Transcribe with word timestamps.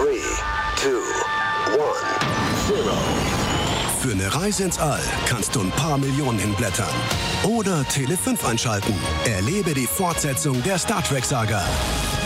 3, 0.00 0.06
2, 0.76 0.88
1, 1.66 1.76
0. 2.70 2.92
Für 4.00 4.12
eine 4.12 4.34
Reise 4.34 4.64
ins 4.64 4.78
All 4.78 5.02
kannst 5.26 5.54
du 5.54 5.60
ein 5.60 5.70
paar 5.72 5.98
Millionen 5.98 6.38
hinblättern. 6.38 6.88
Oder 7.44 7.84
Tele 7.84 8.16
5 8.16 8.42
einschalten. 8.46 8.94
Erlebe 9.26 9.74
die 9.74 9.86
Fortsetzung 9.86 10.62
der 10.62 10.78
Star 10.78 11.04
Trek-Saga. 11.04 11.62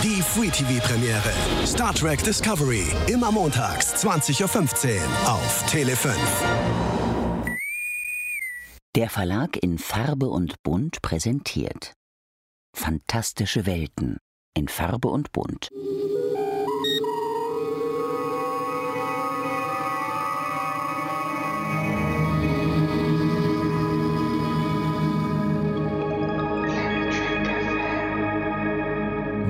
Die 0.04 0.22
Free 0.22 0.50
TV-Premiere. 0.50 1.32
Star 1.66 1.92
Trek 1.92 2.22
Discovery. 2.22 2.86
Immer 3.08 3.32
montags, 3.32 3.92
20.15 4.06 4.94
Uhr 4.94 5.32
auf 5.32 5.66
Tele 5.68 5.96
5. 5.96 6.16
Der 8.94 9.10
Verlag 9.10 9.56
in 9.60 9.78
Farbe 9.78 10.28
und 10.28 10.62
Bunt 10.62 11.02
präsentiert 11.02 11.92
Fantastische 12.76 13.66
Welten 13.66 14.18
in 14.56 14.68
Farbe 14.68 15.08
und 15.08 15.32
Bunt. 15.32 15.70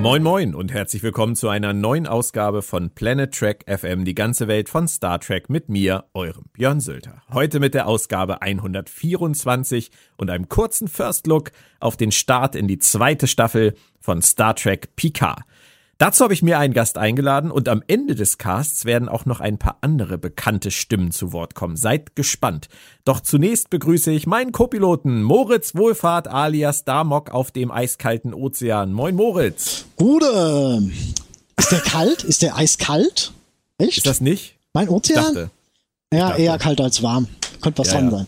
Moin 0.05 0.23
Moin 0.23 0.55
und 0.55 0.71
herzlich 0.71 1.03
willkommen 1.03 1.35
zu 1.35 1.49
einer 1.49 1.73
neuen 1.73 2.07
Ausgabe 2.07 2.61
von 2.61 2.91
Planet 2.91 3.33
Trek 3.33 3.65
FM, 3.67 4.05
die 4.05 4.15
ganze 4.15 4.49
Welt 4.49 4.69
von 4.69 4.87
Star 4.87 5.19
Trek 5.19 5.49
mit 5.49 5.71
mir, 5.71 6.05
eurem 6.13 6.45
Björn 6.53 6.81
Sülter. 6.81 7.23
Heute 7.33 7.59
mit 7.59 7.73
der 7.73 7.87
Ausgabe 7.87 8.43
124 8.43 9.91
und 10.19 10.29
einem 10.29 10.51
kurzen 10.51 10.89
First 10.89 11.27
Look 11.27 11.53
auf 11.81 11.97
den 11.97 12.13
Start 12.13 12.55
in 12.55 12.69
die 12.69 12.79
zweite 12.79 13.27
Staffel 13.27 13.77
von 13.99 14.21
Star 14.21 14.55
Trek 14.55 14.95
Picard. 14.95 15.41
Dazu 15.99 16.25
habe 16.25 16.35
ich 16.35 16.43
mir 16.43 16.59
einen 16.59 16.75
Gast 16.75 16.99
eingeladen 16.99 17.51
und 17.53 17.69
am 17.69 17.83
Ende 17.87 18.15
des 18.17 18.37
Casts 18.39 18.85
werden 18.85 19.09
auch 19.09 19.27
noch 19.27 19.41
ein 19.41 19.59
paar 19.59 19.79
andere 19.81 20.19
bekannte 20.19 20.71
Stimmen 20.73 21.13
zu 21.13 21.33
Wort 21.33 21.55
kommen. 21.55 21.77
Seid 21.77 22.17
gespannt. 22.17 22.69
Doch 23.05 23.21
zunächst 23.21 23.71
begrüße 23.71 24.11
ich 24.11 24.27
meinen 24.27 24.51
Co-Piloten 24.53 25.23
Moritz 25.23 25.75
Wohlfahrt 25.77 26.27
alias 26.27 26.85
Damok 26.85 27.31
auf 27.31 27.53
dem 27.53 27.71
eiskalten 27.71 28.35
Ozean. 28.35 28.93
Moin 28.93 29.15
Moritz. 29.15 29.85
Bruder, 29.97 30.83
ist 31.57 31.71
der 31.71 31.81
kalt? 31.81 32.25
Ist 32.25 32.43
der 32.43 32.57
eiskalt? 32.57 33.33
Echt? 33.79 33.99
Ist 33.99 34.07
das 34.07 34.21
nicht? 34.21 34.57
Mein 34.73 34.89
Ozean? 34.89 35.19
Ich 35.21 35.25
dachte. 35.27 35.51
ja, 36.13 36.29
dachte. 36.31 36.43
eher 36.43 36.59
kalt 36.59 36.81
als 36.81 37.03
warm. 37.05 37.29
Könnte 37.61 37.79
was 37.79 37.89
Ja, 37.89 37.95
dran 37.95 38.05
ja. 38.07 38.11
sein. 38.11 38.27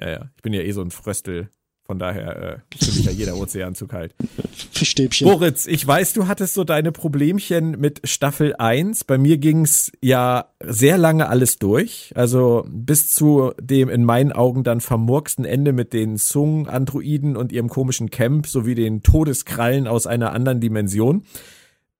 Ja, 0.00 0.10
ja. 0.10 0.20
Ich 0.36 0.42
bin 0.42 0.54
ja 0.54 0.62
eh 0.62 0.72
so 0.72 0.80
ein 0.80 0.90
Fröstel. 0.90 1.50
Von 1.92 1.98
daher 1.98 2.62
äh, 2.72 2.76
für 2.82 2.90
mich 2.90 3.04
ja 3.04 3.12
jeder 3.12 3.36
Ozean 3.36 3.74
zu 3.74 3.86
kalt. 3.86 4.14
Fischstäbchen. 4.72 5.28
Moritz, 5.28 5.66
ich 5.66 5.86
weiß, 5.86 6.14
du 6.14 6.26
hattest 6.26 6.54
so 6.54 6.64
deine 6.64 6.90
Problemchen 6.90 7.78
mit 7.78 8.00
Staffel 8.04 8.56
1. 8.56 9.04
Bei 9.04 9.18
mir 9.18 9.36
ging's 9.36 9.92
ja 10.00 10.46
sehr 10.58 10.96
lange 10.96 11.28
alles 11.28 11.58
durch. 11.58 12.10
Also 12.14 12.64
bis 12.66 13.14
zu 13.14 13.52
dem 13.60 13.90
in 13.90 14.04
meinen 14.04 14.32
Augen 14.32 14.64
dann 14.64 14.80
vermurksten 14.80 15.44
Ende 15.44 15.74
mit 15.74 15.92
den 15.92 16.16
Zung-Androiden 16.16 17.36
und 17.36 17.52
ihrem 17.52 17.68
komischen 17.68 18.08
Camp 18.08 18.46
sowie 18.46 18.74
den 18.74 19.02
Todeskrallen 19.02 19.86
aus 19.86 20.06
einer 20.06 20.32
anderen 20.32 20.60
Dimension. 20.60 21.26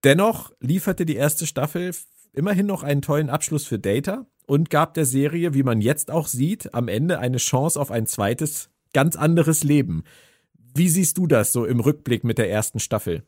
Dennoch 0.04 0.52
lieferte 0.60 1.04
die 1.04 1.16
erste 1.16 1.46
Staffel 1.46 1.90
immerhin 2.32 2.64
noch 2.64 2.82
einen 2.82 3.02
tollen 3.02 3.28
Abschluss 3.28 3.66
für 3.66 3.78
Data 3.78 4.24
und 4.46 4.70
gab 4.70 4.94
der 4.94 5.04
Serie, 5.04 5.52
wie 5.52 5.62
man 5.62 5.82
jetzt 5.82 6.10
auch 6.10 6.28
sieht, 6.28 6.72
am 6.72 6.88
Ende 6.88 7.18
eine 7.18 7.36
Chance 7.36 7.78
auf 7.78 7.90
ein 7.90 8.06
zweites, 8.06 8.71
ganz 8.92 9.16
anderes 9.16 9.64
Leben. 9.64 10.04
Wie 10.74 10.88
siehst 10.88 11.18
du 11.18 11.26
das 11.26 11.52
so 11.52 11.64
im 11.64 11.80
Rückblick 11.80 12.24
mit 12.24 12.38
der 12.38 12.50
ersten 12.50 12.80
Staffel? 12.80 13.22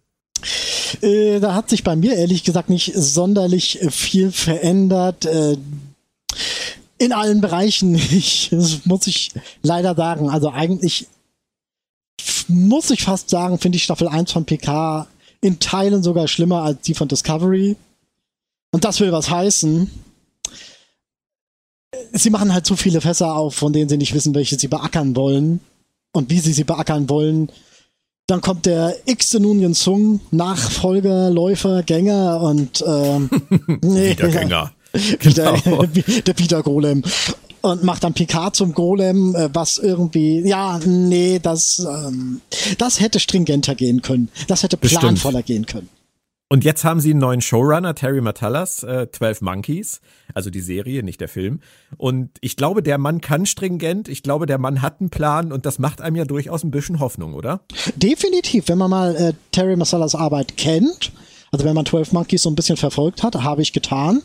Äh, 1.02 1.40
da 1.40 1.54
hat 1.54 1.68
sich 1.68 1.84
bei 1.84 1.96
mir 1.96 2.14
ehrlich 2.14 2.44
gesagt 2.44 2.70
nicht 2.70 2.92
sonderlich 2.94 3.80
viel 3.90 4.32
verändert. 4.32 5.26
Äh, 5.26 5.56
in 6.98 7.12
allen 7.12 7.40
Bereichen 7.40 7.92
nicht. 8.12 8.52
Das 8.52 8.84
muss 8.86 9.06
ich 9.06 9.32
leider 9.62 9.94
sagen. 9.94 10.30
Also 10.30 10.50
eigentlich 10.50 11.06
muss 12.48 12.90
ich 12.90 13.02
fast 13.02 13.30
sagen, 13.30 13.58
finde 13.58 13.76
ich 13.76 13.84
Staffel 13.84 14.08
1 14.08 14.32
von 14.32 14.44
PK 14.44 15.06
in 15.40 15.58
Teilen 15.60 16.02
sogar 16.02 16.28
schlimmer 16.28 16.62
als 16.62 16.80
die 16.82 16.94
von 16.94 17.08
Discovery. 17.08 17.76
Und 18.72 18.84
das 18.84 19.00
will 19.00 19.12
was 19.12 19.30
heißen. 19.30 19.90
Sie 22.12 22.30
machen 22.30 22.52
halt 22.52 22.66
zu 22.66 22.76
viele 22.76 23.00
Fässer 23.00 23.34
auf, 23.34 23.54
von 23.54 23.72
denen 23.72 23.88
sie 23.88 23.96
nicht 23.96 24.14
wissen, 24.14 24.34
welche 24.34 24.58
sie 24.58 24.68
beackern 24.68 25.16
wollen 25.16 25.60
und 26.12 26.30
wie 26.30 26.40
sie 26.40 26.52
sie 26.52 26.64
beackern 26.64 27.08
wollen. 27.08 27.50
Dann 28.26 28.40
kommt 28.40 28.66
der 28.66 28.96
x 29.04 29.34
Nunien 29.34 29.74
Sung, 29.74 30.20
Nachfolger, 30.30 31.30
Läufer, 31.30 31.82
Gänger 31.82 32.40
und 32.40 32.82
ähm, 32.86 33.28
nee, 33.82 34.10
Wiedergänger. 34.10 34.72
der, 34.94 35.52
Genau. 35.64 35.84
der 35.84 36.32
Peter 36.34 36.62
Golem 36.62 37.02
und 37.64 37.82
macht 37.82 38.04
dann 38.04 38.12
Picard 38.12 38.54
zum 38.54 38.74
Golem, 38.74 39.34
äh, 39.34 39.48
was 39.52 39.78
irgendwie, 39.78 40.46
ja, 40.46 40.78
nee, 40.84 41.40
das, 41.42 41.78
ähm, 41.78 42.40
das 42.78 43.00
hätte 43.00 43.18
stringenter 43.20 43.74
gehen 43.74 44.02
können. 44.02 44.28
Das 44.48 44.62
hätte 44.62 44.76
Bestimmt. 44.76 45.00
planvoller 45.00 45.42
gehen 45.42 45.64
können. 45.64 45.88
Und 46.50 46.62
jetzt 46.62 46.84
haben 46.84 47.00
sie 47.00 47.10
einen 47.10 47.20
neuen 47.20 47.40
Showrunner, 47.40 47.94
Terry 47.94 48.20
Matallas, 48.20 48.82
äh, 48.82 49.08
12 49.10 49.40
Monkeys, 49.40 50.00
also 50.34 50.50
die 50.50 50.60
Serie, 50.60 51.02
nicht 51.02 51.20
der 51.20 51.28
Film. 51.28 51.60
Und 51.96 52.30
ich 52.42 52.56
glaube, 52.56 52.82
der 52.82 52.98
Mann 52.98 53.20
kann 53.20 53.46
stringent, 53.46 54.08
ich 54.08 54.22
glaube, 54.22 54.46
der 54.46 54.58
Mann 54.58 54.82
hat 54.82 55.00
einen 55.00 55.10
Plan 55.10 55.52
und 55.52 55.64
das 55.66 55.78
macht 55.78 56.00
einem 56.00 56.16
ja 56.16 56.24
durchaus 56.24 56.62
ein 56.62 56.70
bisschen 56.70 57.00
Hoffnung, 57.00 57.34
oder? 57.34 57.62
Definitiv, 57.96 58.68
wenn 58.68 58.78
man 58.78 58.90
mal 58.90 59.16
äh, 59.16 59.32
Terry 59.52 59.74
Masalas 59.74 60.14
Arbeit 60.14 60.56
kennt, 60.56 61.12
also 61.50 61.64
wenn 61.64 61.74
man 61.74 61.86
12 61.86 62.12
Monkeys 62.12 62.42
so 62.42 62.50
ein 62.50 62.56
bisschen 62.56 62.76
verfolgt 62.76 63.22
hat, 63.22 63.36
habe 63.36 63.62
ich 63.62 63.72
getan. 63.72 64.22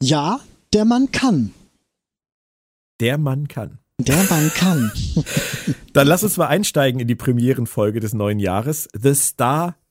Ja, 0.00 0.40
der 0.72 0.84
Mann 0.84 1.10
kann. 1.10 1.52
Der 3.00 3.18
Mann 3.18 3.48
kann. 3.48 3.78
Der 3.98 4.22
Mann 4.24 4.50
kann. 4.54 4.92
Dann 5.92 6.06
lass 6.06 6.22
uns 6.22 6.36
mal 6.36 6.46
einsteigen 6.46 7.00
in 7.00 7.08
die 7.08 7.14
Premierenfolge 7.14 8.00
des 8.00 8.14
neuen 8.14 8.38
Jahres. 8.38 8.88
The 8.94 9.14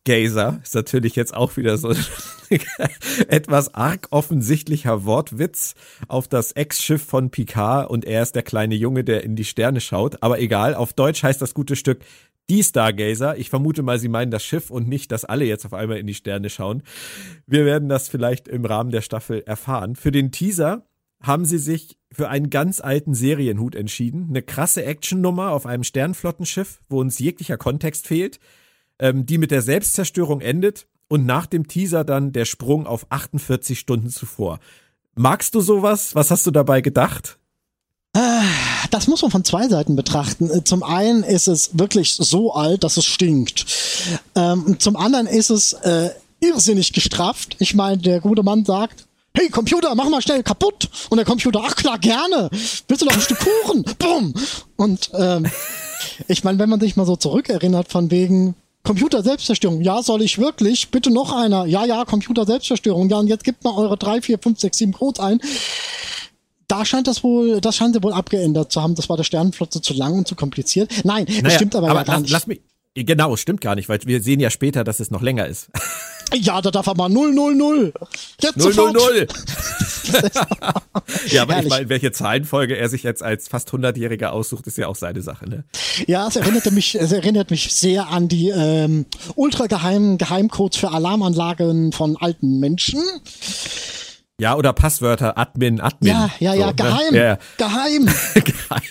Stargazer 0.08 0.60
ist 0.64 0.74
natürlich 0.74 1.16
jetzt 1.16 1.34
auch 1.36 1.58
wieder 1.58 1.78
so 1.78 1.94
etwas 3.28 3.76
arg 3.76 4.08
offensichtlicher 4.10 5.06
Wortwitz 5.06 5.76
auf 6.08 6.28
das 6.28 6.54
Ex-Schiff 6.54 7.04
von 7.04 7.30
Picard 7.30 7.90
und 7.90 8.06
er 8.06 8.24
ist 8.24 8.36
der 8.36 8.44
kleine 8.44 8.76
Junge, 8.76 9.04
der 9.04 9.24
in 9.24 9.36
die 9.36 9.46
Sterne 9.46 9.80
schaut. 9.80 10.24
Aber 10.24 10.40
egal, 10.40 10.74
auf 10.74 10.94
Deutsch 10.94 11.22
heißt 11.22 11.42
das 11.42 11.54
gute 11.54 11.76
Stück 11.76 12.04
die 12.50 12.64
Stargazer. 12.64 13.38
Ich 13.38 13.50
vermute 13.52 13.84
mal, 13.84 14.00
sie 14.00 14.10
meinen 14.10 14.32
das 14.32 14.44
Schiff 14.44 14.72
und 14.72 14.88
nicht, 14.88 15.12
dass 15.12 15.24
alle 15.24 15.46
jetzt 15.46 15.66
auf 15.66 15.74
einmal 15.74 16.00
in 16.00 16.08
die 16.08 16.16
Sterne 16.16 16.50
schauen. 16.50 16.82
Wir 17.46 17.66
werden 17.66 17.88
das 17.88 18.10
vielleicht 18.10 18.48
im 18.48 18.66
Rahmen 18.66 18.90
der 18.90 19.02
Staffel 19.02 19.44
erfahren. 19.46 19.96
Für 19.96 20.12
den 20.12 20.32
Teaser 20.32 20.84
haben 21.22 21.46
sie 21.46 21.60
sich 21.60 22.00
für 22.12 22.30
einen 22.30 22.50
ganz 22.50 22.82
alten 22.82 23.14
Serienhut 23.14 23.76
entschieden. 23.76 24.28
Eine 24.30 24.42
krasse 24.42 24.84
Actionnummer 24.84 25.52
auf 25.52 25.68
einem 25.68 25.84
Sternflottenschiff, 25.84 26.80
wo 26.90 27.00
uns 27.00 27.20
jeglicher 27.20 27.58
Kontext 27.58 28.08
fehlt, 28.08 28.40
ähm, 29.02 29.26
die 29.26 29.38
mit 29.38 29.52
der 29.52 29.62
Selbstzerstörung 29.62 30.40
endet 30.40 30.88
und 31.10 31.26
nach 31.26 31.46
dem 31.46 31.68
Teaser 31.68 32.06
dann 32.06 32.32
der 32.32 32.46
Sprung 32.46 32.88
auf 32.88 33.06
48 33.10 33.78
Stunden 33.78 34.10
zuvor. 34.10 34.60
Magst 35.16 35.54
du 35.56 35.60
sowas? 35.60 36.16
Was 36.16 36.32
hast 36.32 36.48
du 36.48 36.52
dabei 36.52 36.80
gedacht? 36.80 37.38
Das 38.92 39.08
muss 39.08 39.22
man 39.22 39.32
von 39.32 39.46
zwei 39.46 39.68
Seiten 39.70 39.96
betrachten. 39.96 40.50
Äh, 40.50 40.64
Zum 40.64 40.84
einen 40.84 41.24
ist 41.24 41.48
es 41.48 41.78
wirklich 41.78 42.16
so 42.16 42.54
alt, 42.54 42.84
dass 42.84 42.98
es 42.98 43.06
stinkt. 43.06 43.66
Ähm, 44.36 44.78
zum 44.80 44.98
anderen 44.98 45.28
ist 45.28 45.50
es 45.50 45.74
äh, 45.74 46.10
irrsinnig 46.42 46.92
gestrafft. 46.92 47.56
Ich 47.60 47.74
meine, 47.74 47.98
der 47.98 48.20
gute 48.20 48.44
Mann 48.44 48.66
sagt, 48.66 49.08
hey 49.34 49.50
Computer, 49.50 49.96
mach 49.96 50.10
mal 50.10 50.22
schnell 50.22 50.44
kaputt. 50.44 50.90
Und 51.10 51.18
der 51.18 51.26
Computer, 51.26 51.62
ach 51.64 51.76
klar, 51.76 52.00
gerne. 52.00 52.50
Willst 52.88 53.02
du 53.02 53.06
noch 53.06 53.14
ein 53.14 53.22
Stück 53.22 53.40
Kuchen? 53.40 53.86
Bumm. 53.98 54.34
Und 54.76 55.10
ähm, 55.14 55.50
ich 56.28 56.44
meine, 56.44 56.60
wenn 56.60 56.70
man 56.70 56.82
sich 56.82 56.98
mal 56.98 57.06
so 57.06 57.16
zurückerinnert 57.16 57.90
von 57.90 58.12
wegen 58.12 58.56
Computer 58.84 59.22
Selbstzerstörung, 59.24 59.82
ja, 59.82 60.02
soll 60.02 60.22
ich 60.24 60.40
wirklich? 60.40 60.90
Bitte 60.90 61.12
noch 61.12 61.32
einer. 61.34 61.66
Ja, 61.66 61.86
ja, 61.86 62.04
Computer 62.06 62.46
Selbstzerstörung. 62.46 63.10
Ja, 63.10 63.20
und 63.20 63.28
jetzt 63.28 63.44
gebt 63.44 63.64
mal 63.64 63.76
eure 63.76 63.98
drei, 63.98 64.22
vier, 64.22 64.40
fünf, 64.40 64.60
sechs, 64.60 64.78
sieben 64.78 64.94
Codes 64.94 65.20
ein 65.20 65.40
da 66.72 66.86
scheint 66.86 67.08
das 67.08 67.22
wohl, 67.22 67.60
das 67.60 67.76
scheint 67.76 67.96
sie 67.96 68.02
wohl 68.02 68.14
abgeändert 68.14 68.72
zu 68.72 68.82
haben. 68.82 68.96
Das 68.96 69.10
war 69.10 69.18
der 69.18 69.26
Sternenflotte 69.26 69.82
zu 69.82 69.94
lang 69.94 70.14
und 70.14 70.28
zu 70.28 70.36
kompliziert. 70.36 70.90
Nein, 71.04 71.26
das 71.26 71.42
Naja, 71.42 71.56
stimmt 71.56 71.76
aber, 71.76 71.88
ja 71.88 71.94
gar 71.94 72.06
lass, 72.06 72.22
nicht. 72.22 72.32
lass 72.32 72.48
mich. 72.48 72.62
Genau, 72.94 73.38
stimmt 73.38 73.62
gar 73.62 73.76
nicht, 73.76 73.88
weil 73.88 74.00
wir 74.06 74.22
sehen 74.22 74.40
ja 74.42 74.50
später, 74.50 74.84
dass 74.84 75.00
es 75.00 75.12
noch 75.12 75.22
länger 75.22 75.46
ist. 75.48 75.70
ja, 76.34 76.62
da 76.62 76.72
darf 76.72 76.88
er 76.88 76.96
mal 76.96 77.08
0, 77.08 77.34
0, 77.34 77.56
0. 77.56 77.94
Jetzt 78.42 78.58
Null, 78.58 78.74
null, 78.74 78.94
sofort. 78.94 78.96
null. 78.96 79.28
ja, 81.28 81.44
aber 81.44 81.54
ich 81.54 81.56
Herrlich. 81.56 81.70
meine, 81.70 81.90
welche 81.90 82.12
Zahlenfolge 82.12 82.76
er 82.76 82.90
sich 82.90 83.04
jetzt 83.04 83.24
als 83.24 83.48
fast 83.48 83.70
100-Jähriger 83.70 84.28
aussucht, 84.32 84.68
ist 84.68 84.78
ja 84.78 84.88
auch 84.88 84.96
seine 84.98 85.22
Sache, 85.22 85.48
ne? 85.50 85.64
Ja, 86.08 86.28
es 86.28 86.36
erinnerte 86.36 86.72
mich, 86.72 86.96
es 86.96 87.14
erinnert 87.14 87.50
mich 87.50 87.74
sehr 87.74 88.08
an 88.10 88.28
die 88.28 88.50
ähm, 88.50 89.06
ultrageheimen 89.36 90.18
Geheimcodes 90.18 90.78
für 90.78 90.92
Alarmanlagen 90.92 91.94
von 91.94 92.18
alten 92.18 92.60
Menschen. 92.60 93.02
Ja, 94.40 94.56
oder 94.58 94.74
Passwörter, 94.74 95.38
Admin, 95.38 95.80
Admin. 95.80 96.12
Ja, 96.12 96.30
ja, 96.40 96.54
ja, 96.56 96.62
So, 96.62 96.68
ne? 96.68 96.76
geheim, 96.76 97.16
Ja, 97.16 97.24
ja. 97.24 97.38
geheim. 97.58 98.06
Geheim. 98.34 98.82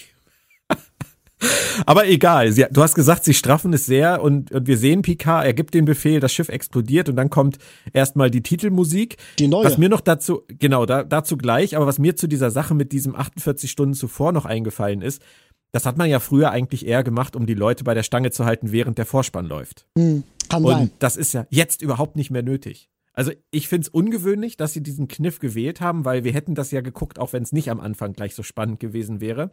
Aber 1.87 2.07
egal, 2.07 2.53
sie, 2.53 2.67
du 2.71 2.83
hast 2.83 2.95
gesagt, 2.95 3.25
sie 3.25 3.35
straffen 3.35 3.73
es 3.73 3.87
sehr 3.87 4.23
und, 4.23 4.53
und 4.53 4.67
wir 4.67 4.77
sehen 4.77 5.03
Picard, 5.03 5.47
er 5.47 5.55
gibt 5.55 5.75
den 5.75 5.85
Befehl, 5.85 6.21
das 6.21 6.33
Schiff 6.33 6.49
explodiert 6.49 7.09
und 7.09 7.17
dann 7.17 7.31
kommt 7.31 7.59
erstmal 7.93 8.31
die 8.31 8.43
Titelmusik. 8.43 9.17
Die 9.39 9.49
neue. 9.49 9.65
Was 9.65 9.79
mir 9.79 9.89
noch 9.89 10.01
dazu, 10.01 10.43
genau, 10.49 10.87
da, 10.87 11.03
dazu 11.05 11.37
gleich, 11.37 11.77
aber 11.77 11.87
was 11.87 11.99
mir 11.99 12.17
zu 12.17 12.27
dieser 12.27 12.51
Sache 12.51 12.75
mit 12.75 12.93
diesem 12.93 13.15
48 13.15 13.71
Stunden 13.71 13.95
zuvor 13.95 14.33
noch 14.33 14.45
eingefallen 14.45 15.03
ist, 15.03 15.23
das 15.73 15.87
hat 15.87 15.97
man 15.97 16.11
ja 16.11 16.19
früher 16.21 16.51
eigentlich 16.51 16.87
eher 16.87 17.05
gemacht, 17.05 17.37
um 17.37 17.47
die 17.47 17.55
Leute 17.55 17.85
bei 17.85 17.95
der 17.95 18.03
Stange 18.03 18.31
zu 18.31 18.45
halten, 18.45 18.73
während 18.73 18.99
der 18.99 19.07
Vorspann 19.07 19.47
läuft. 19.47 19.87
Hm, 19.97 20.25
kann 20.49 20.65
Und 20.65 20.73
sein. 20.73 20.91
das 20.99 21.17
ist 21.17 21.33
ja 21.33 21.47
jetzt 21.51 21.81
überhaupt 21.81 22.17
nicht 22.17 22.31
mehr 22.31 22.43
nötig. 22.43 22.89
Also 23.13 23.33
ich 23.51 23.69
finde 23.69 23.87
es 23.87 23.89
ungewöhnlich, 23.89 24.57
dass 24.57 24.73
sie 24.73 24.83
diesen 24.83 25.09
Kniff 25.09 25.41
gewählt 25.41 25.81
haben, 25.81 26.05
weil 26.05 26.25
wir 26.25 26.33
hätten 26.33 26.55
das 26.55 26.71
ja 26.71 26.81
geguckt, 26.81 27.19
auch 27.19 27.33
wenn 27.33 27.43
es 27.43 27.53
nicht 27.53 27.71
am 27.71 27.81
Anfang 27.81 28.13
gleich 28.13 28.35
so 28.35 28.43
spannend 28.43 28.81
gewesen 28.81 29.21
wäre. 29.21 29.51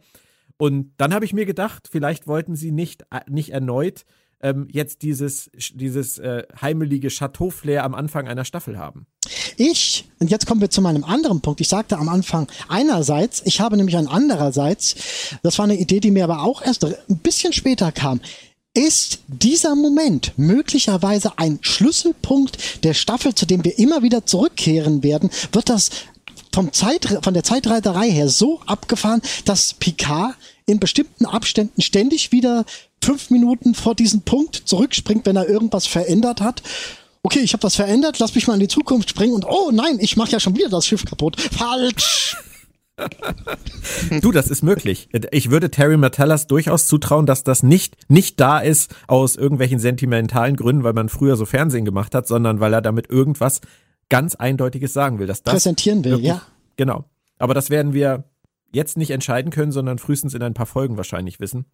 Und 0.58 0.92
dann 0.98 1.14
habe 1.14 1.24
ich 1.24 1.32
mir 1.32 1.46
gedacht, 1.46 1.88
vielleicht 1.90 2.26
wollten 2.26 2.56
sie 2.56 2.72
nicht, 2.72 3.02
äh, 3.10 3.20
nicht 3.28 3.50
erneut 3.50 4.04
ähm, 4.40 4.68
jetzt 4.70 5.02
dieses, 5.02 5.50
dieses 5.74 6.18
äh, 6.18 6.44
heimelige 6.60 7.08
Chateau-Flair 7.08 7.84
am 7.84 7.94
Anfang 7.94 8.28
einer 8.28 8.44
Staffel 8.44 8.78
haben. 8.78 9.06
Ich, 9.56 10.08
und 10.20 10.30
jetzt 10.30 10.46
kommen 10.46 10.60
wir 10.60 10.70
zu 10.70 10.80
meinem 10.80 11.04
anderen 11.04 11.40
Punkt. 11.40 11.60
Ich 11.60 11.68
sagte 11.68 11.98
am 11.98 12.08
Anfang 12.08 12.46
einerseits, 12.68 13.42
ich 13.44 13.60
habe 13.60 13.76
nämlich 13.76 13.96
ein 13.96 14.06
andererseits, 14.06 14.96
das 15.42 15.58
war 15.58 15.64
eine 15.64 15.78
Idee, 15.78 16.00
die 16.00 16.10
mir 16.10 16.24
aber 16.24 16.42
auch 16.42 16.62
erst 16.62 16.84
ein 16.84 17.18
bisschen 17.18 17.52
später 17.52 17.90
kam. 17.92 18.20
Ist 18.74 19.20
dieser 19.26 19.74
Moment 19.74 20.34
möglicherweise 20.36 21.32
ein 21.36 21.58
Schlüsselpunkt 21.62 22.84
der 22.84 22.94
Staffel, 22.94 23.34
zu 23.34 23.44
dem 23.44 23.64
wir 23.64 23.78
immer 23.78 24.02
wieder 24.02 24.24
zurückkehren 24.24 25.02
werden? 25.02 25.30
Wird 25.52 25.68
das 25.68 25.90
vom 26.58 26.72
Zeit, 26.72 27.20
von 27.22 27.34
der 27.34 27.44
Zeitreiterei 27.44 28.10
her 28.10 28.28
so 28.28 28.60
abgefahren, 28.66 29.22
dass 29.44 29.74
Picard 29.74 30.34
in 30.66 30.80
bestimmten 30.80 31.24
Abständen 31.24 31.80
ständig 31.80 32.32
wieder 32.32 32.64
fünf 33.00 33.30
Minuten 33.30 33.76
vor 33.76 33.94
diesen 33.94 34.22
Punkt 34.22 34.56
zurückspringt, 34.64 35.24
wenn 35.24 35.36
er 35.36 35.48
irgendwas 35.48 35.86
verändert 35.86 36.40
hat? 36.40 36.64
Okay, 37.22 37.38
ich 37.38 37.52
habe 37.52 37.62
was 37.62 37.76
verändert, 37.76 38.18
lass 38.18 38.34
mich 38.34 38.48
mal 38.48 38.54
in 38.54 38.60
die 38.60 38.66
Zukunft 38.66 39.08
springen 39.10 39.34
und 39.34 39.44
oh 39.44 39.70
nein, 39.72 39.98
ich 40.00 40.16
mache 40.16 40.32
ja 40.32 40.40
schon 40.40 40.56
wieder 40.56 40.68
das 40.68 40.84
Schiff 40.84 41.04
kaputt. 41.04 41.40
Falsch! 41.40 42.36
Du, 44.20 44.32
das 44.32 44.48
ist 44.48 44.64
möglich. 44.64 45.08
Ich 45.30 45.50
würde 45.50 45.70
Terry 45.70 45.96
Metallas 45.96 46.48
durchaus 46.48 46.88
zutrauen, 46.88 47.26
dass 47.26 47.44
das 47.44 47.62
nicht, 47.62 47.96
nicht 48.10 48.40
da 48.40 48.58
ist 48.58 48.92
aus 49.06 49.36
irgendwelchen 49.36 49.78
sentimentalen 49.78 50.56
Gründen, 50.56 50.82
weil 50.82 50.92
man 50.92 51.08
früher 51.08 51.36
so 51.36 51.46
Fernsehen 51.46 51.84
gemacht 51.84 52.16
hat, 52.16 52.26
sondern 52.26 52.58
weil 52.58 52.72
er 52.72 52.82
damit 52.82 53.08
irgendwas 53.08 53.60
ganz 54.08 54.34
Eindeutiges 54.34 54.92
sagen 54.92 55.18
will. 55.18 55.26
Dass 55.26 55.42
das 55.42 55.52
Präsentieren 55.54 56.04
will, 56.04 56.12
wirklich- 56.12 56.28
ja. 56.28 56.42
Genau. 56.76 57.04
Aber 57.38 57.54
das 57.54 57.70
werden 57.70 57.92
wir 57.94 58.24
jetzt 58.72 58.96
nicht 58.96 59.10
entscheiden 59.10 59.50
können, 59.50 59.72
sondern 59.72 59.98
frühestens 59.98 60.34
in 60.34 60.42
ein 60.42 60.54
paar 60.54 60.66
Folgen 60.66 60.96
wahrscheinlich 60.96 61.40
wissen. 61.40 61.64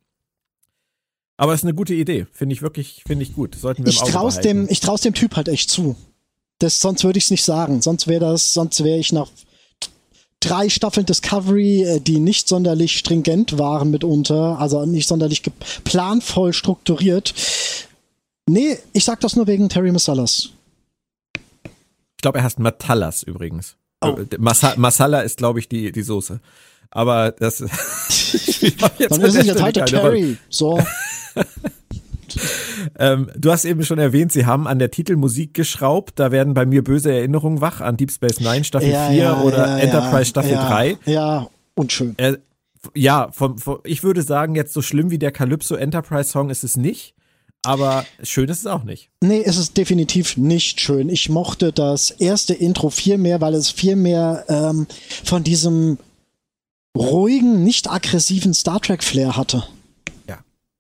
Aber 1.37 1.53
es 1.53 1.61
ist 1.61 1.65
eine 1.65 1.75
gute 1.75 1.95
Idee. 1.95 2.27
Finde 2.33 2.53
ich 2.55 2.63
wirklich, 2.63 3.03
finde 3.07 3.25
ich 3.25 3.35
gut. 3.35 3.57
Sollten 3.57 3.85
wir 3.85 3.91
Ich 3.91 3.97
im 3.97 4.03
Auge 4.05 4.13
trau's 4.13 4.35
behalten. 4.37 4.49
dem, 4.67 4.69
ich 4.71 4.81
trau's 4.81 5.01
dem 5.01 5.15
Typ 5.15 5.35
halt 5.37 5.49
echt 5.49 5.69
zu. 5.71 5.97
Das, 6.61 6.79
sonst 6.81 7.03
würde 7.03 7.19
ich 7.19 7.25
es 7.25 7.31
nicht 7.31 7.43
sagen. 7.45 7.83
Sonst 7.83 8.07
wäre 8.07 8.21
das, 8.21 8.53
sonst 8.53 8.85
wäre 8.85 8.99
ich 8.99 9.13
nach 9.13 9.29
drei 10.39 10.69
Staffeln 10.69 11.07
Discovery, 11.07 11.83
äh, 11.83 12.01
die 12.01 12.21
nicht 12.21 12.47
sonderlich 12.49 12.97
stringent 12.99 13.59
waren 13.59 13.91
mitunter, 13.91 14.59
also 14.61 14.85
nicht 14.87 15.09
sonderlich 15.09 15.43
planvoll 15.85 16.53
strukturiert. 16.53 17.35
Nee, 18.47 18.79
ich 18.93 19.05
sag 19.05 19.21
das 19.21 19.35
nur 19.37 19.47
wegen 19.47 19.69
Terry 19.69 19.91
Messalas. 19.91 20.51
Ich 22.25 22.27
glaube, 22.27 22.39
er 22.39 22.45
heißt 22.45 22.59
Matallas 22.59 23.23
übrigens. 23.23 23.77
Oh. 24.01 24.17
Masa 24.39 24.73
Masala 24.79 25.21
ist, 25.21 25.37
glaube 25.37 25.59
ich, 25.59 25.69
die, 25.69 25.93
die 25.93 26.01
Soße. 26.03 26.41
Aber 26.91 27.33
das. 27.33 27.61
auch 27.63 27.69
jetzt 27.69 29.13
Dann 29.13 29.21
an 29.21 29.27
ist 29.27 29.37
es 29.37 29.47
jetzt 29.47 29.61
Rolle. 29.61 29.73
Terry. 29.73 30.37
So. 30.49 30.81
Ähm, 32.99 33.31
du 33.37 33.53
hast 33.53 33.65
eben 33.65 33.85
schon 33.85 33.99
erwähnt, 33.99 34.33
sie 34.33 34.45
haben 34.45 34.67
an 34.67 34.81
der 34.81 34.91
Titelmusik 34.91 35.55
geschraubt. 35.55 36.19
Da 36.19 36.33
werden 36.33 36.53
bei 36.53 36.67
mir 36.67 36.83
böse 36.83 37.13
Erinnerungen 37.13 37.61
wach 37.61 37.81
an 37.81 37.97
Deep 37.97 38.11
Space 38.11 38.41
Nine 38.41 38.65
Staffel 38.65 38.89
4 38.89 39.43
oder 39.45 39.69
ja, 39.69 39.79
Enterprise 39.79 40.25
Staffel 40.27 40.53
ja, 40.53 40.69
3. 40.69 40.99
Ja, 41.05 41.47
unschön. 41.75 42.15
Äh, 42.19 42.39
ja, 42.95 43.29
vom, 43.31 43.59
vom, 43.59 43.79
ich 43.85 44.03
würde 44.03 44.23
sagen, 44.23 44.57
jetzt 44.57 44.73
so 44.73 44.83
schlimm 44.83 45.11
wie 45.11 45.19
der 45.19 45.31
Calypso 45.31 45.77
Enterprise 45.77 46.31
Song 46.31 46.51
ist 46.51 46.65
es 46.65 46.77
nicht. 46.77 47.15
Aber 47.65 48.05
schön 48.23 48.49
ist 48.49 48.61
es 48.61 48.67
auch 48.67 48.85
nicht. 48.85 49.11
Nee, 49.23 49.43
es 49.45 49.57
ist 49.57 49.77
definitiv 49.77 50.37
nicht 50.37 50.81
schön. 50.81 51.09
Ich 51.09 51.29
mochte 51.29 51.73
das 51.73 52.11
erste 52.11 52.55
Intro 52.55 52.91
viel 52.91 53.19
mehr, 53.19 53.41
weil 53.41 53.55
es 53.55 53.71
viel 53.71 53.97
mehr 53.97 54.45
ähm, 54.49 54.87
von 55.25 55.43
diesem 55.45 55.99
ruhigen, 56.97 57.65
nicht 57.65 57.91
aggressiven 57.91 58.55
Star 58.55 58.81
Trek 58.81 59.03
Flair 59.03 59.37
hatte. 59.37 59.65
Ja. 60.29 60.39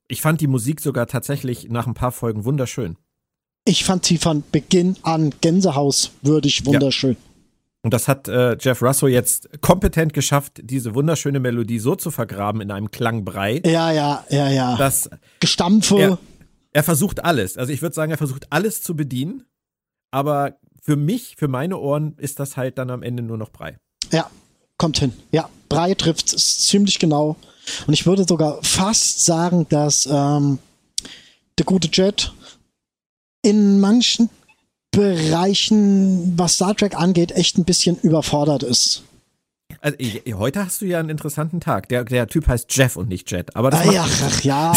Ich 0.08 0.20
fand 0.20 0.40
die 0.40 0.46
Musik 0.46 0.80
sogar 0.80 1.06
tatsächlich 1.06 1.68
nach 1.70 1.86
ein 1.86 1.94
paar 1.94 2.12
Folgen 2.12 2.44
wunderschön. 2.44 2.96
Ich 3.66 3.84
fand 3.84 4.04
sie 4.04 4.18
von 4.18 4.44
Beginn 4.52 4.96
an 5.02 5.32
gänsehauswürdig 5.40 6.66
wunderschön. 6.66 7.16
Und 7.82 7.92
das 7.92 8.08
hat 8.08 8.28
äh, 8.28 8.56
Jeff 8.58 8.80
Russo 8.80 9.06
jetzt 9.08 9.60
kompetent 9.60 10.14
geschafft, 10.14 10.60
diese 10.62 10.94
wunderschöne 10.94 11.38
Melodie 11.38 11.78
so 11.78 11.94
zu 11.94 12.10
vergraben 12.10 12.62
in 12.62 12.70
einem 12.70 12.90
Klangbrei, 12.90 13.60
Ja, 13.64 13.92
ja, 13.92 14.24
ja, 14.30 14.48
ja. 14.48 14.76
dass 14.76 15.10
Gestampfe. 15.40 16.00
er, 16.00 16.18
er 16.74 16.82
versucht 16.82 17.24
alles. 17.24 17.56
Also 17.56 17.72
ich 17.72 17.80
würde 17.80 17.94
sagen, 17.94 18.10
er 18.10 18.18
versucht 18.18 18.52
alles 18.52 18.82
zu 18.82 18.94
bedienen. 18.94 19.44
Aber 20.10 20.58
für 20.82 20.96
mich, 20.96 21.36
für 21.38 21.48
meine 21.48 21.78
Ohren, 21.78 22.14
ist 22.18 22.40
das 22.40 22.56
halt 22.56 22.76
dann 22.78 22.90
am 22.90 23.02
Ende 23.02 23.22
nur 23.22 23.38
noch 23.38 23.50
Brei. 23.50 23.78
Ja, 24.12 24.30
kommt 24.76 24.98
hin. 24.98 25.12
Ja, 25.32 25.48
Brei 25.68 25.94
trifft 25.94 26.34
es 26.34 26.58
ziemlich 26.66 26.98
genau. 26.98 27.36
Und 27.86 27.94
ich 27.94 28.06
würde 28.06 28.24
sogar 28.28 28.62
fast 28.62 29.24
sagen, 29.24 29.66
dass 29.70 30.06
ähm, 30.06 30.58
der 31.58 31.64
gute 31.64 31.88
Jet 31.90 32.32
in 33.42 33.80
manchen 33.80 34.28
Bereichen, 34.90 36.38
was 36.38 36.54
Star 36.54 36.76
Trek 36.76 36.96
angeht, 36.96 37.32
echt 37.32 37.56
ein 37.56 37.64
bisschen 37.64 37.98
überfordert 38.00 38.62
ist. 38.62 39.04
Also 39.80 39.96
heute 40.38 40.64
hast 40.64 40.80
du 40.82 40.86
ja 40.86 40.98
einen 41.00 41.08
interessanten 41.10 41.60
Tag. 41.60 41.88
Der, 41.88 42.04
der 42.04 42.26
Typ 42.26 42.46
heißt 42.48 42.66
Jeff 42.74 42.96
und 42.96 43.08
nicht 43.08 43.30
Jet. 43.30 43.54
Aber 43.56 43.70
das 43.70 43.84
macht, 43.84 43.94
ja, 43.94 44.04
ach 44.06 44.40
ja, 44.42 44.72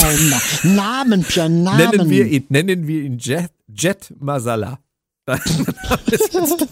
na, 0.64 0.70
Namen, 0.70 1.24
Pia, 1.24 1.50
Namen. 1.50 1.78
nennen 1.92 2.10
wir 2.10 2.26
ihn, 2.26 2.46
nennen 2.50 2.88
wir 2.88 3.02
ihn 3.04 3.18
Jet, 3.20 3.52
Jet 3.68 4.14
Masala. 4.20 4.80
Warte 5.28 6.68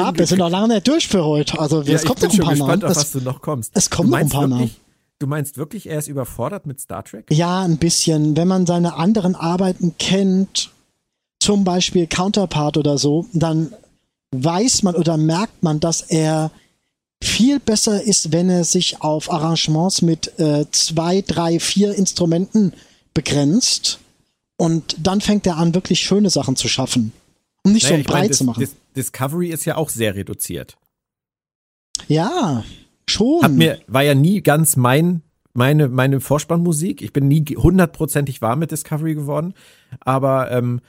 mal 0.00 0.04
ab, 0.06 0.18
wir 0.18 0.26
sind 0.26 0.38
noch 0.38 0.50
lange 0.50 0.74
nicht 0.74 0.88
durch 0.88 1.06
für 1.06 1.24
heute. 1.24 1.58
Also 1.58 1.82
Ja, 1.82 1.94
es 1.94 2.04
kommt 2.04 2.22
noch 2.22 2.30
ein 2.32 2.38
paar 2.38 2.50
gespannt, 2.50 2.82
Namen. 2.82 2.92
auf 2.92 2.96
was 2.96 3.12
du 3.12 3.20
noch 3.20 3.40
kommst. 3.40 3.70
es 3.74 3.88
kommen 3.90 4.10
noch 4.10 4.18
ein 4.18 4.28
paar 4.28 4.48
Namen. 4.48 4.70
Du 5.18 5.26
meinst 5.26 5.56
wirklich, 5.56 5.88
er 5.88 5.98
ist 5.98 6.08
überfordert 6.08 6.66
mit 6.66 6.78
Star 6.80 7.02
Trek? 7.04 7.26
ja, 7.30 7.62
ein 7.62 7.78
bisschen. 7.78 8.36
Wenn 8.36 8.48
man 8.48 8.66
seine 8.66 8.96
anderen 8.96 9.34
Arbeiten 9.34 9.94
kennt, 9.98 10.70
zum 11.40 11.64
Beispiel 11.64 12.06
Counterpart 12.06 12.76
oder 12.76 12.98
so, 12.98 13.26
dann 13.32 13.72
weiß 14.32 14.82
man 14.82 14.94
oder 14.96 15.16
merkt 15.16 15.62
man, 15.62 15.80
dass 15.80 16.02
er 16.02 16.50
viel 17.26 17.60
besser 17.60 18.02
ist, 18.02 18.32
wenn 18.32 18.48
er 18.48 18.64
sich 18.64 19.02
auf 19.02 19.30
Arrangements 19.30 20.02
mit 20.02 20.38
äh, 20.38 20.64
zwei, 20.70 21.22
drei, 21.22 21.60
vier 21.60 21.94
Instrumenten 21.94 22.72
begrenzt. 23.14 23.98
Und 24.56 24.96
dann 24.98 25.20
fängt 25.20 25.46
er 25.46 25.56
an, 25.56 25.74
wirklich 25.74 26.00
schöne 26.00 26.30
Sachen 26.30 26.56
zu 26.56 26.68
schaffen. 26.68 27.12
Um 27.62 27.72
nicht 27.72 27.82
so 27.82 27.88
Naja, 27.88 27.96
ein 27.96 28.00
ich 28.02 28.08
meine, 28.08 28.20
Brei 28.20 28.28
Dis 28.28 28.38
zu 28.38 28.44
machen. 28.44 28.60
Dis 28.60 28.76
Discovery 28.94 29.48
ist 29.48 29.64
ja 29.66 29.76
auch 29.76 29.90
sehr 29.90 30.14
reduziert. 30.14 30.76
ja, 32.08 32.64
schon. 33.08 33.42
Hat 33.42 33.52
mir, 33.52 33.80
war 33.86 34.02
ja 34.02 34.14
nie 34.14 34.40
ganz 34.40 34.76
mein, 34.76 35.22
meine, 35.52 35.88
meine 35.88 36.20
Vorspannmusik. 36.20 37.02
Ich 37.02 37.12
bin 37.12 37.28
nie 37.28 37.44
hundertprozentig 37.44 38.40
warm 38.40 38.60
mit 38.60 38.70
Discovery 38.70 39.14
geworden. 39.14 39.54
Aber 40.00 40.50
ähm, 40.50 40.80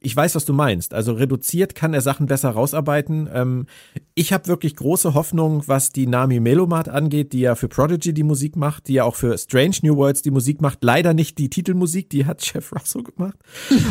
ich 0.00 0.16
weiß, 0.16 0.34
was 0.34 0.44
du 0.44 0.52
meinst. 0.52 0.94
Also 0.94 1.12
reduziert 1.12 1.74
kann 1.74 1.92
er 1.92 2.00
Sachen 2.00 2.26
besser 2.26 2.50
rausarbeiten. 2.50 3.28
Ähm, 3.32 3.66
ich 4.14 4.32
habe 4.32 4.46
wirklich 4.46 4.76
große 4.76 5.14
Hoffnung, 5.14 5.62
was 5.66 5.90
die 5.90 6.06
Nami 6.06 6.40
Melomat 6.40 6.88
angeht, 6.88 7.32
die 7.32 7.40
ja 7.40 7.54
für 7.54 7.68
Prodigy 7.68 8.14
die 8.14 8.22
Musik 8.22 8.56
macht, 8.56 8.88
die 8.88 8.94
ja 8.94 9.04
auch 9.04 9.14
für 9.14 9.36
Strange 9.36 9.76
New 9.82 9.96
Worlds 9.96 10.22
die 10.22 10.30
Musik 10.30 10.60
macht. 10.60 10.78
Leider 10.82 11.12
nicht 11.12 11.38
die 11.38 11.50
Titelmusik, 11.50 12.08
die 12.10 12.24
hat 12.24 12.42
Jeff 12.54 12.72
Russo 12.72 13.02
gemacht. 13.02 13.36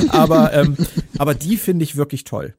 Aber, 0.09 0.53
ähm, 0.53 0.75
aber 1.17 1.35
die 1.35 1.57
finde 1.57 1.83
ich 1.83 1.95
wirklich 1.95 2.23
toll. 2.23 2.55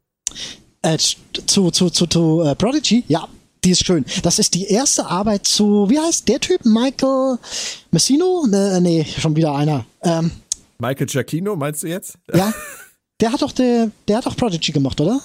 Äh, 0.83 0.97
zu, 0.99 1.71
zu, 1.71 1.91
zu, 1.91 2.07
zu 2.07 2.43
äh, 2.43 2.55
Prodigy, 2.55 3.05
ja, 3.09 3.29
die 3.65 3.73
ist 3.73 3.85
schön. 3.85 4.05
Das 4.23 4.39
ist 4.39 4.55
die 4.55 4.67
erste 4.67 5.07
Arbeit 5.07 5.47
zu, 5.47 5.91
wie 5.91 5.99
heißt 5.99 6.29
der 6.29 6.41
Typ? 6.41 6.65
Michael 6.65 7.39
Messino? 7.91 8.47
Ne, 8.49 8.81
nee, 8.81 9.05
schon 9.05 9.37
wieder 9.37 9.55
einer. 9.55 9.85
Ähm, 10.03 10.31
Michael 10.79 11.07
Giacchino, 11.07 11.57
meinst 11.57 11.83
du 11.83 11.89
jetzt? 11.89 12.17
ja, 12.35 12.55
der 13.21 13.33
hat 13.33 13.43
doch 13.43 13.53
der, 13.53 13.91
der 14.09 14.19
hat 14.19 14.27
doch 14.27 14.37
Prodigy 14.37 14.73
gemacht, 14.73 15.01
oder? 15.01 15.21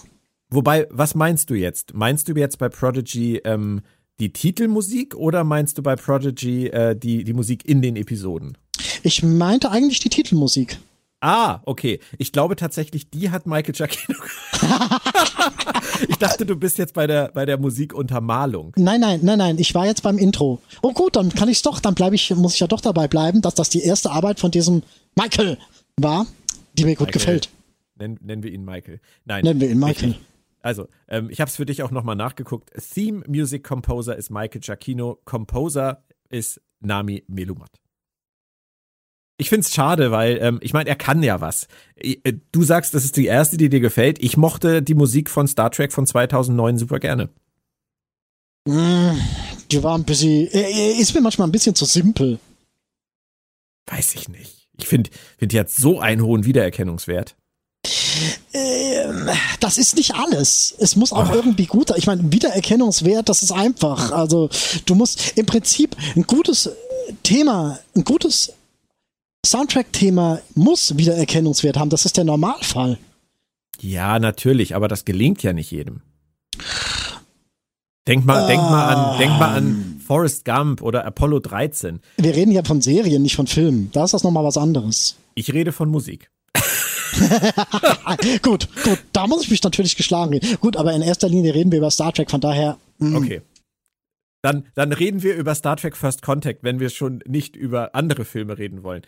Wobei, 0.49 0.87
was 0.91 1.15
meinst 1.15 1.49
du 1.49 1.55
jetzt? 1.55 1.93
Meinst 1.93 2.27
du 2.27 2.33
jetzt 2.33 2.59
bei 2.59 2.69
Prodigy 2.69 3.41
ähm, 3.43 3.81
die 4.19 4.31
Titelmusik 4.31 5.15
oder 5.15 5.43
meinst 5.43 5.77
du 5.77 5.83
bei 5.83 5.95
Prodigy 5.95 6.67
äh, 6.67 6.95
die, 6.95 7.23
die 7.23 7.33
Musik 7.33 7.65
in 7.65 7.81
den 7.81 7.95
Episoden? 7.95 8.57
Ich 9.03 9.23
meinte 9.23 9.71
eigentlich 9.71 9.99
die 9.99 10.09
Titelmusik. 10.09 10.77
Ah, 11.21 11.61
okay. 11.65 11.99
Ich 12.19 12.31
glaube 12.31 12.55
tatsächlich, 12.55 13.09
die 13.09 13.31
hat 13.31 13.47
Michael 13.47 13.73
Giacchino. 13.73 14.19
ich 14.53 16.09
ich 16.09 16.17
dachte, 16.17 16.45
du 16.45 16.55
bist 16.55 16.77
jetzt 16.77 16.93
bei 16.93 17.07
der, 17.07 17.31
bei 17.33 17.45
der 17.45 17.57
Musikuntermalung. 17.57 18.73
Nein, 18.75 19.01
nein, 19.01 19.21
nein, 19.23 19.39
nein, 19.39 19.57
ich 19.57 19.73
war 19.73 19.85
jetzt 19.85 20.03
beim 20.03 20.17
Intro. 20.17 20.61
Oh 20.81 20.93
gut, 20.93 21.15
dann 21.15 21.29
kann 21.29 21.49
ich's 21.49 21.63
doch, 21.63 21.79
dann 21.79 21.95
bleibe 21.95 22.15
ich, 22.15 22.29
muss 22.35 22.53
ich 22.53 22.59
ja 22.59 22.67
doch 22.67 22.81
dabei 22.81 23.07
bleiben, 23.07 23.41
dass 23.41 23.55
das 23.55 23.69
die 23.69 23.81
erste 23.81 24.11
Arbeit 24.11 24.39
von 24.39 24.51
diesem 24.51 24.83
Michael 25.15 25.57
war, 25.97 26.27
die 26.73 26.85
mir 26.85 26.95
gut 26.95 27.07
Michael. 27.07 27.13
gefällt. 27.13 27.49
Nennen, 27.95 28.19
nennen 28.21 28.43
wir 28.43 28.51
ihn 28.51 28.65
Michael. 28.65 28.99
Nein. 29.25 29.43
Nennen 29.43 29.61
wir 29.61 29.69
ihn 29.69 29.79
Michael. 29.79 30.09
richtig. 30.09 30.25
Also, 30.61 30.87
ähm, 31.07 31.29
ich 31.29 31.39
habe 31.41 31.49
es 31.49 31.55
für 31.57 31.65
dich 31.65 31.83
auch 31.83 31.91
nochmal 31.91 32.15
nachgeguckt. 32.15 32.71
Theme 32.93 33.23
Music 33.27 33.63
Composer 33.63 34.15
ist 34.15 34.31
Michael 34.31 34.61
Giacchino, 34.61 35.19
Composer 35.23 36.03
ist 36.29 36.59
Nami 36.79 37.23
Melumat. 37.27 37.79
Ich 39.37 39.49
find's 39.49 39.73
schade, 39.73 40.11
weil 40.11 40.37
ähm, 40.41 40.59
ich 40.61 40.73
meine, 40.73 40.89
er 40.89 40.95
kann 40.95 41.21
ja 41.21 41.41
was. 41.41 41.67
Äh, 41.95 42.33
Du 42.51 42.63
sagst, 42.63 42.93
das 42.93 43.03
ist 43.03 43.17
die 43.17 43.25
erste, 43.25 43.57
die 43.57 43.69
dir 43.69 43.81
gefällt. 43.81 44.17
Ich 44.19 44.37
mochte 44.37 44.81
die 44.81 44.95
Musik 44.95 45.29
von 45.29 45.47
Star 45.47 45.71
Trek 45.71 45.91
von 45.91 46.07
2009 46.07 46.77
super 46.77 46.99
gerne. 46.99 47.29
Mm, 48.67 49.19
die 49.69 49.83
war 49.83 49.97
ein 49.97 50.03
bisschen, 50.05 50.47
ist 50.47 51.13
mir 51.13 51.21
manchmal 51.21 51.47
ein 51.47 51.51
bisschen 51.51 51.75
zu 51.75 51.85
simpel. 51.85 52.39
Weiß 53.87 54.15
ich 54.15 54.29
nicht. 54.29 54.67
Ich 54.79 54.87
finde, 54.87 55.11
find, 55.37 55.51
die 55.51 55.59
hat 55.59 55.69
so 55.69 55.99
einen 55.99 56.23
hohen 56.23 56.45
Wiedererkennungswert. 56.45 57.35
Ähm, 58.53 59.29
das 59.59 59.77
ist 59.77 59.95
nicht 59.95 60.15
alles. 60.15 60.73
Es 60.77 60.95
muss 60.95 61.11
auch 61.13 61.31
irgendwie 61.31 61.65
gut 61.65 61.89
sein. 61.89 61.97
Ich 61.97 62.07
meine, 62.07 62.31
Wiedererkennungswert, 62.31 63.29
das 63.29 63.43
ist 63.43 63.51
einfach. 63.51 64.11
Also 64.11 64.49
du 64.85 64.95
musst 64.95 65.33
im 65.37 65.45
Prinzip 65.45 65.95
ein 66.15 66.23
gutes 66.23 66.69
Thema, 67.23 67.79
ein 67.95 68.03
gutes 68.03 68.53
Soundtrack-Thema 69.45 70.41
muss 70.55 70.97
Wiedererkennungswert 70.97 71.77
haben. 71.77 71.89
Das 71.89 72.05
ist 72.05 72.17
der 72.17 72.23
Normalfall. 72.23 72.97
Ja, 73.79 74.19
natürlich, 74.19 74.75
aber 74.75 74.87
das 74.87 75.05
gelingt 75.05 75.43
ja 75.43 75.53
nicht 75.53 75.71
jedem. 75.71 76.01
Denk 78.07 78.25
mal, 78.25 78.45
denk 78.47 78.61
mal 78.61 78.93
an, 78.93 79.17
denk 79.17 79.31
mal 79.31 79.55
an 79.55 80.01
Forrest 80.05 80.45
Gump 80.45 80.81
oder 80.81 81.05
Apollo 81.05 81.39
13. 81.39 81.99
Wir 82.17 82.35
reden 82.35 82.51
ja 82.51 82.63
von 82.63 82.81
Serien, 82.81 83.23
nicht 83.23 83.35
von 83.35 83.47
Filmen. 83.47 83.89
Da 83.93 84.03
ist 84.03 84.13
das 84.13 84.23
nochmal 84.23 84.43
was 84.43 84.57
anderes. 84.57 85.15
Ich 85.33 85.51
rede 85.51 85.71
von 85.71 85.89
Musik. 85.89 86.29
Gut, 88.41 88.67
gut, 88.83 88.99
da 89.13 89.27
muss 89.27 89.43
ich 89.43 89.49
mich 89.49 89.63
natürlich 89.63 89.95
geschlagen 89.95 90.31
geben. 90.31 90.57
Gut, 90.59 90.77
aber 90.77 90.93
in 90.93 91.01
erster 91.01 91.27
Linie 91.29 91.53
reden 91.53 91.71
wir 91.71 91.79
über 91.79 91.91
Star 91.91 92.13
Trek, 92.13 92.29
von 92.29 92.41
daher. 92.41 92.77
mm, 92.99 93.15
Okay. 93.15 93.41
Dann, 94.41 94.65
dann 94.75 94.93
reden 94.93 95.23
wir 95.23 95.35
über 95.35 95.55
Star 95.55 95.75
Trek 95.75 95.97
First 95.97 96.21
Contact, 96.21 96.63
wenn 96.63 96.79
wir 96.79 96.89
schon 96.89 97.23
nicht 97.25 97.55
über 97.55 97.95
andere 97.95 98.25
Filme 98.25 98.57
reden 98.59 98.83
wollen. 98.83 99.01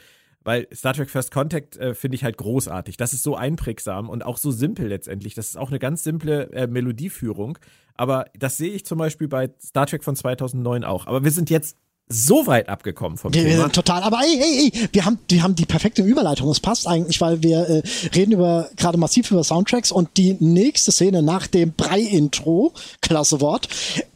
Weil 0.43 0.67
Star 0.73 0.93
Trek 0.93 1.11
First 1.11 1.29
Contact 1.31 1.77
äh, 1.77 1.93
finde 1.93 2.15
ich 2.15 2.23
halt 2.23 2.37
großartig. 2.37 2.97
Das 2.97 3.13
ist 3.13 3.21
so 3.21 3.35
einprägsam 3.35 4.09
und 4.09 4.25
auch 4.25 4.37
so 4.37 4.49
simpel 4.49 4.87
letztendlich. 4.87 5.35
Das 5.35 5.49
ist 5.49 5.57
auch 5.57 5.69
eine 5.69 5.77
ganz 5.77 6.03
simple 6.03 6.51
äh, 6.53 6.65
Melodieführung. 6.65 7.59
Aber 7.93 8.25
das 8.37 8.57
sehe 8.57 8.71
ich 8.71 8.85
zum 8.85 8.97
Beispiel 8.97 9.27
bei 9.27 9.51
Star 9.61 9.85
Trek 9.85 10.03
von 10.03 10.15
2009 10.15 10.83
auch. 10.83 11.05
Aber 11.05 11.23
wir 11.23 11.31
sind 11.31 11.49
jetzt 11.51 11.77
so 12.09 12.47
weit 12.47 12.69
abgekommen 12.69 13.17
vom 13.17 13.31
Thema. 13.33 13.63
sind 13.63 13.73
total, 13.75 14.01
aber 14.03 14.19
ey, 14.23 14.39
ey, 14.41 14.71
ey, 14.73 14.89
wir 14.93 15.03
haben, 15.05 15.19
wir 15.27 15.43
haben 15.43 15.55
die 15.55 15.65
perfekte 15.65 16.03
Überleitung. 16.03 16.49
Es 16.49 16.59
passt 16.61 16.87
eigentlich, 16.87 17.19
weil 17.19 17.43
wir 17.43 17.67
äh, 17.67 17.83
reden 18.15 18.31
über 18.31 18.69
gerade 18.77 18.97
massiv 18.97 19.29
über 19.31 19.43
Soundtracks 19.43 19.91
und 19.91 20.15
die 20.15 20.37
nächste 20.39 20.91
Szene 20.93 21.21
nach 21.21 21.47
dem 21.47 21.73
Brei-Intro, 21.73 22.73
klasse 23.01 23.41
Wort, 23.41 23.67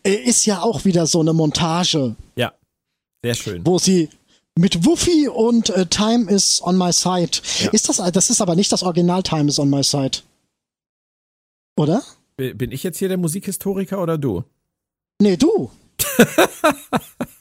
äh, 0.03 0.13
ist 0.13 0.45
ja 0.45 0.62
auch 0.62 0.86
wieder 0.86 1.05
so 1.05 1.19
eine 1.19 1.33
Montage, 1.33 2.15
Ja, 2.38 2.53
sehr 3.24 3.36
schön. 3.36 3.65
wo 3.65 3.77
sie 3.77 4.10
mit 4.57 4.86
Wuffy 4.86 5.27
und 5.27 5.69
äh, 5.71 5.86
Time 5.86 6.29
is 6.31 6.62
on 6.63 6.77
my 6.77 6.93
side. 6.93 7.39
Ja. 7.60 7.69
Ist 7.71 7.89
das, 7.89 7.98
das 7.98 8.29
ist 8.29 8.41
aber 8.41 8.55
nicht 8.55 8.71
das 8.71 8.83
Original 8.83 9.24
Time 9.24 9.50
is 9.50 9.60
on 9.60 9.69
my 9.69 9.83
side. 9.83 10.19
Oder? 11.77 12.03
Bi- 12.38 12.53
Bin 12.53 12.71
ich 12.71 12.83
jetzt 12.83 13.00
hier 13.00 13.07
der 13.10 13.17
Musikhistoriker 13.17 14.01
oder 14.01 14.17
du? 14.17 14.43
Nee, 15.21 15.36
du. 15.38 15.71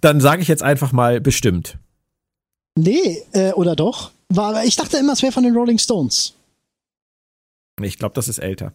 Dann 0.00 0.20
sage 0.20 0.42
ich 0.42 0.48
jetzt 0.48 0.62
einfach 0.62 0.92
mal 0.92 1.20
bestimmt. 1.20 1.78
Nee, 2.76 3.22
äh, 3.32 3.52
oder 3.52 3.76
doch? 3.76 4.10
War, 4.28 4.64
ich 4.64 4.76
dachte 4.76 4.96
immer, 4.96 5.12
es 5.12 5.22
wäre 5.22 5.32
von 5.32 5.44
den 5.44 5.54
Rolling 5.54 5.78
Stones. 5.78 6.34
Ich 7.82 7.98
glaube, 7.98 8.14
das 8.14 8.28
ist 8.28 8.38
älter. 8.38 8.72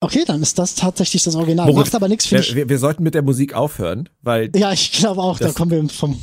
Okay, 0.00 0.22
dann 0.26 0.40
ist 0.42 0.58
das 0.60 0.76
tatsächlich 0.76 1.24
das 1.24 1.34
Original. 1.34 1.66
Moritz, 1.66 1.86
Macht 1.88 1.94
aber 1.96 2.08
nichts, 2.08 2.26
finde 2.26 2.44
Wir, 2.44 2.48
ich. 2.50 2.54
wir, 2.56 2.68
wir 2.68 2.78
sollten 2.78 3.02
mit 3.02 3.14
der 3.14 3.22
Musik 3.22 3.54
aufhören, 3.54 4.08
weil 4.22 4.48
Ja, 4.54 4.72
ich 4.72 4.92
glaube 4.92 5.20
auch, 5.20 5.38
da 5.38 5.46
Das- 5.46 5.54
kommen 5.56 5.70
wir 5.72 5.88
vom. 5.88 6.16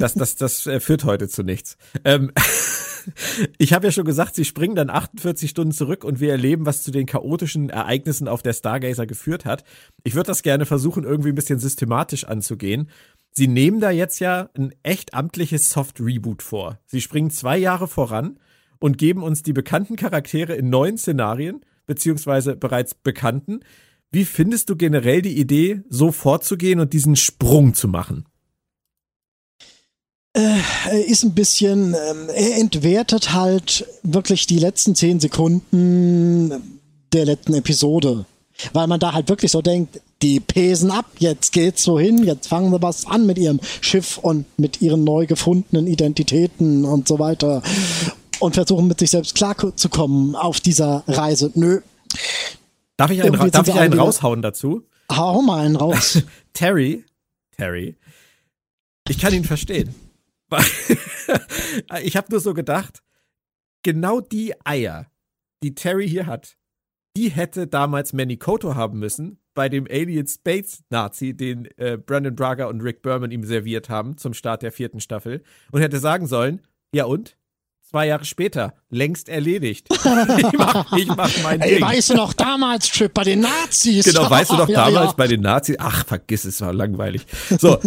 das, 0.00 0.14
das, 0.14 0.34
das 0.34 0.66
äh, 0.66 0.80
führt 0.80 1.04
heute 1.04 1.28
zu 1.28 1.44
nichts. 1.44 1.76
Ähm, 2.04 2.32
ich 3.58 3.72
habe 3.72 3.86
ja 3.86 3.92
schon 3.92 4.04
gesagt, 4.04 4.34
sie 4.34 4.44
springen 4.44 4.74
dann 4.74 4.90
48 4.90 5.48
Stunden 5.50 5.72
zurück 5.72 6.02
und 6.04 6.18
wir 6.20 6.30
erleben, 6.32 6.66
was 6.66 6.82
zu 6.82 6.90
den 6.90 7.06
chaotischen 7.06 7.70
Ereignissen 7.70 8.28
auf 8.28 8.42
der 8.42 8.52
Stargazer 8.52 9.06
geführt 9.06 9.44
hat. 9.44 9.64
Ich 10.02 10.14
würde 10.14 10.26
das 10.28 10.42
gerne 10.42 10.66
versuchen, 10.66 11.04
irgendwie 11.04 11.28
ein 11.30 11.34
bisschen 11.36 11.58
systematisch 11.60 12.24
anzugehen. 12.24 12.90
Sie 13.32 13.46
nehmen 13.46 13.80
da 13.80 13.90
jetzt 13.92 14.18
ja 14.18 14.50
ein 14.58 14.74
echt 14.82 15.14
amtliches 15.14 15.68
Soft-Reboot 15.70 16.42
vor. 16.42 16.78
Sie 16.86 17.00
springen 17.00 17.30
zwei 17.30 17.58
Jahre 17.58 17.86
voran 17.86 18.40
und 18.80 18.98
geben 18.98 19.22
uns 19.22 19.42
die 19.44 19.52
bekannten 19.52 19.94
Charaktere 19.94 20.54
in 20.54 20.68
neuen 20.68 20.98
Szenarien, 20.98 21.60
beziehungsweise 21.90 22.54
bereits 22.54 22.94
bekannten. 22.94 23.64
Wie 24.12 24.24
findest 24.24 24.70
du 24.70 24.76
generell 24.76 25.22
die 25.22 25.36
Idee, 25.36 25.80
so 25.88 26.12
vorzugehen 26.12 26.78
und 26.78 26.92
diesen 26.92 27.16
Sprung 27.16 27.74
zu 27.74 27.88
machen? 27.88 28.26
Äh, 30.36 30.60
ist 31.08 31.24
ein 31.24 31.34
bisschen, 31.34 31.94
ähm, 31.94 32.28
er 32.32 32.58
entwertet 32.58 33.32
halt 33.32 33.84
wirklich 34.04 34.46
die 34.46 34.60
letzten 34.60 34.94
zehn 34.94 35.18
Sekunden 35.18 36.52
der 37.12 37.24
letzten 37.24 37.54
Episode. 37.54 38.24
Weil 38.72 38.86
man 38.86 39.00
da 39.00 39.12
halt 39.12 39.28
wirklich 39.28 39.50
so 39.50 39.60
denkt, 39.60 40.00
die 40.22 40.38
pesen 40.38 40.92
ab, 40.92 41.06
jetzt 41.18 41.50
geht's 41.52 41.82
so 41.82 41.98
hin, 41.98 42.22
jetzt 42.22 42.46
fangen 42.46 42.70
sie 42.70 42.82
was 42.82 43.06
an 43.06 43.26
mit 43.26 43.36
ihrem 43.36 43.58
Schiff 43.80 44.16
und 44.18 44.44
mit 44.58 44.80
ihren 44.80 45.02
neu 45.02 45.26
gefundenen 45.26 45.88
Identitäten 45.88 46.84
und 46.84 47.08
so 47.08 47.18
weiter 47.18 47.62
und 48.40 48.54
versuchen 48.54 48.88
mit 48.88 48.98
sich 48.98 49.10
selbst 49.10 49.34
klarzukommen 49.34 50.34
auf 50.34 50.60
dieser 50.60 51.04
Reise. 51.06 51.50
Nö, 51.54 51.80
Darf 52.96 53.10
ich 53.10 53.22
einen, 53.22 53.34
ra- 53.34 53.48
darf 53.48 53.68
ich 53.68 53.74
einen 53.74 53.98
raushauen 53.98 54.42
dazu? 54.42 54.86
hau 55.10 55.42
mal 55.42 55.64
einen 55.64 55.76
raus. 55.76 56.22
Terry, 56.52 57.04
Terry, 57.56 57.96
ich 59.08 59.18
kann 59.18 59.32
ihn 59.34 59.44
verstehen. 59.44 59.94
Ich 62.02 62.16
habe 62.16 62.26
nur 62.30 62.40
so 62.40 62.54
gedacht, 62.54 63.02
genau 63.84 64.20
die 64.20 64.54
Eier, 64.64 65.06
die 65.62 65.74
Terry 65.74 66.08
hier 66.08 66.26
hat, 66.26 66.56
die 67.16 67.28
hätte 67.30 67.66
damals 67.66 68.12
Manny 68.12 68.36
Koto 68.36 68.74
haben 68.74 68.98
müssen 68.98 69.38
bei 69.54 69.68
dem 69.68 69.86
Alien 69.90 70.26
Space 70.26 70.82
Nazi, 70.90 71.34
den 71.36 71.66
äh, 71.76 71.96
Brandon 71.98 72.34
Braga 72.34 72.66
und 72.66 72.80
Rick 72.80 73.02
Berman 73.02 73.30
ihm 73.30 73.44
serviert 73.44 73.88
haben 73.88 74.16
zum 74.16 74.34
Start 74.34 74.62
der 74.62 74.72
vierten 74.72 75.00
Staffel 75.00 75.42
und 75.70 75.80
hätte 75.80 75.98
sagen 76.00 76.26
sollen, 76.26 76.60
ja 76.92 77.04
und? 77.04 77.36
Zwei 77.90 78.06
Jahre 78.06 78.24
später, 78.24 78.74
längst 78.90 79.28
erledigt. 79.28 79.88
ich 79.90 80.52
mach, 80.56 80.96
ich 80.96 81.08
mach 81.08 81.28
mein 81.42 81.60
Ey, 81.60 81.74
Ding. 81.74 81.82
weißt 81.82 82.10
du 82.10 82.14
noch 82.14 82.32
damals, 82.34 82.88
Trip, 82.88 83.12
bei 83.12 83.24
den 83.24 83.40
Nazis? 83.40 84.04
Genau, 84.04 84.30
weißt 84.30 84.52
du 84.52 84.56
doch 84.58 84.68
Ja, 84.68 84.84
damals 84.84 85.06
ja. 85.10 85.14
bei 85.16 85.26
den 85.26 85.40
Nazis, 85.40 85.74
ach, 85.80 86.06
vergiss 86.06 86.44
es, 86.44 86.60
war 86.60 86.72
langweilig. 86.72 87.26
So, 87.58 87.80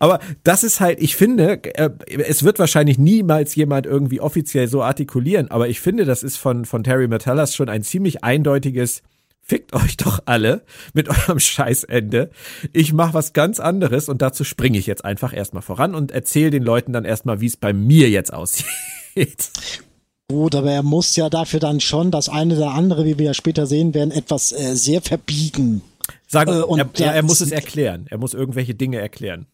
aber 0.00 0.18
das 0.42 0.64
ist 0.64 0.80
halt, 0.80 1.00
ich 1.00 1.14
finde, 1.14 1.62
äh, 1.76 1.90
es 2.08 2.42
wird 2.42 2.58
wahrscheinlich 2.58 2.98
niemals 2.98 3.54
jemand 3.54 3.86
irgendwie 3.86 4.20
offiziell 4.20 4.66
so 4.66 4.82
artikulieren, 4.82 5.52
aber 5.52 5.68
ich 5.68 5.78
finde, 5.78 6.04
das 6.04 6.24
ist 6.24 6.36
von, 6.36 6.64
von 6.64 6.82
Terry 6.82 7.06
Metallas 7.06 7.54
schon 7.54 7.68
ein 7.68 7.84
ziemlich 7.84 8.24
eindeutiges, 8.24 9.02
fickt 9.40 9.72
euch 9.72 9.96
doch 9.96 10.18
alle 10.26 10.62
mit 10.94 11.08
eurem 11.08 11.38
Scheißende. 11.38 12.30
Ich 12.72 12.92
mache 12.92 13.14
was 13.14 13.32
ganz 13.32 13.60
anderes 13.60 14.08
und 14.08 14.20
dazu 14.20 14.42
springe 14.42 14.78
ich 14.78 14.88
jetzt 14.88 15.04
einfach 15.04 15.32
erstmal 15.32 15.62
voran 15.62 15.94
und 15.94 16.10
erzähle 16.10 16.50
den 16.50 16.64
Leuten 16.64 16.92
dann 16.92 17.04
erstmal, 17.04 17.40
wie 17.40 17.46
es 17.46 17.56
bei 17.56 17.72
mir 17.72 18.10
jetzt 18.10 18.32
aussieht. 18.32 18.66
Gut, 20.30 20.54
aber 20.54 20.70
er 20.72 20.82
muss 20.82 21.14
ja 21.16 21.28
dafür 21.28 21.60
dann 21.60 21.80
schon 21.80 22.10
das 22.10 22.28
eine 22.28 22.56
oder 22.56 22.70
andere, 22.70 23.04
wie 23.04 23.18
wir 23.18 23.26
ja 23.26 23.34
später 23.34 23.66
sehen 23.66 23.92
werden, 23.94 24.10
etwas 24.10 24.52
äh, 24.52 24.74
sehr 24.74 25.02
verbiegen. 25.02 25.82
Sagen, 26.26 26.52
Äh, 26.52 26.62
und 26.62 26.78
er, 26.78 26.88
ja, 26.96 27.12
er, 27.12 27.22
muss 27.22 27.40
es- 27.40 27.48
es 27.48 27.52
erklären. 27.52 28.06
Er 28.10 28.18
muss 28.18 28.32
irgendwelche 28.34 28.74
Dinge 28.74 28.98
erklären. 28.98 29.46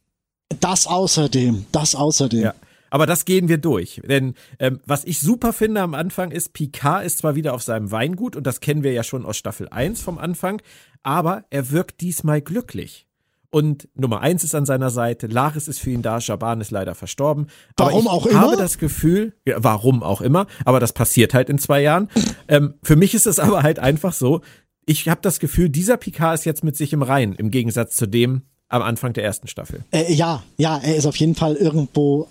Das 0.60 0.86
außerdem, 0.86 1.66
das 1.72 1.94
außerdem. 1.94 2.40
Ja. 2.40 2.54
Aber 2.92 3.06
das 3.06 3.24
gehen 3.24 3.48
wir 3.48 3.58
durch. 3.58 4.00
Denn 4.04 4.34
ähm, 4.58 4.80
was 4.84 5.04
ich 5.04 5.20
super 5.20 5.52
finde 5.52 5.80
am 5.80 5.94
Anfang 5.94 6.30
ist, 6.32 6.52
Picard 6.52 7.04
ist 7.04 7.18
zwar 7.18 7.36
wieder 7.36 7.54
auf 7.54 7.62
seinem 7.62 7.90
Weingut 7.92 8.34
und 8.34 8.44
das 8.46 8.60
kennen 8.60 8.82
wir 8.82 8.92
ja 8.92 9.04
schon 9.04 9.24
aus 9.26 9.36
Staffel 9.36 9.68
1 9.68 10.00
vom 10.00 10.18
Anfang, 10.18 10.60
aber 11.04 11.44
er 11.50 11.70
wirkt 11.70 12.00
diesmal 12.00 12.40
glücklich. 12.40 13.06
Und 13.50 13.88
Nummer 13.96 14.20
1 14.20 14.44
ist 14.44 14.54
an 14.54 14.64
seiner 14.64 14.90
Seite, 14.90 15.26
Laris 15.26 15.66
ist 15.66 15.80
für 15.80 15.90
ihn 15.90 16.02
da, 16.02 16.20
Shaban 16.20 16.60
ist 16.60 16.70
leider 16.70 16.94
verstorben. 16.94 17.48
Warum 17.76 18.06
aber 18.06 18.18
ich 18.18 18.22
auch 18.22 18.26
immer? 18.26 18.40
habe 18.40 18.56
das 18.56 18.78
Gefühl, 18.78 19.32
ja, 19.44 19.56
warum 19.58 20.02
auch 20.04 20.20
immer, 20.20 20.46
aber 20.64 20.78
das 20.78 20.92
passiert 20.92 21.34
halt 21.34 21.50
in 21.50 21.58
zwei 21.58 21.82
Jahren. 21.82 22.08
ähm, 22.48 22.74
für 22.82 22.94
mich 22.96 23.12
ist 23.14 23.26
es 23.26 23.40
aber 23.40 23.62
halt 23.64 23.80
einfach 23.80 24.12
so, 24.12 24.40
ich 24.86 25.08
habe 25.08 25.20
das 25.22 25.40
Gefühl, 25.40 25.68
dieser 25.68 25.96
Picard 25.96 26.34
ist 26.38 26.44
jetzt 26.44 26.62
mit 26.64 26.76
sich 26.76 26.92
im 26.92 27.02
Reinen, 27.02 27.34
im 27.34 27.50
Gegensatz 27.50 27.96
zu 27.96 28.06
dem 28.06 28.42
am 28.68 28.82
Anfang 28.82 29.12
der 29.14 29.24
ersten 29.24 29.48
Staffel. 29.48 29.84
Äh, 29.90 30.12
ja, 30.12 30.44
ja, 30.56 30.78
er 30.78 30.94
ist 30.94 31.06
auf 31.06 31.16
jeden 31.16 31.34
Fall 31.34 31.56
irgendwo 31.56 32.28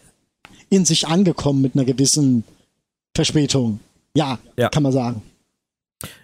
in 0.69 0.85
sich 0.85 1.05
angekommen 1.07 1.61
mit 1.61 1.75
einer 1.75 1.83
gewissen 1.83 2.45
Verspätung. 3.13 3.81
Ja, 4.15 4.39
Ja. 4.57 4.69
kann 4.69 4.83
man 4.83 4.93
sagen. 4.93 5.21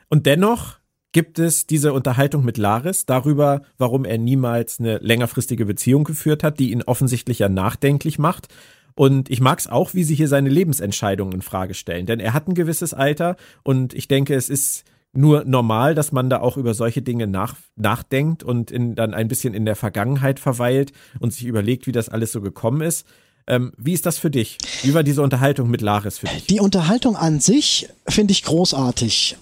Und 0.08 0.26
dennoch 0.26 0.78
gibt 1.16 1.40
es 1.40 1.66
diese 1.66 1.94
Unterhaltung 1.94 2.44
mit 2.44 2.58
Laris 2.58 3.06
darüber, 3.06 3.62
warum 3.78 4.04
er 4.04 4.18
niemals 4.18 4.82
eine 4.82 4.98
längerfristige 4.98 5.66
Beziehung 5.66 6.04
geführt 6.04 6.44
hat, 6.44 6.60
die 6.60 6.74
ihn 6.74 6.84
offensichtlich 6.84 7.40
ja 7.40 7.48
nachdenklich 7.48 8.20
macht. 8.20 8.50
Und 8.96 9.30
ich 9.30 9.40
mag 9.40 9.60
es 9.60 9.68
auch, 9.68 9.94
wie 9.94 10.04
sie 10.04 10.14
hier 10.14 10.28
seine 10.28 10.50
Lebensentscheidungen 10.50 11.34
in 11.34 11.42
Frage 11.42 11.74
stellen. 11.74 12.06
Denn 12.06 12.20
er 12.20 12.34
hat 12.34 12.50
ein 12.50 12.54
gewisses 12.54 12.94
Alter 12.94 13.38
und 13.64 13.94
ich 13.94 14.10
denke, 14.10 14.36
es 14.36 14.50
ist 14.50 14.84
nur 15.14 15.46
normal, 15.46 15.96
dass 15.96 16.12
man 16.12 16.30
da 16.30 16.42
auch 16.42 16.58
über 16.58 16.74
solche 16.74 17.02
Dinge 17.02 17.28
nach, 17.28 17.56
nachdenkt 17.78 18.44
und 18.44 18.70
in, 18.70 18.96
dann 18.96 19.14
ein 19.14 19.30
bisschen 19.30 19.54
in 19.54 19.64
der 19.64 19.78
Vergangenheit 19.78 20.42
verweilt 20.42 20.92
und 21.22 21.32
sich 21.32 21.46
überlegt, 21.46 21.88
wie 21.88 21.94
das 21.94 22.10
alles 22.10 22.34
so 22.34 22.42
gekommen 22.42 22.82
ist. 22.82 23.08
Ähm, 23.48 23.72
wie 23.78 23.94
ist 23.94 24.06
das 24.06 24.18
für 24.18 24.32
dich? 24.32 24.58
Wie 24.84 24.94
war 24.94 25.04
diese 25.04 25.22
Unterhaltung 25.22 25.70
mit 25.70 25.80
Laris 25.80 26.18
für 26.18 26.28
dich? 26.28 26.48
Die 26.48 26.60
Unterhaltung 26.60 27.16
an 27.16 27.40
sich 27.40 27.88
finde 28.06 28.34
ich 28.34 28.44
großartig. 28.44 29.38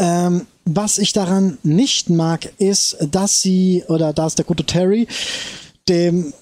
Ähm, 0.00 0.46
was 0.64 0.98
ich 0.98 1.12
daran 1.12 1.58
nicht 1.62 2.10
mag, 2.10 2.52
ist, 2.58 2.96
dass 3.10 3.40
sie, 3.40 3.84
oder 3.86 4.12
da 4.12 4.26
ist 4.26 4.38
der 4.38 4.44
gute 4.44 4.64
Terry, 4.64 5.06
dem 5.88 6.32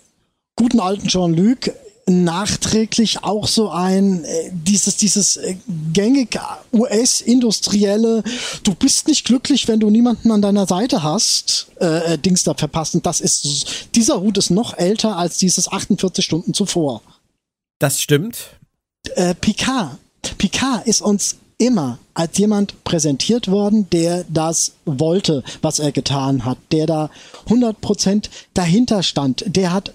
guten 0.56 0.80
alten 0.80 1.08
Jean-Luc 1.08 1.72
nachträglich 2.06 3.22
auch 3.22 3.46
so 3.46 3.68
ein 3.68 4.24
äh, 4.24 4.50
dieses 4.50 4.96
dieses 4.96 5.36
äh, 5.36 5.56
gängig 5.92 6.38
US-industrielle 6.72 8.22
du 8.62 8.74
bist 8.74 9.08
nicht 9.08 9.26
glücklich 9.26 9.68
wenn 9.68 9.78
du 9.78 9.90
niemanden 9.90 10.30
an 10.30 10.40
deiner 10.40 10.66
Seite 10.66 11.02
hast 11.02 11.66
äh, 11.78 12.14
äh 12.14 12.18
Dings 12.18 12.44
da 12.44 12.54
verpassen 12.54 13.02
das 13.02 13.20
ist 13.20 13.88
dieser 13.94 14.22
Hut 14.22 14.38
ist 14.38 14.48
noch 14.48 14.78
älter 14.78 15.18
als 15.18 15.36
dieses 15.36 15.70
48 15.70 16.24
Stunden 16.24 16.54
zuvor. 16.54 17.02
Das 17.78 18.00
stimmt. 18.00 18.56
Äh, 19.14 19.34
Picard. 19.34 19.98
Picard 20.36 20.86
ist 20.86 21.00
uns 21.00 21.36
immer 21.58 21.98
als 22.14 22.38
jemand 22.38 22.84
präsentiert 22.84 23.48
worden, 23.48 23.90
der 23.90 24.24
das 24.28 24.72
wollte, 24.84 25.42
was 25.60 25.80
er 25.80 25.92
getan 25.92 26.44
hat, 26.44 26.58
der 26.72 26.86
da 26.86 27.10
100% 27.48 28.28
dahinter 28.54 29.02
stand, 29.02 29.44
der 29.46 29.72
hat 29.72 29.92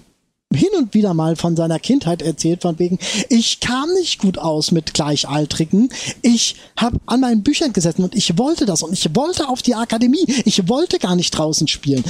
hin 0.52 0.68
und 0.76 0.94
wieder 0.94 1.14
mal 1.14 1.36
von 1.36 1.56
seiner 1.56 1.78
Kindheit 1.78 2.22
erzählt, 2.22 2.62
von 2.62 2.78
wegen, 2.78 2.98
ich 3.28 3.60
kam 3.60 3.92
nicht 3.94 4.20
gut 4.20 4.38
aus 4.38 4.70
mit 4.70 4.94
Gleichaltrigen. 4.94 5.88
Ich 6.22 6.56
habe 6.76 7.00
an 7.06 7.20
meinen 7.20 7.42
Büchern 7.42 7.72
gesessen 7.72 8.04
und 8.04 8.14
ich 8.14 8.38
wollte 8.38 8.66
das 8.66 8.82
und 8.82 8.92
ich 8.92 9.14
wollte 9.16 9.48
auf 9.48 9.62
die 9.62 9.74
Akademie. 9.74 10.24
Ich 10.44 10.68
wollte 10.68 10.98
gar 10.98 11.16
nicht 11.16 11.32
draußen 11.32 11.66
spielen. 11.66 12.04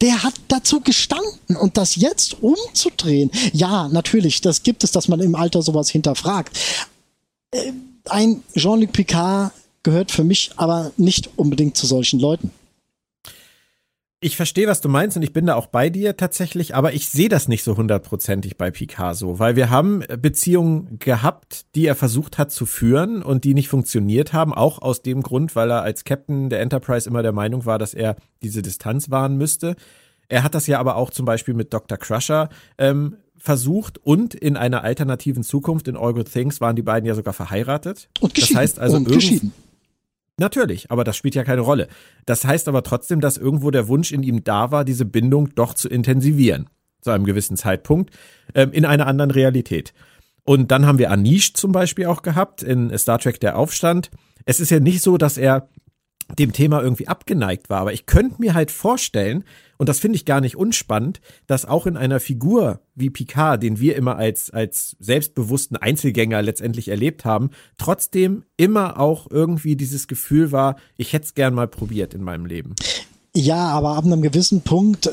Der 0.00 0.22
hat 0.22 0.34
dazu 0.48 0.80
gestanden 0.80 1.56
und 1.56 1.76
das 1.76 1.96
jetzt 1.96 2.42
umzudrehen. 2.42 3.30
Ja, 3.52 3.88
natürlich, 3.88 4.40
das 4.40 4.62
gibt 4.62 4.84
es, 4.84 4.92
dass 4.92 5.08
man 5.08 5.20
im 5.20 5.34
Alter 5.34 5.62
sowas 5.62 5.88
hinterfragt. 5.88 6.56
Ein 8.10 8.42
Jean-Luc 8.54 8.92
Picard 8.92 9.52
gehört 9.82 10.10
für 10.10 10.24
mich 10.24 10.50
aber 10.56 10.92
nicht 10.96 11.30
unbedingt 11.36 11.76
zu 11.76 11.86
solchen 11.86 12.20
Leuten. 12.20 12.50
Ich 14.20 14.36
verstehe, 14.36 14.66
was 14.66 14.80
du 14.80 14.88
meinst 14.88 15.16
und 15.16 15.22
ich 15.22 15.32
bin 15.32 15.46
da 15.46 15.54
auch 15.54 15.68
bei 15.68 15.90
dir 15.90 16.16
tatsächlich, 16.16 16.74
aber 16.74 16.92
ich 16.92 17.08
sehe 17.08 17.28
das 17.28 17.46
nicht 17.46 17.62
so 17.62 17.76
hundertprozentig 17.76 18.56
bei 18.56 18.72
Picasso, 18.72 19.38
weil 19.38 19.54
wir 19.54 19.70
haben 19.70 20.02
Beziehungen 20.20 20.98
gehabt, 20.98 21.66
die 21.76 21.86
er 21.86 21.94
versucht 21.94 22.36
hat 22.36 22.50
zu 22.50 22.66
führen 22.66 23.22
und 23.22 23.44
die 23.44 23.54
nicht 23.54 23.68
funktioniert 23.68 24.32
haben, 24.32 24.52
auch 24.52 24.82
aus 24.82 25.02
dem 25.02 25.22
Grund, 25.22 25.54
weil 25.54 25.70
er 25.70 25.82
als 25.82 26.02
Captain 26.02 26.50
der 26.50 26.60
Enterprise 26.60 27.08
immer 27.08 27.22
der 27.22 27.30
Meinung 27.30 27.64
war, 27.64 27.78
dass 27.78 27.94
er 27.94 28.16
diese 28.42 28.60
Distanz 28.60 29.08
wahren 29.08 29.36
müsste. 29.36 29.76
Er 30.28 30.42
hat 30.42 30.56
das 30.56 30.66
ja 30.66 30.80
aber 30.80 30.96
auch 30.96 31.10
zum 31.10 31.24
Beispiel 31.24 31.54
mit 31.54 31.72
Dr. 31.72 31.96
Crusher 31.96 32.48
ähm, 32.76 33.18
versucht 33.38 33.98
und 33.98 34.34
in 34.34 34.56
einer 34.56 34.84
alternativen 34.84 35.42
Zukunft 35.42 35.88
in 35.88 35.96
All 35.96 36.14
Good 36.14 36.32
Things 36.32 36.60
waren 36.60 36.76
die 36.76 36.82
beiden 36.82 37.06
ja 37.06 37.14
sogar 37.14 37.34
verheiratet. 37.34 38.08
Und 38.20 38.34
geschieden. 38.34 38.54
Das 38.54 38.60
heißt 38.60 38.78
also 38.78 38.96
und 38.96 39.08
geschieden. 39.08 39.52
Natürlich, 40.38 40.90
aber 40.90 41.02
das 41.02 41.16
spielt 41.16 41.34
ja 41.34 41.44
keine 41.44 41.62
Rolle. 41.62 41.88
Das 42.24 42.44
heißt 42.44 42.68
aber 42.68 42.84
trotzdem, 42.84 43.20
dass 43.20 43.36
irgendwo 43.36 43.70
der 43.70 43.88
Wunsch 43.88 44.12
in 44.12 44.22
ihm 44.22 44.44
da 44.44 44.70
war, 44.70 44.84
diese 44.84 45.04
Bindung 45.04 45.54
doch 45.54 45.74
zu 45.74 45.88
intensivieren. 45.88 46.70
Zu 47.00 47.10
einem 47.10 47.24
gewissen 47.24 47.56
Zeitpunkt, 47.56 48.10
ähm, 48.54 48.72
in 48.72 48.84
einer 48.84 49.06
anderen 49.06 49.30
Realität. 49.30 49.94
Und 50.44 50.70
dann 50.70 50.86
haben 50.86 50.98
wir 50.98 51.10
Anish 51.10 51.54
zum 51.54 51.72
Beispiel 51.72 52.06
auch 52.06 52.22
gehabt 52.22 52.62
in 52.62 52.96
Star 52.98 53.18
Trek 53.18 53.38
Der 53.40 53.56
Aufstand. 53.56 54.10
Es 54.46 54.60
ist 54.60 54.70
ja 54.70 54.80
nicht 54.80 55.02
so, 55.02 55.16
dass 55.16 55.38
er 55.38 55.68
dem 56.38 56.52
Thema 56.52 56.82
irgendwie 56.82 57.08
abgeneigt 57.08 57.70
war. 57.70 57.80
Aber 57.80 57.92
ich 57.92 58.06
könnte 58.06 58.36
mir 58.40 58.54
halt 58.54 58.70
vorstellen, 58.70 59.44
und 59.78 59.88
das 59.88 60.00
finde 60.00 60.16
ich 60.16 60.24
gar 60.24 60.40
nicht 60.40 60.56
unspannend, 60.56 61.20
dass 61.46 61.64
auch 61.64 61.86
in 61.86 61.96
einer 61.96 62.20
Figur 62.20 62.80
wie 62.94 63.10
Picard, 63.10 63.62
den 63.62 63.78
wir 63.78 63.96
immer 63.96 64.16
als, 64.16 64.50
als 64.50 64.96
selbstbewussten 64.98 65.76
Einzelgänger 65.76 66.42
letztendlich 66.42 66.88
erlebt 66.88 67.24
haben, 67.24 67.50
trotzdem 67.78 68.44
immer 68.56 68.98
auch 68.98 69.30
irgendwie 69.30 69.76
dieses 69.76 70.08
Gefühl 70.08 70.52
war, 70.52 70.76
ich 70.96 71.12
hätte 71.12 71.26
es 71.26 71.34
gern 71.34 71.54
mal 71.54 71.68
probiert 71.68 72.12
in 72.12 72.22
meinem 72.22 72.44
Leben. 72.44 72.74
Ja, 73.34 73.68
aber 73.68 73.96
ab 73.96 74.04
einem 74.04 74.20
gewissen 74.20 74.62
Punkt 74.62 75.06
äh, 75.06 75.10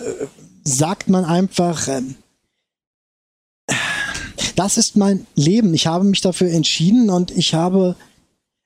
sagt 0.63 1.09
man 1.09 1.25
einfach, 1.25 1.87
äh, 1.87 2.01
das 4.55 4.77
ist 4.77 4.97
mein 4.97 5.27
Leben. 5.35 5.73
Ich 5.73 5.85
habe 5.85 6.05
mich 6.05 6.21
dafür 6.21 6.49
entschieden 6.49 7.09
und 7.09 7.31
ich 7.31 7.53
habe 7.53 7.95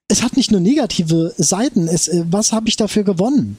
es 0.10 0.24
hat 0.24 0.36
nicht 0.36 0.52
nur 0.52 0.60
negative 0.60 1.34
Seiten. 1.38 1.88
Es, 1.88 2.08
äh, 2.08 2.26
was 2.30 2.52
habe 2.52 2.68
ich 2.68 2.76
dafür 2.76 3.04
gewonnen? 3.04 3.58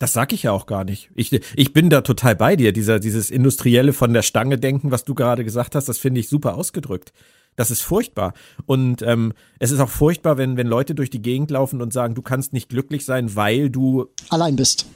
Das 0.00 0.14
sag 0.14 0.32
ich 0.32 0.44
ja 0.44 0.52
auch 0.52 0.64
gar 0.64 0.84
nicht. 0.84 1.10
Ich, 1.14 1.30
ich 1.30 1.72
bin 1.74 1.90
da 1.90 2.00
total 2.00 2.34
bei 2.34 2.56
dir. 2.56 2.72
Dieser, 2.72 2.98
dieses 2.98 3.30
industrielle 3.30 3.92
von 3.92 4.14
der 4.14 4.22
Stange 4.22 4.56
denken, 4.56 4.90
was 4.90 5.04
du 5.04 5.14
gerade 5.14 5.44
gesagt 5.44 5.74
hast, 5.74 5.90
das 5.90 5.98
finde 5.98 6.20
ich 6.20 6.30
super 6.30 6.54
ausgedrückt. 6.54 7.12
Das 7.54 7.70
ist 7.70 7.82
furchtbar. 7.82 8.32
Und 8.64 9.02
ähm, 9.02 9.34
es 9.58 9.70
ist 9.70 9.78
auch 9.78 9.90
furchtbar, 9.90 10.38
wenn, 10.38 10.56
wenn 10.56 10.66
Leute 10.66 10.94
durch 10.94 11.10
die 11.10 11.20
Gegend 11.20 11.50
laufen 11.50 11.82
und 11.82 11.92
sagen, 11.92 12.14
du 12.14 12.22
kannst 12.22 12.54
nicht 12.54 12.70
glücklich 12.70 13.04
sein, 13.04 13.36
weil 13.36 13.68
du 13.68 14.06
allein 14.30 14.56
bist. 14.56 14.86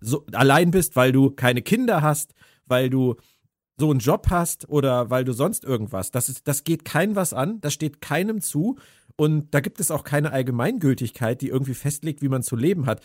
So, 0.00 0.26
allein 0.32 0.72
bist, 0.72 0.96
weil 0.96 1.12
du 1.12 1.30
keine 1.30 1.62
Kinder 1.62 2.02
hast, 2.02 2.34
weil 2.66 2.90
du 2.90 3.14
so 3.78 3.88
einen 3.88 4.00
Job 4.00 4.26
hast 4.30 4.68
oder 4.68 5.10
weil 5.10 5.24
du 5.24 5.32
sonst 5.32 5.62
irgendwas. 5.62 6.10
Das, 6.10 6.28
ist, 6.28 6.48
das 6.48 6.64
geht 6.64 6.84
keinem 6.84 7.14
was 7.14 7.32
an, 7.32 7.60
das 7.60 7.72
steht 7.72 8.00
keinem 8.00 8.40
zu. 8.40 8.78
Und 9.14 9.54
da 9.54 9.60
gibt 9.60 9.78
es 9.78 9.92
auch 9.92 10.02
keine 10.02 10.32
Allgemeingültigkeit, 10.32 11.40
die 11.40 11.48
irgendwie 11.48 11.74
festlegt, 11.74 12.20
wie 12.20 12.28
man 12.28 12.42
zu 12.42 12.56
leben 12.56 12.86
hat. 12.86 13.00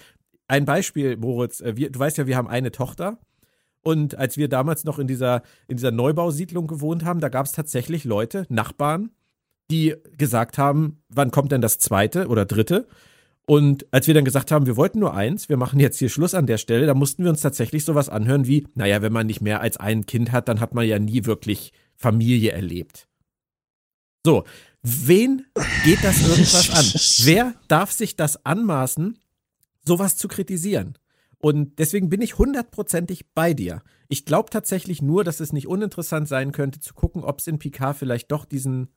Ein 0.48 0.66
Beispiel, 0.66 1.18
Moritz, 1.18 1.62
äh, 1.62 1.76
wir, 1.76 1.92
du 1.92 2.00
weißt 2.00 2.18
ja, 2.18 2.28
wir 2.28 2.38
haben 2.38 2.48
eine 2.48 2.72
Tochter. 2.72 3.20
Und 3.82 4.18
als 4.18 4.38
wir 4.38 4.50
damals 4.50 4.84
noch 4.84 4.98
in 4.98 5.08
dieser, 5.08 5.44
in 5.68 5.78
dieser 5.78 5.92
Neubausiedlung 5.92 6.68
gewohnt 6.68 7.06
haben, 7.06 7.20
da 7.20 7.30
gab 7.30 7.46
es 7.46 7.52
tatsächlich 7.52 8.04
Leute, 8.04 8.46
Nachbarn, 8.50 9.12
die 9.70 9.96
gesagt 10.18 10.58
haben, 10.58 11.04
wann 11.10 11.32
kommt 11.32 11.52
denn 11.52 11.62
das 11.62 11.78
zweite 11.78 12.28
oder 12.28 12.46
dritte? 12.46 12.88
Und 13.48 13.86
als 13.92 14.08
wir 14.08 14.16
dann 14.16 14.26
gesagt 14.26 14.52
haben, 14.52 14.66
wir 14.66 14.76
wollten 14.76 15.00
nur 15.00 15.14
eins, 15.14 15.50
wir 15.50 15.58
machen 15.58 15.80
jetzt 15.80 16.00
hier 16.00 16.10
Schluss 16.10 16.34
an 16.34 16.48
der 16.48 16.58
Stelle, 16.58 16.88
da 16.88 16.96
mussten 16.96 17.24
wir 17.24 17.30
uns 17.30 17.42
tatsächlich 17.42 17.86
sowas 17.86 18.10
anhören 18.10 18.48
wie, 18.48 18.68
naja, 18.74 19.04
wenn 19.04 19.14
man 19.14 19.28
nicht 19.28 19.42
mehr 19.42 19.62
als 19.62 19.78
ein 19.78 20.08
Kind 20.08 20.32
hat, 20.32 20.48
dann 20.48 20.60
hat 20.60 20.74
man 20.74 20.88
ja 20.88 20.98
nie 20.98 21.26
wirklich 21.26 21.72
Familie 21.96 22.52
erlebt. 22.52 23.08
So, 24.26 24.46
Wen 24.88 25.48
geht 25.84 26.04
das 26.04 26.22
irgendwas 26.22 26.70
an? 26.70 26.86
Wer 27.26 27.56
darf 27.68 27.92
sich 27.92 28.16
das 28.16 28.46
anmaßen, 28.46 29.18
sowas 29.86 30.18
zu 30.18 30.28
kritisieren? 30.28 30.98
Und 31.38 31.78
deswegen 31.80 32.10
bin 32.10 32.22
ich 32.22 32.38
hundertprozentig 32.38 33.26
bei 33.34 33.54
dir. 33.54 33.84
Ich 34.08 34.26
glaube 34.26 34.50
tatsächlich 34.50 35.02
nur, 35.02 35.24
dass 35.24 35.40
es 35.40 35.54
nicht 35.54 35.68
uninteressant 35.68 36.28
sein 36.28 36.52
könnte, 36.52 36.80
zu 36.80 36.94
gucken, 36.94 37.24
ob 37.24 37.40
es 37.40 37.48
in 37.48 37.60
Picard 37.60 37.98
vielleicht 37.98 38.32
doch 38.32 38.46
diesen, 38.46 38.90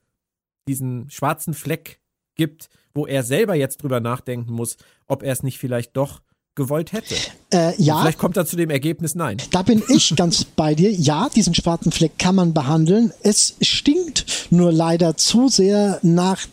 diesen 0.67 1.09
schwarzen 1.09 1.53
Fleck 1.53 1.99
gibt, 2.35 2.69
wo 2.93 3.05
er 3.05 3.23
selber 3.23 3.55
jetzt 3.55 3.83
drüber 3.83 3.99
nachdenken 3.99 4.53
muss, 4.53 4.77
ob 5.07 5.23
er 5.23 5.33
es 5.33 5.43
nicht 5.43 5.59
vielleicht 5.59 5.95
doch 5.97 6.21
gewollt 6.55 6.91
hätte. 6.91 7.15
Äh, 7.53 7.81
ja. 7.81 7.95
Und 7.95 8.01
vielleicht 8.01 8.17
kommt 8.17 8.37
er 8.37 8.45
zu 8.45 8.55
dem 8.55 8.69
Ergebnis 8.69 9.15
nein. 9.15 9.37
Da 9.51 9.61
bin 9.61 9.81
ich 9.87 10.15
ganz 10.15 10.43
bei 10.43 10.75
dir. 10.75 10.91
Ja, 10.91 11.29
diesen 11.29 11.55
schwarzen 11.55 11.91
Fleck 11.91 12.17
kann 12.17 12.35
man 12.35 12.53
behandeln. 12.53 13.13
Es 13.21 13.55
stinkt 13.61 14.47
nur 14.49 14.71
leider 14.71 15.15
zu 15.15 15.47
sehr 15.47 15.99
nach 16.01 16.45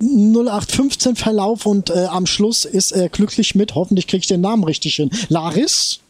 0815 0.00 1.16
Verlauf 1.16 1.66
und 1.66 1.90
äh, 1.90 2.06
am 2.06 2.26
Schluss 2.26 2.64
ist 2.64 2.92
er 2.92 3.08
glücklich 3.08 3.54
mit, 3.54 3.74
hoffentlich 3.74 4.06
kriege 4.06 4.20
ich 4.20 4.26
den 4.26 4.40
Namen 4.40 4.64
richtig 4.64 4.96
hin. 4.96 5.10
Laris? 5.28 6.00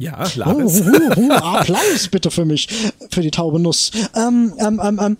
Ja, 0.00 0.26
Laris. 0.34 0.82
Oh, 0.82 0.90
oh, 1.16 1.28
oh, 1.28 1.32
Applaus 1.32 2.08
bitte 2.10 2.30
für 2.30 2.44
mich, 2.44 2.68
für 3.10 3.20
die 3.20 3.30
taube 3.30 3.60
Nuss. 3.60 3.90
Ähm, 4.14 4.54
ähm, 4.58 4.80
ähm, 4.82 4.98
ähm 5.00 5.16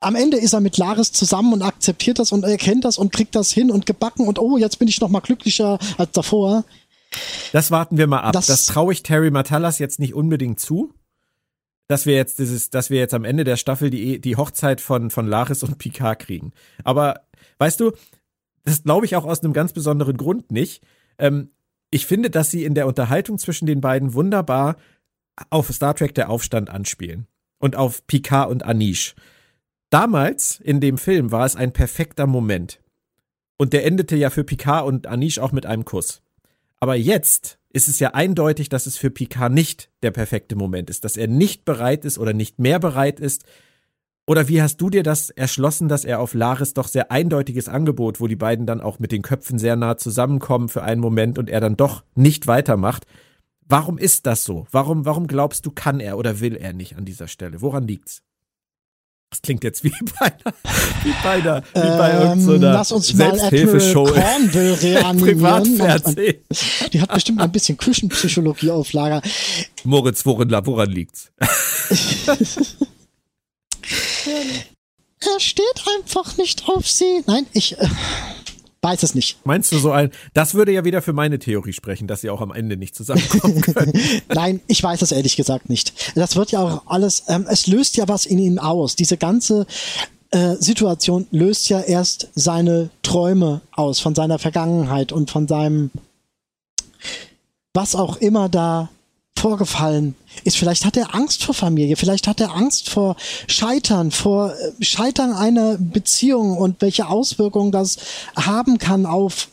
am 0.00 0.16
Ende 0.16 0.36
ist 0.36 0.52
er 0.52 0.60
mit 0.60 0.76
Laris 0.76 1.12
zusammen 1.12 1.54
und 1.54 1.62
akzeptiert 1.62 2.18
das 2.18 2.30
und 2.30 2.44
erkennt 2.44 2.84
das 2.84 2.98
und 2.98 3.10
kriegt 3.10 3.34
das 3.34 3.50
hin 3.52 3.70
und 3.70 3.86
gebacken 3.86 4.28
und 4.28 4.38
oh, 4.38 4.58
jetzt 4.58 4.78
bin 4.78 4.86
ich 4.86 5.00
noch 5.00 5.08
mal 5.08 5.20
glücklicher 5.20 5.78
als 5.96 6.12
davor. 6.12 6.64
Das 7.52 7.70
warten 7.70 7.96
wir 7.96 8.06
mal 8.06 8.20
ab. 8.20 8.32
Das, 8.32 8.46
das 8.46 8.66
traue 8.66 8.92
ich 8.92 9.02
Terry 9.02 9.30
Matalas 9.30 9.78
jetzt 9.78 9.98
nicht 9.98 10.14
unbedingt 10.14 10.60
zu, 10.60 10.92
dass 11.86 12.06
wir 12.06 12.14
jetzt 12.14 12.38
dieses, 12.38 12.70
dass 12.70 12.90
wir 12.90 12.98
jetzt 12.98 13.14
am 13.14 13.24
Ende 13.24 13.44
der 13.44 13.56
Staffel 13.56 13.90
die, 13.90 14.20
die 14.20 14.36
Hochzeit 14.36 14.80
von, 14.80 15.10
von 15.10 15.26
Laris 15.26 15.62
und 15.62 15.78
Picard 15.78 16.18
kriegen. 16.18 16.52
Aber 16.82 17.20
weißt 17.58 17.80
du, 17.80 17.92
das 18.64 18.82
glaube 18.82 19.06
ich 19.06 19.16
auch 19.16 19.24
aus 19.24 19.42
einem 19.42 19.52
ganz 19.52 19.72
besonderen 19.72 20.16
Grund 20.16 20.50
nicht. 20.50 20.82
Ähm, 21.18 21.50
ich 21.90 22.06
finde, 22.06 22.30
dass 22.30 22.50
sie 22.50 22.64
in 22.64 22.74
der 22.74 22.86
Unterhaltung 22.86 23.38
zwischen 23.38 23.66
den 23.66 23.80
beiden 23.80 24.14
wunderbar 24.14 24.76
auf 25.50 25.70
Star 25.72 25.94
Trek 25.94 26.14
der 26.14 26.30
Aufstand 26.30 26.70
anspielen 26.70 27.26
und 27.58 27.76
auf 27.76 28.06
Picard 28.06 28.50
und 28.50 28.64
Anish. 28.64 29.14
Damals 29.90 30.58
in 30.60 30.80
dem 30.80 30.98
Film 30.98 31.30
war 31.30 31.46
es 31.46 31.54
ein 31.54 31.72
perfekter 31.72 32.26
Moment. 32.26 32.80
Und 33.56 33.72
der 33.72 33.84
endete 33.84 34.16
ja 34.16 34.30
für 34.30 34.42
Picard 34.42 34.86
und 34.86 35.06
Anish 35.06 35.38
auch 35.38 35.52
mit 35.52 35.66
einem 35.66 35.84
Kuss. 35.84 36.23
Aber 36.84 36.96
jetzt 36.96 37.58
ist 37.70 37.88
es 37.88 37.98
ja 37.98 38.10
eindeutig, 38.10 38.68
dass 38.68 38.84
es 38.84 38.98
für 38.98 39.10
Picard 39.10 39.50
nicht 39.50 39.88
der 40.02 40.10
perfekte 40.10 40.54
Moment 40.54 40.90
ist, 40.90 41.02
dass 41.02 41.16
er 41.16 41.28
nicht 41.28 41.64
bereit 41.64 42.04
ist 42.04 42.18
oder 42.18 42.34
nicht 42.34 42.58
mehr 42.58 42.78
bereit 42.78 43.20
ist. 43.20 43.46
Oder 44.26 44.48
wie 44.48 44.60
hast 44.60 44.82
du 44.82 44.90
dir 44.90 45.02
das 45.02 45.30
erschlossen, 45.30 45.88
dass 45.88 46.04
er 46.04 46.20
auf 46.20 46.34
Laris 46.34 46.74
doch 46.74 46.86
sehr 46.86 47.10
eindeutiges 47.10 47.70
Angebot, 47.70 48.20
wo 48.20 48.26
die 48.26 48.36
beiden 48.36 48.66
dann 48.66 48.82
auch 48.82 48.98
mit 48.98 49.12
den 49.12 49.22
Köpfen 49.22 49.58
sehr 49.58 49.76
nah 49.76 49.96
zusammenkommen 49.96 50.68
für 50.68 50.82
einen 50.82 51.00
Moment 51.00 51.38
und 51.38 51.48
er 51.48 51.62
dann 51.62 51.78
doch 51.78 52.04
nicht 52.14 52.46
weitermacht? 52.46 53.06
Warum 53.62 53.96
ist 53.96 54.26
das 54.26 54.44
so? 54.44 54.66
Warum, 54.70 55.06
warum 55.06 55.26
glaubst 55.26 55.64
du, 55.64 55.70
kann 55.70 56.00
er 56.00 56.18
oder 56.18 56.40
will 56.40 56.54
er 56.54 56.74
nicht 56.74 56.98
an 56.98 57.06
dieser 57.06 57.28
Stelle? 57.28 57.62
Woran 57.62 57.86
liegt's? 57.86 58.22
Das 59.34 59.42
klingt 59.42 59.64
jetzt 59.64 59.82
wie 59.82 59.90
bei 60.20 60.26
einer, 60.26 60.54
wie 61.02 61.12
bei, 61.24 61.30
einer, 61.30 61.62
wie 61.74 61.80
bei 61.80 62.10
Ähm, 62.12 62.38
irgendeiner 62.38 62.72
lass 62.74 62.92
uns 62.92 63.12
mal 63.14 63.36
Selbsthilfeshow. 63.36 64.04
Cornwall 64.04 64.72
reanimieren. 64.80 65.18
Privatfernsehen. 65.18 66.36
Die 66.92 67.00
hat 67.00 67.12
bestimmt 67.12 67.40
ein 67.40 67.50
bisschen 67.50 67.76
Küchenpsychologie 67.76 68.70
auf 68.70 68.92
Lager. 68.92 69.22
Moritz, 69.82 70.24
woran, 70.24 70.52
woran 70.66 70.88
liegt's? 70.88 71.32
Er 74.26 75.40
steht 75.40 75.82
einfach 75.98 76.36
nicht 76.36 76.68
auf 76.68 76.88
sie. 76.88 77.22
Nein, 77.26 77.46
ich 77.54 77.78
äh, 77.78 77.88
weiß 78.84 79.02
es 79.02 79.14
nicht. 79.14 79.38
Meinst 79.44 79.72
du 79.72 79.78
so 79.78 79.90
ein, 79.90 80.10
das 80.34 80.54
würde 80.54 80.72
ja 80.72 80.84
wieder 80.84 81.02
für 81.02 81.14
meine 81.14 81.38
Theorie 81.38 81.72
sprechen, 81.72 82.06
dass 82.06 82.20
sie 82.20 82.30
auch 82.30 82.42
am 82.42 82.52
Ende 82.52 82.76
nicht 82.76 82.94
zusammenkommen 82.94 83.60
können. 83.62 83.92
Nein, 84.28 84.60
ich 84.66 84.82
weiß 84.82 85.02
es 85.02 85.10
ehrlich 85.10 85.36
gesagt 85.36 85.70
nicht. 85.70 86.12
Das 86.14 86.36
wird 86.36 86.52
ja 86.52 86.60
auch 86.60 86.82
alles, 86.86 87.24
ähm, 87.28 87.46
es 87.48 87.66
löst 87.66 87.96
ja 87.96 88.06
was 88.06 88.26
in 88.26 88.38
ihm 88.38 88.58
aus. 88.58 88.94
Diese 88.94 89.16
ganze 89.16 89.66
äh, 90.30 90.56
Situation 90.56 91.26
löst 91.30 91.68
ja 91.70 91.80
erst 91.80 92.28
seine 92.34 92.90
Träume 93.02 93.62
aus 93.72 94.00
von 94.00 94.14
seiner 94.14 94.38
Vergangenheit 94.38 95.12
und 95.12 95.30
von 95.30 95.48
seinem, 95.48 95.90
was 97.72 97.94
auch 97.94 98.18
immer 98.18 98.48
da 98.48 98.90
vorgefallen 99.44 100.14
ist. 100.44 100.56
Vielleicht 100.56 100.86
hat 100.86 100.96
er 100.96 101.14
Angst 101.14 101.44
vor 101.44 101.54
Familie, 101.54 101.96
vielleicht 101.96 102.26
hat 102.26 102.40
er 102.40 102.56
Angst 102.56 102.88
vor 102.88 103.14
Scheitern, 103.46 104.10
vor 104.10 104.54
äh, 104.54 104.82
Scheitern 104.82 105.34
einer 105.34 105.76
Beziehung 105.76 106.56
und 106.56 106.80
welche 106.80 107.08
Auswirkungen 107.08 107.70
das 107.70 107.98
haben 108.36 108.78
kann 108.78 109.04
auf 109.04 109.48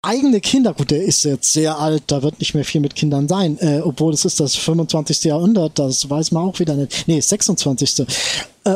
eigene 0.00 0.40
Kinder. 0.40 0.72
Gut, 0.72 0.90
der 0.90 1.02
ist 1.02 1.24
jetzt 1.24 1.52
sehr 1.52 1.78
alt, 1.78 2.04
da 2.06 2.22
wird 2.22 2.38
nicht 2.38 2.54
mehr 2.54 2.64
viel 2.64 2.80
mit 2.80 2.94
Kindern 2.94 3.28
sein, 3.28 3.58
äh, 3.58 3.82
obwohl 3.84 4.14
es 4.14 4.24
ist 4.24 4.40
das 4.40 4.56
25. 4.56 5.24
Jahrhundert, 5.24 5.78
das 5.78 6.08
weiß 6.08 6.32
man 6.32 6.44
auch 6.44 6.58
wieder 6.58 6.74
nicht. 6.74 7.06
Nee, 7.06 7.20
26. 7.20 8.06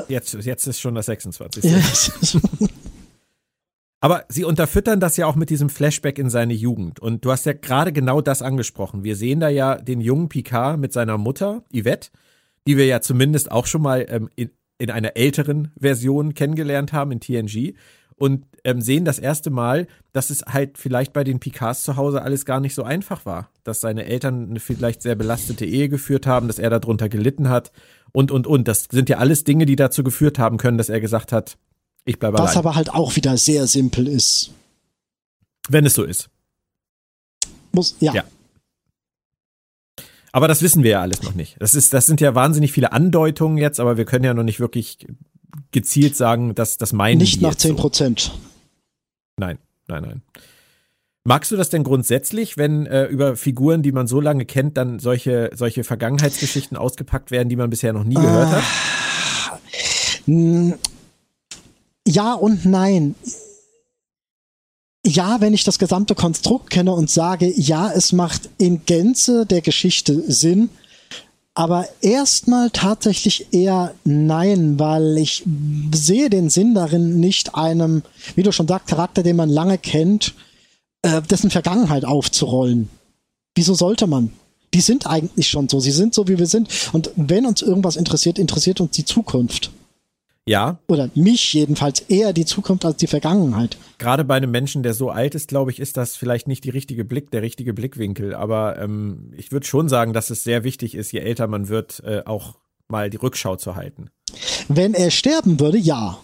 Jetzt, 0.08 0.34
jetzt 0.34 0.66
ist 0.66 0.80
schon 0.80 0.96
das 0.96 1.06
26. 1.06 1.64
Aber 4.00 4.24
sie 4.28 4.44
unterfüttern 4.44 4.98
das 4.98 5.18
ja 5.18 5.26
auch 5.26 5.36
mit 5.36 5.50
diesem 5.50 5.68
Flashback 5.68 6.18
in 6.18 6.30
seine 6.30 6.54
Jugend. 6.54 7.00
Und 7.00 7.24
du 7.24 7.30
hast 7.30 7.44
ja 7.44 7.52
gerade 7.52 7.92
genau 7.92 8.22
das 8.22 8.40
angesprochen. 8.40 9.04
Wir 9.04 9.14
sehen 9.14 9.40
da 9.40 9.48
ja 9.48 9.76
den 9.76 10.00
jungen 10.00 10.30
Picard 10.30 10.80
mit 10.80 10.92
seiner 10.92 11.18
Mutter, 11.18 11.62
Yvette, 11.70 12.08
die 12.66 12.78
wir 12.78 12.86
ja 12.86 13.02
zumindest 13.02 13.52
auch 13.52 13.66
schon 13.66 13.82
mal 13.82 14.06
ähm, 14.08 14.30
in, 14.36 14.50
in 14.78 14.90
einer 14.90 15.16
älteren 15.16 15.72
Version 15.78 16.32
kennengelernt 16.32 16.94
haben 16.94 17.12
in 17.12 17.20
TNG. 17.20 17.74
Und 18.16 18.46
ähm, 18.64 18.80
sehen 18.82 19.04
das 19.06 19.18
erste 19.18 19.50
Mal, 19.50 19.86
dass 20.12 20.30
es 20.30 20.42
halt 20.42 20.76
vielleicht 20.76 21.12
bei 21.12 21.24
den 21.24 21.40
Picards 21.40 21.84
zu 21.84 21.96
Hause 21.96 22.22
alles 22.22 22.44
gar 22.44 22.60
nicht 22.60 22.74
so 22.74 22.82
einfach 22.82 23.26
war. 23.26 23.50
Dass 23.64 23.80
seine 23.80 24.06
Eltern 24.06 24.50
eine 24.50 24.60
vielleicht 24.60 25.02
sehr 25.02 25.14
belastete 25.14 25.66
Ehe 25.66 25.88
geführt 25.88 26.26
haben, 26.26 26.46
dass 26.46 26.58
er 26.58 26.70
darunter 26.70 27.08
gelitten 27.10 27.48
hat 27.50 27.70
und, 28.12 28.30
und, 28.30 28.46
und. 28.46 28.68
Das 28.68 28.88
sind 28.90 29.08
ja 29.10 29.18
alles 29.18 29.44
Dinge, 29.44 29.66
die 29.66 29.76
dazu 29.76 30.02
geführt 30.04 30.38
haben 30.38 30.58
können, 30.58 30.76
dass 30.76 30.90
er 30.90 31.00
gesagt 31.00 31.32
hat, 31.32 31.56
ich 32.04 32.18
bleibe 32.18 32.38
Was 32.38 32.50
allein. 32.52 32.58
aber 32.58 32.74
halt 32.74 32.90
auch 32.90 33.16
wieder 33.16 33.36
sehr 33.36 33.66
simpel 33.66 34.08
ist. 34.08 34.50
Wenn 35.68 35.86
es 35.86 35.94
so 35.94 36.04
ist. 36.04 36.28
Muss, 37.72 37.96
ja. 38.00 38.12
Ja. 38.14 38.24
Aber 40.32 40.48
das 40.48 40.62
wissen 40.62 40.82
wir 40.82 40.92
ja 40.92 41.00
alles 41.00 41.22
noch 41.22 41.34
nicht. 41.34 41.56
Das 41.60 41.74
ist, 41.74 41.92
das 41.92 42.06
sind 42.06 42.20
ja 42.20 42.34
wahnsinnig 42.34 42.72
viele 42.72 42.92
Andeutungen 42.92 43.58
jetzt, 43.58 43.80
aber 43.80 43.96
wir 43.96 44.04
können 44.04 44.24
ja 44.24 44.34
noch 44.34 44.44
nicht 44.44 44.60
wirklich 44.60 44.98
gezielt 45.72 46.16
sagen, 46.16 46.54
dass 46.54 46.78
das 46.78 46.92
meinen 46.92 47.18
Nicht 47.18 47.40
nach 47.40 47.50
jetzt 47.50 47.62
10 47.62 47.70
so. 47.72 47.76
Prozent. 47.76 48.32
Nein, 49.36 49.58
nein, 49.88 50.02
nein. 50.02 50.22
Magst 51.24 51.50
du 51.50 51.56
das 51.56 51.68
denn 51.68 51.84
grundsätzlich, 51.84 52.56
wenn 52.56 52.86
äh, 52.86 53.04
über 53.04 53.36
Figuren, 53.36 53.82
die 53.82 53.92
man 53.92 54.06
so 54.06 54.20
lange 54.20 54.46
kennt, 54.46 54.76
dann 54.76 54.98
solche, 55.00 55.50
solche 55.54 55.84
Vergangenheitsgeschichten 55.84 56.76
ausgepackt 56.76 57.30
werden, 57.30 57.48
die 57.48 57.56
man 57.56 57.68
bisher 57.68 57.92
noch 57.92 58.04
nie 58.04 58.14
gehört 58.14 58.48
hat? 58.50 58.64
Ja 62.10 62.34
und 62.34 62.64
nein. 62.66 63.14
Ja, 65.06 65.40
wenn 65.40 65.54
ich 65.54 65.62
das 65.62 65.78
gesamte 65.78 66.16
Konstrukt 66.16 66.68
kenne 66.68 66.92
und 66.92 67.08
sage, 67.08 67.50
ja, 67.56 67.90
es 67.90 68.12
macht 68.12 68.50
in 68.58 68.84
Gänze 68.84 69.46
der 69.46 69.60
Geschichte 69.60 70.24
Sinn, 70.30 70.70
aber 71.54 71.88
erstmal 72.00 72.70
tatsächlich 72.70 73.52
eher 73.52 73.94
nein, 74.04 74.78
weil 74.78 75.18
ich 75.18 75.44
sehe 75.94 76.30
den 76.30 76.50
Sinn 76.50 76.74
darin 76.74 77.20
nicht 77.20 77.54
einem, 77.54 78.02
wie 78.34 78.42
du 78.42 78.50
schon 78.50 78.68
sagst, 78.68 78.88
Charakter, 78.88 79.22
den 79.22 79.36
man 79.36 79.48
lange 79.48 79.78
kennt, 79.78 80.34
äh, 81.02 81.22
dessen 81.22 81.50
Vergangenheit 81.50 82.04
aufzurollen. 82.04 82.90
Wieso 83.54 83.74
sollte 83.74 84.08
man? 84.08 84.32
Die 84.74 84.80
sind 84.80 85.06
eigentlich 85.06 85.48
schon 85.48 85.68
so, 85.68 85.78
sie 85.80 85.90
sind 85.92 86.12
so, 86.14 86.26
wie 86.28 86.38
wir 86.38 86.46
sind. 86.46 86.68
Und 86.92 87.10
wenn 87.14 87.46
uns 87.46 87.62
irgendwas 87.62 87.96
interessiert, 87.96 88.38
interessiert 88.38 88.80
uns 88.80 88.90
die 88.92 89.04
Zukunft 89.04 89.70
Ja, 90.50 90.80
oder 90.88 91.10
mich 91.14 91.52
jedenfalls 91.52 92.00
eher 92.00 92.32
die 92.32 92.44
Zukunft 92.44 92.84
als 92.84 92.96
die 92.96 93.06
Vergangenheit. 93.06 93.76
gerade 93.98 94.24
bei 94.24 94.34
einem 94.34 94.50
Menschen, 94.50 94.82
der 94.82 94.94
so 94.94 95.08
alt 95.08 95.36
ist, 95.36 95.46
glaube 95.46 95.70
ich, 95.70 95.78
ist 95.78 95.96
das 95.96 96.16
vielleicht 96.16 96.48
nicht 96.48 96.64
die 96.64 96.70
richtige 96.70 97.04
Blick, 97.04 97.30
der 97.30 97.42
richtige 97.42 97.72
Blickwinkel. 97.72 98.34
Aber 98.34 98.76
ähm, 98.80 99.32
ich 99.36 99.52
würde 99.52 99.64
schon 99.64 99.88
sagen, 99.88 100.12
dass 100.12 100.28
es 100.28 100.42
sehr 100.42 100.64
wichtig 100.64 100.96
ist, 100.96 101.12
je 101.12 101.20
älter 101.20 101.46
man 101.46 101.68
wird, 101.68 102.02
äh, 102.04 102.22
auch 102.26 102.56
mal 102.88 103.10
die 103.10 103.16
Rückschau 103.18 103.54
zu 103.54 103.76
halten. 103.76 104.10
Wenn 104.66 104.92
er 104.94 105.12
sterben 105.12 105.60
würde, 105.60 105.78
ja. 105.78 106.18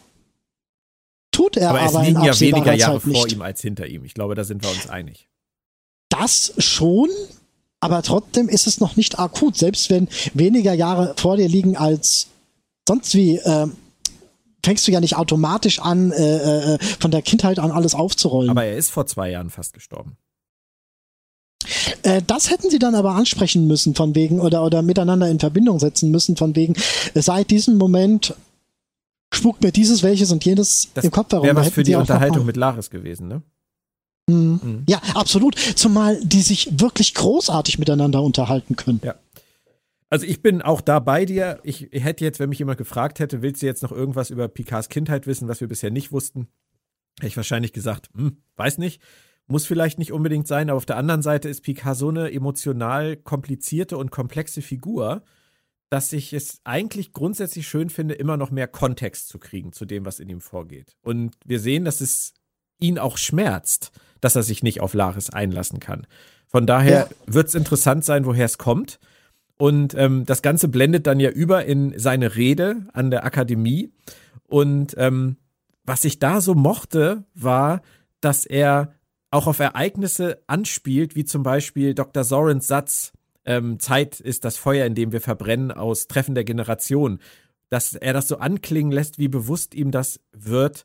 Tut 1.30 1.56
er 1.56 1.70
Aber 1.70 1.82
aber, 1.82 2.00
es 2.00 2.08
liegen 2.08 2.24
ja 2.24 2.40
weniger 2.40 2.74
Jahre 2.74 2.98
vor 2.98 3.12
nicht. 3.12 3.32
ihm 3.32 3.42
als 3.42 3.60
hinter 3.60 3.86
ihm. 3.86 4.04
Ich 4.04 4.14
glaube, 4.14 4.34
da 4.34 4.42
sind 4.42 4.64
wir 4.64 4.70
uns 4.70 4.88
einig. 4.88 5.28
Das 6.08 6.52
schon, 6.58 7.10
aber 7.78 8.02
trotzdem 8.02 8.48
ist 8.48 8.66
es 8.66 8.80
noch 8.80 8.96
nicht 8.96 9.20
akut. 9.20 9.56
Selbst 9.56 9.88
wenn 9.88 10.08
weniger 10.34 10.72
Jahre 10.72 11.14
vor 11.16 11.36
dir 11.36 11.48
liegen 11.48 11.76
als 11.76 12.26
sonst 12.88 13.14
wie, 13.14 13.36
äh, 13.36 13.68
fängst 14.66 14.86
du 14.88 14.90
ja 14.90 15.00
nicht 15.00 15.16
automatisch 15.16 15.78
an, 15.78 16.10
äh, 16.10 16.74
äh, 16.74 16.78
von 16.98 17.12
der 17.12 17.22
Kindheit 17.22 17.60
an 17.60 17.70
alles 17.70 17.94
aufzurollen. 17.94 18.50
Aber 18.50 18.64
er 18.64 18.76
ist 18.76 18.90
vor 18.90 19.06
zwei 19.06 19.30
Jahren 19.30 19.48
fast 19.48 19.72
gestorben. 19.72 20.16
Äh, 22.02 22.20
das 22.26 22.50
hätten 22.50 22.68
sie 22.68 22.80
dann 22.80 22.96
aber 22.96 23.12
ansprechen 23.12 23.68
müssen 23.68 23.94
von 23.94 24.16
wegen 24.16 24.40
oder, 24.40 24.64
oder 24.64 24.82
miteinander 24.82 25.30
in 25.30 25.38
Verbindung 25.38 25.78
setzen 25.78 26.10
müssen 26.10 26.36
von 26.36 26.56
wegen, 26.56 26.74
äh, 27.14 27.22
seit 27.22 27.52
diesem 27.52 27.78
Moment 27.78 28.34
spukt 29.32 29.62
mir 29.62 29.70
dieses, 29.70 30.02
welches 30.02 30.32
und 30.32 30.44
jenes 30.44 30.88
Das 30.94 31.04
im 31.04 31.12
Kopf 31.12 31.30
herum. 31.30 31.46
wäre 31.46 31.54
was 31.54 31.68
für 31.68 31.84
die 31.84 31.94
Unterhaltung 31.94 32.44
mit 32.44 32.56
Laris 32.56 32.90
gewesen, 32.90 33.28
ne? 33.28 33.42
Mhm. 34.28 34.82
Ja, 34.88 35.00
absolut. 35.14 35.56
Zumal 35.76 36.18
die 36.24 36.42
sich 36.42 36.80
wirklich 36.80 37.14
großartig 37.14 37.78
miteinander 37.78 38.20
unterhalten 38.20 38.74
können. 38.74 39.00
Ja. 39.04 39.14
Also 40.08 40.26
ich 40.26 40.40
bin 40.40 40.62
auch 40.62 40.80
da 40.80 41.00
bei 41.00 41.24
dir. 41.24 41.58
Ich 41.64 41.88
hätte 41.92 42.24
jetzt, 42.24 42.38
wenn 42.38 42.48
mich 42.48 42.60
jemand 42.60 42.78
gefragt 42.78 43.18
hätte, 43.18 43.42
willst 43.42 43.62
du 43.62 43.66
jetzt 43.66 43.82
noch 43.82 43.92
irgendwas 43.92 44.30
über 44.30 44.48
Picards 44.48 44.88
Kindheit 44.88 45.26
wissen, 45.26 45.48
was 45.48 45.60
wir 45.60 45.68
bisher 45.68 45.90
nicht 45.90 46.12
wussten, 46.12 46.48
hätte 47.18 47.28
ich 47.28 47.36
wahrscheinlich 47.36 47.72
gesagt, 47.72 48.10
hm, 48.14 48.38
weiß 48.56 48.78
nicht. 48.78 49.02
Muss 49.48 49.66
vielleicht 49.66 49.98
nicht 49.98 50.12
unbedingt 50.12 50.48
sein, 50.48 50.70
aber 50.70 50.76
auf 50.76 50.86
der 50.86 50.96
anderen 50.96 51.22
Seite 51.22 51.48
ist 51.48 51.62
Picard 51.62 51.96
so 51.96 52.08
eine 52.08 52.32
emotional 52.32 53.16
komplizierte 53.16 53.96
und 53.96 54.10
komplexe 54.10 54.60
Figur, 54.60 55.22
dass 55.88 56.12
ich 56.12 56.32
es 56.32 56.60
eigentlich 56.64 57.12
grundsätzlich 57.12 57.68
schön 57.68 57.88
finde, 57.88 58.14
immer 58.14 58.36
noch 58.36 58.50
mehr 58.50 58.66
Kontext 58.66 59.28
zu 59.28 59.38
kriegen 59.38 59.72
zu 59.72 59.84
dem, 59.84 60.04
was 60.04 60.18
in 60.18 60.28
ihm 60.28 60.40
vorgeht. 60.40 60.96
Und 61.02 61.36
wir 61.44 61.60
sehen, 61.60 61.84
dass 61.84 62.00
es 62.00 62.34
ihn 62.80 62.98
auch 62.98 63.18
schmerzt, 63.18 63.92
dass 64.20 64.34
er 64.34 64.42
sich 64.42 64.64
nicht 64.64 64.80
auf 64.80 64.94
Laris 64.94 65.30
einlassen 65.30 65.78
kann. 65.78 66.08
Von 66.48 66.66
daher 66.66 67.08
wird 67.26 67.48
es 67.48 67.54
interessant 67.54 68.04
sein, 68.04 68.24
woher 68.24 68.46
es 68.46 68.58
kommt. 68.58 68.98
Und 69.58 69.94
ähm, 69.94 70.24
das 70.26 70.42
Ganze 70.42 70.68
blendet 70.68 71.06
dann 71.06 71.20
ja 71.20 71.30
über 71.30 71.64
in 71.64 71.98
seine 71.98 72.36
Rede 72.36 72.86
an 72.92 73.10
der 73.10 73.24
Akademie. 73.24 73.92
Und 74.46 74.94
ähm, 74.98 75.36
was 75.84 76.04
ich 76.04 76.18
da 76.18 76.40
so 76.40 76.54
mochte, 76.54 77.24
war, 77.34 77.80
dass 78.20 78.44
er 78.44 78.92
auch 79.30 79.46
auf 79.46 79.58
Ereignisse 79.58 80.42
anspielt, 80.46 81.16
wie 81.16 81.24
zum 81.24 81.42
Beispiel 81.42 81.94
Dr. 81.94 82.24
Sorens 82.24 82.66
Satz, 82.66 83.12
ähm, 83.44 83.78
Zeit 83.78 84.20
ist 84.20 84.44
das 84.44 84.56
Feuer, 84.56 84.86
in 84.86 84.94
dem 84.94 85.12
wir 85.12 85.20
verbrennen, 85.20 85.70
aus 85.70 86.08
Treffen 86.08 86.34
der 86.34 86.44
Generation. 86.44 87.20
Dass 87.70 87.94
er 87.94 88.12
das 88.12 88.28
so 88.28 88.38
anklingen 88.38 88.92
lässt, 88.92 89.18
wie 89.18 89.28
bewusst 89.28 89.74
ihm 89.74 89.90
das 89.90 90.20
wird, 90.32 90.84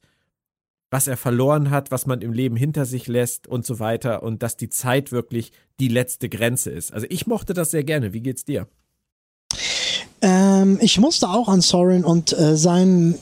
was 0.91 1.07
er 1.07 1.17
verloren 1.17 1.71
hat, 1.71 1.89
was 1.89 2.05
man 2.05 2.21
im 2.21 2.33
Leben 2.33 2.57
hinter 2.57 2.85
sich 2.85 3.07
lässt 3.07 3.47
und 3.47 3.65
so 3.65 3.79
weiter 3.79 4.21
und 4.21 4.43
dass 4.43 4.57
die 4.57 4.69
Zeit 4.69 5.11
wirklich 5.11 5.51
die 5.79 5.87
letzte 5.87 6.29
Grenze 6.29 6.69
ist. 6.69 6.93
Also 6.93 7.07
ich 7.09 7.25
mochte 7.25 7.53
das 7.53 7.71
sehr 7.71 7.83
gerne. 7.83 8.13
Wie 8.13 8.19
geht's 8.19 8.45
dir? 8.45 8.67
Ähm, 10.21 10.77
ich 10.81 10.99
musste 10.99 11.29
auch 11.29 11.47
an 11.47 11.61
Soren 11.61 12.03
und 12.03 12.37
äh, 12.37 12.57
seinen 12.57 13.17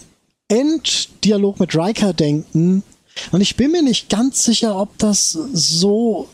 Enddialog 0.50 1.60
mit 1.60 1.76
Riker 1.76 2.12
denken, 2.14 2.84
Und 3.32 3.42
ich 3.42 3.56
bin 3.56 3.72
mir 3.72 3.84
nicht 3.84 4.10
ganz 4.10 4.44
sicher, 4.44 4.76
ob 4.76 4.98
das 4.98 5.32
so, 5.32 6.28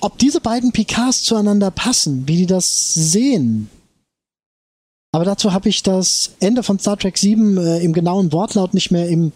ob 0.00 0.18
diese 0.18 0.40
beiden 0.40 0.72
Picards 0.72 1.22
zueinander 1.22 1.70
passen, 1.70 2.26
wie 2.26 2.36
die 2.36 2.46
das 2.46 2.94
sehen. 2.94 3.68
Aber 5.12 5.24
dazu 5.24 5.52
habe 5.52 5.68
ich 5.68 5.82
das 5.82 6.32
Ende 6.40 6.62
von 6.62 6.78
Star 6.78 6.98
Trek 6.98 7.18
7 7.18 7.58
äh, 7.58 7.78
im 7.80 7.92
genauen 7.92 8.32
Wortlaut 8.32 8.74
nicht 8.74 8.90
mehr 8.90 9.08
im 9.08 9.32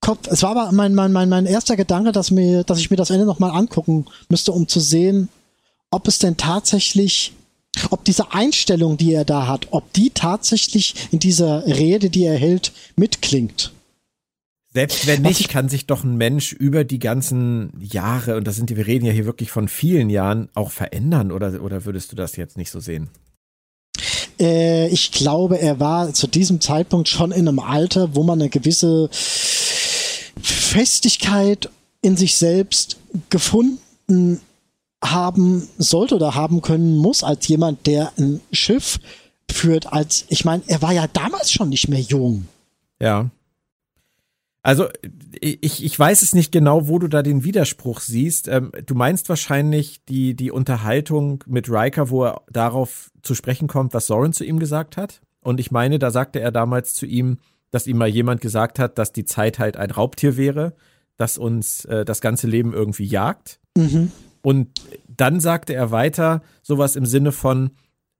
Kopf. 0.00 0.28
Es 0.28 0.42
war 0.42 0.50
aber 0.50 0.72
mein, 0.72 0.94
mein, 0.94 1.12
mein, 1.12 1.28
mein 1.28 1.46
erster 1.46 1.76
Gedanke, 1.76 2.12
dass, 2.12 2.30
mir, 2.30 2.64
dass 2.64 2.78
ich 2.78 2.90
mir 2.90 2.96
das 2.96 3.10
Ende 3.10 3.26
nochmal 3.26 3.50
angucken 3.50 4.06
müsste, 4.28 4.52
um 4.52 4.66
zu 4.66 4.80
sehen, 4.80 5.28
ob 5.90 6.08
es 6.08 6.18
denn 6.18 6.36
tatsächlich, 6.36 7.32
ob 7.90 8.04
diese 8.04 8.32
Einstellung, 8.32 8.96
die 8.96 9.12
er 9.12 9.24
da 9.24 9.46
hat, 9.46 9.68
ob 9.70 9.92
die 9.92 10.10
tatsächlich 10.10 10.94
in 11.10 11.18
dieser 11.18 11.66
Rede, 11.66 12.10
die 12.10 12.24
er 12.24 12.38
hält, 12.38 12.72
mitklingt. 12.96 13.72
Selbst 14.72 15.06
wenn 15.08 15.22
nicht, 15.22 15.48
kann 15.48 15.68
sich 15.68 15.86
doch 15.86 16.04
ein 16.04 16.16
Mensch 16.16 16.52
über 16.52 16.84
die 16.84 17.00
ganzen 17.00 17.72
Jahre, 17.80 18.36
und 18.36 18.46
das 18.46 18.54
sind, 18.54 18.74
wir 18.74 18.86
reden 18.86 19.04
ja 19.04 19.12
hier 19.12 19.26
wirklich 19.26 19.50
von 19.50 19.66
vielen 19.66 20.10
Jahren, 20.10 20.48
auch 20.54 20.70
verändern, 20.70 21.32
oder, 21.32 21.60
oder 21.60 21.84
würdest 21.84 22.12
du 22.12 22.16
das 22.16 22.36
jetzt 22.36 22.56
nicht 22.56 22.70
so 22.70 22.78
sehen? 22.78 23.10
Äh, 24.38 24.88
ich 24.88 25.10
glaube, 25.10 25.58
er 25.58 25.80
war 25.80 26.14
zu 26.14 26.28
diesem 26.28 26.60
Zeitpunkt 26.60 27.08
schon 27.08 27.32
in 27.32 27.48
einem 27.48 27.58
Alter, 27.58 28.14
wo 28.14 28.22
man 28.22 28.40
eine 28.40 28.48
gewisse 28.48 29.10
Festigkeit 30.70 31.68
in 32.00 32.16
sich 32.16 32.36
selbst 32.36 32.98
gefunden 33.28 34.40
haben 35.02 35.68
sollte 35.78 36.14
oder 36.14 36.34
haben 36.36 36.62
können 36.62 36.96
muss 36.96 37.24
als 37.24 37.48
jemand, 37.48 37.86
der 37.88 38.12
ein 38.18 38.40
Schiff 38.52 39.00
führt, 39.50 39.92
als 39.92 40.26
ich 40.28 40.44
meine, 40.44 40.62
er 40.68 40.80
war 40.80 40.92
ja 40.92 41.08
damals 41.08 41.50
schon 41.50 41.70
nicht 41.70 41.88
mehr 41.88 42.00
jung. 42.00 42.46
Ja. 43.00 43.30
Also 44.62 44.88
ich, 45.40 45.82
ich 45.82 45.98
weiß 45.98 46.22
es 46.22 46.34
nicht 46.34 46.52
genau, 46.52 46.86
wo 46.86 47.00
du 47.00 47.08
da 47.08 47.22
den 47.22 47.42
Widerspruch 47.42 48.00
siehst. 48.00 48.46
Ähm, 48.46 48.70
du 48.86 48.94
meinst 48.94 49.28
wahrscheinlich 49.28 50.04
die, 50.04 50.34
die 50.34 50.52
Unterhaltung 50.52 51.42
mit 51.46 51.68
Riker, 51.68 52.10
wo 52.10 52.26
er 52.26 52.42
darauf 52.48 53.10
zu 53.22 53.34
sprechen 53.34 53.66
kommt, 53.66 53.92
was 53.92 54.06
Soren 54.06 54.32
zu 54.32 54.44
ihm 54.44 54.60
gesagt 54.60 54.96
hat. 54.96 55.20
Und 55.40 55.58
ich 55.58 55.70
meine, 55.70 55.98
da 55.98 56.10
sagte 56.10 56.40
er 56.40 56.52
damals 56.52 56.94
zu 56.94 57.06
ihm, 57.06 57.38
dass 57.70 57.86
ihm 57.86 57.98
mal 57.98 58.08
jemand 58.08 58.40
gesagt 58.40 58.78
hat, 58.78 58.98
dass 58.98 59.12
die 59.12 59.24
Zeit 59.24 59.58
halt 59.58 59.76
ein 59.76 59.90
Raubtier 59.90 60.36
wäre, 60.36 60.74
das 61.16 61.38
uns 61.38 61.84
äh, 61.84 62.04
das 62.04 62.20
ganze 62.20 62.46
Leben 62.46 62.72
irgendwie 62.72 63.04
jagt. 63.04 63.60
Mhm. 63.76 64.10
Und 64.42 64.80
dann 65.08 65.40
sagte 65.40 65.74
er 65.74 65.90
weiter 65.90 66.42
sowas 66.62 66.96
im 66.96 67.06
Sinne 67.06 67.32
von, 67.32 67.72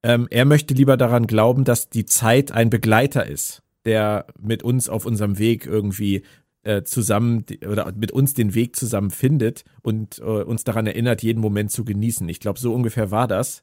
ähm, 0.02 0.28
er 0.30 0.44
möchte 0.44 0.74
lieber 0.74 0.96
daran 0.96 1.26
glauben, 1.26 1.64
dass 1.64 1.88
die 1.88 2.06
Zeit 2.06 2.52
ein 2.52 2.70
Begleiter 2.70 3.26
ist, 3.26 3.62
der 3.84 4.26
mit 4.38 4.62
uns 4.62 4.88
auf 4.88 5.06
unserem 5.06 5.38
Weg 5.38 5.66
irgendwie 5.66 6.22
äh, 6.62 6.82
zusammen 6.82 7.44
oder 7.66 7.92
mit 7.92 8.12
uns 8.12 8.34
den 8.34 8.54
Weg 8.54 8.76
zusammen 8.76 9.10
findet 9.10 9.64
und 9.82 10.18
äh, 10.18 10.22
uns 10.22 10.64
daran 10.64 10.86
erinnert, 10.86 11.22
jeden 11.22 11.40
Moment 11.40 11.70
zu 11.70 11.84
genießen. 11.84 12.28
Ich 12.28 12.40
glaube, 12.40 12.58
so 12.58 12.74
ungefähr 12.74 13.10
war 13.10 13.26
das. 13.26 13.62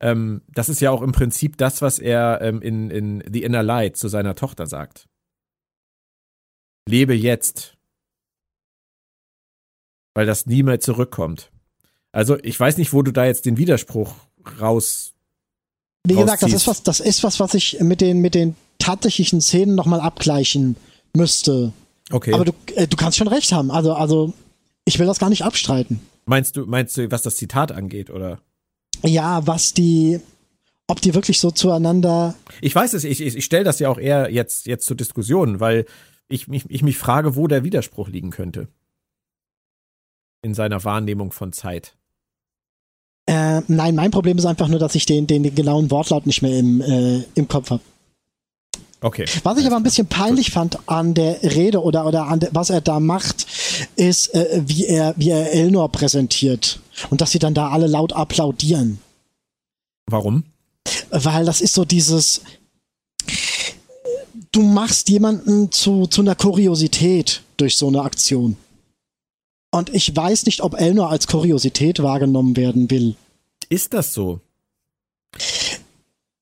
Ähm, 0.00 0.42
das 0.48 0.68
ist 0.68 0.80
ja 0.80 0.90
auch 0.90 1.02
im 1.02 1.12
Prinzip 1.12 1.56
das, 1.58 1.82
was 1.82 1.98
er 1.98 2.40
ähm, 2.40 2.62
in, 2.62 2.90
in 2.90 3.24
The 3.30 3.42
Inner 3.42 3.62
Light 3.62 3.96
zu 3.96 4.08
seiner 4.08 4.34
Tochter 4.34 4.66
sagt. 4.66 5.08
Lebe 6.88 7.14
jetzt. 7.14 7.76
Weil 10.14 10.26
das 10.26 10.46
nie 10.46 10.62
mehr 10.62 10.80
zurückkommt. 10.80 11.50
Also 12.12 12.38
ich 12.42 12.58
weiß 12.58 12.78
nicht, 12.78 12.92
wo 12.92 13.02
du 13.02 13.12
da 13.12 13.26
jetzt 13.26 13.46
den 13.46 13.58
Widerspruch 13.58 14.14
raus. 14.60 15.12
Wie 16.06 16.16
gesagt, 16.16 16.42
das 16.42 16.52
ist 16.52 16.66
was, 16.66 16.82
das 16.82 17.00
ist 17.00 17.22
was, 17.22 17.38
was 17.38 17.54
ich 17.54 17.78
mit 17.80 18.00
den, 18.00 18.20
mit 18.20 18.34
den 18.34 18.56
tatsächlichen 18.78 19.40
Szenen 19.40 19.74
nochmal 19.74 20.00
abgleichen 20.00 20.76
müsste. 21.14 21.72
Okay. 22.10 22.32
Aber 22.32 22.46
du, 22.46 22.52
äh, 22.74 22.88
du 22.88 22.96
kannst 22.96 23.18
schon 23.18 23.28
recht 23.28 23.52
haben. 23.52 23.70
Also, 23.70 23.92
also, 23.92 24.32
ich 24.84 24.98
will 24.98 25.06
das 25.06 25.18
gar 25.18 25.28
nicht 25.28 25.44
abstreiten. 25.44 26.00
Meinst 26.24 26.56
du, 26.56 26.66
meinst 26.66 26.96
du, 26.96 27.10
was 27.10 27.22
das 27.22 27.36
Zitat 27.36 27.70
angeht, 27.70 28.10
oder? 28.10 28.40
Ja, 29.02 29.46
was 29.46 29.72
die, 29.74 30.20
ob 30.86 31.00
die 31.00 31.14
wirklich 31.14 31.40
so 31.40 31.50
zueinander. 31.50 32.34
Ich 32.60 32.74
weiß 32.74 32.94
es, 32.94 33.04
ich, 33.04 33.20
ich, 33.20 33.36
ich 33.36 33.44
stelle 33.44 33.64
das 33.64 33.78
ja 33.78 33.88
auch 33.88 33.98
eher 33.98 34.30
jetzt, 34.30 34.66
jetzt 34.66 34.86
zur 34.86 34.96
Diskussion, 34.96 35.60
weil 35.60 35.86
ich, 36.28 36.48
ich, 36.48 36.64
ich 36.68 36.82
mich 36.82 36.98
frage, 36.98 37.36
wo 37.36 37.46
der 37.46 37.64
Widerspruch 37.64 38.08
liegen 38.08 38.30
könnte. 38.30 38.68
In 40.42 40.54
seiner 40.54 40.84
Wahrnehmung 40.84 41.32
von 41.32 41.52
Zeit. 41.52 41.96
Äh, 43.26 43.60
nein, 43.68 43.94
mein 43.94 44.10
Problem 44.10 44.38
ist 44.38 44.46
einfach 44.46 44.68
nur, 44.68 44.78
dass 44.78 44.94
ich 44.94 45.06
den, 45.06 45.26
den, 45.26 45.42
den 45.42 45.54
genauen 45.54 45.90
Wortlaut 45.90 46.26
nicht 46.26 46.42
mehr 46.42 46.58
im, 46.58 46.80
äh, 46.80 47.22
im 47.34 47.46
Kopf 47.46 47.70
habe. 47.70 47.82
Okay. 49.02 49.24
Was 49.44 49.58
ich 49.58 49.66
aber 49.66 49.76
ein 49.76 49.82
bisschen 49.82 50.06
peinlich 50.06 50.46
Gut. 50.46 50.54
fand 50.54 50.88
an 50.88 51.14
der 51.14 51.42
Rede 51.42 51.82
oder, 51.82 52.06
oder 52.06 52.26
an 52.26 52.40
der, 52.40 52.50
was 52.52 52.70
er 52.70 52.80
da 52.80 53.00
macht, 53.00 53.46
ist, 53.96 54.34
äh, 54.34 54.62
wie 54.66 54.86
er, 54.86 55.14
wie 55.16 55.30
er 55.30 55.52
Elnor 55.52 55.90
präsentiert. 55.90 56.80
Und 57.08 57.20
dass 57.20 57.30
sie 57.30 57.38
dann 57.38 57.54
da 57.54 57.70
alle 57.70 57.86
laut 57.86 58.12
applaudieren. 58.12 58.98
Warum? 60.06 60.44
Weil 61.10 61.46
das 61.46 61.60
ist 61.60 61.74
so 61.74 61.84
dieses, 61.84 62.42
du 64.52 64.62
machst 64.62 65.08
jemanden 65.08 65.72
zu, 65.72 66.06
zu 66.06 66.20
einer 66.20 66.34
Kuriosität 66.34 67.42
durch 67.56 67.76
so 67.76 67.88
eine 67.88 68.02
Aktion. 68.02 68.56
Und 69.70 69.94
ich 69.94 70.14
weiß 70.14 70.46
nicht, 70.46 70.62
ob 70.62 70.74
Elnor 70.74 71.10
als 71.10 71.26
Kuriosität 71.26 72.02
wahrgenommen 72.02 72.56
werden 72.56 72.90
will. 72.90 73.14
Ist 73.68 73.94
das 73.94 74.12
so? 74.12 74.40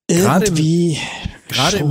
Irgendwie. 0.08 0.18
Gerade 0.22 0.46
im 0.46 1.37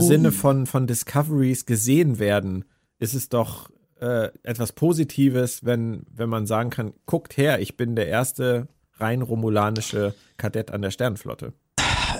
Sinne 0.01 0.31
von, 0.31 0.65
von 0.65 0.87
Discoveries 0.87 1.65
gesehen 1.65 2.19
werden, 2.19 2.65
ist 2.99 3.13
es 3.13 3.29
doch 3.29 3.69
äh, 3.99 4.29
etwas 4.43 4.73
Positives, 4.73 5.65
wenn, 5.65 6.03
wenn 6.11 6.29
man 6.29 6.45
sagen 6.45 6.69
kann, 6.69 6.93
guckt 7.05 7.37
her, 7.37 7.59
ich 7.59 7.77
bin 7.77 7.95
der 7.95 8.07
erste 8.07 8.67
rein 8.99 9.21
romulanische 9.21 10.13
Kadett 10.37 10.71
an 10.71 10.81
der 10.81 10.91
Sternenflotte. 10.91 11.53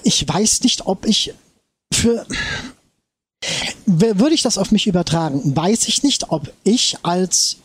Ich 0.04 0.28
weiß 0.28 0.62
nicht, 0.64 0.86
ob 0.86 1.06
ich 1.06 1.34
für 1.94 2.26
würde 3.86 4.34
ich 4.34 4.42
das 4.42 4.58
auf 4.58 4.72
mich 4.72 4.88
übertragen, 4.88 5.56
weiß 5.56 5.88
ich 5.88 6.04
nicht, 6.04 6.32
ob 6.32 6.52
ich 6.64 6.98
als 7.04 7.58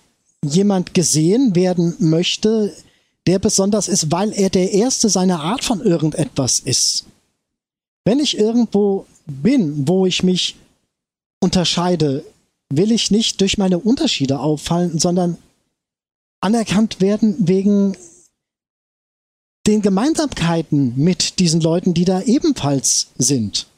jemand 0.44 0.94
gesehen 0.94 1.54
werden 1.56 1.94
möchte, 1.98 2.72
der 3.26 3.38
besonders 3.38 3.88
ist, 3.88 4.12
weil 4.12 4.32
er 4.32 4.50
der 4.50 4.72
Erste 4.72 5.08
seiner 5.08 5.40
Art 5.40 5.64
von 5.64 5.80
irgendetwas 5.80 6.58
ist. 6.58 7.06
Wenn 8.04 8.18
ich 8.18 8.38
irgendwo 8.38 9.06
bin, 9.26 9.88
wo 9.88 10.06
ich 10.06 10.22
mich 10.22 10.56
unterscheide, 11.40 12.24
will 12.70 12.92
ich 12.92 13.10
nicht 13.10 13.40
durch 13.40 13.58
meine 13.58 13.78
Unterschiede 13.78 14.40
auffallen, 14.40 14.98
sondern 14.98 15.38
anerkannt 16.40 17.00
werden 17.00 17.36
wegen 17.38 17.96
den 19.66 19.82
Gemeinsamkeiten 19.82 20.94
mit 20.96 21.38
diesen 21.38 21.60
Leuten, 21.60 21.94
die 21.94 22.04
da 22.04 22.22
ebenfalls 22.22 23.12
sind. 23.16 23.68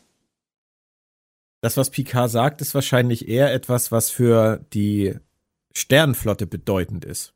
Das, 1.61 1.77
was 1.77 1.91
Picard 1.91 2.31
sagt, 2.31 2.61
ist 2.61 2.75
wahrscheinlich 2.75 3.29
eher 3.29 3.53
etwas, 3.53 3.93
was 3.93 4.11
für 4.11 4.65
die 4.73 5.15
Sternenflotte 5.75 6.47
bedeutend 6.47 7.05
ist. 7.05 7.33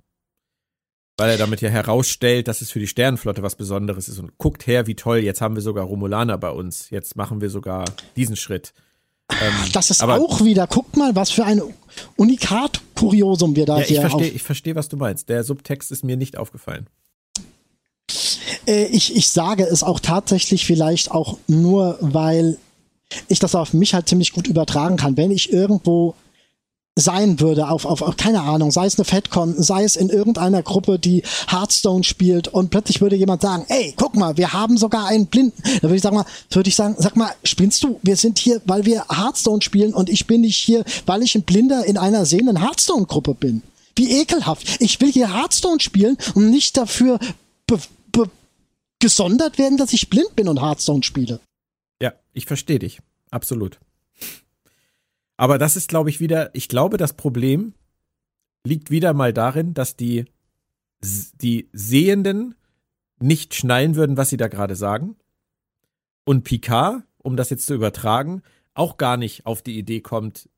Weil 1.19 1.31
er 1.31 1.37
damit 1.37 1.61
ja 1.61 1.69
herausstellt, 1.69 2.47
dass 2.47 2.63
es 2.63 2.71
für 2.71 2.79
die 2.79 2.87
Sternenflotte 2.87 3.43
was 3.43 3.57
Besonderes 3.57 4.09
ist 4.09 4.21
und 4.21 4.39
guckt 4.39 4.69
her, 4.69 4.87
wie 4.87 4.95
toll, 4.95 5.19
jetzt 5.19 5.41
haben 5.41 5.57
wir 5.57 5.63
sogar 5.63 5.85
Romulaner 5.85 6.39
bei 6.39 6.51
uns. 6.51 6.91
Jetzt 6.91 7.17
machen 7.17 7.41
wir 7.41 7.51
sogar 7.51 7.85
diesen 8.17 8.37
Schritt. 8.37 8.73
Ähm, 9.33 9.53
das 9.73 9.91
ist 9.91 10.01
aber, 10.01 10.21
auch 10.21 10.45
wieder, 10.45 10.69
guckt 10.69 10.97
mal, 10.97 11.17
was 11.17 11.31
für 11.31 11.45
ein 11.45 11.61
Unikat-Kuriosum 12.17 13.57
wir 13.57 13.67
da 13.67 13.81
ja, 13.81 13.85
hier 13.85 13.97
ich 13.97 14.01
verstehe, 14.01 14.31
ich 14.31 14.43
verstehe, 14.43 14.75
was 14.77 14.89
du 14.89 14.97
meinst. 14.97 15.29
Der 15.29 15.43
Subtext 15.43 15.91
ist 15.91 16.05
mir 16.05 16.17
nicht 16.17 16.39
aufgefallen. 16.39 16.87
Äh, 18.67 18.85
ich, 18.87 19.17
ich 19.17 19.29
sage 19.29 19.65
es 19.65 19.83
auch 19.83 19.99
tatsächlich 20.01 20.67
vielleicht 20.67 21.11
auch 21.11 21.39
nur, 21.49 21.99
weil 22.01 22.59
ich 23.27 23.41
das 23.41 23.55
auf 23.55 23.73
mich 23.73 23.93
halt 23.93 24.09
ziemlich 24.09 24.33
gut 24.33 24.47
übertragen 24.47 24.97
kann. 24.97 25.17
Wenn 25.17 25.33
ich 25.33 25.53
irgendwo 25.53 26.15
sein 26.99 27.41
würde, 27.41 27.69
auf, 27.69 27.85
auf, 27.85 28.03
auf, 28.03 28.17
keine 28.17 28.43
Ahnung, 28.43 28.71
sei 28.71 28.87
es 28.87 28.99
eine 28.99 29.05
FedCon, 29.05 29.55
sei 29.63 29.85
es 29.85 29.97
in 29.97 30.09
irgendeiner 30.09 30.63
Gruppe, 30.63 30.99
die 30.99 31.23
Hearthstone 31.49 32.05
spielt 32.05 32.49
und 32.49 32.71
plötzlich 32.71 33.01
würde 33.01 33.17
jemand 33.17 33.43
sagen, 33.43 33.65
ey, 33.69 33.95
guck 33.97 34.17
mal, 34.17 34.37
wir 34.37 34.53
haben 34.53 34.77
sogar 34.77 35.07
einen 35.07 35.27
Blinden. 35.27 35.63
Da 35.77 35.83
würde 35.83 35.97
ich 35.97 36.03
sagen 36.03 36.23
würde 36.51 36.69
ich 36.69 36.77
sagen, 36.77 36.97
sag 36.99 37.17
mal, 37.17 37.31
spinnst 37.45 37.85
du? 37.85 38.01
Wir 38.03 38.17
sind 38.17 38.39
hier, 38.39 38.61
weil 38.65 38.85
wir 38.85 39.05
Hearthstone 39.09 39.63
spielen 39.63 39.95
und 39.95 40.11
ich 40.11 40.27
bin 40.27 40.41
nicht 40.41 40.57
hier, 40.57 40.85
weil 41.07 41.23
ich 41.23 41.35
ein 41.35 41.43
Blinder 41.43 41.85
in 41.85 41.97
einer 41.97 42.27
sehenden 42.27 42.61
Hearthstone-Gruppe 42.61 43.35
bin. 43.35 43.63
Wie 43.97 44.21
ekelhaft. 44.21 44.81
Ich 44.81 45.01
will 45.01 45.13
hier 45.13 45.35
Hearthstone 45.35 45.81
spielen 45.81 46.17
und 46.35 46.51
nicht 46.51 46.77
dafür 46.77 47.19
gesondert 49.01 49.59
werden, 49.59 49.79
dass 49.79 49.93
ich 49.93 50.11
blind 50.11 50.35
bin 50.35 50.49
und 50.49 50.61
Hearthstone 50.61 51.03
spiele. 51.03 51.41
Ja, 52.03 52.15
ich 52.33 52.47
verstehe 52.47 52.79
dich. 52.79 52.99
Absolut. 53.31 53.79
Aber 55.39 55.57
das 55.57 55.77
ist, 55.77 55.89
glaube 55.89 56.11
ich, 56.11 56.21
wieder, 56.21 56.55
ich 56.55 56.69
glaube, 56.69 56.99
das 56.99 57.15
Problem 57.15 57.73
liegt 58.65 58.91
wieder 58.91 59.15
mal 59.15 59.33
darin, 59.33 59.73
dass 59.73 59.97
die, 59.97 60.27
die 61.01 61.71
Sehenden 61.73 62.57
nicht 63.21 63.55
schnallen 63.55 63.95
würden, 63.95 64.17
was 64.17 64.31
sie 64.31 64.37
da 64.37 64.49
gerade 64.49 64.75
sagen. 64.75 65.17
Und 66.25 66.43
Picard, 66.43 67.05
um 67.19 67.37
das 67.37 67.51
jetzt 67.51 67.67
zu 67.67 67.75
übertragen, 67.75 68.43
auch 68.75 68.97
gar 68.97 69.17
nicht 69.17 69.47
auf 69.47 69.63
die 69.63 69.79
Idee 69.79 70.01
kommt, 70.01 70.51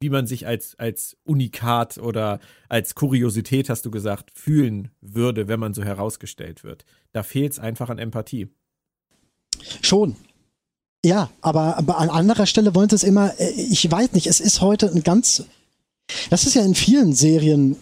wie 0.00 0.10
man 0.10 0.26
sich 0.26 0.46
als, 0.46 0.78
als 0.78 1.18
Unikat 1.24 1.98
oder 1.98 2.40
als 2.68 2.94
Kuriosität, 2.94 3.68
hast 3.68 3.84
du 3.84 3.90
gesagt, 3.90 4.30
fühlen 4.32 4.90
würde, 5.02 5.46
wenn 5.46 5.60
man 5.60 5.74
so 5.74 5.82
herausgestellt 5.82 6.64
wird. 6.64 6.86
Da 7.12 7.22
fehlt 7.22 7.52
es 7.52 7.58
einfach 7.58 7.90
an 7.90 7.98
Empathie. 7.98 8.48
Schon. 9.82 10.16
Ja, 11.04 11.30
aber, 11.40 11.76
aber 11.76 11.98
an 11.98 12.10
anderer 12.10 12.46
Stelle 12.46 12.74
wollen 12.74 12.88
sie 12.88 12.96
es 12.96 13.04
immer, 13.04 13.38
äh, 13.38 13.50
ich 13.50 13.90
weiß 13.90 14.12
nicht, 14.12 14.26
es 14.26 14.40
ist 14.40 14.60
heute 14.60 14.90
ein 14.90 15.02
ganz, 15.02 15.44
das 16.30 16.44
ist 16.44 16.54
ja 16.54 16.64
in 16.64 16.74
vielen 16.74 17.12
Serien 17.12 17.76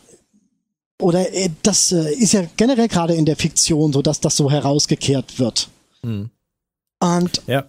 oder 1.00 1.32
äh, 1.32 1.50
das 1.62 1.92
äh, 1.92 2.12
ist 2.12 2.32
ja 2.32 2.44
generell 2.56 2.88
gerade 2.88 3.14
in 3.14 3.24
der 3.24 3.36
Fiktion 3.36 3.92
so, 3.92 4.02
dass 4.02 4.20
das 4.20 4.36
so 4.36 4.50
herausgekehrt 4.50 5.38
wird. 5.38 5.68
Hm. 6.02 6.30
Und 7.00 7.42
Ja, 7.46 7.64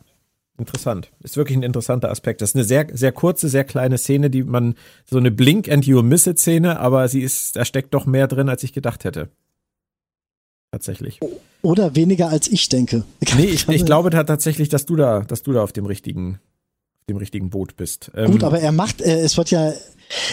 interessant. 0.58 1.10
Ist 1.22 1.38
wirklich 1.38 1.58
ein 1.58 1.64
interessanter 1.64 2.10
Aspekt. 2.10 2.42
Das 2.42 2.52
ist 2.52 2.56
eine 2.56 2.64
sehr, 2.66 2.88
sehr 2.94 3.12
kurze, 3.12 3.50
sehr 3.50 3.64
kleine 3.64 3.98
Szene, 3.98 4.30
die 4.30 4.44
man, 4.44 4.76
so 5.06 5.18
eine 5.18 5.32
Blink 5.32 5.70
and 5.70 5.86
you 5.86 6.02
miss 6.04 6.28
it 6.28 6.40
Szene, 6.40 6.80
aber 6.80 7.08
sie 7.08 7.22
ist, 7.22 7.56
da 7.56 7.66
steckt 7.66 7.94
doch 7.94 8.06
mehr 8.06 8.28
drin, 8.28 8.50
als 8.50 8.64
ich 8.64 8.74
gedacht 8.74 9.04
hätte. 9.04 9.30
Tatsächlich. 10.78 11.20
oder 11.64 11.96
weniger 11.96 12.30
als 12.30 12.48
ich 12.48 12.70
denke. 12.70 13.04
Nee, 13.36 13.46
ich, 13.46 13.68
ich 13.68 13.84
glaube 13.84 14.12
da 14.12 14.24
tatsächlich, 14.24 14.70
dass 14.70 14.86
du 14.86 14.96
da, 14.96 15.22
dass 15.22 15.42
du 15.42 15.52
da 15.52 15.64
auf 15.64 15.74
dem 15.74 15.88
richtigen, 15.88 16.40
dem 17.10 17.18
richtigen 17.18 17.50
Boot 17.50 17.76
bist. 17.76 18.12
Ähm, 18.16 18.32
Gut, 18.32 18.44
aber 18.44 18.60
er 18.60 18.72
macht, 18.72 19.02
äh, 19.02 19.22
es 19.22 19.38
wird 19.38 19.50
ja, 19.50 19.74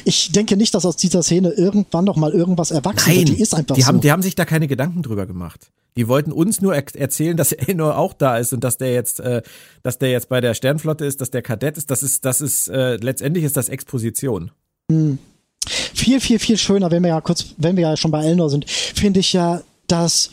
ich 0.05 0.33
denke 0.33 0.59
nicht, 0.59 0.75
dass 0.75 0.85
aus 0.85 0.97
dieser 0.99 1.23
Szene 1.23 1.49
irgendwann 1.49 2.05
noch 2.05 2.17
mal 2.17 2.31
irgendwas 2.33 2.73
erwachsen 2.73 3.09
Nein, 3.09 3.19
wird. 3.21 3.29
Die 3.31 3.41
ist 3.41 3.55
einfach 3.55 3.75
die 3.75 3.81
so. 3.81 3.89
haben, 3.89 4.03
die 4.03 4.13
haben 4.13 4.21
sich 4.21 4.35
da 4.35 4.45
keine 4.45 4.69
Gedanken 4.69 5.03
drüber 5.03 5.25
gemacht. 5.25 5.71
Die 5.97 6.09
wollten 6.09 6.31
uns 6.31 6.61
nur 6.61 6.75
er 6.75 6.85
erzählen, 6.95 7.39
dass 7.39 7.53
Elnor 7.53 7.97
auch 7.97 8.13
da 8.13 8.37
ist 8.37 8.53
und 8.53 8.63
dass 8.63 8.77
der 8.77 8.93
jetzt, 8.93 9.21
äh, 9.21 9.41
dass 9.83 9.97
der 9.99 10.11
jetzt 10.11 10.29
bei 10.29 10.43
der 10.43 10.53
Sternflotte 10.53 11.07
ist, 11.07 11.23
dass 11.23 11.31
der 11.31 11.41
Kadett 11.41 11.79
ist. 11.79 11.91
Das 11.91 12.03
ist, 12.03 12.27
das 12.27 12.43
ist 12.43 12.69
äh, 12.69 12.97
letztendlich 12.97 13.45
ist 13.45 13.57
das 13.57 13.71
Exposition. 13.71 14.51
viel, 15.67 16.21
viel, 16.21 16.39
viel 16.39 16.59
schöner, 16.59 16.91
wenn 16.91 17.03
wir 17.03 17.09
ja 17.09 17.23
kurz, 17.23 17.55
wenn 17.57 17.77
wir 17.77 17.89
ja 17.89 17.97
schon 17.97 18.11
bei 18.11 18.27
Elnor 18.27 18.51
sind, 18.51 18.69
finde 18.69 19.21
ich 19.21 19.33
ja, 19.33 19.63
dass 19.87 20.31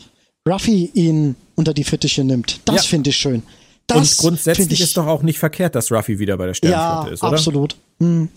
Ruffy 0.48 0.90
ihn 0.94 1.36
unter 1.54 1.74
die 1.74 1.84
Fittiche 1.84 2.24
nimmt. 2.24 2.60
Das 2.64 2.76
Ja. 2.76 2.82
finde 2.82 3.10
ich 3.10 3.16
schön. 3.16 3.42
Das 3.86 4.14
und 4.14 4.18
grundsätzlich 4.18 4.72
ich, 4.72 4.80
ist 4.80 4.96
doch 4.96 5.06
auch 5.06 5.22
nicht 5.22 5.38
verkehrt, 5.38 5.74
dass 5.74 5.90
Ruffy 5.92 6.18
wieder 6.18 6.36
bei 6.36 6.46
der 6.46 6.54
ja, 6.54 6.56
Sternflotte 6.56 7.14
ist, 7.14 7.22
oder? 7.22 7.32
absolut. 7.32 7.76
Hm. 8.00 8.28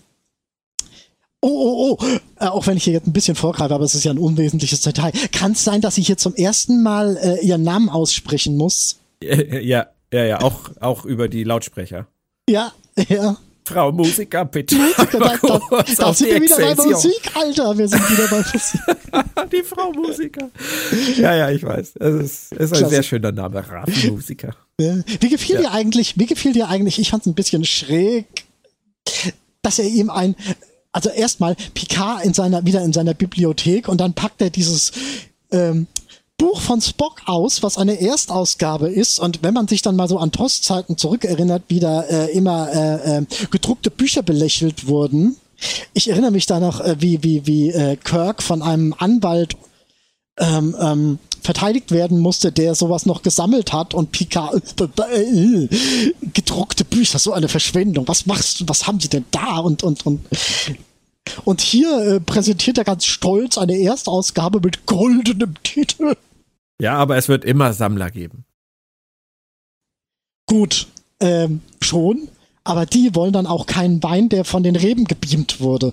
Oh, 1.40 1.48
oh, 1.48 1.98
oh, 2.00 2.06
äh, 2.40 2.46
auch 2.46 2.66
wenn 2.66 2.76
ich 2.76 2.84
hier 2.84 2.94
jetzt 2.94 3.06
ein 3.06 3.12
bisschen 3.12 3.36
vorgreife, 3.36 3.74
aber 3.74 3.84
es 3.84 3.94
ist 3.94 4.04
ja 4.04 4.10
ein 4.10 4.18
unwesentliches 4.18 4.80
Detail. 4.80 5.12
Kann 5.32 5.52
es 5.52 5.62
sein, 5.62 5.80
dass 5.80 5.94
sie 5.94 6.02
hier 6.02 6.16
zum 6.16 6.34
ersten 6.34 6.82
Mal 6.82 7.16
äh, 7.18 7.46
ihren 7.46 7.62
Namen 7.62 7.88
aussprechen 7.88 8.56
muss? 8.56 8.98
Ja, 9.22 9.86
ja, 10.12 10.24
ja, 10.24 10.40
auch, 10.42 10.70
auch 10.80 11.04
über 11.04 11.28
die 11.28 11.42
Lautsprecher. 11.42 12.06
Ja, 12.48 12.72
ja. 13.08 13.36
Frau 13.66 13.90
Musiker, 13.90 14.44
bitte. 14.44 14.76
Da, 14.96 15.04
da, 15.04 15.36
da, 15.42 15.82
da 15.96 16.14
sind 16.14 16.30
wir 16.30 16.40
wieder 16.42 16.56
bei. 16.76 16.84
Musik, 16.84 17.30
Alter. 17.34 17.76
Wir 17.76 17.88
sind 17.88 18.10
wieder 18.10 18.28
bei 18.28 18.38
Musik. 18.38 18.80
Die 19.52 19.62
Frau 19.64 19.92
Musiker. 19.92 20.50
Ja, 21.16 21.34
ja, 21.34 21.50
ich 21.50 21.62
weiß. 21.62 21.96
Es 21.96 22.14
ist, 22.14 22.52
ist 22.52 22.74
ein 22.74 22.88
sehr 22.88 23.02
schöner 23.02 23.32
Name, 23.32 23.64
Rafi 23.68 24.10
Musiker. 24.10 24.54
Wie 24.78 25.28
gefiel 25.28 25.56
Ja. 25.56 25.60
dir 25.62 25.72
eigentlich, 25.72 26.18
wie 26.18 26.26
gefiel 26.26 26.52
dir 26.52 26.68
eigentlich, 26.68 26.98
ich 26.98 27.10
fand 27.10 27.22
es 27.22 27.26
ein 27.26 27.34
bisschen 27.34 27.64
schräg, 27.64 28.26
dass 29.62 29.78
er 29.78 29.86
ihm 29.86 30.10
ein, 30.10 30.36
also 30.92 31.08
erstmal 31.10 31.56
Picard 31.74 32.24
in 32.24 32.34
seiner, 32.34 32.64
wieder 32.66 32.82
in 32.82 32.92
seiner 32.92 33.14
Bibliothek 33.14 33.88
und 33.88 34.00
dann 34.00 34.12
packt 34.12 34.42
er 34.42 34.50
dieses 34.50 34.92
ähm, 35.50 35.86
Buch 36.38 36.60
von 36.60 36.80
Spock 36.80 37.22
aus, 37.26 37.62
was 37.62 37.78
eine 37.78 38.00
Erstausgabe 38.00 38.88
ist. 38.88 39.18
Und 39.18 39.42
wenn 39.42 39.54
man 39.54 39.68
sich 39.68 39.82
dann 39.82 39.96
mal 39.96 40.08
so 40.08 40.18
an 40.18 40.32
TOS-Zeiten 40.32 40.98
zurückerinnert, 40.98 41.64
wie 41.68 41.80
da 41.80 42.02
äh, 42.02 42.30
immer 42.32 42.70
äh, 42.72 43.18
äh, 43.18 43.26
gedruckte 43.50 43.90
Bücher 43.90 44.22
belächelt 44.22 44.86
wurden. 44.86 45.36
Ich 45.94 46.10
erinnere 46.10 46.32
mich 46.32 46.44
da 46.46 46.60
noch, 46.60 46.80
äh, 46.80 46.96
wie, 46.98 47.22
wie, 47.22 47.46
wie 47.46 47.70
äh, 47.70 47.96
Kirk 47.96 48.42
von 48.42 48.60
einem 48.62 48.94
Anwalt 48.98 49.56
ähm, 50.38 50.76
ähm, 50.78 51.18
verteidigt 51.40 51.90
werden 51.92 52.18
musste, 52.18 52.52
der 52.52 52.74
sowas 52.74 53.06
noch 53.06 53.22
gesammelt 53.22 53.72
hat 53.72 53.94
und 53.94 54.12
Picard 54.12 54.62
äh, 54.80 55.68
gedruckte 56.34 56.84
Bücher, 56.84 57.18
so 57.18 57.32
eine 57.32 57.48
Verschwendung. 57.48 58.06
Was 58.08 58.26
machst 58.26 58.60
du? 58.60 58.64
Was 58.66 58.86
haben 58.86 59.00
sie 59.00 59.08
denn 59.08 59.24
da? 59.30 59.58
Und 59.58 59.82
und 59.82 60.04
und 60.04 60.20
und 61.44 61.60
hier 61.60 61.98
äh, 61.98 62.20
präsentiert 62.20 62.78
er 62.78 62.84
ganz 62.84 63.06
stolz 63.06 63.56
eine 63.58 63.78
Erstausgabe 63.78 64.60
mit 64.60 64.86
goldenem 64.86 65.54
Titel. 65.62 66.14
Ja, 66.80 66.96
aber 66.96 67.16
es 67.16 67.28
wird 67.28 67.44
immer 67.44 67.72
Sammler 67.72 68.10
geben. 68.10 68.44
Gut, 70.46 70.86
ähm, 71.20 71.60
schon, 71.80 72.28
aber 72.64 72.86
die 72.86 73.14
wollen 73.14 73.32
dann 73.32 73.46
auch 73.46 73.66
keinen 73.66 74.02
Wein, 74.02 74.28
der 74.28 74.44
von 74.44 74.62
den 74.62 74.76
Reben 74.76 75.04
gebeamt 75.06 75.60
wurde. 75.60 75.92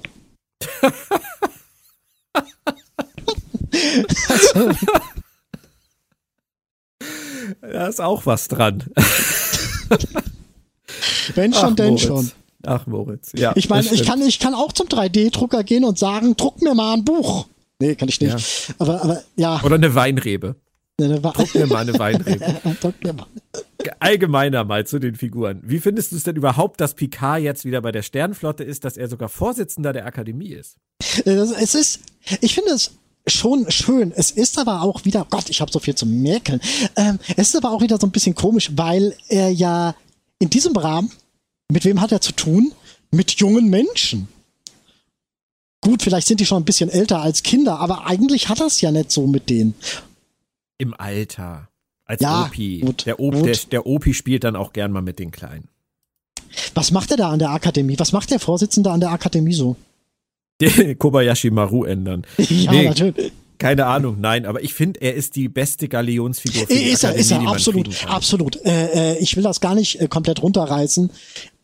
also, 4.29 4.71
Da 7.61 7.87
ist 7.87 8.01
auch 8.01 8.25
was 8.25 8.47
dran. 8.47 8.83
wenn 11.35 11.53
schon, 11.53 11.75
denn 11.75 11.89
Moritz. 11.89 12.05
schon. 12.05 12.31
Ach, 12.65 12.87
Moritz. 12.87 13.31
Ja, 13.35 13.51
Ich 13.55 13.69
meine, 13.69 13.87
ich 13.91 14.05
kann, 14.05 14.21
ich 14.21 14.39
kann 14.39 14.53
auch 14.53 14.71
zum 14.71 14.87
3D-Drucker 14.87 15.63
gehen 15.63 15.83
und 15.83 15.99
sagen, 15.99 16.37
druck 16.37 16.61
mir 16.61 16.73
mal 16.73 16.93
ein 16.93 17.03
Buch. 17.03 17.47
Nee, 17.79 17.95
kann 17.95 18.07
ich 18.07 18.21
nicht. 18.21 18.73
Aber, 18.79 19.03
aber 19.03 19.21
ja. 19.35 19.61
Oder 19.63 19.75
eine 19.75 19.93
Weinrebe. 19.95 20.55
Druck 20.97 21.33
Druck 21.33 21.55
mir 21.55 21.67
mal 21.67 21.77
eine 21.77 21.97
Weinrebe. 21.97 22.61
Allgemeiner 23.99 24.63
mal 24.63 24.85
zu 24.85 24.99
den 24.99 25.15
Figuren. 25.15 25.59
Wie 25.63 25.79
findest 25.79 26.11
du 26.11 26.15
es 26.15 26.23
denn 26.23 26.35
überhaupt, 26.35 26.79
dass 26.79 26.93
Picard 26.93 27.41
jetzt 27.41 27.65
wieder 27.65 27.81
bei 27.81 27.91
der 27.91 28.03
Sternflotte 28.03 28.63
ist, 28.63 28.85
dass 28.85 28.97
er 28.97 29.07
sogar 29.09 29.29
Vorsitzender 29.29 29.91
der 29.91 30.05
Akademie 30.05 30.49
ist? 30.49 30.77
Äh, 31.25 31.31
Es 31.31 31.73
ist, 31.73 31.99
ich 32.41 32.53
finde 32.53 32.71
es 32.71 32.91
schon 33.25 33.69
schön. 33.71 34.11
Es 34.15 34.29
ist 34.31 34.59
aber 34.59 34.83
auch 34.83 35.03
wieder, 35.05 35.25
Gott, 35.29 35.49
ich 35.49 35.61
habe 35.61 35.71
so 35.71 35.79
viel 35.79 35.95
zu 35.95 36.05
merken. 36.05 36.59
Ähm, 36.95 37.17
es 37.37 37.49
ist 37.49 37.55
aber 37.55 37.71
auch 37.71 37.81
wieder 37.81 37.97
so 37.99 38.05
ein 38.05 38.11
bisschen 38.11 38.35
komisch, 38.35 38.71
weil 38.75 39.15
er 39.29 39.49
ja 39.49 39.95
in 40.39 40.49
diesem 40.49 40.75
Rahmen, 40.75 41.11
mit 41.71 41.85
wem 41.85 42.01
hat 42.01 42.11
er 42.11 42.21
zu 42.21 42.33
tun? 42.33 42.71
Mit 43.11 43.31
jungen 43.31 43.69
Menschen. 43.69 44.27
Gut, 45.81 46.03
vielleicht 46.03 46.27
sind 46.27 46.39
die 46.39 46.45
schon 46.45 46.61
ein 46.61 46.65
bisschen 46.65 46.89
älter 46.89 47.21
als 47.21 47.43
Kinder, 47.43 47.79
aber 47.79 48.05
eigentlich 48.05 48.47
hat 48.49 48.59
er 48.59 48.67
es 48.67 48.79
ja 48.81 48.91
nicht 48.91 49.11
so 49.11 49.27
mit 49.27 49.49
denen. 49.49 49.75
Im 50.83 50.93
Alter. 50.97 51.69
Als 52.03 52.21
Ja, 52.21 52.43
Opi. 52.45 52.79
gut, 52.81 53.05
der, 53.05 53.21
Op. 53.21 53.41
Der, 53.41 53.55
der 53.71 53.85
Opi 53.87 54.13
spielt 54.13 54.43
dann 54.43 54.57
auch 54.57 54.73
gern 54.73 54.91
mal 54.91 55.01
mit 55.01 55.17
den 55.17 55.31
Kleinen. 55.31 55.69
Was 56.75 56.91
macht 56.91 57.09
er 57.11 57.17
da 57.17 57.29
an 57.29 57.39
der 57.39 57.51
Akademie? 57.51 57.97
Was 57.99 58.11
macht 58.11 58.29
der 58.31 58.39
Vorsitzende 58.41 58.91
an 58.91 58.99
der 58.99 59.11
Akademie 59.11 59.53
so? 59.53 59.77
Kobayashi 60.99 61.51
Maru 61.51 61.85
ändern. 61.85 62.25
Ja, 62.37 62.71
Nee, 62.71 62.87
natürlich. 62.89 63.31
Keine 63.59 63.85
Ahnung, 63.85 64.17
nein, 64.19 64.45
aber 64.45 64.61
ich 64.61 64.73
finde, 64.73 64.99
er 65.01 65.13
ist 65.13 65.37
die 65.37 65.47
beste 65.47 65.87
Galionsfigur 65.87 66.67
für 66.67 66.73
die 66.73 66.83
Ist 66.83 67.05
er, 67.05 67.15
ist 67.15 67.31
er, 67.31 67.47
absolut, 67.47 68.05
absolut. 68.07 68.57
Äh, 68.65 69.13
äh, 69.13 69.17
ich 69.19 69.37
will 69.37 69.43
das 69.43 69.61
gar 69.61 69.73
nicht 69.73 70.01
äh, 70.01 70.09
komplett 70.09 70.41
runterreißen. 70.43 71.09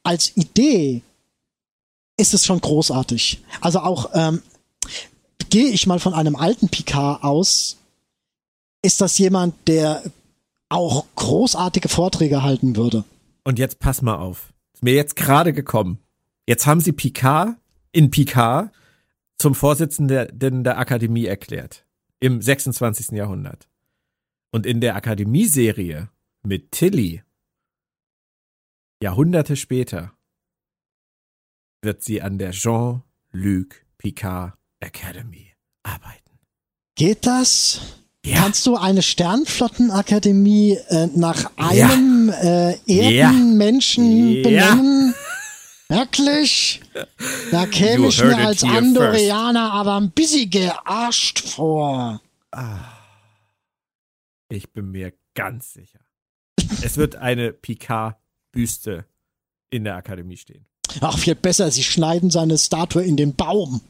Als 0.04 0.32
Idee 0.38 1.02
ist 2.16 2.34
es 2.34 2.46
schon 2.46 2.62
großartig. 2.62 3.42
Also 3.60 3.80
auch, 3.80 4.12
ähm, 4.14 4.42
gehe 5.50 5.68
ich 5.68 5.88
mal 5.88 6.00
von 6.00 6.14
einem 6.14 6.38
alten 6.38 6.70
Picard 6.70 7.22
aus, 7.24 7.79
ist 8.82 9.02
das 9.02 9.18
jemand, 9.18 9.68
der 9.68 10.04
auch 10.70 11.06
großartige 11.16 11.90
Vorträge 11.90 12.44
halten 12.44 12.76
würde. 12.76 13.04
Und 13.44 13.60
jetzt 13.60 13.80
pass 13.80 14.02
mal 14.02 14.18
auf. 14.18 14.54
Ist 14.74 14.84
mir 14.84 14.94
jetzt 14.94 15.16
gerade 15.16 15.54
gekommen. 15.54 16.00
Jetzt 16.48 16.66
haben 16.66 16.80
sie 16.82 16.92
Picard 16.92 17.58
in 17.92 18.12
Picard 18.12 18.72
zum 19.38 19.56
Vorsitzenden 19.56 20.64
der 20.64 20.78
Akademie 20.78 21.26
erklärt. 21.26 21.86
Im 22.20 22.42
26. 22.42 23.12
Jahrhundert. 23.12 23.68
Und 24.52 24.66
in 24.66 24.82
der 24.82 24.96
Akademieserie 24.96 26.10
mit 26.44 26.72
Tilly, 26.72 27.24
Jahrhunderte 29.02 29.56
später, 29.56 30.14
wird 31.82 32.04
sie 32.04 32.22
an 32.22 32.38
der 32.38 32.52
Jean-Luc 32.52 33.86
Picard 33.98 34.58
Academy 34.80 35.54
arbeiten. 35.84 36.40
Geht 36.96 37.26
das? 37.26 38.02
Ja. 38.30 38.38
Kannst 38.42 38.66
du 38.66 38.76
eine 38.76 39.02
Sternflottenakademie 39.02 40.78
äh, 40.90 41.08
nach 41.16 41.52
einem 41.58 42.30
äh, 42.30 42.74
Erdenmenschen 42.88 44.36
Ja. 44.36 44.44
benennen? 44.44 45.14
Wirklich? 45.88 46.82
Da 47.52 47.66
käme 47.66 48.04
You 48.04 48.10
ich 48.10 48.24
mir 48.24 48.38
als 48.38 48.64
Andorianer 48.64 49.72
aber 49.74 49.96
ein 50.00 50.12
bisschen 50.12 50.50
gearscht 50.50 51.40
vor. 51.40 52.22
Ich 54.50 54.72
bin 54.72 54.92
mir 54.92 55.14
ganz 55.34 55.74
sicher. 55.74 56.00
Es 56.84 56.98
wird 56.98 57.16
eine 57.16 57.54
Picard-Büste 57.54 59.06
in 59.72 59.84
der 59.84 59.96
Akademie 59.96 60.38
stehen. 60.38 60.66
Ach, 61.02 61.18
viel 61.18 61.36
besser, 61.36 61.72
sie 61.72 61.84
schneiden 61.84 62.30
seine 62.30 62.58
Statue 62.58 63.04
in 63.04 63.18
den 63.18 63.36
Baum. 63.36 63.82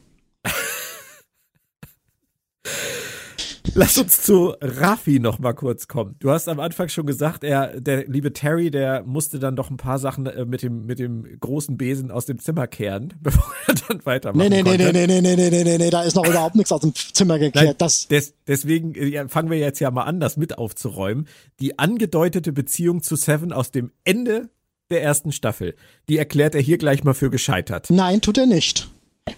Lass 3.74 3.98
uns 3.98 4.22
zu 4.22 4.54
Raffi 4.60 5.20
noch 5.20 5.38
mal 5.38 5.52
kurz 5.52 5.86
kommen. 5.88 6.16
Du 6.18 6.30
hast 6.30 6.48
am 6.48 6.58
Anfang 6.60 6.88
schon 6.88 7.06
gesagt, 7.06 7.44
er, 7.44 7.80
der 7.80 8.06
liebe 8.08 8.32
Terry, 8.32 8.70
der 8.70 9.02
musste 9.04 9.38
dann 9.38 9.56
doch 9.56 9.70
ein 9.70 9.76
paar 9.76 9.98
Sachen 9.98 10.26
äh, 10.26 10.44
mit 10.44 10.62
dem, 10.62 10.86
mit 10.86 10.98
dem 10.98 11.24
großen 11.40 11.76
Besen 11.76 12.10
aus 12.10 12.26
dem 12.26 12.38
Zimmer 12.38 12.66
kehren, 12.66 13.14
bevor 13.20 13.44
er 13.66 13.74
dann 13.88 14.04
weitermachen 14.04 14.48
Nee, 14.48 14.62
nee, 14.62 14.62
nee, 14.62 14.84
konnte. 14.84 14.92
nee, 14.92 15.06
nee, 15.06 15.20
nee, 15.20 15.36
nee, 15.36 15.50
nee, 15.50 15.64
nee, 15.64 15.78
nee, 15.78 15.90
da 15.90 16.02
ist 16.02 16.16
noch 16.16 16.26
überhaupt 16.26 16.56
nichts 16.56 16.72
aus 16.72 16.80
dem 16.80 16.94
Zimmer 16.94 17.38
gekehrt. 17.38 17.64
Nein, 17.64 17.74
Das, 17.78 18.08
des, 18.08 18.34
deswegen 18.46 18.94
äh, 18.94 19.28
fangen 19.28 19.50
wir 19.50 19.58
jetzt 19.58 19.78
ja 19.80 19.90
mal 19.90 20.02
an, 20.04 20.20
das 20.20 20.36
mit 20.36 20.58
aufzuräumen. 20.58 21.28
Die 21.60 21.78
angedeutete 21.78 22.52
Beziehung 22.52 23.02
zu 23.02 23.16
Seven 23.16 23.52
aus 23.52 23.70
dem 23.70 23.92
Ende 24.04 24.50
der 24.90 25.02
ersten 25.02 25.30
Staffel, 25.30 25.76
die 26.08 26.18
erklärt 26.18 26.54
er 26.56 26.60
hier 26.60 26.76
gleich 26.78 27.04
mal 27.04 27.14
für 27.14 27.30
gescheitert. 27.30 27.88
nein, 27.90 28.20
tut 28.20 28.38
er 28.38 28.46
nicht. 28.46 28.88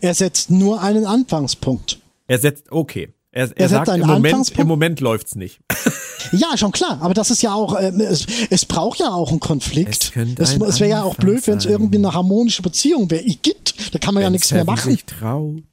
Er 0.00 0.14
setzt 0.14 0.50
nur 0.50 0.80
einen 0.82 1.04
Anfangspunkt. 1.04 2.00
Er 2.26 2.38
setzt, 2.38 2.72
okay. 2.72 3.12
Er, 3.34 3.50
er, 3.56 3.68
sagt, 3.70 3.88
einen 3.88 4.02
im 4.02 4.08
Moment, 4.08 4.58
im 4.58 4.66
Moment 4.66 5.00
läuft's 5.00 5.34
nicht. 5.34 5.60
Ja, 6.30 6.56
schon 6.56 6.72
klar, 6.72 6.98
aber 7.02 7.12
das 7.12 7.30
ist 7.30 7.42
ja 7.42 7.52
auch, 7.52 7.74
äh, 7.74 7.90
es, 8.04 8.26
es 8.48 8.64
braucht 8.64 9.00
ja 9.00 9.12
auch 9.12 9.30
einen 9.30 9.40
Konflikt. 9.40 10.04
Es 10.04 10.12
könnte 10.12 10.42
Es, 10.42 10.56
es 10.56 10.80
wäre 10.80 10.88
ja 10.88 11.02
auch 11.02 11.16
blöd, 11.16 11.46
wenn 11.46 11.58
es 11.58 11.66
irgendwie 11.66 11.98
eine 11.98 12.14
harmonische 12.14 12.62
Beziehung 12.62 13.10
wäre. 13.10 13.22
Igitt, 13.22 13.74
da 13.92 13.98
kann 13.98 14.14
man 14.14 14.22
ja 14.22 14.26
Wenn 14.28 14.32
nichts 14.32 14.50
mehr 14.50 14.64
machen. 14.64 14.90
sich 14.90 15.04
traut. 15.04 15.64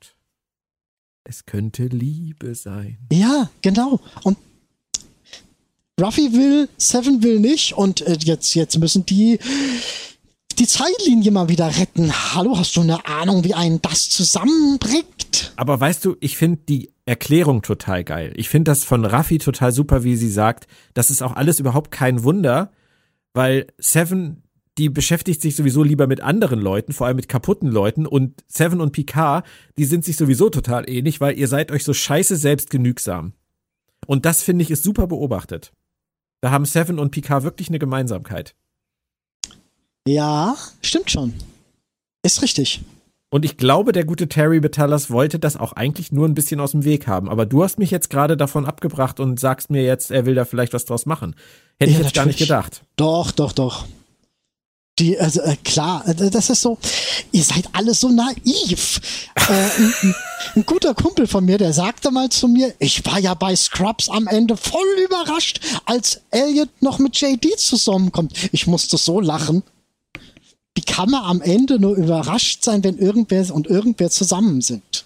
Es 1.24 1.46
könnte 1.46 1.86
Liebe 1.86 2.56
sein. 2.56 2.98
Ja, 3.12 3.50
genau. 3.62 4.02
Und 4.24 4.38
Ruffy 6.02 6.34
will, 6.34 6.68
Seven 6.78 7.24
will 7.24 7.40
nicht 7.40 7.78
und 7.78 8.02
äh, 8.02 8.18
jetzt, 8.20 8.54
jetzt 8.56 8.78
müssen 8.80 9.06
die 9.06 9.40
die 10.58 10.68
Zeitlinie 10.68 11.32
mal 11.32 11.48
wieder 11.48 11.78
retten. 11.78 12.12
Hallo, 12.36 12.58
hast 12.58 12.76
du 12.76 12.82
eine 12.82 13.06
Ahnung, 13.06 13.46
wie 13.46 13.54
einen 13.54 13.82
das 13.82 14.10
zusammenbringt? 14.10 15.54
Aber 15.56 15.80
weißt 15.80 16.04
du, 16.04 16.18
ich 16.20 16.36
finde 16.36 16.60
die 16.68 16.92
Erklärung 17.10 17.64
total 17.64 18.04
geil. 18.04 18.34
Ich 18.36 18.50
finde 18.50 18.70
das 18.70 18.84
von 18.84 19.04
Raffi 19.04 19.40
total 19.40 19.72
super, 19.72 20.04
wie 20.04 20.16
sie 20.16 20.30
sagt, 20.30 20.68
das 20.94 21.10
ist 21.10 21.24
auch 21.24 21.36
alles 21.36 21.60
überhaupt 21.60 21.90
kein 21.90 22.24
Wunder, 22.24 22.72
weil 23.34 23.66
Seven, 23.80 24.44
die 24.78 24.90
beschäftigt 24.90 25.42
sich 25.42 25.56
sowieso 25.56 25.82
lieber 25.82 26.06
mit 26.06 26.22
anderen 26.22 26.60
Leuten, 26.60 26.94
vor 26.94 27.08
allem 27.08 27.16
mit 27.16 27.28
kaputten 27.28 27.68
Leuten 27.68 28.06
und 28.06 28.44
Seven 28.48 28.80
und 28.80 28.92
Picard, 28.92 29.44
die 29.80 29.86
sind 29.86 30.06
sich 30.06 30.18
sowieso 30.18 30.52
total 30.52 30.88
ähnlich, 30.88 31.20
weil 31.20 31.36
ihr 31.36 31.48
seid 31.48 31.72
euch 31.72 31.84
so 31.84 31.96
scheiße 31.96 32.36
selbstgenügsam. 32.36 33.34
Und 34.06 34.28
das 34.28 34.44
finde 34.44 34.62
ich 34.62 34.70
ist 34.70 34.84
super 34.84 35.08
beobachtet. 35.08 35.72
Da 36.42 36.52
haben 36.52 36.66
Seven 36.66 37.00
und 37.00 37.10
Picard 37.10 37.44
wirklich 37.44 37.70
eine 37.70 37.80
Gemeinsamkeit. 37.80 38.54
Ja, 40.08 40.56
stimmt 40.84 41.10
schon. 41.10 41.34
Ist 42.22 42.44
richtig. 42.44 42.82
Und 43.32 43.46
ich 43.46 43.58
glaube, 43.58 43.92
der 43.92 44.06
gute 44.06 44.28
Terry 44.28 44.60
Betalas 44.60 45.12
wollte 45.12 45.38
das 45.38 45.56
auch 45.56 45.74
eigentlich 45.74 46.12
nur 46.12 46.28
ein 46.28 46.34
bisschen 46.34 46.60
aus 46.60 46.72
dem 46.72 46.84
Weg 46.84 47.06
haben. 47.06 47.30
Aber 47.30 47.46
du 47.46 47.64
hast 47.64 47.78
mich 47.78 47.92
jetzt 47.92 48.10
gerade 48.10 48.36
davon 48.36 48.66
abgebracht 48.66 49.20
und 49.20 49.40
sagst 49.40 49.70
mir 49.70 49.84
jetzt, 49.84 50.10
er 50.10 50.26
will 50.26 50.34
da 50.34 50.46
vielleicht 50.46 50.74
was 50.74 50.86
draus 50.86 51.06
machen. 51.06 51.36
Hätte 51.80 51.92
ich 51.92 51.98
Ja, 51.98 52.04
jetzt 52.04 52.16
gar 52.16 52.26
nicht 52.26 52.40
gedacht. 52.40 52.82
Doch, 52.96 53.32
doch, 53.32 53.52
doch. 53.52 53.86
Die, 54.98 55.18
also 55.18 55.42
äh, 55.42 55.56
klar, 55.64 56.06
äh, 56.08 56.30
das 56.30 56.50
ist 56.50 56.62
so, 56.62 56.78
ihr 57.32 57.44
seid 57.44 57.70
alle 57.74 57.94
so 57.94 58.10
naiv. 58.10 59.00
äh, 59.36 59.54
ein, 59.54 60.16
ein 60.56 60.66
guter 60.66 60.94
Kumpel 60.94 61.26
von 61.28 61.46
mir, 61.46 61.58
der 61.58 61.72
sagte 61.72 62.12
mal 62.12 62.30
zu 62.30 62.48
mir, 62.48 62.74
ich 62.80 63.06
war 63.06 63.20
ja 63.20 63.34
bei 63.34 63.56
Scrubs 63.56 64.10
am 64.10 64.28
Ende 64.28 64.58
voll 64.58 64.88
überrascht, 65.06 65.62
als 65.86 66.22
Elliot 66.32 66.70
noch 66.82 67.00
mit 67.00 67.16
JD 67.20 67.58
zusammenkommt. 67.60 68.34
Ich 68.52 68.68
musste 68.68 68.98
so 68.98 69.22
lachen. 69.22 69.64
Wie 70.80 70.86
kann 70.86 71.10
man 71.10 71.26
am 71.26 71.42
Ende 71.42 71.78
nur 71.78 71.98
überrascht 71.98 72.64
sein, 72.64 72.86
wenn 72.86 72.98
irgendwer 72.98 73.54
und 73.54 73.68
irgendwer 73.68 74.10
zusammen 74.10 74.62
sind? 74.62 75.04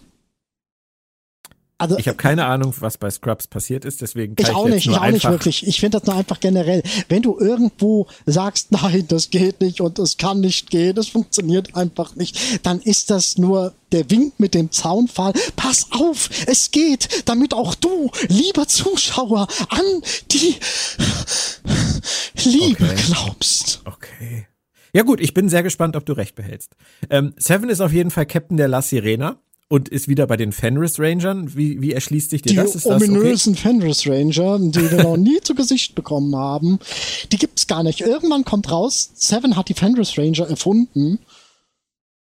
Also, 1.80 1.98
Ich 1.98 2.08
habe 2.08 2.16
keine 2.16 2.46
Ahnung, 2.46 2.76
was 2.78 3.00
bei 3.00 3.10
Scrubs 3.10 3.48
passiert 3.48 3.84
ist, 3.84 4.02
deswegen 4.02 4.36
kann 4.36 4.46
ich 4.46 4.52
ich, 4.52 4.56
auch 4.56 4.68
nicht, 4.68 4.86
ich 4.86 4.96
auch 4.96 5.10
nicht 5.10 5.28
wirklich. 5.28 5.66
Ich 5.66 5.80
finde 5.80 5.98
das 5.98 6.06
nur 6.06 6.16
einfach 6.16 6.40
generell. 6.40 6.84
Wenn 7.10 7.24
du 7.24 7.40
irgendwo 7.40 8.06
sagst, 8.28 8.72
nein, 8.72 9.06
das 9.08 9.32
geht 9.32 9.62
nicht 9.62 9.82
und 9.82 9.98
es 9.98 10.18
kann 10.18 10.42
nicht 10.42 10.70
gehen, 10.70 10.94
das 10.94 11.08
funktioniert 11.08 11.76
einfach 11.76 12.16
nicht, 12.16 12.38
dann 12.62 12.80
ist 12.80 13.10
das 13.10 13.40
nur 13.40 13.74
der 13.92 14.12
Wink 14.12 14.40
mit 14.40 14.54
dem 14.54 14.70
Zaunpfahl. 14.70 15.34
Pass 15.56 15.88
auf, 15.90 16.30
es 16.46 16.70
geht, 16.70 17.24
damit 17.26 17.56
auch 17.56 17.74
du, 17.74 18.12
lieber 18.28 18.68
Zuschauer, 18.68 19.48
an 19.70 20.04
die 20.32 20.56
Liebe 22.44 22.86
Okay. 22.92 23.02
glaubst. 23.08 23.82
Okay. 23.86 24.46
Ja 24.96 25.02
gut, 25.04 25.20
ich 25.20 25.34
bin 25.34 25.50
sehr 25.50 25.64
gespannt, 25.64 25.96
ob 25.96 26.06
du 26.06 26.14
recht 26.14 26.36
behältst. 26.36 26.76
Ähm, 27.10 27.34
Seven 27.38 27.70
ist 27.70 27.82
auf 27.82 27.92
jeden 27.92 28.12
Fall 28.12 28.26
Captain 28.28 28.58
der 28.58 28.68
La 28.68 28.82
Sirena 28.82 29.38
und 29.68 29.90
ist 29.90 30.08
wieder 30.08 30.28
bei 30.28 30.38
den 30.38 30.52
Fenris 30.52 31.00
Rangern. 31.00 31.56
Wie, 31.56 31.82
wie 31.82 31.94
erschließt 31.94 32.30
sich 32.30 32.44
dir 32.44 32.50
Die 32.52 32.56
das? 32.58 32.76
Ist 32.76 32.86
das 32.86 33.02
okay? 33.02 33.10
ominösen 33.10 33.56
Fenris 33.56 34.06
Ranger, 34.06 34.60
die 34.60 34.92
wir 34.92 35.04
noch 35.04 35.18
nie 35.18 35.40
zu 35.44 35.56
Gesicht 35.56 35.96
bekommen 35.96 36.36
haben, 36.36 36.78
die 37.32 37.38
gibt's 37.38 37.66
gar 37.66 37.82
nicht. 37.82 38.02
Irgendwann 38.02 38.46
kommt 38.46 38.70
raus, 38.72 39.10
Seven 39.16 39.56
hat 39.56 39.70
die 39.70 39.74
Fenris 39.74 40.16
Ranger 40.18 40.48
erfunden. 40.48 41.20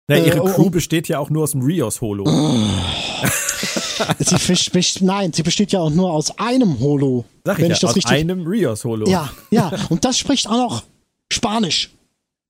Na, 0.07 0.17
ihre 0.17 0.37
Äh, 0.37 0.41
oh, 0.41 0.45
Crew 0.45 0.65
oh. 0.65 0.69
besteht 0.71 1.07
ja 1.07 1.19
auch 1.19 1.29
nur 1.29 1.43
aus 1.43 1.51
dem 1.51 1.61
Rios-Holo. 1.61 2.25
Sie 4.19 4.35
fisch- 4.39 5.01
nein, 5.01 5.31
sie 5.31 5.43
besteht 5.43 5.71
ja 5.71 5.79
auch 5.79 5.89
nur 5.91 6.11
aus 6.11 6.37
einem 6.39 6.79
Holo. 6.79 7.23
Sag 7.45 7.57
ich 7.57 7.63
wenn 7.63 7.69
ja, 7.69 7.75
ich 7.75 7.79
das 7.81 7.91
aus 7.91 7.95
richtig. 7.95 8.11
einem 8.11 8.45
Rios-Holo. 8.45 9.07
Ja, 9.07 9.31
ja, 9.51 9.71
und 9.89 10.03
das 10.03 10.17
spricht 10.17 10.47
auch 10.47 10.57
noch 10.57 10.83
Spanisch. 11.31 11.91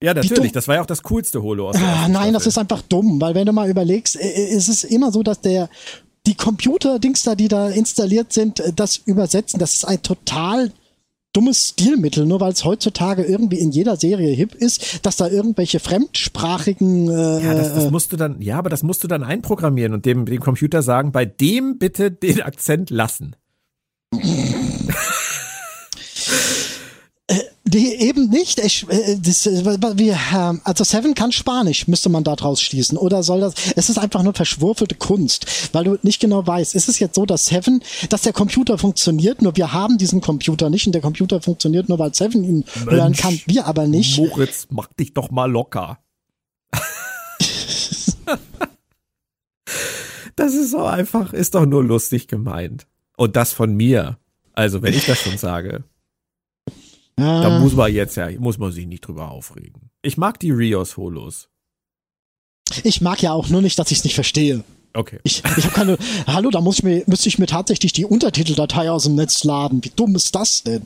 Ja, 0.03 0.13
natürlich. 0.13 0.51
Das 0.51 0.67
war 0.67 0.75
ja 0.75 0.81
auch 0.81 0.85
das 0.85 1.01
coolste 1.03 1.41
Holo 1.41 1.69
aus 1.69 1.77
der 1.77 1.87
Ah, 1.87 2.07
nein, 2.09 2.33
das 2.33 2.45
ist 2.45 2.57
einfach 2.57 2.81
dumm, 2.81 3.21
weil 3.21 3.35
wenn 3.35 3.45
du 3.45 3.53
mal 3.53 3.69
überlegst, 3.69 4.17
äh, 4.17 4.27
äh, 4.27 4.53
es 4.53 4.67
ist 4.67 4.83
immer 4.83 5.11
so, 5.11 5.23
dass 5.23 5.39
der 5.39 5.69
die 6.25 6.35
Computer-Dings 6.35 7.23
da, 7.23 7.35
die 7.35 7.47
da 7.47 7.69
installiert 7.69 8.33
sind, 8.33 8.59
äh, 8.59 8.73
das 8.73 8.97
übersetzen, 8.97 9.59
das 9.59 9.73
ist 9.73 9.85
ein 9.85 10.01
total 10.01 10.71
dummes 11.31 11.69
Stilmittel, 11.69 12.25
nur 12.25 12.41
weil 12.41 12.51
es 12.51 12.65
heutzutage 12.65 13.23
irgendwie 13.23 13.59
in 13.59 13.71
jeder 13.71 13.95
Serie 13.95 14.35
hip 14.35 14.53
ist, 14.53 15.05
dass 15.05 15.15
da 15.15 15.27
irgendwelche 15.29 15.79
fremdsprachigen 15.79 17.09
äh, 17.09 17.43
Ja, 17.43 17.53
das, 17.55 17.73
das 17.73 17.89
musst 17.89 18.11
du 18.11 18.17
dann, 18.17 18.41
ja, 18.41 18.57
aber 18.59 18.69
das 18.69 18.83
musst 18.83 19.05
du 19.05 19.07
dann 19.07 19.23
einprogrammieren 19.23 19.93
und 19.93 20.05
dem, 20.05 20.25
dem 20.25 20.41
Computer 20.41 20.81
sagen, 20.81 21.13
bei 21.13 21.25
dem 21.25 21.79
bitte 21.79 22.11
den 22.11 22.41
Akzent 22.41 22.89
lassen. 22.89 23.37
Nee, 27.73 27.95
eben 27.95 28.29
nicht. 28.29 28.59
Ich, 28.59 28.87
äh, 28.89 29.17
das, 29.19 29.47
äh, 29.47 29.63
wir, 29.97 30.17
ähm, 30.33 30.61
also 30.63 30.83
Seven 30.83 31.15
kann 31.15 31.31
Spanisch, 31.31 31.87
müsste 31.87 32.09
man 32.09 32.23
daraus 32.23 32.61
schließen. 32.61 32.97
Oder 32.97 33.23
soll 33.23 33.39
das, 33.41 33.55
es 33.75 33.89
ist 33.89 33.97
einfach 33.97 34.21
nur 34.21 34.33
verschwurfelte 34.33 34.95
Kunst, 34.95 35.69
weil 35.73 35.83
du 35.85 35.97
nicht 36.03 36.19
genau 36.19 36.45
weißt, 36.45 36.75
ist 36.75 36.87
es 36.87 36.99
jetzt 36.99 37.15
so, 37.15 37.25
dass 37.25 37.45
Seven, 37.45 37.81
dass 38.09 38.21
der 38.21 38.33
Computer 38.33 38.77
funktioniert, 38.77 39.41
nur 39.41 39.55
wir 39.55 39.73
haben 39.73 39.97
diesen 39.97 40.21
Computer 40.21 40.69
nicht 40.69 40.85
und 40.85 40.93
der 40.93 41.01
Computer 41.01 41.41
funktioniert 41.41 41.89
nur, 41.89 41.97
weil 41.97 42.13
Seven 42.13 42.43
ihn 42.43 42.63
hören 42.85 43.13
kann, 43.13 43.39
wir 43.47 43.65
aber 43.65 43.87
nicht. 43.87 44.19
Moritz, 44.19 44.67
mach 44.69 44.87
dich 44.93 45.13
doch 45.13 45.31
mal 45.31 45.49
locker. 45.51 45.97
das 50.35 50.53
ist 50.53 50.71
so 50.71 50.85
einfach, 50.85 51.33
ist 51.33 51.55
doch 51.55 51.65
nur 51.65 51.83
lustig 51.83 52.27
gemeint. 52.27 52.85
Und 53.17 53.35
das 53.35 53.51
von 53.53 53.75
mir. 53.75 54.17
Also, 54.53 54.83
wenn 54.83 54.93
ich 54.93 55.07
das 55.07 55.19
schon 55.19 55.37
sage, 55.37 55.83
da 57.15 57.57
Ah, 57.57 57.59
muss 57.59 57.73
man 57.73 57.93
jetzt 57.93 58.15
ja, 58.17 58.29
muss 58.39 58.57
man 58.57 58.71
sich 58.71 58.85
nicht 58.85 59.01
drüber 59.01 59.31
aufregen. 59.31 59.89
Ich 60.01 60.17
mag 60.17 60.39
die 60.39 60.51
Rios-Holos. 60.51 61.49
ich 62.83 63.01
mag 63.01 63.21
ja 63.21 63.33
auch 63.33 63.49
nur 63.49 63.61
nicht, 63.61 63.77
dass 63.77 63.91
ich 63.91 63.99
es 63.99 64.03
nicht 64.03 64.15
verstehe. 64.15 64.63
Okay. 64.93 65.19
Ich, 65.23 65.43
ich 65.57 65.65
habe 65.65 65.73
keine, 65.75 65.97
hallo, 66.27 66.49
da 66.51 66.61
muss 66.61 66.79
ich 66.79 66.83
mir, 66.83 67.03
müsste 67.07 67.29
ich 67.29 67.39
mir 67.39 67.47
tatsächlich 67.47 67.93
die 67.93 68.05
Untertiteldatei 68.05 68.91
aus 68.91 69.03
dem 69.05 69.15
Netz 69.15 69.43
laden. 69.43 69.83
Wie 69.83 69.91
dumm 69.95 70.15
ist 70.15 70.35
das 70.35 70.63
denn? 70.63 70.85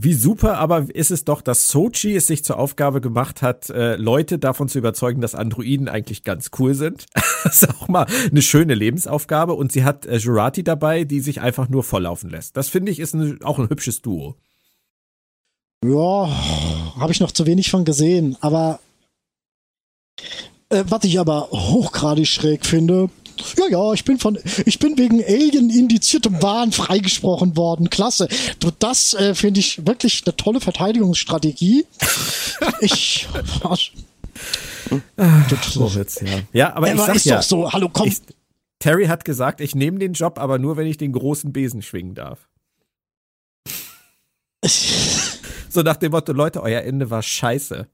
Wie 0.00 0.14
super 0.14 0.58
aber 0.58 0.86
ist 0.92 1.12
es 1.12 1.24
doch, 1.24 1.40
dass 1.40 1.68
Sochi 1.68 2.16
es 2.16 2.26
sich 2.26 2.44
zur 2.44 2.58
Aufgabe 2.58 3.00
gemacht 3.00 3.42
hat, 3.42 3.70
äh, 3.70 3.94
Leute 3.94 4.38
davon 4.40 4.68
zu 4.68 4.78
überzeugen, 4.78 5.20
dass 5.20 5.36
Androiden 5.36 5.88
eigentlich 5.88 6.24
ganz 6.24 6.50
cool 6.58 6.74
sind. 6.74 7.06
das 7.44 7.62
ist 7.62 7.70
auch 7.70 7.86
mal 7.86 8.06
eine 8.28 8.42
schöne 8.42 8.74
Lebensaufgabe. 8.74 9.54
Und 9.54 9.70
sie 9.70 9.84
hat 9.84 10.04
äh, 10.06 10.16
Jurati 10.16 10.64
dabei, 10.64 11.04
die 11.04 11.20
sich 11.20 11.40
einfach 11.40 11.68
nur 11.68 11.84
volllaufen 11.84 12.28
lässt. 12.28 12.56
Das 12.56 12.68
finde 12.68 12.90
ich 12.90 12.98
ist 12.98 13.14
ein, 13.14 13.42
auch 13.44 13.58
ein 13.60 13.68
hübsches 13.68 14.02
Duo. 14.02 14.34
Ja, 15.84 16.28
habe 16.98 17.12
ich 17.12 17.20
noch 17.20 17.30
zu 17.30 17.44
wenig 17.44 17.70
von 17.70 17.84
gesehen. 17.84 18.38
Aber 18.40 18.80
äh, 20.70 20.82
was 20.88 21.04
ich 21.04 21.20
aber 21.20 21.50
hochgradig 21.50 22.26
schräg 22.26 22.64
finde, 22.64 23.10
ja, 23.58 23.66
ja, 23.68 23.92
ich 23.92 24.04
bin 24.04 24.18
von, 24.18 24.38
ich 24.64 24.78
bin 24.78 24.96
wegen 24.96 25.22
Alien 25.22 25.68
indiziertem 25.68 26.40
Wahn 26.40 26.72
freigesprochen 26.72 27.56
worden. 27.56 27.90
Klasse. 27.90 28.28
Das 28.78 29.12
äh, 29.14 29.34
finde 29.34 29.60
ich 29.60 29.86
wirklich 29.86 30.22
eine 30.24 30.36
tolle 30.36 30.60
Verteidigungsstrategie. 30.60 31.84
Ich, 32.80 33.28
Moritz, 35.76 36.20
ja. 36.20 36.40
Ja, 36.52 36.76
aber 36.76 36.86
ich 36.86 36.92
aber 36.94 37.06
sag 37.06 37.16
ist 37.16 37.26
ja, 37.26 37.36
doch 37.36 37.42
so. 37.42 37.72
Hallo, 37.72 37.90
komm. 37.92 38.08
ich, 38.08 38.18
Terry 38.78 39.06
hat 39.06 39.24
gesagt, 39.24 39.60
ich 39.60 39.74
nehme 39.74 39.98
den 39.98 40.12
Job, 40.12 40.38
aber 40.38 40.58
nur, 40.58 40.76
wenn 40.76 40.86
ich 40.86 40.96
den 40.96 41.12
großen 41.12 41.52
Besen 41.52 41.82
schwingen 41.82 42.14
darf. 42.14 42.48
So 45.74 45.82
nach 45.82 45.96
dem 45.96 46.12
Motto, 46.12 46.32
Leute, 46.32 46.62
euer 46.62 46.82
Ende 46.82 47.10
war 47.10 47.20
scheiße. 47.20 47.88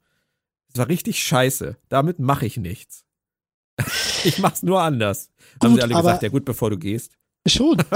Es 0.69 0.79
war 0.79 0.89
richtig 0.89 1.25
scheiße. 1.25 1.77
Damit 1.89 2.19
mache 2.19 2.47
ich 2.47 2.57
nichts. 2.57 3.05
Ich 4.23 4.39
mach's 4.39 4.63
nur 4.63 4.83
anders. 4.83 5.31
Haben 5.63 5.71
Gut, 5.71 5.77
sie 5.77 5.83
alle 5.85 5.95
gesagt, 5.95 6.23
ja 6.23 6.29
gut, 6.29 6.45
bevor 6.45 6.69
du 6.69 6.77
gehst. 6.77 7.17
Schon. 7.47 7.79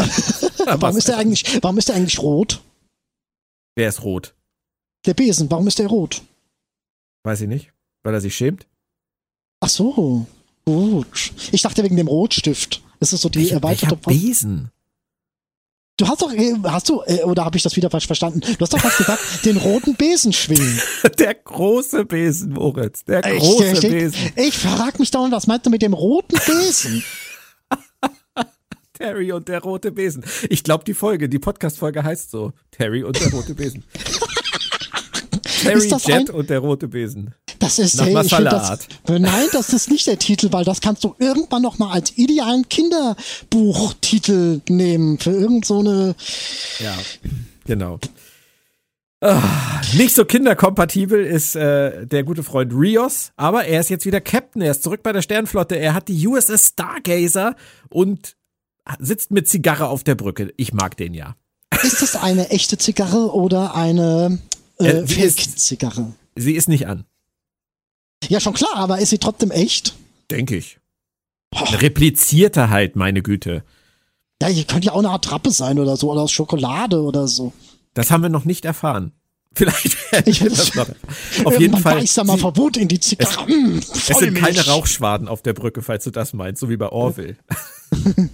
warum 0.64 0.96
ist 0.96 1.06
der 1.06 1.18
eigentlich, 1.18 1.62
warum 1.62 1.76
ist 1.76 1.90
der 1.90 1.96
eigentlich 1.96 2.18
rot? 2.18 2.62
Wer 3.76 3.90
ist 3.90 4.02
rot? 4.02 4.34
Der 5.04 5.12
Besen, 5.12 5.50
warum 5.50 5.66
ist 5.66 5.78
der 5.78 5.88
rot? 5.88 6.22
Weiß 7.24 7.42
ich 7.42 7.48
nicht. 7.48 7.74
Weil 8.02 8.14
er 8.14 8.22
sich 8.22 8.34
schämt? 8.34 8.66
Ach 9.60 9.68
so. 9.68 10.26
Gut. 10.64 11.34
Ich 11.52 11.60
dachte 11.60 11.84
wegen 11.84 11.98
dem 11.98 12.08
Rotstift. 12.08 12.82
Das 13.00 13.12
ist 13.12 13.20
so 13.20 13.28
die 13.28 13.40
Welcher, 13.40 13.56
erweiterte 13.56 13.98
welcher 14.06 14.26
Besen? 14.26 14.70
Du 15.96 16.08
hast 16.08 16.22
doch, 16.22 16.32
äh, 16.32 16.54
hast 16.64 16.88
du, 16.88 17.02
äh, 17.06 17.22
oder 17.22 17.44
habe 17.44 17.56
ich 17.56 17.62
das 17.62 17.76
wieder 17.76 17.88
falsch 17.88 18.06
verstanden? 18.08 18.40
Du 18.40 18.58
hast 18.60 18.72
doch 18.72 18.82
was 18.82 18.96
gesagt, 18.96 19.20
den 19.44 19.56
roten 19.56 19.94
Besen 19.94 20.32
schwingen. 20.32 20.80
Der 21.20 21.34
große 21.34 22.04
Besen, 22.04 22.50
Moritz. 22.52 23.04
Der 23.04 23.24
Ich, 23.32 23.38
große 23.38 23.76
steht- 23.76 23.90
Besen. 23.92 24.32
ich 24.34 24.58
frag 24.58 24.98
mich 24.98 25.12
dauernd, 25.12 25.32
was 25.32 25.46
meinst 25.46 25.66
du 25.66 25.70
mit 25.70 25.82
dem 25.82 25.92
roten 25.94 26.36
Besen? 26.46 27.04
Terry 28.94 29.30
und 29.32 29.46
der 29.48 29.60
rote 29.62 29.92
Besen. 29.92 30.24
Ich 30.50 30.64
glaube, 30.64 30.82
die 30.84 30.94
Folge, 30.94 31.28
die 31.28 31.38
Podcast-Folge 31.38 32.02
heißt 32.02 32.30
so. 32.30 32.52
Terry 32.72 33.04
und 33.04 33.20
der 33.20 33.30
rote 33.30 33.54
Besen. 33.54 33.84
Terry 35.62 35.88
Jet 36.04 36.30
und 36.30 36.50
der 36.50 36.58
rote 36.58 36.88
Besen. 36.88 37.34
Das 37.64 37.78
ist 37.78 37.96
Nach 37.96 38.04
das, 38.04 38.12
Masala-Art. 38.12 38.88
Nein, 39.08 39.48
das 39.52 39.72
ist 39.72 39.90
nicht 39.90 40.06
der 40.06 40.18
Titel, 40.18 40.52
weil 40.52 40.64
das 40.64 40.82
kannst 40.82 41.02
du 41.02 41.14
irgendwann 41.18 41.62
noch 41.62 41.78
mal 41.78 41.92
als 41.92 42.12
idealen 42.18 42.68
Kinderbuchtitel 42.68 44.60
nehmen 44.68 45.18
für 45.18 45.30
irgend 45.30 45.64
so 45.64 45.80
eine. 45.80 46.14
Ja, 46.78 46.94
genau. 47.66 47.98
Ah, 49.22 49.80
nicht 49.94 50.14
so 50.14 50.26
kinderkompatibel 50.26 51.24
ist 51.24 51.56
äh, 51.56 52.06
der 52.06 52.24
gute 52.24 52.42
Freund 52.42 52.74
Rios, 52.74 53.32
aber 53.36 53.64
er 53.64 53.80
ist 53.80 53.88
jetzt 53.88 54.04
wieder 54.04 54.20
Captain, 54.20 54.60
er 54.60 54.72
ist 54.72 54.82
zurück 54.82 55.02
bei 55.02 55.12
der 55.12 55.22
Sternflotte, 55.22 55.76
er 55.76 55.94
hat 55.94 56.08
die 56.08 56.26
USS 56.28 56.68
Stargazer 56.68 57.56
und 57.88 58.36
sitzt 58.98 59.30
mit 59.30 59.48
Zigarre 59.48 59.88
auf 59.88 60.04
der 60.04 60.16
Brücke. 60.16 60.52
Ich 60.58 60.74
mag 60.74 60.98
den 60.98 61.14
ja. 61.14 61.36
Ist 61.82 62.02
das 62.02 62.16
eine 62.16 62.50
echte 62.50 62.76
Zigarre 62.76 63.32
oder 63.32 63.74
eine 63.74 64.38
äh, 64.78 64.88
Äh, 64.88 65.06
Fake-Zigarre? 65.06 66.12
Sie 66.36 66.52
ist 66.52 66.68
nicht 66.68 66.86
an, 66.86 67.04
Ja, 68.28 68.40
schon 68.40 68.54
klar, 68.54 68.74
aber 68.76 68.98
ist 68.98 69.10
sie 69.10 69.18
trotzdem 69.18 69.50
echt? 69.50 69.94
denke 70.30 70.56
ich. 70.56 70.78
Replizierte 71.54 72.70
halt, 72.70 72.96
meine 72.96 73.22
Güte. 73.22 73.62
Ja, 74.42 74.48
hier 74.48 74.64
könnte 74.64 74.86
ja 74.86 74.92
auch 74.92 74.98
eine 74.98 75.10
Attrappe 75.10 75.50
sein 75.50 75.78
oder 75.78 75.96
so, 75.96 76.10
oder 76.10 76.22
aus 76.22 76.32
Schokolade 76.32 77.00
oder 77.02 77.28
so. 77.28 77.52
Das 77.92 78.10
haben 78.10 78.22
wir 78.22 78.30
noch 78.30 78.44
nicht 78.44 78.64
erfahren. 78.64 79.12
Vielleicht 79.54 79.96
Ich 80.24 80.40
das 80.40 80.74
noch. 80.74 80.88
Auf 81.44 81.60
jeden 81.60 81.76
Fall. 81.78 82.04
da 82.04 82.24
mal 82.24 82.36
Verbot 82.38 82.76
in 82.76 82.88
die 82.88 82.98
Zigarre. 82.98 83.46
Mm, 83.48 83.78
Es 83.78 84.06
sind 84.06 84.34
keine 84.34 84.66
Rauchschwaden 84.66 85.28
auf 85.28 85.42
der 85.42 85.52
Brücke, 85.52 85.80
falls 85.80 86.02
du 86.02 86.10
das 86.10 86.32
meinst, 86.32 86.60
so 86.60 86.68
wie 86.68 86.76
bei 86.76 86.88
Orville. 86.88 87.36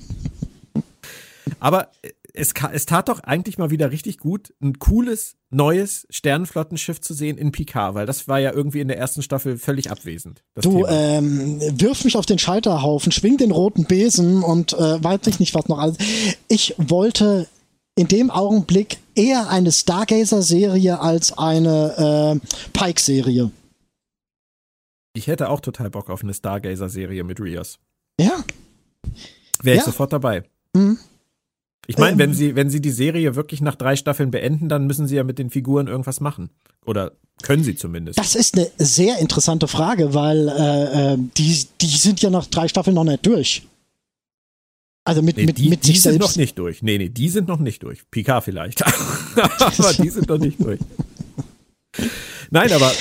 Aber 1.61 1.89
es, 2.35 2.53
es 2.73 2.87
tat 2.87 3.09
doch 3.09 3.21
eigentlich 3.21 3.59
mal 3.59 3.71
wieder 3.71 3.91
richtig 3.91 4.19
gut, 4.19 4.53
ein 4.61 4.79
cooles, 4.79 5.37
neues 5.51 6.07
Sternenflottenschiff 6.11 7.01
zu 7.01 7.15
sehen 7.15 7.37
in 7.39 7.53
Picard, 7.53 7.95
weil 7.95 8.07
das 8.07 8.29
war 8.29 8.39
ja 8.39 8.53
irgendwie 8.53 8.81
in 8.81 8.89
der 8.89 8.99
ersten 8.99 9.23
Staffel 9.23 9.59
völlig 9.59 9.91
abwesend. 9.91 10.43
Du, 10.55 10.85
Thema. 10.85 10.91
ähm, 10.91 11.61
wirf 11.81 12.05
mich 12.05 12.17
auf 12.17 12.27
den 12.27 12.39
Scheiterhaufen, 12.39 13.13
schwing 13.13 13.37
den 13.37 13.51
roten 13.51 13.85
Besen 13.85 14.43
und 14.43 14.73
äh, 14.75 15.03
weiß 15.03 15.21
ich 15.27 15.41
nicht, 15.41 15.55
was 15.55 15.69
noch 15.69 15.79
alles. 15.79 15.97
Ich 16.49 16.75
wollte 16.79 17.49
in 17.97 18.09
dem 18.09 18.31
Augenblick 18.31 18.99
eher 19.15 19.49
eine 19.51 19.73
Stargazer-Serie 19.73 21.01
als 21.01 21.37
eine 21.37 22.41
äh, 22.43 22.49
Pike-Serie. 22.73 23.51
ich 25.15 25.27
hätte 25.27 25.49
auch 25.49 25.61
total 25.61 25.91
Bock 25.91 26.09
auf 26.09 26.23
eine 26.23 26.33
Stargazer-Serie 26.35 27.25
mit 27.25 27.41
Rios. 27.41 27.79
Ja, 28.21 28.45
Wäre 29.63 29.77
ich 29.77 29.81
Ja. 29.81 29.87
sofort 29.87 30.13
dabei. 30.13 30.45
Mhm. 30.75 30.99
Ich 31.87 31.99
meine, 31.99 32.13
Ähm. 32.13 32.19
wenn 32.19 32.35
sie, 32.35 32.55
wenn 32.57 32.71
sie 32.71 32.81
die 32.81 32.91
Serie 32.91 33.35
wirklich 33.37 33.61
nach 33.61 33.75
drei 33.75 33.97
Staffeln 33.97 34.31
beenden, 34.31 34.69
dann 34.69 34.87
müssen 34.87 35.07
sie 35.09 35.17
ja 35.17 35.25
mit 35.25 35.39
den 35.39 35.51
Figuren 35.51 35.87
irgendwas 35.89 36.21
machen. 36.21 36.51
Oder 36.87 37.13
können 37.43 37.65
sie 37.65 37.75
zumindest. 37.75 38.19
das 38.19 38.35
ist 38.35 38.57
eine 38.57 38.71
sehr 38.79 39.19
interessante 39.19 39.67
Frage, 39.67 40.15
weil 40.15 40.49
äh, 40.49 41.13
äh, 41.15 41.19
die, 41.37 41.67
die 41.81 41.87
sind 41.87 42.21
ja 42.23 42.31
nach 42.31 42.47
drei 42.47 42.69
Staffeln 42.69 42.95
noch 42.95 43.05
nicht 43.05 43.25
durch. 43.27 43.67
Also 45.05 45.23
mit, 45.23 45.37
Nee, 45.39 45.47
mit, 45.47 45.59
die, 45.59 45.71
mit 45.71 45.83
die 45.85 45.89
sich 45.89 46.03
sind 46.03 46.13
selbst. 46.13 46.29
noch 46.29 46.37
nicht 46.37 46.59
durch. 46.59 46.83
Nee, 46.83 46.99
nee, 46.99 47.09
die 47.09 47.29
sind 47.31 47.49
noch 47.49 47.59
nicht 47.59 47.83
durch. 47.83 48.09
Picard 48.11 48.45
vielleicht. 48.45 48.85
aber 49.37 49.93
die 49.95 50.11
sind 50.11 50.29
noch 50.29 50.39
nicht 50.39 50.63
durch. 50.63 50.79
Nein, 52.51 52.71
aber 52.73 52.93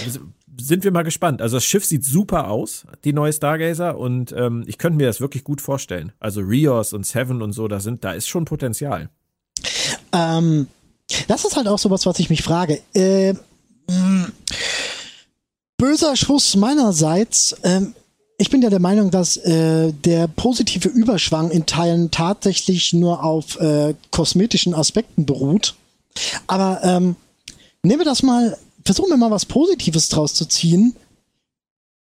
sind 0.59 0.83
wir 0.83 0.91
mal 0.91 1.03
gespannt. 1.03 1.41
Also 1.41 1.57
das 1.57 1.65
Schiff 1.65 1.85
sieht 1.85 2.03
super 2.03 2.49
aus, 2.49 2.85
die 3.03 3.13
neue 3.13 3.33
Stargazer, 3.33 3.97
und 3.97 4.33
ähm, 4.37 4.63
ich 4.67 4.77
könnte 4.77 4.97
mir 4.97 5.07
das 5.07 5.21
wirklich 5.21 5.43
gut 5.43 5.61
vorstellen. 5.61 6.11
Also 6.19 6.41
Rios 6.41 6.93
und 6.93 7.05
Seven 7.05 7.41
und 7.41 7.53
so, 7.53 7.67
da 7.67 7.79
sind, 7.79 8.03
da 8.03 8.11
ist 8.11 8.27
schon 8.27 8.45
Potenzial. 8.45 9.09
Ähm, 10.11 10.67
das 11.27 11.45
ist 11.45 11.55
halt 11.55 11.67
auch 11.67 11.79
sowas, 11.79 12.05
was 12.05 12.19
ich 12.19 12.29
mich 12.29 12.43
frage. 12.43 12.81
Äh, 12.93 13.33
mh, 13.87 14.29
böser 15.77 16.15
Schuss 16.15 16.55
meinerseits. 16.55 17.55
Ähm, 17.63 17.95
ich 18.37 18.49
bin 18.49 18.61
ja 18.61 18.69
der 18.69 18.79
Meinung, 18.79 19.11
dass 19.11 19.37
äh, 19.37 19.91
der 19.91 20.27
positive 20.27 20.87
Überschwang 20.87 21.51
in 21.51 21.65
Teilen 21.65 22.09
tatsächlich 22.09 22.93
nur 22.93 23.23
auf 23.23 23.59
äh, 23.59 23.95
kosmetischen 24.11 24.73
Aspekten 24.73 25.25
beruht. 25.25 25.75
Aber 26.47 26.79
ähm, 26.83 27.15
nehmen 27.83 27.99
wir 27.99 28.05
das 28.05 28.23
mal, 28.23 28.57
versuchen 28.83 29.09
wir 29.09 29.17
mal 29.17 29.31
was 29.31 29.45
Positives 29.45 30.09
draus 30.09 30.33
zu 30.33 30.45
ziehen. 30.45 30.95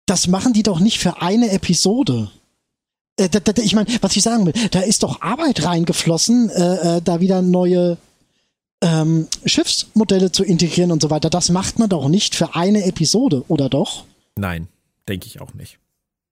Das 0.05 0.27
machen 0.27 0.53
die 0.53 0.63
doch 0.63 0.79
nicht 0.79 0.99
für 0.99 1.21
eine 1.21 1.51
Episode. 1.51 2.31
Äh, 3.17 3.29
da, 3.29 3.39
da, 3.39 3.61
ich 3.61 3.75
meine, 3.75 3.87
was 4.01 4.15
ich 4.15 4.23
sagen 4.23 4.45
will, 4.45 4.53
da 4.71 4.79
ist 4.79 5.03
doch 5.03 5.21
Arbeit 5.21 5.63
reingeflossen, 5.63 6.49
äh, 6.49 6.97
äh, 6.97 7.01
da 7.01 7.19
wieder 7.19 7.41
neue 7.41 7.97
ähm, 8.81 9.27
Schiffsmodelle 9.45 10.31
zu 10.31 10.43
integrieren 10.43 10.91
und 10.91 11.01
so 11.01 11.09
weiter. 11.09 11.29
Das 11.29 11.49
macht 11.49 11.79
man 11.79 11.89
doch 11.89 12.07
nicht 12.07 12.35
für 12.35 12.55
eine 12.55 12.85
Episode, 12.85 13.43
oder 13.47 13.69
doch? 13.69 14.05
Nein, 14.35 14.67
denke 15.07 15.27
ich 15.27 15.41
auch 15.41 15.53
nicht. 15.53 15.79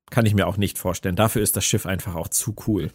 Kann 0.10 0.26
ich 0.26 0.34
mir 0.34 0.48
auch 0.48 0.58
nicht 0.58 0.78
vorstellen. 0.78 1.18
Dafür 1.18 1.42
ist 1.42 1.58
das 1.58 1.66
Schiff 1.66 1.86
einfach 1.86 2.16
auch 2.16 2.30
zu 2.30 2.56
cool. 2.68 2.92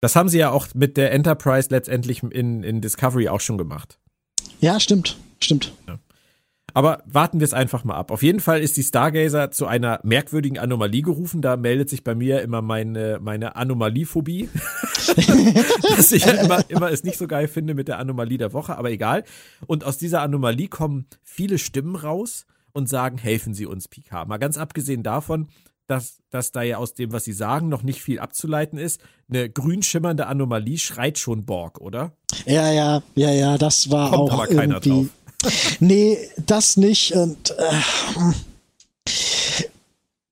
Das 0.00 0.16
haben 0.16 0.28
sie 0.28 0.38
ja 0.38 0.50
auch 0.50 0.68
mit 0.74 0.96
der 0.96 1.12
Enterprise 1.12 1.68
letztendlich 1.70 2.22
in, 2.22 2.62
in 2.62 2.80
Discovery 2.80 3.28
auch 3.28 3.40
schon 3.40 3.58
gemacht. 3.58 3.98
Ja, 4.64 4.80
stimmt, 4.80 5.18
stimmt. 5.40 5.74
Aber 6.72 7.02
warten 7.04 7.38
wir 7.38 7.44
es 7.44 7.52
einfach 7.52 7.84
mal 7.84 7.96
ab. 7.96 8.10
Auf 8.10 8.22
jeden 8.22 8.40
Fall 8.40 8.62
ist 8.62 8.78
die 8.78 8.82
Stargazer 8.82 9.50
zu 9.50 9.66
einer 9.66 10.00
merkwürdigen 10.04 10.58
Anomalie 10.58 11.02
gerufen. 11.02 11.42
Da 11.42 11.58
meldet 11.58 11.90
sich 11.90 12.02
bei 12.02 12.14
mir 12.14 12.40
immer 12.40 12.62
meine, 12.62 13.18
meine 13.20 13.56
Anomaliephobie. 13.56 14.48
Dass 15.96 16.12
ich 16.12 16.24
ja 16.24 16.32
immer, 16.32 16.64
immer 16.70 16.90
es 16.90 17.04
nicht 17.04 17.18
so 17.18 17.26
geil 17.26 17.46
finde 17.46 17.74
mit 17.74 17.88
der 17.88 17.98
Anomalie 17.98 18.38
der 18.38 18.54
Woche, 18.54 18.78
aber 18.78 18.90
egal. 18.90 19.24
Und 19.66 19.84
aus 19.84 19.98
dieser 19.98 20.22
Anomalie 20.22 20.68
kommen 20.68 21.08
viele 21.22 21.58
Stimmen 21.58 21.94
raus 21.94 22.46
und 22.72 22.88
sagen, 22.88 23.18
helfen 23.18 23.52
Sie 23.52 23.66
uns, 23.66 23.86
Picard. 23.86 24.28
Mal 24.28 24.38
ganz 24.38 24.56
abgesehen 24.56 25.02
davon, 25.02 25.48
dass, 25.86 26.18
dass 26.30 26.52
da 26.52 26.62
ja 26.62 26.78
aus 26.78 26.94
dem, 26.94 27.12
was 27.12 27.24
Sie 27.24 27.32
sagen, 27.32 27.68
noch 27.68 27.82
nicht 27.82 28.02
viel 28.02 28.18
abzuleiten 28.18 28.78
ist. 28.78 29.00
Eine 29.28 29.50
grün 29.50 29.82
schimmernde 29.82 30.26
Anomalie 30.26 30.78
schreit 30.78 31.18
schon 31.18 31.44
Borg, 31.44 31.80
oder? 31.80 32.12
Ja, 32.46 32.70
ja, 32.72 33.02
ja, 33.14 33.30
ja, 33.30 33.58
das 33.58 33.90
war 33.90 34.10
Kommt 34.10 34.30
auch 34.30 34.34
aber 34.34 34.46
keiner 34.46 34.80
irgendwie. 34.82 34.90
drauf. 34.90 35.06
Nee, 35.80 36.16
das 36.46 36.78
nicht. 36.78 37.12
Und 37.12 37.50
äh, 37.50 39.10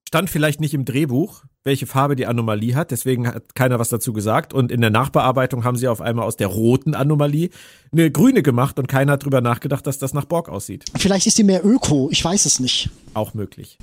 stand 0.08 0.30
vielleicht 0.30 0.60
nicht 0.60 0.72
im 0.72 0.86
Drehbuch, 0.86 1.42
welche 1.64 1.86
Farbe 1.86 2.16
die 2.16 2.26
Anomalie 2.26 2.74
hat, 2.74 2.90
deswegen 2.90 3.28
hat 3.28 3.54
keiner 3.54 3.78
was 3.78 3.90
dazu 3.90 4.12
gesagt. 4.12 4.54
Und 4.54 4.72
in 4.72 4.80
der 4.80 4.90
Nachbearbeitung 4.90 5.64
haben 5.64 5.76
sie 5.76 5.88
auf 5.88 6.00
einmal 6.00 6.24
aus 6.24 6.36
der 6.36 6.48
roten 6.48 6.94
Anomalie 6.94 7.50
eine 7.92 8.10
grüne 8.10 8.42
gemacht 8.42 8.78
und 8.78 8.88
keiner 8.88 9.12
hat 9.12 9.24
drüber 9.24 9.40
nachgedacht, 9.40 9.86
dass 9.86 9.98
das 9.98 10.14
nach 10.14 10.24
Borg 10.24 10.48
aussieht. 10.48 10.84
vielleicht 10.96 11.26
ist 11.26 11.36
die 11.38 11.44
mehr 11.44 11.64
Öko, 11.64 12.08
ich 12.10 12.24
weiß 12.24 12.46
es 12.46 12.58
nicht. 12.58 12.90
Auch 13.14 13.34
möglich. 13.34 13.78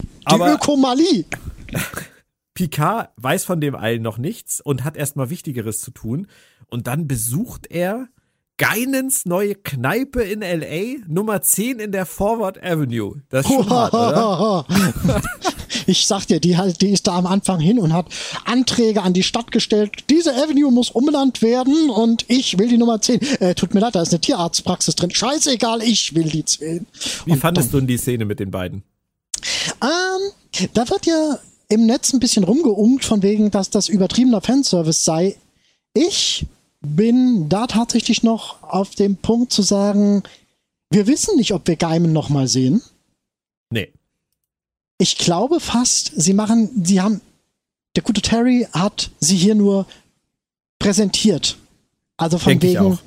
Die 0.00 0.08
Aber 0.24 0.54
Ökomalie. 0.54 1.24
Picard 2.54 3.10
weiß 3.16 3.44
von 3.44 3.60
dem 3.60 3.74
allen 3.74 4.02
noch 4.02 4.18
nichts 4.18 4.60
und 4.60 4.84
hat 4.84 4.96
erstmal 4.96 5.30
Wichtigeres 5.30 5.80
zu 5.80 5.90
tun. 5.90 6.26
Und 6.68 6.86
dann 6.86 7.08
besucht 7.08 7.66
er 7.70 8.08
Geinens 8.58 9.24
neue 9.24 9.54
Kneipe 9.54 10.22
in 10.22 10.42
L.A., 10.42 11.02
Nummer 11.08 11.42
10 11.42 11.80
in 11.80 11.90
der 11.90 12.06
Forward 12.06 12.62
Avenue. 12.62 13.22
Das 13.30 13.46
ist 13.46 13.52
schon 13.52 13.68
hart, 13.68 13.92
oder? 13.94 14.66
Ich 15.86 16.06
sag 16.06 16.26
dir, 16.26 16.38
die, 16.38 16.56
halt, 16.56 16.80
die 16.80 16.90
ist 16.90 17.06
da 17.06 17.16
am 17.16 17.26
Anfang 17.26 17.58
hin 17.58 17.78
und 17.78 17.92
hat 17.92 18.06
Anträge 18.44 19.02
an 19.02 19.14
die 19.14 19.22
Stadt 19.22 19.50
gestellt. 19.50 20.04
Diese 20.10 20.32
Avenue 20.34 20.70
muss 20.70 20.90
umbenannt 20.90 21.42
werden 21.42 21.90
und 21.90 22.24
ich 22.28 22.58
will 22.58 22.68
die 22.68 22.78
Nummer 22.78 23.00
10. 23.00 23.20
Äh, 23.40 23.54
tut 23.54 23.74
mir 23.74 23.80
leid, 23.80 23.94
da 23.94 24.02
ist 24.02 24.12
eine 24.12 24.20
Tierarztpraxis 24.20 24.94
drin. 24.94 25.10
Scheißegal, 25.10 25.82
ich 25.82 26.14
will 26.14 26.28
die 26.28 26.44
10. 26.44 26.86
Wie 27.24 27.32
Und 27.32 27.38
fandest 27.38 27.72
du 27.72 27.78
denn 27.78 27.86
die 27.88 27.96
Szene 27.96 28.26
mit 28.26 28.38
den 28.38 28.50
beiden? 28.50 28.84
Ähm, 29.80 30.68
da 30.74 30.88
wird 30.88 31.06
ja 31.06 31.38
im 31.68 31.86
Netz 31.86 32.12
ein 32.12 32.20
bisschen 32.20 32.44
rumgeungt, 32.44 33.04
von 33.04 33.22
wegen, 33.22 33.50
dass 33.50 33.70
das 33.70 33.88
übertriebener 33.88 34.40
Fanservice 34.40 35.04
sei. 35.04 35.36
Ich 35.94 36.46
bin 36.80 37.48
da 37.48 37.66
tatsächlich 37.66 38.22
noch 38.22 38.62
auf 38.62 38.94
dem 38.94 39.16
Punkt 39.16 39.52
zu 39.52 39.62
sagen, 39.62 40.22
wir 40.90 41.06
wissen 41.06 41.36
nicht, 41.36 41.52
ob 41.52 41.66
wir 41.66 41.76
Geimen 41.76 42.12
noch 42.12 42.28
mal 42.28 42.48
sehen. 42.48 42.82
Nee. 43.70 43.90
Ich 44.98 45.16
glaube 45.16 45.60
fast, 45.60 46.12
sie 46.14 46.34
machen, 46.34 46.84
sie 46.84 47.00
haben 47.00 47.20
der 47.96 48.02
gute 48.02 48.22
Terry 48.22 48.66
hat 48.72 49.10
sie 49.20 49.36
hier 49.36 49.54
nur 49.54 49.86
präsentiert. 50.78 51.58
Also 52.16 52.38
von 52.38 52.58
Denk 52.58 52.80
wegen, 52.80 52.98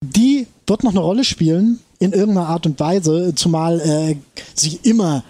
die 0.00 0.46
wird 0.66 0.84
noch 0.84 0.92
eine 0.92 1.00
Rolle 1.00 1.24
spielen 1.24 1.80
in 1.98 2.12
irgendeiner 2.12 2.48
Art 2.48 2.66
und 2.66 2.78
Weise, 2.78 3.34
zumal 3.34 3.80
äh, 3.80 4.16
sie 4.54 4.78
immer 4.82 5.24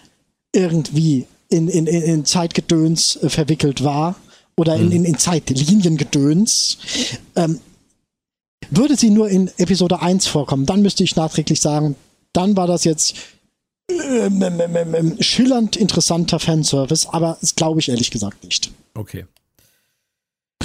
irgendwie 0.54 1.26
in, 1.48 1.68
in, 1.68 1.86
in 1.86 2.24
Zeitgedöns 2.24 3.16
äh, 3.16 3.28
verwickelt 3.28 3.84
war 3.84 4.16
oder 4.56 4.76
in, 4.76 4.92
in, 4.92 5.04
in 5.04 5.18
Zeitliniengedöns. 5.18 6.78
Ähm, 7.36 7.60
würde 8.70 8.96
sie 8.96 9.10
nur 9.10 9.28
in 9.28 9.50
Episode 9.58 10.00
1 10.00 10.26
vorkommen, 10.26 10.66
dann 10.66 10.82
müsste 10.82 11.04
ich 11.04 11.16
nachträglich 11.16 11.60
sagen, 11.60 11.96
dann 12.32 12.56
war 12.56 12.66
das 12.66 12.84
jetzt 12.84 13.14
ähm, 13.90 14.42
ähm, 14.42 14.60
ähm, 14.60 14.94
ähm, 14.94 15.16
schillernd 15.20 15.76
interessanter 15.76 16.40
Fanservice, 16.40 17.06
aber 17.06 17.36
das 17.40 17.54
glaube 17.54 17.80
ich 17.80 17.90
ehrlich 17.90 18.10
gesagt 18.10 18.42
nicht. 18.42 18.70
Okay. 18.94 19.26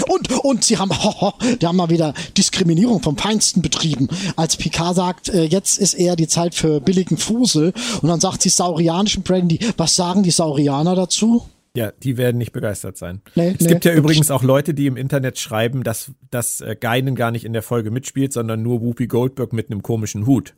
Und, 0.08 0.32
und 0.44 0.64
sie 0.64 0.78
haben, 0.78 0.92
die 1.62 1.66
haben 1.66 1.76
mal 1.76 1.90
wieder 1.90 2.14
Diskriminierung 2.38 3.02
vom 3.02 3.18
Feinsten 3.18 3.62
betrieben. 3.62 4.08
Als 4.36 4.58
Picard 4.58 4.96
sagt, 4.96 5.30
äh, 5.30 5.44
jetzt 5.44 5.78
ist 5.78 5.94
eher 5.94 6.16
die 6.16 6.28
Zeit 6.28 6.56
für 6.56 6.82
billigen 6.82 7.18
Fusel. 7.18 7.74
Und 8.02 8.10
dann 8.10 8.20
sagt 8.20 8.42
sie 8.42 8.50
saurianischen 8.50 9.24
Brandy, 9.24 9.60
was 9.78 9.96
sagen 9.96 10.24
die 10.24 10.32
Saurianer 10.32 10.96
dazu? 10.96 11.46
Ja, 11.76 11.92
die 11.92 12.18
werden 12.18 12.38
nicht 12.38 12.52
begeistert 12.52 12.98
sein. 12.98 13.22
Nee, 13.36 13.56
es 13.58 13.62
nee, 13.62 13.68
gibt 13.68 13.86
ja 13.86 13.94
übrigens 13.94 14.32
auch 14.32 14.44
Leute, 14.44 14.74
die 14.74 14.88
im 14.88 14.98
Internet 14.98 15.38
schreiben, 15.38 15.84
dass, 15.84 16.12
dass 16.32 16.62
äh, 16.62 16.76
Geinen 16.80 17.16
gar 17.16 17.32
nicht 17.32 17.46
in 17.46 17.54
der 17.54 17.62
Folge 17.62 17.92
mitspielt, 17.92 18.34
sondern 18.34 18.64
nur 18.64 18.82
Whoopi 18.82 19.08
Goldberg 19.08 19.54
mit 19.54 19.70
einem 19.70 19.84
komischen 19.84 20.26
Hut. 20.26 20.56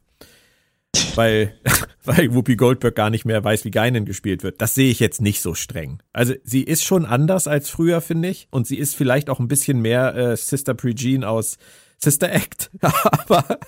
Weil, 1.15 1.53
weil 2.05 2.33
Whoopi 2.33 2.55
Goldberg 2.55 2.95
gar 2.95 3.09
nicht 3.09 3.25
mehr 3.25 3.43
weiß, 3.43 3.65
wie 3.65 3.71
Geinen 3.71 4.05
gespielt 4.05 4.43
wird. 4.43 4.61
Das 4.61 4.75
sehe 4.75 4.89
ich 4.91 4.99
jetzt 4.99 5.21
nicht 5.21 5.41
so 5.41 5.53
streng. 5.53 6.01
Also 6.13 6.33
sie 6.43 6.63
ist 6.63 6.83
schon 6.83 7.05
anders 7.05 7.47
als 7.47 7.69
früher, 7.69 8.01
finde 8.01 8.29
ich. 8.29 8.47
Und 8.51 8.67
sie 8.67 8.77
ist 8.77 8.95
vielleicht 8.95 9.29
auch 9.29 9.39
ein 9.39 9.47
bisschen 9.47 9.81
mehr 9.81 10.15
äh, 10.15 10.37
Sister 10.37 10.73
Prejean 10.73 11.23
aus 11.23 11.57
Sister 11.97 12.31
Act. 12.31 12.71
Aber 12.81 13.59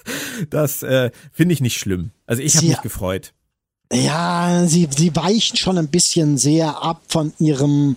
das 0.49 0.84
äh, 0.84 1.11
finde 1.32 1.53
ich 1.53 1.61
nicht 1.61 1.78
schlimm. 1.78 2.11
Also 2.26 2.41
ich 2.41 2.55
habe 2.55 2.67
mich 2.67 2.82
gefreut. 2.82 3.34
Ja, 3.91 4.65
sie, 4.65 4.88
sie 4.95 5.15
weichen 5.15 5.57
schon 5.57 5.78
ein 5.78 5.89
bisschen 5.89 6.38
sehr 6.38 6.82
ab 6.84 7.01
von 7.07 7.34
ihrem 7.39 7.95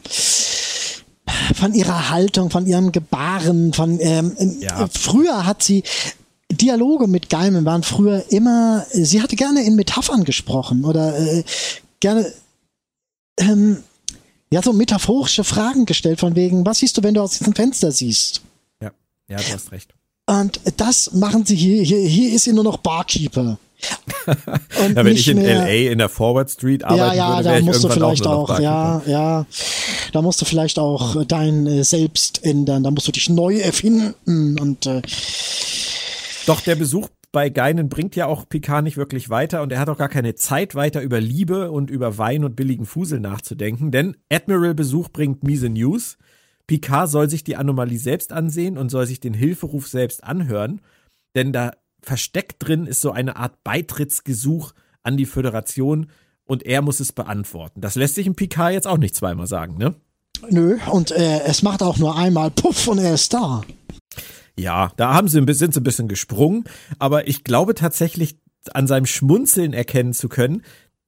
von 1.54 1.74
ihrer 1.74 2.10
Haltung, 2.10 2.50
von 2.50 2.66
ihrem 2.66 2.92
Gebaren, 2.92 3.72
von 3.72 3.98
ähm, 4.00 4.36
Ja. 4.60 4.84
äh, 4.84 4.88
früher 4.90 5.46
hat 5.46 5.62
sie 5.62 5.82
Dialoge 6.56 7.06
mit 7.06 7.30
Gaiman 7.30 7.64
waren 7.64 7.82
früher 7.82 8.24
immer, 8.30 8.86
sie 8.92 9.22
hatte 9.22 9.36
gerne 9.36 9.64
in 9.64 9.76
Metaphern 9.76 10.24
gesprochen 10.24 10.84
oder 10.84 11.18
äh, 11.18 11.44
gerne 12.00 12.32
ähm, 13.38 13.78
ja 14.50 14.62
so 14.62 14.72
metaphorische 14.72 15.44
Fragen 15.44 15.86
gestellt 15.86 16.20
von 16.20 16.34
wegen, 16.34 16.64
was 16.66 16.78
siehst 16.78 16.96
du, 16.96 17.02
wenn 17.02 17.14
du 17.14 17.22
aus 17.22 17.38
diesem 17.38 17.54
Fenster 17.54 17.92
siehst? 17.92 18.42
Ja, 18.80 18.90
ja, 19.28 19.38
du 19.38 19.52
hast 19.52 19.72
recht. 19.72 19.92
Und 20.26 20.60
das 20.76 21.12
machen 21.12 21.46
sie 21.46 21.54
hier. 21.54 21.82
Hier, 21.82 22.00
hier 22.00 22.32
ist 22.34 22.44
sie 22.44 22.52
nur 22.52 22.64
noch 22.64 22.78
Barkeeper. 22.78 23.58
Ja, 24.26 25.04
wenn 25.04 25.14
ich 25.14 25.28
in 25.28 25.38
mehr, 25.38 25.62
LA 25.62 25.92
in 25.92 25.98
der 25.98 26.08
Forward 26.08 26.50
Street 26.50 26.82
ja, 26.82 26.88
arbeiten 26.88 27.16
ja, 27.16 27.36
würde, 27.36 27.48
da 27.48 27.60
musst 27.60 27.84
du 27.84 27.88
vielleicht 27.88 28.26
auch, 28.26 28.50
auch, 28.50 28.58
ja, 28.58 29.02
ja, 29.06 29.46
da 30.12 30.22
musst 30.22 30.40
du 30.40 30.44
vielleicht 30.44 30.78
auch 30.78 31.24
dein 31.24 31.66
äh, 31.66 31.84
Selbst 31.84 32.42
ändern, 32.42 32.82
da 32.82 32.90
musst 32.90 33.06
du 33.06 33.12
dich 33.12 33.28
neu 33.28 33.58
erfinden 33.58 34.58
und 34.58 34.86
äh, 34.86 35.02
Doch 36.46 36.60
der 36.60 36.76
Besuch 36.76 37.08
bei 37.32 37.50
Geinen 37.50 37.88
bringt 37.88 38.14
ja 38.16 38.26
auch 38.26 38.48
Picard 38.48 38.84
nicht 38.84 38.96
wirklich 38.96 39.28
weiter 39.28 39.62
und 39.62 39.72
er 39.72 39.80
hat 39.80 39.88
auch 39.88 39.98
gar 39.98 40.08
keine 40.08 40.36
Zeit 40.36 40.74
weiter 40.74 41.02
über 41.02 41.20
Liebe 41.20 41.70
und 41.72 41.90
über 41.90 42.18
Wein 42.18 42.44
und 42.44 42.56
billigen 42.56 42.86
Fusel 42.86 43.20
nachzudenken, 43.20 43.90
denn 43.90 44.16
Admiral 44.32 44.74
Besuch 44.74 45.08
bringt 45.08 45.42
miese 45.42 45.68
News. 45.68 46.18
Picard 46.68 47.10
soll 47.10 47.28
sich 47.28 47.44
die 47.44 47.56
Anomalie 47.56 47.98
selbst 47.98 48.32
ansehen 48.32 48.78
und 48.78 48.90
soll 48.90 49.06
sich 49.06 49.20
den 49.20 49.34
Hilferuf 49.34 49.88
selbst 49.88 50.24
anhören, 50.24 50.80
denn 51.34 51.52
da 51.52 51.72
versteckt 52.00 52.56
drin 52.60 52.86
ist 52.86 53.00
so 53.00 53.10
eine 53.10 53.36
Art 53.36 53.62
Beitrittsgesuch 53.64 54.72
an 55.02 55.16
die 55.16 55.26
Föderation 55.26 56.06
und 56.44 56.64
er 56.64 56.80
muss 56.80 57.00
es 57.00 57.12
beantworten. 57.12 57.80
Das 57.80 57.96
lässt 57.96 58.14
sich 58.14 58.26
im 58.26 58.36
Picard 58.36 58.72
jetzt 58.72 58.86
auch 58.86 58.98
nicht 58.98 59.16
zweimal 59.16 59.48
sagen, 59.48 59.76
ne? 59.78 59.96
nö, 60.48 60.78
und 60.90 61.10
äh, 61.10 61.40
es 61.44 61.62
macht 61.62 61.82
auch 61.82 61.98
nur 61.98 62.16
einmal 62.16 62.50
Puff 62.50 62.86
und 62.88 62.98
er 62.98 63.14
ist 63.14 63.34
da. 63.34 63.62
Ja, 64.58 64.92
da 64.96 65.14
haben 65.14 65.28
sie 65.28 65.38
ein 65.38 65.46
bisschen, 65.46 65.66
sind 65.66 65.74
sie 65.74 65.80
ein 65.80 65.84
bisschen 65.84 66.08
gesprungen, 66.08 66.64
aber 66.98 67.28
ich 67.28 67.44
glaube 67.44 67.74
tatsächlich 67.74 68.36
an 68.72 68.86
seinem 68.86 69.06
Schmunzeln 69.06 69.72
erkennen 69.72 70.12
zu 70.12 70.28
können, 70.28 70.62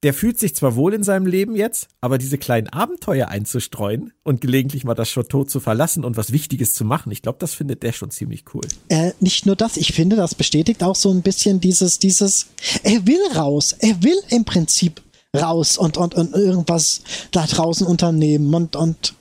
der 0.04 0.14
fühlt 0.14 0.38
sich 0.38 0.54
zwar 0.54 0.76
wohl 0.76 0.94
in 0.94 1.02
seinem 1.02 1.26
Leben 1.26 1.56
jetzt, 1.56 1.88
aber 2.00 2.18
diese 2.18 2.38
kleinen 2.38 2.68
Abenteuer 2.68 3.28
einzustreuen 3.28 4.12
und 4.22 4.40
gelegentlich 4.40 4.84
mal 4.84 4.94
das 4.94 5.08
Chateau 5.08 5.44
zu 5.44 5.58
verlassen 5.58 6.04
und 6.04 6.16
was 6.16 6.30
Wichtiges 6.32 6.74
zu 6.74 6.84
machen, 6.84 7.10
ich 7.10 7.22
glaube, 7.22 7.38
das 7.40 7.54
findet 7.54 7.82
der 7.82 7.92
schon 7.92 8.10
ziemlich 8.10 8.44
cool. 8.54 8.62
Äh, 8.88 9.12
nicht 9.18 9.46
nur 9.46 9.56
das, 9.56 9.76
ich 9.76 9.92
finde, 9.92 10.14
das 10.14 10.36
bestätigt 10.36 10.84
auch 10.84 10.94
so 10.94 11.10
ein 11.10 11.22
bisschen 11.22 11.60
dieses, 11.60 11.98
dieses, 11.98 12.46
er 12.84 13.06
will 13.06 13.20
raus, 13.34 13.74
er 13.80 14.02
will 14.02 14.18
im 14.30 14.44
Prinzip 14.44 15.02
raus 15.36 15.76
und, 15.76 15.96
und, 15.96 16.14
und 16.14 16.32
irgendwas 16.32 17.02
da 17.32 17.44
draußen 17.46 17.86
unternehmen 17.86 18.54
und, 18.54 18.76
und 18.76 19.14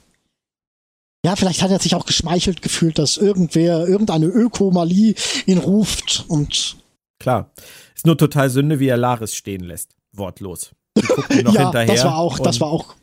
ja, 1.27 1.35
vielleicht 1.35 1.61
hat 1.61 1.71
er 1.71 1.79
sich 1.79 1.93
auch 1.93 2.05
geschmeichelt 2.05 2.61
gefühlt, 2.61 2.97
dass 2.97 3.17
irgendwer, 3.17 3.85
irgendeine 3.85 4.27
Ökomalie 4.27 5.13
ihn 5.45 5.57
ruft 5.57 6.23
und 6.29 6.77
Klar. 7.19 7.51
Ist 7.93 8.05
nur 8.05 8.17
total 8.17 8.49
Sünde, 8.49 8.79
wie 8.79 8.87
er 8.87 8.95
Laris 8.95 9.35
stehen 9.35 9.61
lässt. 9.61 9.91
Wortlos. 10.13 10.71
Ja, 11.29 11.51
hinterher. 11.51 11.85
das 11.85 12.05
war 12.05 12.17
auch, 12.17 12.39
das 12.39 12.61
war 12.61 12.69
auch 12.69 12.95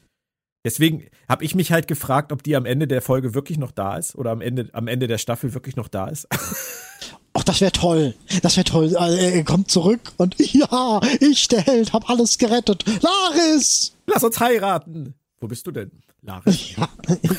Deswegen 0.65 1.05
habe 1.29 1.45
ich 1.45 1.55
mich 1.55 1.71
halt 1.71 1.87
gefragt, 1.87 2.33
ob 2.33 2.43
die 2.43 2.57
am 2.57 2.65
Ende 2.65 2.89
der 2.89 3.03
Folge 3.03 3.35
wirklich 3.35 3.59
noch 3.59 3.71
da 3.71 3.99
ist 3.99 4.17
oder 4.17 4.31
am 4.31 4.41
Ende, 4.41 4.71
am 4.73 4.89
Ende 4.89 5.07
der 5.07 5.19
Staffel 5.19 5.53
wirklich 5.53 5.77
noch 5.77 5.89
da 5.89 6.07
ist. 6.09 6.27
Ach, 7.35 7.45
das 7.45 7.61
wäre 7.61 7.73
toll. 7.73 8.15
Das 8.43 8.57
wäre 8.57 8.65
toll. 8.65 8.97
Also, 8.97 9.19
Er 9.19 9.45
kommt 9.45 9.71
zurück 9.71 10.01
und 10.17 10.35
ja, 10.39 11.01
ich, 11.21 11.49
der 11.49 11.61
Held, 11.61 11.93
hab 11.93 12.09
alles 12.09 12.39
gerettet. 12.39 12.85
Laris! 13.03 13.95
Lass 14.07 14.25
uns 14.25 14.41
heiraten. 14.41 15.13
Wo 15.41 15.47
bist 15.47 15.67
du 15.67 15.71
denn? 15.71 15.91
Laris. 16.23 16.75
Ja, 16.75 16.89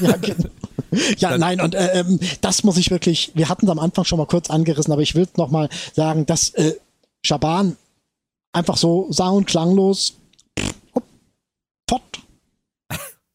ja, 0.01 0.17
genau. 0.17 0.49
ja 1.17 1.29
Dann- 1.31 1.39
nein, 1.39 1.61
und 1.61 1.75
äh, 1.75 1.99
ähm, 1.99 2.19
das 2.41 2.63
muss 2.63 2.77
ich 2.77 2.91
wirklich, 2.91 3.31
wir 3.35 3.49
hatten 3.49 3.65
es 3.65 3.71
am 3.71 3.79
Anfang 3.79 4.05
schon 4.05 4.17
mal 4.17 4.27
kurz 4.27 4.49
angerissen, 4.49 4.91
aber 4.93 5.01
ich 5.01 5.15
will 5.15 5.27
noch 5.37 5.49
mal 5.51 5.69
sagen, 5.93 6.25
dass 6.25 6.49
äh, 6.51 6.73
Schaban 7.25 7.75
einfach 8.53 8.77
so 8.77 9.07
sang- 9.11 9.35
und 9.35 9.45
klanglos 9.47 10.13
hopp, 10.95 11.03
fort. 11.89 12.01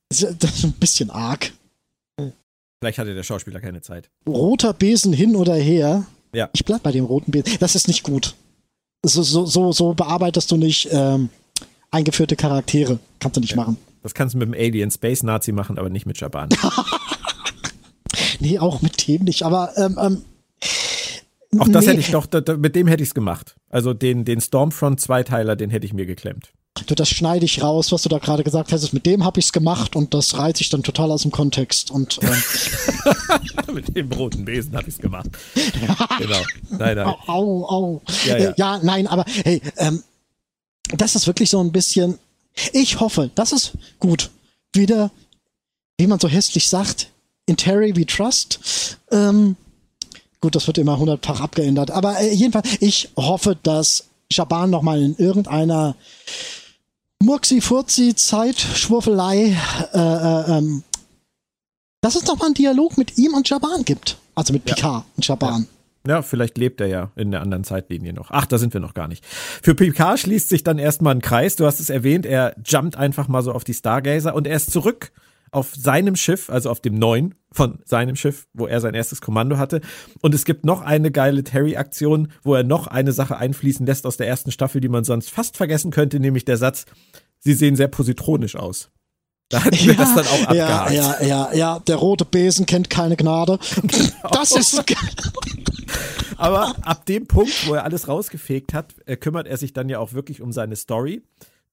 Das 0.08 0.22
ist- 0.22 0.64
ein 0.64 0.72
bisschen 0.72 1.10
arg. 1.10 1.52
Vielleicht 2.82 2.98
hatte 2.98 3.14
der 3.14 3.22
Schauspieler 3.24 3.60
keine 3.60 3.82
Zeit. 3.82 4.08
Roter 4.26 4.72
Besen 4.72 5.12
hin 5.12 5.36
oder 5.36 5.54
her. 5.54 6.06
Ja. 6.32 6.48
Ich 6.54 6.64
bleib 6.64 6.82
bei 6.82 6.92
dem 6.92 7.04
roten 7.04 7.30
Besen. 7.30 7.58
Das 7.60 7.74
ist 7.74 7.88
nicht 7.88 8.02
gut. 8.04 8.34
So, 9.04 9.22
so, 9.22 9.44
so, 9.44 9.72
so 9.72 9.92
bearbeitest 9.94 10.50
du 10.50 10.56
nicht 10.56 10.88
ähm, 10.90 11.28
eingeführte 11.90 12.36
Charaktere. 12.36 12.98
Kannst 13.18 13.36
du 13.36 13.40
nicht 13.42 13.54
machen. 13.56 13.76
Das 14.02 14.14
kannst 14.14 14.34
du 14.34 14.38
mit 14.38 14.48
dem 14.48 14.54
Alien 14.54 14.90
Space 14.90 15.22
Nazi 15.22 15.52
machen, 15.52 15.76
aber 15.78 15.90
nicht 15.90 16.06
mit 16.06 16.16
Schaban. 16.16 16.48
Nee, 18.40 18.58
auch 18.58 18.82
mit 18.82 19.06
dem 19.06 19.24
nicht. 19.24 19.42
Aber 19.42 19.72
ähm, 19.76 19.98
ähm, 20.00 20.22
Auch 21.60 21.68
das 21.68 21.84
nee. 21.84 21.92
hätte 21.92 22.00
ich 22.00 22.10
doch, 22.10 22.26
mit 22.58 22.74
dem 22.74 22.86
hätte 22.86 23.02
ich 23.02 23.10
es 23.10 23.14
gemacht. 23.14 23.56
Also 23.68 23.94
den, 23.94 24.24
den 24.24 24.40
Stormfront 24.40 25.00
Zweiteiler, 25.00 25.56
den 25.56 25.70
hätte 25.70 25.86
ich 25.86 25.92
mir 25.92 26.06
geklemmt. 26.06 26.52
Du, 26.86 26.94
das 26.94 27.08
schneide 27.10 27.44
ich 27.44 27.62
raus, 27.62 27.92
was 27.92 28.02
du 28.02 28.08
da 28.08 28.18
gerade 28.18 28.44
gesagt 28.44 28.72
hast. 28.72 28.92
Mit 28.92 29.04
dem 29.04 29.24
habe 29.24 29.40
ich's 29.40 29.52
gemacht 29.52 29.96
und 29.96 30.14
das 30.14 30.38
reiße 30.38 30.62
ich 30.62 30.70
dann 30.70 30.82
total 30.82 31.10
aus 31.10 31.22
dem 31.22 31.30
Kontext. 31.30 31.90
Und 31.90 32.18
ähm, 32.22 33.74
mit 33.74 33.94
dem 33.96 34.10
roten 34.12 34.44
Besen 34.44 34.74
habe 34.76 34.88
ich 34.88 34.94
es 34.94 35.00
gemacht. 35.00 35.28
genau. 36.18 36.40
Nein, 36.70 36.96
nein. 36.96 37.06
au, 37.06 37.18
au, 37.26 37.64
au. 37.68 38.02
Ja, 38.24 38.34
Äh, 38.34 38.44
ja. 38.44 38.54
ja, 38.56 38.80
nein, 38.82 39.06
aber 39.06 39.24
hey, 39.44 39.60
ähm, 39.76 40.02
das 40.96 41.16
ist 41.16 41.26
wirklich 41.26 41.50
so 41.50 41.62
ein 41.62 41.72
bisschen. 41.72 42.18
Ich 42.72 43.00
hoffe, 43.00 43.30
das 43.34 43.52
ist 43.52 43.72
gut. 43.98 44.30
Wieder, 44.72 45.10
wie 45.98 46.06
man 46.06 46.20
so 46.20 46.28
hässlich 46.28 46.68
sagt, 46.68 47.10
in 47.46 47.56
Terry 47.56 47.96
we 47.96 48.06
trust. 48.06 48.98
Ähm, 49.10 49.56
gut, 50.40 50.54
das 50.54 50.66
wird 50.66 50.78
immer 50.78 50.98
hundertfach 50.98 51.40
abgeändert. 51.40 51.90
Aber 51.90 52.18
äh, 52.20 52.32
jedenfalls, 52.32 52.68
ich 52.80 53.10
hoffe, 53.16 53.56
dass 53.62 54.04
Schaban 54.32 54.70
noch 54.70 54.82
mal 54.82 55.00
in 55.02 55.16
irgendeiner 55.16 55.96
Murksi-Furzi-Zeit, 57.22 58.58
Schwurfelei, 58.58 59.56
äh, 59.92 59.98
äh, 59.98 60.58
ähm, 60.58 60.82
dass 62.00 62.14
es 62.14 62.24
noch 62.26 62.38
mal 62.38 62.46
einen 62.46 62.54
Dialog 62.54 62.96
mit 62.96 63.18
ihm 63.18 63.34
und 63.34 63.46
Schaban 63.46 63.84
gibt. 63.84 64.16
Also 64.34 64.52
mit 64.52 64.66
Ja. 64.68 64.74
Picard 64.74 65.04
und 65.16 65.24
Schaban. 65.24 65.66
Ja, 66.06 66.22
vielleicht 66.22 66.56
lebt 66.56 66.80
er 66.80 66.86
ja 66.86 67.10
in 67.14 67.30
der 67.30 67.42
anderen 67.42 67.62
Zeitlinie 67.62 68.14
noch. 68.14 68.30
Ach, 68.30 68.46
da 68.46 68.56
sind 68.56 68.72
wir 68.72 68.80
noch 68.80 68.94
gar 68.94 69.06
nicht. 69.06 69.22
Für 69.26 69.74
Picard 69.74 70.18
schließt 70.18 70.48
sich 70.48 70.64
dann 70.64 70.78
erstmal 70.78 71.14
ein 71.14 71.20
Kreis. 71.20 71.56
Du 71.56 71.66
hast 71.66 71.78
es 71.78 71.90
erwähnt, 71.90 72.24
er 72.24 72.54
jumpt 72.64 72.96
einfach 72.96 73.28
mal 73.28 73.42
so 73.42 73.52
auf 73.52 73.64
die 73.64 73.74
Stargazer 73.74 74.34
und 74.34 74.46
er 74.46 74.56
ist 74.56 74.70
zurück 74.70 75.12
auf 75.52 75.74
seinem 75.74 76.16
Schiff, 76.16 76.50
also 76.50 76.70
auf 76.70 76.80
dem 76.80 76.94
neuen 76.94 77.34
von 77.52 77.80
seinem 77.84 78.16
Schiff, 78.16 78.46
wo 78.52 78.66
er 78.66 78.80
sein 78.80 78.94
erstes 78.94 79.20
Kommando 79.20 79.58
hatte. 79.58 79.80
Und 80.22 80.34
es 80.34 80.44
gibt 80.44 80.64
noch 80.64 80.82
eine 80.82 81.10
geile 81.10 81.42
Terry-Aktion, 81.42 82.32
wo 82.42 82.54
er 82.54 82.62
noch 82.62 82.86
eine 82.86 83.12
Sache 83.12 83.36
einfließen 83.36 83.86
lässt 83.86 84.06
aus 84.06 84.16
der 84.16 84.28
ersten 84.28 84.52
Staffel, 84.52 84.80
die 84.80 84.88
man 84.88 85.04
sonst 85.04 85.30
fast 85.30 85.56
vergessen 85.56 85.90
könnte, 85.90 86.20
nämlich 86.20 86.44
der 86.44 86.56
Satz, 86.56 86.86
sie 87.38 87.54
sehen 87.54 87.76
sehr 87.76 87.88
positronisch 87.88 88.56
aus. 88.56 88.90
Da 89.48 89.64
hatten 89.64 89.84
wir 89.84 89.96
das 89.96 90.14
dann 90.14 90.26
auch 90.26 90.54
ja, 90.54 90.84
abgehakt. 90.84 90.92
ja, 90.92 91.22
ja, 91.22 91.52
ja, 91.52 91.78
der 91.80 91.96
rote 91.96 92.24
Besen 92.24 92.66
kennt 92.66 92.88
keine 92.88 93.16
Gnade. 93.16 93.58
Das 94.30 94.52
ist 94.52 94.84
Aber 96.36 96.74
ab 96.82 97.04
dem 97.06 97.26
Punkt, 97.26 97.66
wo 97.66 97.74
er 97.74 97.84
alles 97.84 98.06
rausgefegt 98.06 98.72
hat, 98.72 98.94
äh, 99.06 99.16
kümmert 99.16 99.48
er 99.48 99.56
sich 99.56 99.72
dann 99.72 99.88
ja 99.88 99.98
auch 99.98 100.12
wirklich 100.12 100.40
um 100.40 100.52
seine 100.52 100.76
Story. 100.76 101.22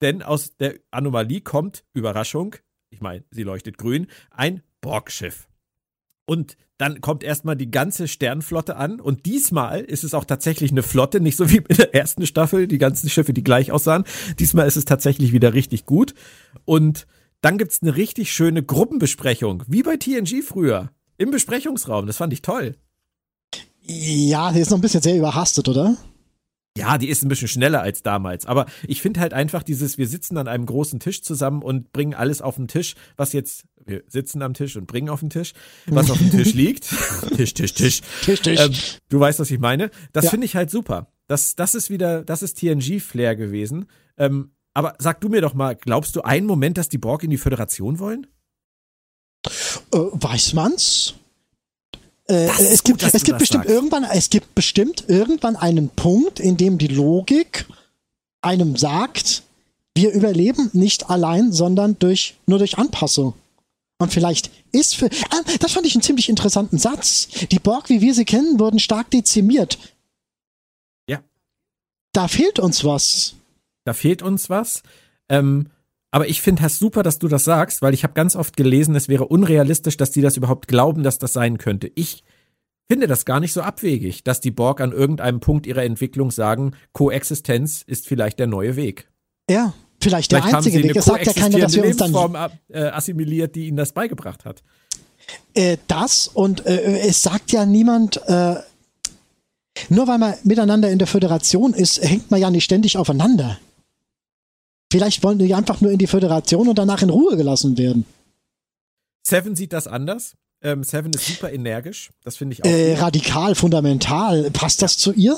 Denn 0.01 0.23
aus 0.23 0.57
der 0.57 0.75
Anomalie 0.91 1.41
kommt, 1.41 1.83
Überraschung, 1.93 2.55
ich 2.89 3.01
meine, 3.01 3.23
sie 3.31 3.43
leuchtet 3.43 3.77
grün, 3.77 4.07
ein 4.31 4.61
Borgschiff. 4.81 5.47
Und 6.25 6.57
dann 6.77 7.01
kommt 7.01 7.23
erstmal 7.23 7.55
die 7.55 7.71
ganze 7.71 8.07
Sternflotte 8.07 8.75
an. 8.75 8.99
Und 8.99 9.25
diesmal 9.25 9.81
ist 9.81 10.03
es 10.03 10.13
auch 10.13 10.25
tatsächlich 10.25 10.71
eine 10.71 10.83
Flotte, 10.83 11.19
nicht 11.19 11.37
so 11.37 11.49
wie 11.49 11.57
in 11.57 11.77
der 11.77 11.95
ersten 11.95 12.27
Staffel, 12.27 12.67
die 12.67 12.77
ganzen 12.77 13.09
Schiffe, 13.09 13.33
die 13.33 13.43
gleich 13.43 13.71
aussahen. 13.71 14.03
Diesmal 14.37 14.67
ist 14.67 14.75
es 14.75 14.85
tatsächlich 14.85 15.31
wieder 15.31 15.53
richtig 15.53 15.85
gut. 15.85 16.13
Und 16.65 17.07
dann 17.41 17.57
gibt's 17.57 17.81
eine 17.81 17.95
richtig 17.95 18.31
schöne 18.31 18.61
Gruppenbesprechung, 18.61 19.63
wie 19.67 19.83
bei 19.83 19.97
TNG 19.97 20.43
früher, 20.43 20.91
im 21.17 21.31
Besprechungsraum. 21.31 22.05
Das 22.05 22.17
fand 22.17 22.33
ich 22.33 22.41
toll. 22.41 22.75
Ja, 23.81 24.51
die 24.51 24.59
ist 24.59 24.69
noch 24.69 24.77
ein 24.77 24.81
bisschen 24.81 25.01
sehr 25.01 25.17
überhastet, 25.17 25.69
oder? 25.69 25.95
Ja, 26.77 26.97
die 26.97 27.09
ist 27.09 27.23
ein 27.23 27.27
bisschen 27.29 27.47
schneller 27.47 27.81
als 27.81 28.03
damals. 28.03 28.45
Aber 28.45 28.65
ich 28.87 29.01
finde 29.01 29.19
halt 29.19 29.33
einfach 29.33 29.63
dieses, 29.63 29.97
wir 29.97 30.07
sitzen 30.07 30.37
an 30.37 30.47
einem 30.47 30.65
großen 30.65 30.99
Tisch 30.99 31.21
zusammen 31.21 31.61
und 31.61 31.91
bringen 31.91 32.13
alles 32.13 32.41
auf 32.41 32.55
den 32.55 32.67
Tisch, 32.67 32.95
was 33.15 33.33
jetzt, 33.33 33.65
wir 33.85 34.03
sitzen 34.07 34.41
am 34.41 34.53
Tisch 34.53 34.75
und 34.77 34.85
bringen 34.87 35.09
auf 35.09 35.19
den 35.21 35.29
Tisch, 35.29 35.53
was 35.87 36.09
auf 36.11 36.17
dem 36.17 36.31
Tisch 36.31 36.53
liegt. 36.53 36.85
Tisch, 37.35 37.53
Tisch, 37.53 37.73
Tisch. 37.73 38.01
Tisch, 38.23 38.41
Tisch. 38.41 38.59
Ähm, 38.59 38.73
du 39.09 39.19
weißt, 39.19 39.39
was 39.39 39.51
ich 39.51 39.59
meine. 39.59 39.89
Das 40.13 40.25
Ja. 40.25 40.29
finde 40.31 40.45
ich 40.45 40.55
halt 40.55 40.69
super. 40.69 41.11
Das, 41.27 41.55
das 41.55 41.75
ist 41.75 41.89
wieder, 41.89 42.23
das 42.23 42.41
ist 42.41 42.57
TNG-Flair 42.59 43.35
gewesen. 43.35 43.87
Ähm, 44.17 44.51
aber 44.73 44.93
sag 44.99 45.19
du 45.21 45.29
mir 45.29 45.41
doch 45.41 45.53
mal, 45.55 45.75
glaubst 45.75 46.15
du 46.15 46.21
einen 46.21 46.45
Moment, 46.47 46.77
dass 46.77 46.87
die 46.87 46.97
Borg 46.99 47.23
in 47.23 47.29
die 47.31 47.37
Föderation 47.37 47.99
wollen? 47.99 48.27
Äh, 49.93 49.97
weiß 49.97 50.53
man's? 50.53 51.15
Äh, 52.29 52.47
es 52.47 52.83
gut, 52.83 52.99
gibt, 52.99 53.13
es 53.13 53.23
gibt 53.23 53.39
bestimmt 53.39 53.63
sagst. 53.63 53.75
irgendwann, 53.75 54.03
es 54.03 54.29
gibt 54.29 54.53
bestimmt 54.53 55.05
irgendwann 55.07 55.55
einen 55.55 55.89
Punkt, 55.89 56.39
in 56.39 56.57
dem 56.57 56.77
die 56.77 56.87
Logik 56.87 57.65
einem 58.41 58.75
sagt, 58.75 59.43
wir 59.95 60.11
überleben 60.11 60.69
nicht 60.73 61.09
allein, 61.09 61.51
sondern 61.51 61.97
durch, 61.99 62.35
nur 62.45 62.59
durch 62.59 62.77
Anpassung. 62.77 63.33
Und 63.99 64.13
vielleicht 64.13 64.51
ist 64.71 64.95
für, 64.95 65.09
ah, 65.31 65.41
das 65.59 65.71
fand 65.71 65.87
ich 65.87 65.95
einen 65.95 66.03
ziemlich 66.03 66.29
interessanten 66.29 66.77
Satz. 66.77 67.27
Die 67.49 67.59
Borg, 67.59 67.89
wie 67.89 68.01
wir 68.01 68.13
sie 68.13 68.25
kennen, 68.25 68.59
wurden 68.59 68.79
stark 68.79 69.09
dezimiert. 69.09 69.79
Ja. 71.09 71.23
Da 72.13 72.27
fehlt 72.27 72.59
uns 72.59 72.83
was. 72.83 73.33
Da 73.85 73.93
fehlt 73.93 74.21
uns 74.21 74.49
was. 74.49 74.83
Ähm, 75.29 75.71
aber 76.11 76.27
ich 76.29 76.41
finde 76.41 76.65
es 76.65 76.79
super, 76.79 77.03
dass 77.03 77.19
du 77.19 77.27
das 77.27 77.43
sagst, 77.43 77.81
weil 77.81 77.93
ich 77.93 78.03
habe 78.03 78.13
ganz 78.13 78.35
oft 78.35 78.55
gelesen, 78.57 78.95
es 78.95 79.07
wäre 79.09 79.27
unrealistisch, 79.27 79.97
dass 79.97 80.11
die 80.11 80.21
das 80.21 80.37
überhaupt 80.37 80.67
glauben, 80.67 81.03
dass 81.03 81.19
das 81.19 81.33
sein 81.33 81.57
könnte. 81.57 81.91
Ich 81.95 82.23
finde 82.89 83.07
das 83.07 83.25
gar 83.25 83.39
nicht 83.41 83.51
so 83.53 83.61
abwegig, 83.61 84.23
dass 84.23 84.39
die 84.39 84.51
Borg 84.51 84.79
an 84.81 84.93
irgendeinem 84.93 85.39
Punkt 85.41 85.67
ihrer 85.67 85.83
Entwicklung 85.83 86.31
sagen, 86.31 86.71
Koexistenz 86.93 87.81
ist 87.85 88.07
vielleicht 88.07 88.39
der 88.39 88.47
neue 88.47 88.75
Weg. 88.77 89.09
Ja, 89.49 89.73
vielleicht 90.01 90.31
der 90.31 90.41
Vielleicht 90.41 90.55
einzige 90.55 90.83
Weg. 90.83 90.95
Es 90.95 91.05
sagt 91.05 91.25
ja 91.25 91.33
keiner, 91.33 91.59
dass 91.59 91.73
wir 91.75 91.85
uns 91.85 91.97
dann 91.97 92.35
ab- 92.35 92.57
äh, 92.69 92.83
assimiliert, 92.83 93.55
die 93.55 93.67
ihnen 93.67 93.77
das 93.77 93.91
beigebracht 93.91 94.45
hat. 94.45 94.63
äh, 95.53 95.77
das 95.87 96.27
und 96.29 96.65
äh, 96.65 96.99
es 96.99 97.21
sagt 97.21 97.51
ja 97.51 97.65
niemand, 97.65 98.21
äh, 98.27 98.55
nur 99.89 100.07
weil 100.07 100.17
man 100.17 100.33
miteinander 100.43 100.89
in 100.89 100.97
der 100.99 101.07
Föderation 101.07 101.73
ist, 101.73 102.01
hängt 102.01 102.31
man 102.31 102.39
ja 102.39 102.49
nicht 102.49 102.63
ständig 102.63 102.97
aufeinander. 102.97 103.59
Vielleicht 104.91 105.23
wollen 105.23 105.39
die 105.39 105.53
einfach 105.53 105.81
nur 105.81 105.91
in 105.91 105.97
die 105.97 106.07
Föderation 106.07 106.67
und 106.69 106.77
danach 106.77 107.01
in 107.01 107.09
Ruhe 107.09 107.35
gelassen 107.35 107.77
werden. 107.77 108.05
Seven 109.23 109.55
sieht 109.55 109.73
das 109.73 109.87
anders. 109.87 110.35
Ähm, 110.61 110.83
Seven 110.83 111.11
ist 111.11 111.27
super 111.27 111.51
energisch. 111.51 112.11
Das 112.23 112.37
finde 112.37 112.53
ich 112.53 112.63
auch. 112.63 112.67
Äh, 112.67 112.95
radikal, 112.95 113.55
fundamental. 113.55 114.49
Passt 114.51 114.81
das 114.81 114.97
zu 114.97 115.13
ihr? 115.13 115.37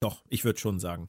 Doch, 0.00 0.22
ich 0.28 0.44
würde 0.44 0.58
schon 0.58 0.78
sagen. 0.78 1.08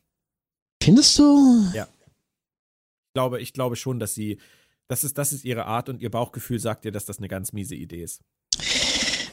Findest 0.82 1.17
du? 1.19 1.65
Ich 1.73 3.13
glaube, 3.13 3.41
ich 3.41 3.53
glaube 3.53 3.75
schon, 3.75 3.99
dass 3.99 4.13
sie, 4.13 4.39
das 4.88 5.03
ist, 5.03 5.17
das 5.17 5.34
ist 5.34 5.45
ihre 5.45 5.65
Art 5.65 5.89
und 5.89 6.01
ihr 6.01 6.09
Bauchgefühl 6.11 6.59
sagt 6.59 6.86
ihr, 6.86 6.91
dass 6.91 7.05
das 7.05 7.19
eine 7.19 7.28
ganz 7.28 7.53
miese 7.53 7.75
Idee 7.75 8.03
ist. 8.03 8.21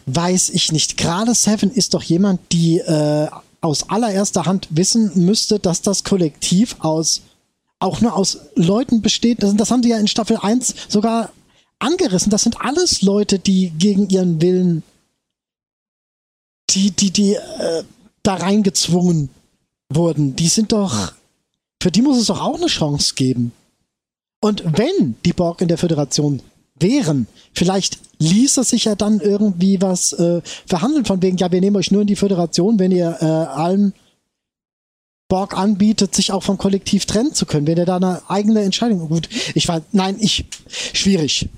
Weiß 0.07 0.51
ich 0.51 0.71
nicht. 0.71 0.97
Gerade 0.99 1.35
Seven 1.35 1.71
ist 1.71 1.95
doch 1.95 2.03
jemand, 2.03 2.53
die 2.53 2.79
äh, 2.79 3.29
aus 3.61 3.89
allererster 3.89 4.45
Hand 4.45 4.69
wissen 4.71 5.25
müsste, 5.25 5.59
dass 5.59 5.81
das 5.81 6.05
Kollektiv 6.05 6.77
aus 6.81 7.23
auch 7.85 8.01
nur 8.01 8.15
aus 8.15 8.39
Leuten 8.57 9.03
besteht. 9.03 9.43
Das, 9.43 9.55
das 9.55 9.71
haben 9.71 9.83
sie 9.83 9.91
ja 9.91 9.99
in 9.99 10.09
Staffel 10.09 10.39
1 10.39 10.75
sogar 10.89 11.31
angerissen. 11.79 12.31
Das 12.31 12.43
sind 12.43 12.61
alles 12.61 13.03
Leute, 13.03 13.39
die 13.39 13.71
gegen 13.71 14.09
ihren 14.09 14.41
Willen, 14.41 14.83
die, 16.71 16.91
die, 16.91 17.11
die 17.11 17.35
äh, 17.35 17.85
da 18.23 18.35
reingezwungen 18.35 19.29
wurden. 19.91 20.35
Die 20.35 20.49
sind 20.49 20.73
doch, 20.73 21.13
für 21.81 21.91
die 21.91 22.03
muss 22.03 22.19
es 22.19 22.27
doch 22.27 22.41
auch 22.41 22.57
eine 22.57 22.67
Chance 22.67 23.15
geben. 23.15 23.53
Und 24.41 24.65
wenn 24.65 25.17
die 25.25 25.33
Borg 25.33 25.61
in 25.61 25.69
der 25.69 25.79
Föderation 25.79 26.43
wären, 26.79 27.27
vielleicht 27.55 27.99
ließe 28.19 28.65
sich 28.65 28.87
ja 28.87 28.95
dann 28.95 29.21
irgendwie 29.21 29.81
was 29.81 30.13
äh, 30.15 30.41
verhandeln 30.67 31.05
von 31.05 31.23
wegen, 31.23 31.37
ja, 31.37 31.53
wir 31.53 31.61
nehmen 31.61 31.77
euch 31.77 31.91
nur 31.91 32.03
in 32.03 32.07
die 32.07 32.17
Föderation, 32.17 32.79
wenn 32.79 32.91
ihr 32.91 33.19
äh, 33.21 33.25
allen 33.25 33.93
Borg 35.29 35.57
anbietet, 35.57 36.15
sich 36.15 36.33
auch 36.33 36.43
vom 36.43 36.59
Kollektiv 36.59 37.07
trennen 37.07 37.33
zu 37.35 37.47
können, 37.47 37.67
wenn 37.67 37.79
ihr 37.79 37.87
da 37.87 37.97
eine 37.97 38.23
eigene 38.29 38.63
Entscheidung. 38.63 39.09
Gut, 39.09 39.29
ich 39.55 39.67
war, 39.69 39.83
nein, 39.93 40.17
ich, 40.21 40.45
schwierig. 40.93 41.49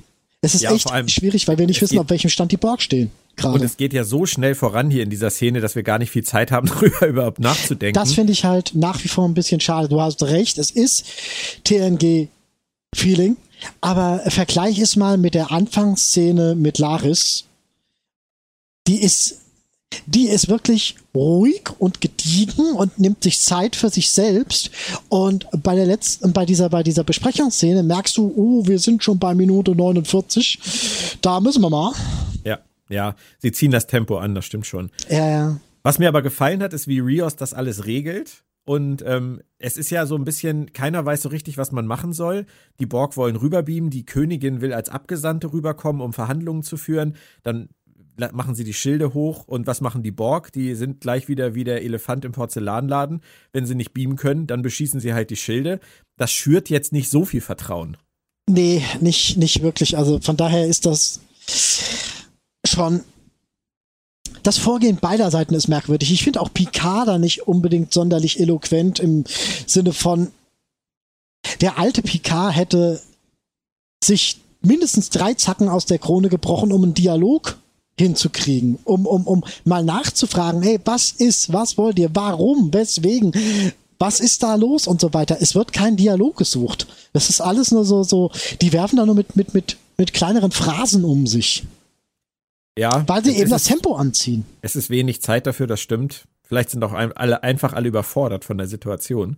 Es 0.40 0.54
ist 0.54 0.62
Ja, 0.62 0.72
echt 0.72 0.90
allem, 0.90 1.08
schwierig, 1.08 1.48
weil 1.48 1.58
wir 1.58 1.66
nicht 1.66 1.80
wissen, 1.82 1.98
auf 1.98 2.08
welchem 2.08 2.30
Stand 2.30 2.52
die 2.52 2.56
Borg 2.56 2.80
stehen. 2.80 3.10
Und 3.36 3.42
Gerade. 3.42 3.64
es 3.64 3.76
geht 3.76 3.92
ja 3.92 4.04
so 4.04 4.24
schnell 4.24 4.54
voran 4.54 4.90
hier 4.90 5.02
in 5.02 5.10
dieser 5.10 5.28
Szene, 5.28 5.60
dass 5.60 5.74
wir 5.74 5.82
gar 5.82 5.98
nicht 5.98 6.10
viel 6.10 6.24
Zeit 6.24 6.50
haben, 6.50 6.68
darüber 6.74 7.06
überhaupt 7.06 7.40
nachzudenken. 7.40 7.94
Das 7.94 8.14
finde 8.14 8.32
ich 8.32 8.44
halt 8.44 8.72
nach 8.74 9.02
wie 9.04 9.08
vor 9.08 9.28
ein 9.28 9.34
bisschen 9.34 9.60
schade. 9.60 9.88
Du 9.88 10.00
hast 10.00 10.22
recht, 10.22 10.56
es 10.58 10.70
ist 10.70 11.04
TNG-Feeling, 11.64 13.36
aber 13.80 14.22
vergleich 14.28 14.78
es 14.78 14.96
mal 14.96 15.18
mit 15.18 15.34
der 15.34 15.50
Anfangsszene 15.50 16.54
mit 16.54 16.78
Laris. 16.78 17.44
Die 18.86 19.02
ist, 19.02 19.40
die 20.06 20.28
ist 20.28 20.48
wirklich 20.48 20.96
ruhig 21.14 21.62
und 21.78 22.00
gediegen 22.00 22.72
und 22.72 22.98
nimmt 22.98 23.22
sich 23.22 23.40
Zeit 23.40 23.76
für 23.76 23.88
sich 23.88 24.10
selbst. 24.10 24.70
Und 25.08 25.46
bei 25.62 25.74
der 25.74 25.86
letzten, 25.86 26.32
bei 26.32 26.44
dieser, 26.44 26.68
bei 26.68 26.82
dieser 26.82 27.04
Besprechungsszene 27.04 27.82
merkst 27.82 28.16
du, 28.16 28.32
oh, 28.36 28.66
wir 28.66 28.78
sind 28.78 29.02
schon 29.02 29.18
bei 29.18 29.34
Minute 29.34 29.74
49. 29.74 31.18
Da 31.22 31.40
müssen 31.40 31.62
wir 31.62 31.70
mal. 31.70 31.92
ja, 32.44 32.58
ja, 32.88 33.16
sie 33.38 33.52
ziehen 33.52 33.70
das 33.70 33.86
Tempo 33.86 34.18
an, 34.18 34.34
das 34.34 34.44
stimmt 34.44 34.66
schon. 34.66 34.90
Ja, 35.08 35.28
ja. 35.28 35.60
Was 35.82 35.98
mir 35.98 36.08
aber 36.08 36.22
gefallen 36.22 36.62
hat, 36.62 36.72
ist, 36.72 36.88
wie 36.88 36.98
Rios 36.98 37.36
das 37.36 37.54
alles 37.54 37.86
regelt. 37.86 38.44
Und 38.64 39.04
ähm, 39.06 39.42
es 39.58 39.76
ist 39.76 39.90
ja 39.90 40.06
so 40.06 40.16
ein 40.16 40.24
bisschen, 40.24 40.72
keiner 40.72 41.06
weiß 41.06 41.22
so 41.22 41.28
richtig, 41.28 41.56
was 41.56 41.70
man 41.70 41.86
machen 41.86 42.12
soll. 42.12 42.46
Die 42.80 42.86
Borg 42.86 43.16
wollen 43.16 43.36
rüberbeamen, 43.36 43.90
die 43.90 44.04
Königin 44.04 44.60
will 44.60 44.72
als 44.72 44.88
Abgesandte 44.88 45.52
rüberkommen, 45.52 46.02
um 46.02 46.12
Verhandlungen 46.12 46.64
zu 46.64 46.76
führen. 46.76 47.14
Dann 47.44 47.68
machen 48.32 48.54
sie 48.54 48.64
die 48.64 48.74
Schilde 48.74 49.14
hoch 49.14 49.46
und 49.46 49.66
was 49.66 49.80
machen 49.80 50.02
die 50.02 50.10
Borg? 50.10 50.52
Die 50.52 50.74
sind 50.74 51.00
gleich 51.00 51.28
wieder 51.28 51.54
wie 51.54 51.64
der 51.64 51.82
Elefant 51.82 52.24
im 52.24 52.32
Porzellanladen. 52.32 53.20
Wenn 53.52 53.66
sie 53.66 53.74
nicht 53.74 53.92
beamen 53.92 54.16
können, 54.16 54.46
dann 54.46 54.62
beschießen 54.62 55.00
sie 55.00 55.14
halt 55.14 55.30
die 55.30 55.36
Schilde. 55.36 55.80
Das 56.16 56.32
schürt 56.32 56.70
jetzt 56.70 56.92
nicht 56.92 57.10
so 57.10 57.24
viel 57.24 57.40
Vertrauen. 57.40 57.96
Nee, 58.48 58.82
nicht, 59.00 59.36
nicht 59.36 59.62
wirklich. 59.62 59.96
Also 59.96 60.20
von 60.20 60.36
daher 60.36 60.66
ist 60.66 60.86
das 60.86 61.20
schon. 62.64 63.02
Das 64.42 64.58
Vorgehen 64.58 64.98
beider 64.98 65.30
Seiten 65.30 65.54
ist 65.54 65.66
merkwürdig. 65.66 66.12
Ich 66.12 66.22
finde 66.22 66.40
auch 66.40 66.52
Picard 66.52 67.08
da 67.08 67.18
nicht 67.18 67.48
unbedingt 67.48 67.92
sonderlich 67.92 68.38
eloquent 68.38 69.00
im 69.00 69.24
Sinne 69.66 69.92
von, 69.92 70.30
der 71.60 71.78
alte 71.78 72.02
Picard 72.02 72.54
hätte 72.54 73.00
sich 74.02 74.40
mindestens 74.62 75.10
drei 75.10 75.34
Zacken 75.34 75.68
aus 75.68 75.86
der 75.86 75.98
Krone 75.98 76.28
gebrochen, 76.28 76.72
um 76.72 76.82
einen 76.82 76.94
Dialog 76.94 77.58
hinzukriegen, 77.98 78.78
um, 78.84 79.06
um, 79.06 79.26
um 79.26 79.44
mal 79.64 79.82
nachzufragen, 79.82 80.62
hey, 80.62 80.78
was 80.84 81.12
ist, 81.12 81.52
was 81.52 81.78
wollt 81.78 81.98
ihr, 81.98 82.10
warum, 82.14 82.72
weswegen, 82.72 83.32
was 83.98 84.20
ist 84.20 84.42
da 84.42 84.54
los 84.54 84.86
und 84.86 85.00
so 85.00 85.14
weiter. 85.14 85.38
Es 85.40 85.54
wird 85.54 85.72
kein 85.72 85.96
Dialog 85.96 86.36
gesucht. 86.36 86.86
Das 87.14 87.30
ist 87.30 87.40
alles 87.40 87.70
nur 87.70 87.84
so, 87.84 88.02
so, 88.02 88.30
die 88.60 88.72
werfen 88.72 88.96
da 88.96 89.06
nur 89.06 89.14
mit, 89.14 89.34
mit, 89.36 89.54
mit, 89.54 89.76
mit 89.96 90.12
kleineren 90.12 90.50
Phrasen 90.52 91.04
um 91.04 91.26
sich, 91.26 91.64
Ja. 92.78 93.04
weil 93.06 93.24
sie 93.24 93.36
eben 93.36 93.50
das 93.50 93.64
Tempo 93.64 93.94
anziehen. 93.96 94.44
Es 94.60 94.76
ist 94.76 94.90
wenig 94.90 95.22
Zeit 95.22 95.46
dafür, 95.46 95.66
das 95.66 95.80
stimmt. 95.80 96.24
Vielleicht 96.42 96.70
sind 96.70 96.84
auch 96.84 96.92
alle, 96.92 97.42
einfach 97.42 97.72
alle 97.72 97.88
überfordert 97.88 98.44
von 98.44 98.58
der 98.58 98.68
Situation. 98.68 99.36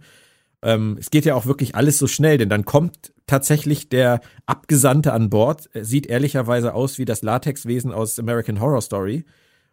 Ähm, 0.62 0.96
es 0.98 1.10
geht 1.10 1.24
ja 1.24 1.34
auch 1.34 1.46
wirklich 1.46 1.74
alles 1.74 1.98
so 1.98 2.06
schnell, 2.06 2.38
denn 2.38 2.48
dann 2.48 2.64
kommt 2.64 3.12
tatsächlich 3.26 3.88
der 3.88 4.20
Abgesandte 4.46 5.12
an 5.12 5.30
Bord, 5.30 5.68
sieht 5.74 6.06
ehrlicherweise 6.06 6.74
aus 6.74 6.98
wie 6.98 7.04
das 7.04 7.22
Latexwesen 7.22 7.92
aus 7.92 8.18
American 8.18 8.60
Horror 8.60 8.82
Story. 8.82 9.24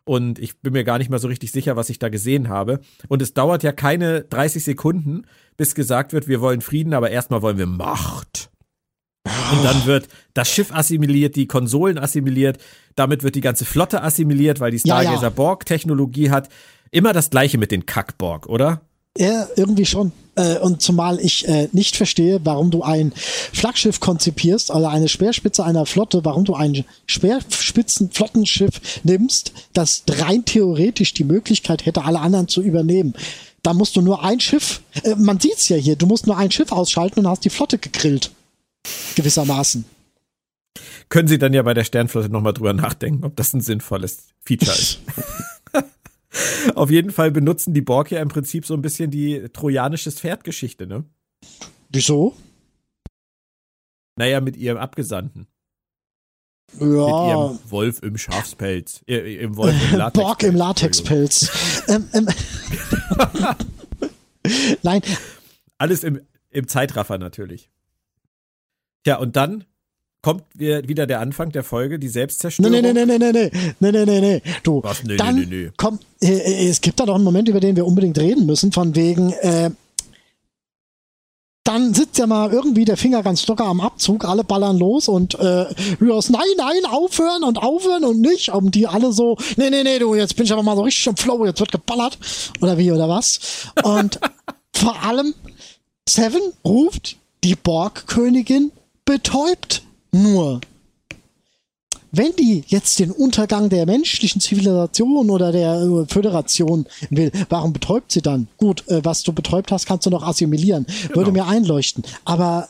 Und 0.04 0.38
ich 0.38 0.60
bin 0.62 0.74
mir 0.74 0.84
gar 0.84 1.00
nicht 1.00 1.10
mal 1.10 1.18
so 1.18 1.28
richtig 1.28 1.52
sicher, 1.52 1.76
was 1.76 1.90
ich 1.90 1.98
da 1.98 2.10
gesehen 2.10 2.48
habe. 2.48 2.80
Und 3.08 3.24
es 3.24 3.34
dauert 3.34 3.64
ja 3.64 3.72
keine 3.72 4.22
30 4.22 4.64
Sekunden, 4.64 5.24
bis 5.58 5.74
gesagt 5.74 6.14
wird, 6.14 6.28
wir 6.28 6.42
wollen 6.42 6.62
Frieden, 6.62 6.94
aber 6.94 7.10
erstmal 7.10 7.42
wollen 7.42 7.58
wir 7.58 7.66
Macht. 7.66 8.52
Und 9.26 9.64
dann 9.64 9.88
wird 9.88 10.08
das 10.36 10.52
Schiff 10.52 10.72
assimiliert, 10.72 11.36
die 11.36 11.48
Konsolen 11.48 11.98
assimiliert, 11.98 12.60
damit 12.96 13.24
wird 13.24 13.34
die 13.34 13.42
ganze 13.42 13.66
Flotte 13.66 14.04
assimiliert, 14.04 14.60
weil 14.60 14.70
die 14.70 14.78
Ja, 14.84 15.02
Stargazer 15.02 15.24
ja. 15.24 15.30
Borg-Technologie 15.30 16.30
hat. 16.30 16.50
Immer 16.92 17.12
das 17.12 17.32
gleiche 17.32 17.58
mit 17.58 17.72
den 17.72 17.88
Kack-Borg, 17.88 18.46
oder? 18.46 18.82
Ja, 19.18 19.48
irgendwie 19.56 19.86
schon. 19.86 20.12
Äh, 20.36 20.58
und 20.58 20.82
zumal 20.82 21.20
ich 21.22 21.48
äh, 21.48 21.70
nicht 21.72 21.96
verstehe, 21.96 22.42
warum 22.44 22.70
du 22.70 22.84
ein 22.84 23.14
Flaggschiff 23.16 24.02
konzipierst, 24.02 24.72
also 24.72 24.88
eine 24.88 25.08
Speerspitze 25.08 25.64
einer 25.64 25.86
Flotte, 25.86 26.26
warum 26.26 26.44
du 26.44 26.56
ein 26.56 26.84
Speerspitzenflottenschiff 27.08 28.82
nimmst, 29.04 29.54
das 29.72 30.04
rein 30.10 30.44
theoretisch 30.44 31.14
die 31.14 31.24
Möglichkeit 31.24 31.86
hätte, 31.86 32.04
alle 32.04 32.20
anderen 32.20 32.50
zu 32.50 32.62
übernehmen. 32.62 33.14
Da 33.64 33.74
musst 33.74 33.96
du 33.96 34.02
nur 34.02 34.24
ein 34.24 34.42
Schiff, 34.42 34.82
äh, 35.04 35.16
man 35.16 35.40
sieht's 35.40 35.70
ja 35.70 35.78
hier, 35.78 35.96
du 35.96 36.06
musst 36.06 36.28
nur 36.28 36.38
ein 36.38 36.52
Schiff 36.52 36.74
ausschalten 36.74 37.22
und 37.22 37.30
hast 37.30 37.46
die 37.46 37.50
Flotte 37.50 37.78
gegrillt. 37.78 38.32
Gewissermaßen. 39.16 39.86
Können 41.08 41.28
Sie 41.28 41.40
dann 41.40 41.54
ja 41.54 41.62
bei 41.62 41.74
der 41.74 41.86
Sternflotte 41.86 42.30
nochmal 42.30 42.54
drüber 42.54 42.74
nachdenken, 42.74 43.24
ob 43.24 43.36
das 43.38 43.54
ein 43.54 43.62
sinnvolles 43.62 44.28
Feature 44.44 44.74
ist. 44.74 45.00
Auf 46.76 46.90
jeden 46.90 47.12
Fall 47.12 47.32
benutzen 47.32 47.74
die 47.74 47.82
Borg 47.82 48.12
ja 48.12 48.22
im 48.22 48.28
Prinzip 48.30 48.66
so 48.66 48.74
ein 48.74 48.82
bisschen 48.82 49.12
die 49.12 49.48
trojanisches 49.54 50.20
Pferdgeschichte, 50.20 50.88
ne? 50.88 51.06
Wieso? 51.90 52.36
Naja, 54.18 54.42
mit 54.42 54.58
ihrem 54.58 54.78
Abgesandten. 54.78 55.48
Ja. 56.80 56.86
Mit 56.86 56.90
ihrem 56.90 57.60
Wolf 57.70 58.02
im 58.02 58.18
Schafspelz. 58.18 59.02
Äh, 59.08 59.36
Im 59.38 59.56
Wolf 59.56 59.76
im 59.92 59.98
Latex. 59.98 60.24
Borg 60.24 60.44
im 60.44 60.56
Latexpelz. 60.56 61.86
ähm, 61.88 62.10
ähm, 62.14 62.28
Nein, 64.84 65.02
Alles 65.78 66.04
im, 66.04 66.22
im 66.50 66.68
Zeitraffer 66.68 67.18
natürlich. 67.18 67.70
Ja, 69.06 69.18
und 69.18 69.36
dann 69.36 69.66
kommt 70.26 70.44
wieder 70.56 71.06
der 71.06 71.20
Anfang 71.20 71.52
der 71.52 71.64
Folge, 71.64 72.00
die 72.00 72.08
Selbstzerstörung. 72.08 72.72
nee, 72.72 72.82
nee, 72.82 72.94
nee, 72.94 73.06
nee, 73.06 73.20
nee, 73.20 73.32
nee, 73.32 73.52
nee, 73.80 73.92
nee, 73.92 74.06
nee, 74.06 74.22
nee. 74.22 74.42
Du, 74.64 74.82
Was? 74.82 75.04
Nee, 75.04 75.18
dann 75.18 75.36
nee, 75.36 75.46
nee, 75.46 75.56
nee. 75.66 75.72
kommt, 75.78 76.02
äh, 76.20 76.30
äh, 76.30 76.68
es 76.68 76.82
gibt 76.82 77.00
da 77.00 77.06
doch 77.06 77.14
einen 77.14 77.24
Moment, 77.24 77.48
über 77.48 77.60
den 77.60 77.76
wir 77.76 77.86
unbedingt 77.86 78.18
reden 78.18 78.48
müssen, 78.48 78.72
von 78.72 78.96
wegen, 78.96 79.34
äh, 79.34 79.70
dann 81.64 81.94
sitzt 81.94 82.18
ja 82.18 82.26
mal 82.26 82.52
irgendwie 82.52 82.86
der 82.86 82.98
Finger 82.98 83.22
ganz 83.22 83.46
locker 83.46 83.66
am 83.66 83.80
Abzug, 83.80 84.26
alle 84.26 84.44
ballern 84.44 84.80
los 84.80 85.08
und 85.08 85.36
äh, 85.36 85.68
hörst, 86.00 86.32
nein, 86.32 86.42
nein, 86.58 86.86
aufhören 86.90 87.44
und 87.44 87.60
aufhören 87.60 88.04
und 88.04 88.20
nicht. 88.20 88.50
Und 88.50 88.74
die 88.74 88.88
alle 88.88 89.12
so, 89.12 89.38
nee, 89.58 89.70
nee, 89.70 89.84
nee, 89.84 90.00
du, 90.00 90.16
jetzt 90.16 90.36
bin 90.36 90.46
ich 90.48 90.52
aber 90.52 90.64
mal 90.64 90.76
so 90.76 90.82
richtig 90.82 91.06
im 91.06 91.18
Flow, 91.18 91.46
jetzt 91.46 91.60
wird 91.60 91.72
geballert. 91.72 92.18
Oder 92.62 92.80
wie, 92.80 92.92
oder 92.92 93.08
was? 93.08 93.68
Und 93.84 94.20
vor 94.74 95.04
allem, 95.04 95.36
Seven 96.10 96.42
ruft 96.66 97.18
die 97.44 97.56
Borg-Königin 97.56 98.72
betäubt 99.06 99.84
nur. 100.16 100.62
Wenn 102.12 102.34
die 102.38 102.64
jetzt 102.68 102.98
den 103.00 103.12
Untergang 103.12 103.68
der 103.68 103.86
menschlichen 103.86 104.40
Zivilisation 104.40 105.30
oder 105.30 105.52
der 105.52 105.82
äh, 105.82 106.06
Föderation 106.08 106.86
will, 107.10 107.30
warum 107.50 107.74
betäubt 107.74 108.12
sie 108.12 108.22
dann? 108.22 108.48
Gut, 108.58 108.88
äh, 108.88 109.04
was 109.04 109.24
du 109.24 109.34
betäubt 109.34 109.72
hast, 109.72 109.86
kannst 109.86 110.06
du 110.06 110.10
noch 110.10 110.24
assimilieren. 110.24 110.86
Würde 111.14 111.34
mir 111.34 111.46
einleuchten. 111.46 112.06
Aber 112.24 112.70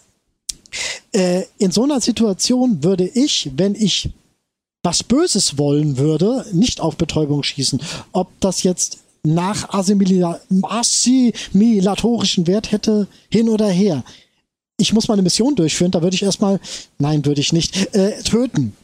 äh, 1.12 1.44
in 1.60 1.72
so 1.72 1.84
einer 1.84 2.02
Situation 2.02 2.84
würde 2.84 3.08
ich, 3.08 3.52
wenn 3.56 3.76
ich 3.76 4.10
was 4.82 5.04
Böses 5.04 5.58
wollen 5.58 5.98
würde, 5.98 6.46
nicht 6.52 6.82
auf 6.82 6.96
Betäubung 6.96 7.44
schießen. 7.44 7.80
Ob 8.14 8.30
das 8.40 8.64
jetzt 8.64 9.00
nach 9.24 9.70
Assimila 9.74 10.40
assimilatorischen 10.64 12.48
Wert 12.48 12.72
hätte, 12.72 13.08
hin 13.30 13.50
oder 13.50 13.68
her. 13.68 14.04
Ich 14.78 14.92
muss 14.94 15.08
mal 15.08 15.14
eine 15.14 15.22
Mission 15.24 15.56
durchführen, 15.56 15.92
da 15.92 16.02
würde 16.02 16.16
ich 16.16 16.24
erstmal, 16.24 16.60
nein, 17.00 17.26
würde 17.26 17.42
ich 17.42 17.54
nicht, 17.54 17.94
äh, 17.96 18.22
töten. 18.24 18.76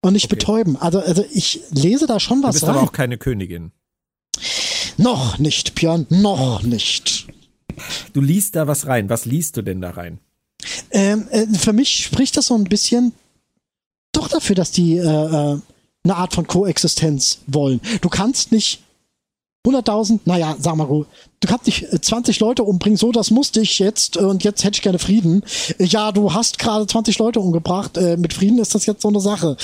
Und 0.00 0.12
nicht 0.12 0.26
Okay. 0.26 0.36
betäuben. 0.36 0.76
Also, 0.76 1.00
also 1.00 1.24
ich 1.32 1.60
lese 1.70 2.06
da 2.06 2.20
schon 2.20 2.40
Du 2.40 2.46
was 2.46 2.54
bist 2.54 2.64
rein. 2.64 2.70
aber 2.76 2.82
auch 2.82 2.92
keine 2.92 3.18
Königin. 3.18 3.72
noch 4.96 5.38
nicht, 5.38 5.74
Björn, 5.74 6.06
noch 6.08 6.62
nicht. 6.62 7.26
Du 8.12 8.20
liest 8.20 8.54
da 8.56 8.66
was 8.68 8.86
rein. 8.86 9.08
Was 9.08 9.24
liest 9.24 9.56
du 9.56 9.62
denn 9.62 9.80
da 9.80 9.90
rein? 9.90 10.18
Ähm, 10.90 11.26
äh, 11.30 11.46
für 11.46 11.72
mich 11.72 12.04
spricht 12.04 12.36
das 12.36 12.46
so 12.46 12.54
ein 12.54 12.64
bisschen 12.64 13.12
doch 14.12 14.28
dafür, 14.28 14.54
dass 14.56 14.70
die 14.70 14.96
äh, 14.96 15.02
äh, 15.02 15.58
eine 16.04 16.16
Art 16.16 16.34
von 16.34 16.46
Koexistenz 16.46 17.38
wollen. 17.46 17.80
Du 18.00 18.08
kannst 18.08 18.50
nicht 18.52 18.80
100.000, 19.66 20.20
naja, 20.24 20.56
sag 20.58 20.76
mal 20.76 20.86
du 20.86 21.06
kannst 21.46 21.66
nicht 21.66 21.92
äh, 21.92 22.00
20 22.00 22.40
Leute 22.40 22.62
umbringen, 22.62 22.96
so, 22.96 23.12
das 23.12 23.30
musste 23.30 23.60
ich 23.60 23.78
jetzt 23.78 24.16
äh, 24.16 24.20
und 24.20 24.44
jetzt 24.44 24.64
hätte 24.64 24.76
ich 24.76 24.82
gerne 24.82 24.98
Frieden. 24.98 25.42
Äh, 25.78 25.84
Ja, 25.84 26.12
du 26.12 26.32
hast 26.32 26.58
gerade 26.58 26.86
20 26.86 27.18
Leute 27.18 27.40
umgebracht, 27.40 27.96
äh, 27.96 28.16
mit 28.16 28.32
Frieden 28.32 28.58
ist 28.58 28.74
das 28.74 28.86
jetzt 28.86 29.02
so 29.02 29.08
eine 29.08 29.20
Sache. 29.20 29.56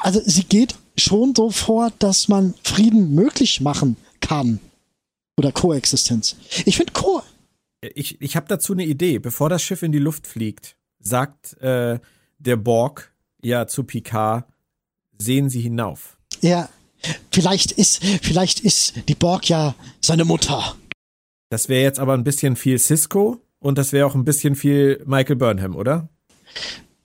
Also 0.00 0.20
sie 0.24 0.44
geht 0.44 0.74
schon 0.98 1.34
so 1.34 1.50
vor, 1.50 1.92
dass 1.98 2.28
man 2.28 2.54
Frieden 2.62 3.14
möglich 3.14 3.60
machen 3.60 3.96
kann. 4.20 4.60
Oder 5.36 5.50
Koexistenz. 5.50 6.36
Ich 6.64 6.76
finde 6.76 6.92
Ko 6.92 7.22
Ich, 7.80 8.20
ich 8.20 8.36
habe 8.36 8.46
dazu 8.48 8.72
eine 8.72 8.84
Idee. 8.84 9.18
Bevor 9.18 9.48
das 9.48 9.62
Schiff 9.62 9.82
in 9.82 9.92
die 9.92 9.98
Luft 9.98 10.26
fliegt, 10.26 10.76
sagt 11.00 11.60
äh, 11.60 11.98
der 12.38 12.56
Borg 12.56 13.12
ja 13.42 13.66
zu 13.66 13.84
Picard, 13.84 14.46
sehen 15.18 15.48
Sie 15.50 15.60
hinauf. 15.60 16.16
Ja, 16.40 16.68
vielleicht 17.32 17.72
ist, 17.72 18.04
vielleicht 18.22 18.60
ist 18.60 18.94
die 19.08 19.14
Borg 19.14 19.48
ja 19.48 19.74
seine 20.00 20.24
Mutter. 20.24 20.76
Das 21.50 21.68
wäre 21.68 21.82
jetzt 21.82 21.98
aber 21.98 22.14
ein 22.14 22.24
bisschen 22.24 22.56
viel 22.56 22.78
Cisco 22.78 23.40
und 23.58 23.78
das 23.78 23.92
wäre 23.92 24.06
auch 24.06 24.14
ein 24.14 24.24
bisschen 24.24 24.54
viel 24.56 25.02
Michael 25.06 25.36
Burnham, 25.36 25.76
oder? 25.76 26.08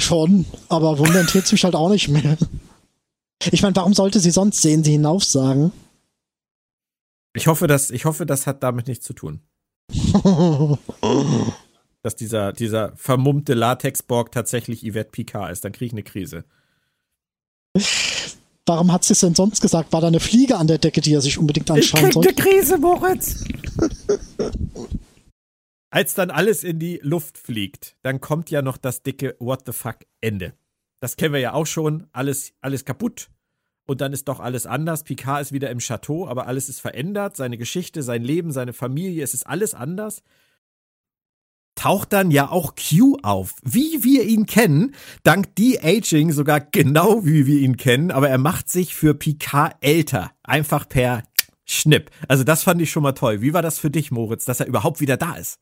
Schon, 0.01 0.45
aber 0.69 0.97
wundern 0.97 1.27
tut's 1.27 1.51
mich 1.51 1.63
halt 1.63 1.75
auch 1.75 1.89
nicht 1.89 2.07
mehr. 2.07 2.37
Ich 3.51 3.61
meine, 3.61 3.75
warum 3.75 3.93
sollte 3.93 4.19
sie 4.19 4.31
sonst 4.31 4.61
sehen 4.61 4.83
sie 4.83 4.91
hinauf 4.91 5.23
sagen? 5.23 5.71
Ich 7.33 7.47
hoffe, 7.47 7.67
dass, 7.67 7.91
ich 7.91 8.05
hoffe, 8.05 8.25
das 8.25 8.47
hat 8.47 8.63
damit 8.63 8.87
nichts 8.87 9.05
zu 9.05 9.13
tun. 9.13 9.41
Dass 12.01 12.15
dieser, 12.15 12.53
dieser 12.53 12.95
vermummte 12.95 13.53
Latex-Borg 13.53 14.31
tatsächlich 14.31 14.83
Yvette 14.83 15.11
Picard 15.11 15.51
ist. 15.51 15.65
Dann 15.65 15.73
kriege 15.73 15.87
ich 15.87 15.91
eine 15.91 16.03
Krise. 16.03 16.45
Warum 18.69 18.91
hat 18.91 19.03
sie 19.03 19.13
es 19.13 19.21
denn 19.21 19.33
sonst 19.33 19.61
gesagt? 19.61 19.91
War 19.93 20.01
da 20.01 20.09
eine 20.09 20.19
Fliege 20.19 20.55
an 20.55 20.67
der 20.67 20.77
Decke, 20.77 21.01
die 21.01 21.11
er 21.11 21.21
sich 21.21 21.39
unbedingt 21.39 21.71
anschauen 21.71 22.11
sollte? 22.11 22.35
Krise, 22.35 22.77
Moritz. 22.77 23.43
Als 25.89 26.13
dann 26.13 26.29
alles 26.29 26.63
in 26.63 26.77
die 26.77 26.99
Luft 27.01 27.39
fliegt, 27.39 27.95
dann 28.03 28.21
kommt 28.21 28.51
ja 28.51 28.61
noch 28.61 28.77
das 28.77 29.01
dicke 29.01 29.35
What 29.39 29.63
the 29.65 29.71
fuck 29.71 30.05
Ende. 30.21 30.53
Das 30.99 31.17
kennen 31.17 31.33
wir 31.33 31.39
ja 31.39 31.53
auch 31.53 31.65
schon. 31.65 32.05
Alles, 32.11 32.53
alles 32.61 32.85
kaputt. 32.85 33.29
Und 33.87 34.01
dann 34.01 34.13
ist 34.13 34.27
doch 34.27 34.39
alles 34.39 34.67
anders. 34.67 35.03
Picard 35.03 35.41
ist 35.41 35.51
wieder 35.51 35.71
im 35.71 35.79
Chateau, 35.79 36.27
aber 36.27 36.45
alles 36.45 36.69
ist 36.69 36.79
verändert. 36.79 37.37
Seine 37.37 37.57
Geschichte, 37.57 38.03
sein 38.03 38.21
Leben, 38.21 38.51
seine 38.51 38.73
Familie, 38.73 39.23
es 39.23 39.33
ist 39.33 39.47
alles 39.47 39.73
anders. 39.73 40.21
Taucht 41.79 42.11
dann 42.11 42.29
ja 42.29 42.51
auch 42.51 42.73
Q 42.75 43.19
auf, 43.23 43.53
wie 43.63 44.03
wir 44.03 44.25
ihn 44.25 44.45
kennen, 44.45 44.93
dank 45.23 45.55
De-Aging 45.55 46.33
sogar 46.33 46.59
genau 46.59 47.25
wie 47.25 47.45
wir 47.45 47.61
ihn 47.61 47.77
kennen, 47.77 48.11
aber 48.11 48.27
er 48.27 48.37
macht 48.37 48.69
sich 48.69 48.93
für 48.93 49.13
Picard 49.13 49.77
älter. 49.79 50.31
Einfach 50.43 50.89
per 50.89 51.23
Schnipp. 51.63 52.11
Also 52.27 52.43
das 52.43 52.63
fand 52.63 52.81
ich 52.81 52.91
schon 52.91 53.03
mal 53.03 53.13
toll. 53.13 53.39
Wie 53.39 53.53
war 53.53 53.61
das 53.61 53.79
für 53.79 53.89
dich, 53.89 54.11
Moritz, 54.11 54.43
dass 54.43 54.59
er 54.59 54.67
überhaupt 54.67 54.99
wieder 54.99 55.15
da 55.15 55.35
ist? 55.35 55.57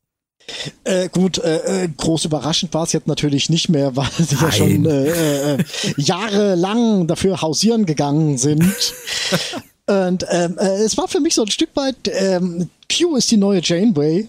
Äh, 0.86 1.10
gut, 1.10 1.38
äh, 1.38 1.84
äh, 1.84 1.88
groß 1.96 2.26
überraschend 2.26 2.74
war 2.74 2.86
es 2.86 2.94
jetzt 2.94 3.06
natürlich 3.06 3.52
nicht 3.52 3.70
mehr, 3.70 3.96
weil 3.96 4.10
sie 4.18 4.38
ja 4.38 4.52
schon 4.52 4.88
äh, 4.88 5.54
äh, 5.54 5.64
jahrelang 5.98 7.06
dafür 7.06 7.44
hausieren 7.44 7.86
gegangen 7.86 8.40
sind. 8.40 8.64
Und 9.86 10.26
ähm, 10.32 10.58
äh, 10.58 10.84
es 10.84 10.98
war 10.98 11.08
für 11.08 11.20
mich 11.20 11.36
so 11.36 11.44
ein 11.44 11.52
Stück 11.52 11.76
weit, 11.76 12.10
ähm, 12.12 12.72
Q 12.92 13.18
ist 13.18 13.30
die 13.30 13.38
neue 13.38 13.62
Janeway. 13.62 14.28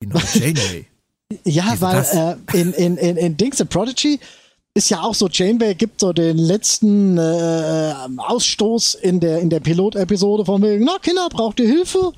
Die 0.00 0.06
neue 0.06 0.22
Janeway. 0.32 0.86
Ja, 1.44 1.72
Wieso 1.72 1.82
weil 1.82 2.38
äh, 2.52 2.58
in, 2.58 2.72
in, 2.72 2.96
in, 2.96 3.16
in 3.18 3.36
Dings 3.36 3.60
in 3.60 3.68
Prodigy 3.68 4.18
ist 4.72 4.88
ja 4.88 5.02
auch 5.02 5.14
so, 5.14 5.28
Janeway 5.28 5.74
gibt 5.74 6.00
so 6.00 6.12
den 6.12 6.38
letzten 6.38 7.18
äh, 7.18 7.94
Ausstoß 8.16 8.94
in 8.94 9.20
der, 9.20 9.40
in 9.40 9.50
der 9.50 9.60
Pilot-Episode 9.60 10.46
von 10.46 10.62
wegen, 10.62 10.84
na 10.84 10.98
Kinder, 11.02 11.28
braucht 11.28 11.60
ihr 11.60 11.66
Hilfe? 11.66 12.12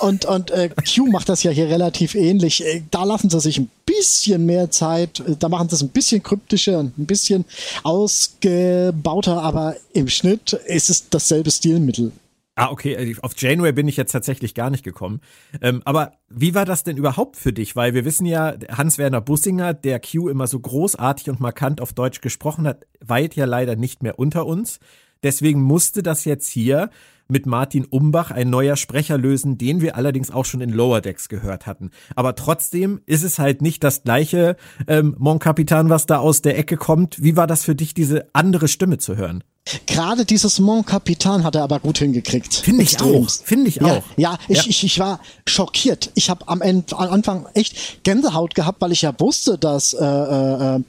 Und, 0.00 0.24
und 0.24 0.50
äh, 0.50 0.70
Q 0.70 1.06
macht 1.10 1.28
das 1.28 1.42
ja 1.42 1.50
hier 1.50 1.68
relativ 1.68 2.14
ähnlich. 2.14 2.64
Äh, 2.64 2.82
Da 2.90 3.04
lassen 3.04 3.28
sie 3.28 3.40
sich 3.40 3.58
ein 3.58 3.68
bisschen 3.84 4.46
mehr 4.46 4.70
Zeit, 4.70 5.20
äh, 5.20 5.36
da 5.38 5.50
machen 5.50 5.68
sie 5.68 5.74
es 5.74 5.82
ein 5.82 5.90
bisschen 5.90 6.22
kryptischer 6.22 6.78
und 6.78 6.96
ein 6.98 7.06
bisschen 7.06 7.44
ausgebauter, 7.82 9.42
aber 9.42 9.76
im 9.92 10.08
Schnitt 10.08 10.54
ist 10.54 10.88
es 10.88 11.10
dasselbe 11.10 11.50
Stilmittel. 11.50 12.12
Ah, 12.54 12.70
okay, 12.70 12.92
äh, 12.92 13.16
auf 13.22 13.32
Janeway 13.36 13.72
bin 13.72 13.88
ich 13.88 13.96
jetzt 13.96 14.12
tatsächlich 14.12 14.54
gar 14.54 14.68
nicht 14.68 14.84
gekommen. 14.84 15.20
Ähm, 15.62 15.80
aber 15.86 16.12
wie 16.28 16.54
war 16.54 16.66
das 16.66 16.84
denn 16.84 16.98
überhaupt 16.98 17.36
für 17.36 17.52
dich? 17.52 17.76
Weil 17.76 17.94
wir 17.94 18.04
wissen 18.04 18.26
ja, 18.26 18.54
Hans-Werner 18.70 19.22
Bussinger, 19.22 19.72
der 19.72 20.00
Q 20.00 20.28
immer 20.28 20.46
so 20.46 20.60
großartig 20.60 21.30
und 21.30 21.40
markant 21.40 21.80
auf 21.80 21.94
Deutsch 21.94 22.20
gesprochen 22.20 22.66
hat, 22.66 22.86
weilt 23.00 23.36
ja 23.36 23.46
leider 23.46 23.74
nicht 23.74 24.02
mehr 24.02 24.18
unter 24.18 24.44
uns. 24.44 24.80
Deswegen 25.22 25.62
musste 25.62 26.02
das 26.02 26.24
jetzt 26.26 26.48
hier 26.48 26.90
mit 27.28 27.46
Martin 27.46 27.86
Umbach 27.86 28.30
ein 28.30 28.50
neuer 28.50 28.76
Sprecher 28.76 29.16
lösen, 29.16 29.56
den 29.56 29.80
wir 29.80 29.96
allerdings 29.96 30.30
auch 30.30 30.44
schon 30.44 30.60
in 30.60 30.70
Lower 30.70 31.00
Decks 31.00 31.30
gehört 31.30 31.66
hatten. 31.66 31.90
Aber 32.14 32.34
trotzdem 32.34 33.00
ist 33.06 33.22
es 33.22 33.38
halt 33.38 33.62
nicht 33.62 33.82
das 33.82 34.02
gleiche 34.02 34.56
ähm, 34.86 35.16
Mon 35.18 35.38
Capitan, 35.38 35.88
was 35.88 36.04
da 36.04 36.18
aus 36.18 36.42
der 36.42 36.58
Ecke 36.58 36.76
kommt. 36.76 37.22
Wie 37.22 37.36
war 37.36 37.46
das 37.46 37.64
für 37.64 37.74
dich, 37.74 37.94
diese 37.94 38.28
andere 38.34 38.68
Stimme 38.68 38.98
zu 38.98 39.16
hören? 39.16 39.42
Gerade 39.86 40.24
dieses 40.24 40.58
Mon 40.58 40.84
Capitan 40.84 41.44
hat 41.44 41.54
er 41.54 41.62
aber 41.62 41.78
gut 41.78 41.98
hingekriegt. 41.98 42.52
Finde 42.52 42.82
ich 42.82 43.00
auch. 43.00 43.30
Finde 43.30 43.68
ich 43.68 43.76
ja, 43.76 43.84
auch. 43.98 44.02
Ja, 44.16 44.38
ich, 44.48 44.58
Ja. 44.58 44.64
Ich, 44.66 44.84
ich 44.84 44.98
war 44.98 45.20
schockiert. 45.46 46.10
Ich 46.14 46.30
habe 46.30 46.48
am, 46.48 46.60
Ende- 46.60 46.96
am 46.96 47.12
Anfang 47.12 47.46
echt 47.54 48.02
Gänsehaut 48.02 48.54
gehabt, 48.56 48.80
weil 48.80 48.90
ich 48.92 49.02
ja 49.02 49.14
wusste, 49.20 49.58
dass 49.58 49.92
äh, 49.92 50.04
äh, 50.04 50.80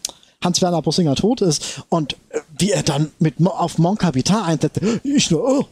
Hans-Werner 0.43 0.82
Bussinger 0.82 1.15
tot 1.15 1.41
ist. 1.41 1.84
Und 1.89 2.13
äh, 2.30 2.39
wie 2.57 2.71
er 2.71 2.82
dann 2.82 3.11
mit 3.19 3.36
auf 3.45 3.78
Mon 3.78 3.97
Capitan 3.97 4.43
einsetzt, 4.43 4.82
ich 5.03 5.30
nur, 5.30 5.43
oh. 5.47 5.65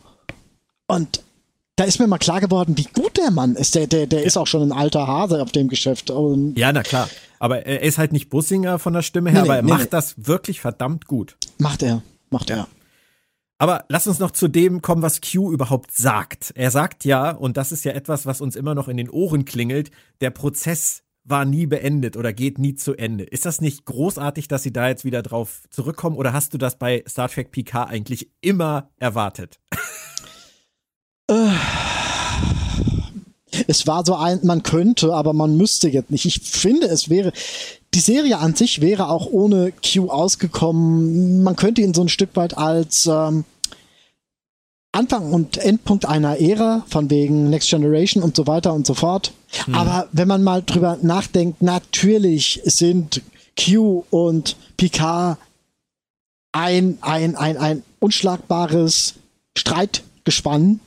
Und 0.87 1.23
da 1.77 1.85
ist 1.85 1.99
mir 1.99 2.05
mal 2.07 2.19
klar 2.19 2.39
geworden, 2.39 2.77
wie 2.77 2.87
gut 2.93 3.17
der 3.17 3.31
Mann 3.31 3.55
ist. 3.55 3.73
Der, 3.73 3.87
der, 3.87 4.05
der 4.05 4.23
ist 4.23 4.37
auch 4.37 4.45
schon 4.47 4.61
ein 4.61 4.71
alter 4.71 5.07
Hase 5.07 5.41
auf 5.41 5.51
dem 5.51 5.69
Geschäft. 5.69 6.11
Und 6.11 6.55
Ja, 6.55 6.71
na 6.71 6.83
klar. 6.83 7.09
Aber 7.39 7.65
er 7.65 7.81
ist 7.81 7.97
halt 7.97 8.13
nicht 8.13 8.29
Bussinger 8.29 8.77
von 8.77 8.93
der 8.93 9.01
Stimme 9.01 9.31
her, 9.31 9.41
nee, 9.41 9.47
aber 9.47 9.55
er 9.55 9.63
nee, 9.63 9.71
macht 9.71 9.83
nee. 9.85 9.87
das 9.89 10.13
wirklich 10.17 10.61
verdammt 10.61 11.07
gut. 11.07 11.35
macht 11.57 11.81
er, 11.81 12.03
macht 12.29 12.51
er. 12.51 12.67
Aber 13.61 13.85
lass 13.89 14.07
uns 14.07 14.17
noch 14.17 14.31
zu 14.31 14.47
dem 14.47 14.81
kommen, 14.81 15.03
was 15.03 15.21
Q 15.21 15.51
überhaupt 15.51 15.91
sagt. 15.91 16.51
Er 16.55 16.71
sagt 16.71 17.05
ja, 17.05 17.29
und 17.29 17.57
das 17.57 17.71
ist 17.71 17.85
ja 17.85 17.91
etwas, 17.91 18.25
was 18.25 18.41
uns 18.41 18.55
immer 18.55 18.73
noch 18.73 18.87
in 18.87 18.97
den 18.97 19.07
Ohren 19.07 19.45
klingelt, 19.45 19.91
der 20.19 20.31
Prozess 20.31 21.03
war 21.25 21.45
nie 21.45 21.67
beendet 21.67 22.17
oder 22.17 22.33
geht 22.33 22.57
nie 22.57 22.73
zu 22.73 22.95
Ende. 22.95 23.23
Ist 23.23 23.45
das 23.45 23.61
nicht 23.61 23.85
großartig, 23.85 24.47
dass 24.47 24.63
sie 24.63 24.73
da 24.73 24.87
jetzt 24.87 25.05
wieder 25.05 25.21
drauf 25.21 25.61
zurückkommen 25.69 26.17
oder 26.17 26.33
hast 26.33 26.55
du 26.55 26.57
das 26.57 26.79
bei 26.79 27.03
Star 27.07 27.29
Trek 27.29 27.51
PK 27.51 27.83
eigentlich 27.83 28.31
immer 28.41 28.89
erwartet? 28.97 29.59
Es 33.71 33.87
war 33.87 34.05
so 34.05 34.15
ein, 34.15 34.41
man 34.43 34.63
könnte, 34.63 35.13
aber 35.13 35.31
man 35.31 35.55
müsste 35.55 35.87
jetzt 35.87 36.11
nicht. 36.11 36.25
Ich 36.25 36.41
finde, 36.41 36.87
es 36.87 37.09
wäre, 37.09 37.31
die 37.93 38.01
Serie 38.01 38.37
an 38.37 38.53
sich 38.53 38.81
wäre 38.81 39.07
auch 39.07 39.27
ohne 39.27 39.71
Q 39.71 40.09
ausgekommen. 40.09 41.41
Man 41.41 41.55
könnte 41.55 41.81
ihn 41.81 41.93
so 41.93 42.01
ein 42.01 42.09
Stück 42.09 42.35
weit 42.35 42.57
als 42.57 43.05
ähm, 43.05 43.45
Anfang 44.91 45.31
und 45.31 45.55
Endpunkt 45.55 46.05
einer 46.05 46.41
Ära, 46.41 46.83
von 46.89 47.09
wegen 47.09 47.49
Next 47.49 47.69
Generation 47.69 48.23
und 48.23 48.35
so 48.35 48.45
weiter 48.45 48.73
und 48.73 48.85
so 48.85 48.93
fort. 48.93 49.31
Aber 49.71 50.09
wenn 50.11 50.27
man 50.27 50.43
mal 50.43 50.61
drüber 50.61 50.97
nachdenkt, 51.01 51.61
natürlich 51.61 52.59
sind 52.65 53.21
Q 53.57 54.03
und 54.09 54.57
Picard 54.75 55.37
ein, 56.51 56.97
ein, 56.99 57.37
ein, 57.37 57.55
ein 57.55 57.83
unschlagbares 58.01 59.13
Streitgespann. 59.55 60.81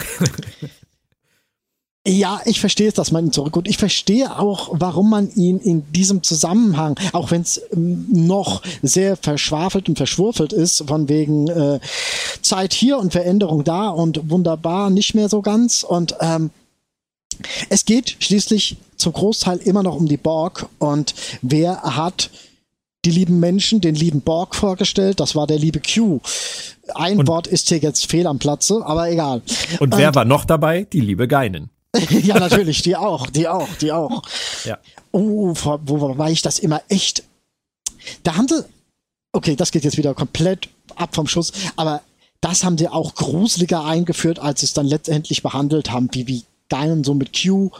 Ja, 2.08 2.40
ich 2.44 2.60
verstehe 2.60 2.86
es, 2.86 2.94
dass 2.94 3.10
man 3.10 3.26
ihn 3.26 3.32
zurückholt. 3.32 3.66
Ich 3.66 3.78
verstehe 3.78 4.38
auch, 4.38 4.68
warum 4.72 5.10
man 5.10 5.28
ihn 5.34 5.58
in 5.58 5.90
diesem 5.92 6.22
Zusammenhang, 6.22 6.94
auch 7.12 7.32
wenn 7.32 7.42
es 7.42 7.60
noch 7.74 8.62
sehr 8.82 9.16
verschwafelt 9.16 9.88
und 9.88 9.96
verschwurfelt 9.96 10.52
ist, 10.52 10.84
von 10.86 11.08
wegen 11.08 11.48
äh, 11.48 11.80
Zeit 12.42 12.72
hier 12.72 12.98
und 12.98 13.10
Veränderung 13.12 13.64
da 13.64 13.88
und 13.88 14.30
wunderbar 14.30 14.90
nicht 14.90 15.14
mehr 15.16 15.28
so 15.28 15.42
ganz. 15.42 15.82
Und 15.82 16.14
ähm, 16.20 16.50
es 17.70 17.84
geht 17.84 18.16
schließlich 18.20 18.76
zum 18.96 19.12
Großteil 19.12 19.58
immer 19.58 19.82
noch 19.82 19.96
um 19.96 20.06
die 20.06 20.16
Borg. 20.16 20.66
Und 20.78 21.12
wer 21.42 21.82
hat 21.82 22.30
die 23.04 23.10
lieben 23.10 23.40
Menschen, 23.40 23.80
den 23.80 23.96
lieben 23.96 24.20
Borg 24.20 24.54
vorgestellt? 24.54 25.18
Das 25.18 25.34
war 25.34 25.48
der 25.48 25.58
liebe 25.58 25.80
Q. 25.80 26.20
Ein 26.94 27.18
Und- 27.18 27.26
Wort 27.26 27.48
ist 27.48 27.68
hier 27.68 27.78
jetzt 27.78 28.08
fehl 28.08 28.28
am 28.28 28.38
Platze, 28.38 28.80
aber 28.86 29.10
egal. 29.10 29.42
Und 29.80 29.96
wer 29.96 30.14
war 30.14 30.24
noch 30.24 30.44
dabei? 30.44 30.84
Die 30.92 31.00
liebe 31.00 31.26
Geinen. 31.26 31.70
ja, 32.22 32.38
natürlich, 32.38 32.82
die 32.82 32.96
auch, 32.96 33.26
die 33.28 33.48
auch, 33.48 33.68
die 33.80 33.92
auch. 33.92 34.22
Ja. 34.64 34.78
Oh, 35.12 35.54
wo, 35.54 35.80
wo 35.84 36.18
war 36.18 36.30
ich 36.30 36.42
das 36.42 36.58
immer 36.58 36.82
echt? 36.88 37.22
Da 38.22 38.36
haben 38.36 38.48
sie, 38.48 38.64
okay, 39.32 39.56
das 39.56 39.70
geht 39.72 39.84
jetzt 39.84 39.96
wieder 39.96 40.14
komplett 40.14 40.68
ab 40.94 41.14
vom 41.14 41.26
Schuss, 41.26 41.52
aber 41.76 42.02
das 42.40 42.64
haben 42.64 42.78
sie 42.78 42.88
auch 42.88 43.14
gruseliger 43.14 43.84
eingeführt, 43.84 44.38
als 44.38 44.60
sie 44.60 44.66
es 44.66 44.72
dann 44.74 44.86
letztendlich 44.86 45.42
behandelt 45.42 45.90
haben, 45.90 46.08
wie, 46.12 46.26
wie 46.26 46.44
Geinen 46.68 47.04
so 47.04 47.14
mit 47.14 47.30
Q 47.40 47.70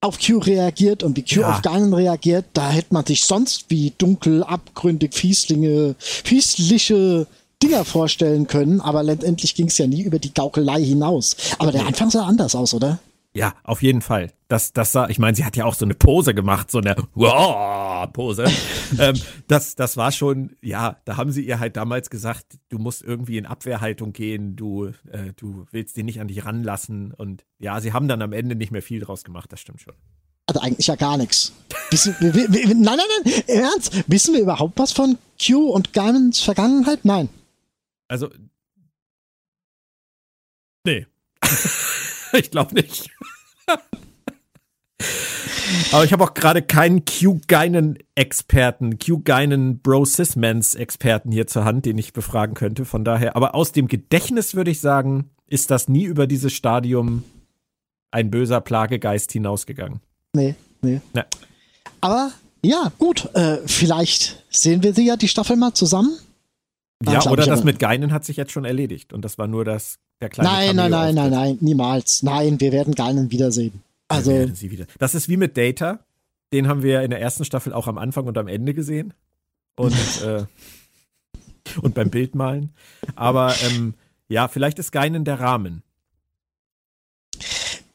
auf 0.00 0.18
Q 0.24 0.38
reagiert 0.38 1.02
und 1.02 1.16
wie 1.16 1.22
Q 1.22 1.40
Ja. 1.40 1.54
auf 1.56 1.62
Geinen 1.62 1.92
reagiert. 1.92 2.46
Da 2.52 2.70
hätte 2.70 2.94
man 2.94 3.04
sich 3.04 3.24
sonst 3.24 3.66
wie 3.68 3.92
dunkel, 3.98 4.44
abgründig, 4.44 5.14
fieslinge, 5.14 5.96
fiesliche 5.98 7.26
Dinger 7.62 7.84
vorstellen 7.84 8.46
können, 8.46 8.80
aber 8.80 9.02
letztendlich 9.02 9.56
ging 9.56 9.66
es 9.66 9.78
ja 9.78 9.88
nie 9.88 10.02
über 10.02 10.20
die 10.20 10.32
Gaukelei 10.32 10.82
hinaus. 10.84 11.34
Aber 11.58 11.72
der 11.72 11.86
Anfang 11.86 12.10
sah 12.10 12.24
anders 12.24 12.54
aus, 12.54 12.72
oder? 12.74 13.00
Ja, 13.38 13.54
auf 13.62 13.82
jeden 13.82 14.02
Fall. 14.02 14.32
Das, 14.48 14.72
das 14.72 14.92
sah, 14.92 15.08
ich 15.08 15.18
meine, 15.18 15.36
sie 15.36 15.44
hat 15.44 15.56
ja 15.56 15.64
auch 15.64 15.74
so 15.74 15.84
eine 15.84 15.94
Pose 15.94 16.34
gemacht, 16.34 16.70
so 16.70 16.78
eine 16.78 16.96
wow, 17.14 18.10
Pose. 18.12 18.46
ähm, 18.98 19.14
das, 19.46 19.76
das 19.76 19.96
war 19.96 20.10
schon, 20.10 20.56
ja, 20.60 20.96
da 21.04 21.16
haben 21.16 21.30
sie 21.30 21.44
ihr 21.44 21.60
halt 21.60 21.76
damals 21.76 22.10
gesagt, 22.10 22.58
du 22.68 22.78
musst 22.78 23.02
irgendwie 23.02 23.38
in 23.38 23.46
Abwehrhaltung 23.46 24.12
gehen, 24.12 24.56
du, 24.56 24.86
äh, 25.10 25.32
du 25.36 25.66
willst 25.70 25.96
den 25.96 26.06
nicht 26.06 26.20
an 26.20 26.28
dich 26.28 26.44
ranlassen. 26.44 27.12
Und 27.12 27.44
ja, 27.58 27.80
sie 27.80 27.92
haben 27.92 28.08
dann 28.08 28.22
am 28.22 28.32
Ende 28.32 28.56
nicht 28.56 28.72
mehr 28.72 28.82
viel 28.82 29.00
draus 29.00 29.22
gemacht, 29.22 29.52
das 29.52 29.60
stimmt 29.60 29.80
schon. 29.80 29.94
Also 30.46 30.60
eigentlich 30.60 30.86
ja 30.86 30.96
gar 30.96 31.18
nichts. 31.18 31.52
Wissen, 31.90 32.16
wir, 32.20 32.34
wir, 32.34 32.52
wir, 32.52 32.66
nein, 32.68 32.96
nein, 32.96 32.98
nein, 33.24 33.42
Ernst. 33.46 34.02
Wissen 34.06 34.34
wir 34.34 34.40
überhaupt 34.40 34.78
was 34.78 34.92
von 34.92 35.18
Q 35.40 35.70
und 35.70 35.92
Garmins 35.92 36.40
Vergangenheit? 36.40 37.04
Nein. 37.04 37.28
Also. 38.08 38.30
Nee. 40.84 41.06
ich 42.32 42.50
glaube 42.50 42.74
nicht. 42.74 43.10
Aber 45.92 46.04
ich 46.04 46.12
habe 46.12 46.24
auch 46.24 46.34
gerade 46.34 46.62
keinen 46.62 47.04
Q-Geinen-Experten, 47.04 48.98
Q-Geinen-Bro-Sysmans-Experten 48.98 51.30
hier 51.30 51.46
zur 51.46 51.64
Hand, 51.64 51.86
den 51.86 51.98
ich 51.98 52.12
befragen 52.12 52.54
könnte. 52.54 52.84
Von 52.84 53.04
daher, 53.04 53.36
aber 53.36 53.54
aus 53.54 53.72
dem 53.72 53.86
Gedächtnis 53.86 54.54
würde 54.54 54.70
ich 54.70 54.80
sagen, 54.80 55.30
ist 55.46 55.70
das 55.70 55.88
nie 55.88 56.04
über 56.04 56.26
dieses 56.26 56.52
Stadium 56.52 57.24
ein 58.10 58.30
böser 58.30 58.60
Plagegeist 58.60 59.32
hinausgegangen. 59.32 60.00
Nee, 60.34 60.54
nee. 60.82 61.00
Ne. 61.14 61.24
Aber 62.00 62.32
ja, 62.62 62.92
gut. 62.98 63.28
Äh, 63.34 63.58
vielleicht 63.66 64.44
sehen 64.50 64.82
wir 64.82 64.94
sie 64.94 65.06
ja 65.06 65.16
die 65.16 65.28
Staffel 65.28 65.56
mal 65.56 65.74
zusammen. 65.74 66.18
Ja, 67.04 67.24
oder 67.26 67.46
das 67.46 67.62
mit 67.62 67.78
Geinen 67.78 68.12
hat 68.12 68.24
sich 68.24 68.36
jetzt 68.36 68.52
schon 68.52 68.64
erledigt. 68.64 69.12
Und 69.12 69.24
das 69.24 69.38
war 69.38 69.46
nur 69.46 69.64
das, 69.64 69.98
der 70.20 70.28
kleine 70.28 70.50
Nein, 70.50 70.76
nein, 70.76 70.90
nein, 70.90 71.14
nein, 71.14 71.30
nein, 71.30 71.58
niemals. 71.60 72.22
Nein, 72.22 72.60
wir 72.60 72.72
werden 72.72 72.94
Garmin 72.94 73.30
wiedersehen. 73.30 73.82
Also, 74.08 74.30
Wir 74.30 74.38
werden 74.40 74.54
sie 74.54 74.70
wieder. 74.70 74.86
Das 74.98 75.14
ist 75.14 75.28
wie 75.28 75.36
mit 75.36 75.56
Data. 75.56 76.00
Den 76.52 76.66
haben 76.68 76.82
wir 76.82 77.02
in 77.02 77.10
der 77.10 77.20
ersten 77.20 77.44
Staffel 77.44 77.72
auch 77.72 77.86
am 77.86 77.98
Anfang 77.98 78.26
und 78.26 78.38
am 78.38 78.48
Ende 78.48 78.72
gesehen. 78.74 79.12
Und, 79.76 79.94
äh, 80.24 80.44
und 81.82 81.94
beim 81.94 82.10
Bildmalen. 82.10 82.70
Aber 83.16 83.54
ähm, 83.66 83.94
ja, 84.28 84.48
vielleicht 84.48 84.78
ist 84.78 84.90
Geinen 84.92 85.24
der 85.24 85.40
Rahmen. 85.40 85.82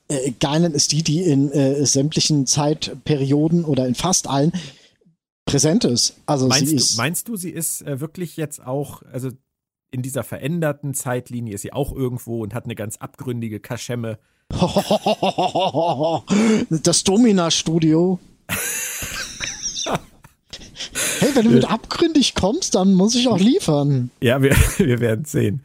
äh, 0.08 0.32
Geinen 0.40 0.74
ist 0.74 0.92
die, 0.92 1.04
die 1.04 1.22
in 1.24 1.52
äh, 1.52 1.86
sämtlichen 1.86 2.46
Zeitperioden 2.46 3.66
oder 3.66 3.88
in 3.88 3.96
fast 3.96 4.28
allen 4.28 4.52
präsent 5.46 5.84
ist. 5.84 6.16
Also 6.26 6.48
Meinst 6.48 6.68
sie 6.68 6.76
du, 6.76 6.82
ist. 6.82 6.98
meinst 6.98 7.28
du, 7.28 7.36
sie 7.36 7.50
ist 7.50 7.82
äh, 7.82 8.00
wirklich 8.00 8.38
jetzt 8.38 8.66
auch, 8.66 9.02
also 9.12 9.32
in 9.94 10.02
dieser 10.02 10.24
veränderten 10.24 10.96
Zeitlinie 10.96 11.54
ist 11.54 11.62
sie 11.62 11.72
auch 11.72 11.94
irgendwo 11.96 12.42
und 12.42 12.56
hat 12.56 12.66
eine 12.66 12.74
ganz 12.76 12.98
abgründige 12.98 13.60
Kaschemme. 13.60 14.18
Das 16.70 17.04
Domina-Studio. 17.04 18.20
hey, 21.20 21.30
wenn 21.34 21.46
du 21.46 21.52
mit 21.52 21.70
abgründig 21.70 22.36
kommst, 22.36 22.76
dann 22.76 22.94
muss 22.94 23.16
ich 23.16 23.28
auch 23.28 23.40
liefern. 23.40 24.12
Ja, 24.22 24.42
wir, 24.42 24.56
wir 24.78 25.00
werden 25.00 25.26
sehen. 25.26 25.62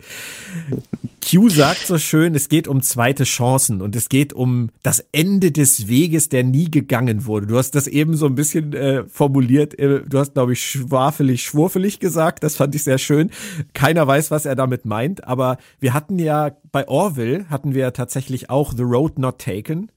Q 1.28 1.50
sagt 1.50 1.86
so 1.86 1.98
schön, 1.98 2.34
es 2.34 2.48
geht 2.48 2.68
um 2.68 2.82
zweite 2.82 3.24
Chancen 3.24 3.82
und 3.82 3.94
es 3.94 4.08
geht 4.08 4.32
um 4.32 4.70
das 4.82 5.04
Ende 5.12 5.52
des 5.52 5.86
Weges, 5.86 6.30
der 6.30 6.42
nie 6.42 6.70
gegangen 6.70 7.26
wurde. 7.26 7.46
Du 7.46 7.58
hast 7.58 7.74
das 7.74 7.86
eben 7.86 8.16
so 8.16 8.26
ein 8.26 8.34
bisschen 8.34 8.72
äh, 8.72 9.04
formuliert. 9.08 9.78
Äh, 9.78 10.02
du 10.08 10.18
hast, 10.18 10.34
glaube 10.34 10.54
ich, 10.54 10.64
schwafelig, 10.64 11.42
schwurfelig 11.42 12.00
gesagt. 12.00 12.44
Das 12.44 12.56
fand 12.56 12.74
ich 12.74 12.84
sehr 12.84 12.98
schön. 12.98 13.30
Keiner 13.74 14.06
weiß, 14.06 14.30
was 14.30 14.46
er 14.46 14.56
damit 14.56 14.86
meint. 14.86 15.24
Aber 15.24 15.58
wir 15.80 15.92
hatten 15.92 16.18
ja 16.18 16.52
bei 16.72 16.88
Orville 16.88 17.46
hatten 17.50 17.74
wir 17.74 17.82
ja 17.82 17.90
tatsächlich 17.90 18.48
auch 18.48 18.72
The 18.74 18.84
Road 18.84 19.18
Not 19.18 19.38
Taken. 19.38 19.90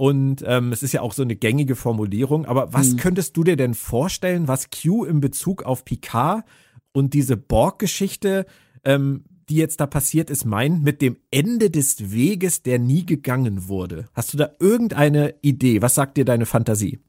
Und 0.00 0.44
ähm, 0.46 0.72
es 0.72 0.84
ist 0.84 0.92
ja 0.92 1.02
auch 1.02 1.12
so 1.12 1.22
eine 1.22 1.34
gängige 1.34 1.74
Formulierung. 1.74 2.46
Aber 2.46 2.72
was 2.72 2.96
könntest 2.96 3.36
du 3.36 3.42
dir 3.42 3.56
denn 3.56 3.74
vorstellen, 3.74 4.46
was 4.46 4.68
Q 4.70 5.04
in 5.04 5.20
Bezug 5.20 5.64
auf 5.64 5.84
Picard 5.84 6.44
und 6.92 7.14
diese 7.14 7.36
Borg-Geschichte, 7.36 8.46
ähm, 8.84 9.24
die 9.48 9.56
jetzt 9.56 9.80
da 9.80 9.86
passiert 9.86 10.30
ist, 10.30 10.44
meint 10.44 10.84
mit 10.84 11.02
dem 11.02 11.16
Ende 11.32 11.68
des 11.68 12.12
Weges, 12.12 12.62
der 12.62 12.78
nie 12.78 13.06
gegangen 13.06 13.66
wurde? 13.66 14.08
Hast 14.12 14.32
du 14.32 14.36
da 14.36 14.50
irgendeine 14.60 15.34
Idee? 15.42 15.82
Was 15.82 15.96
sagt 15.96 16.16
dir 16.16 16.24
deine 16.24 16.46
Fantasie? 16.46 17.00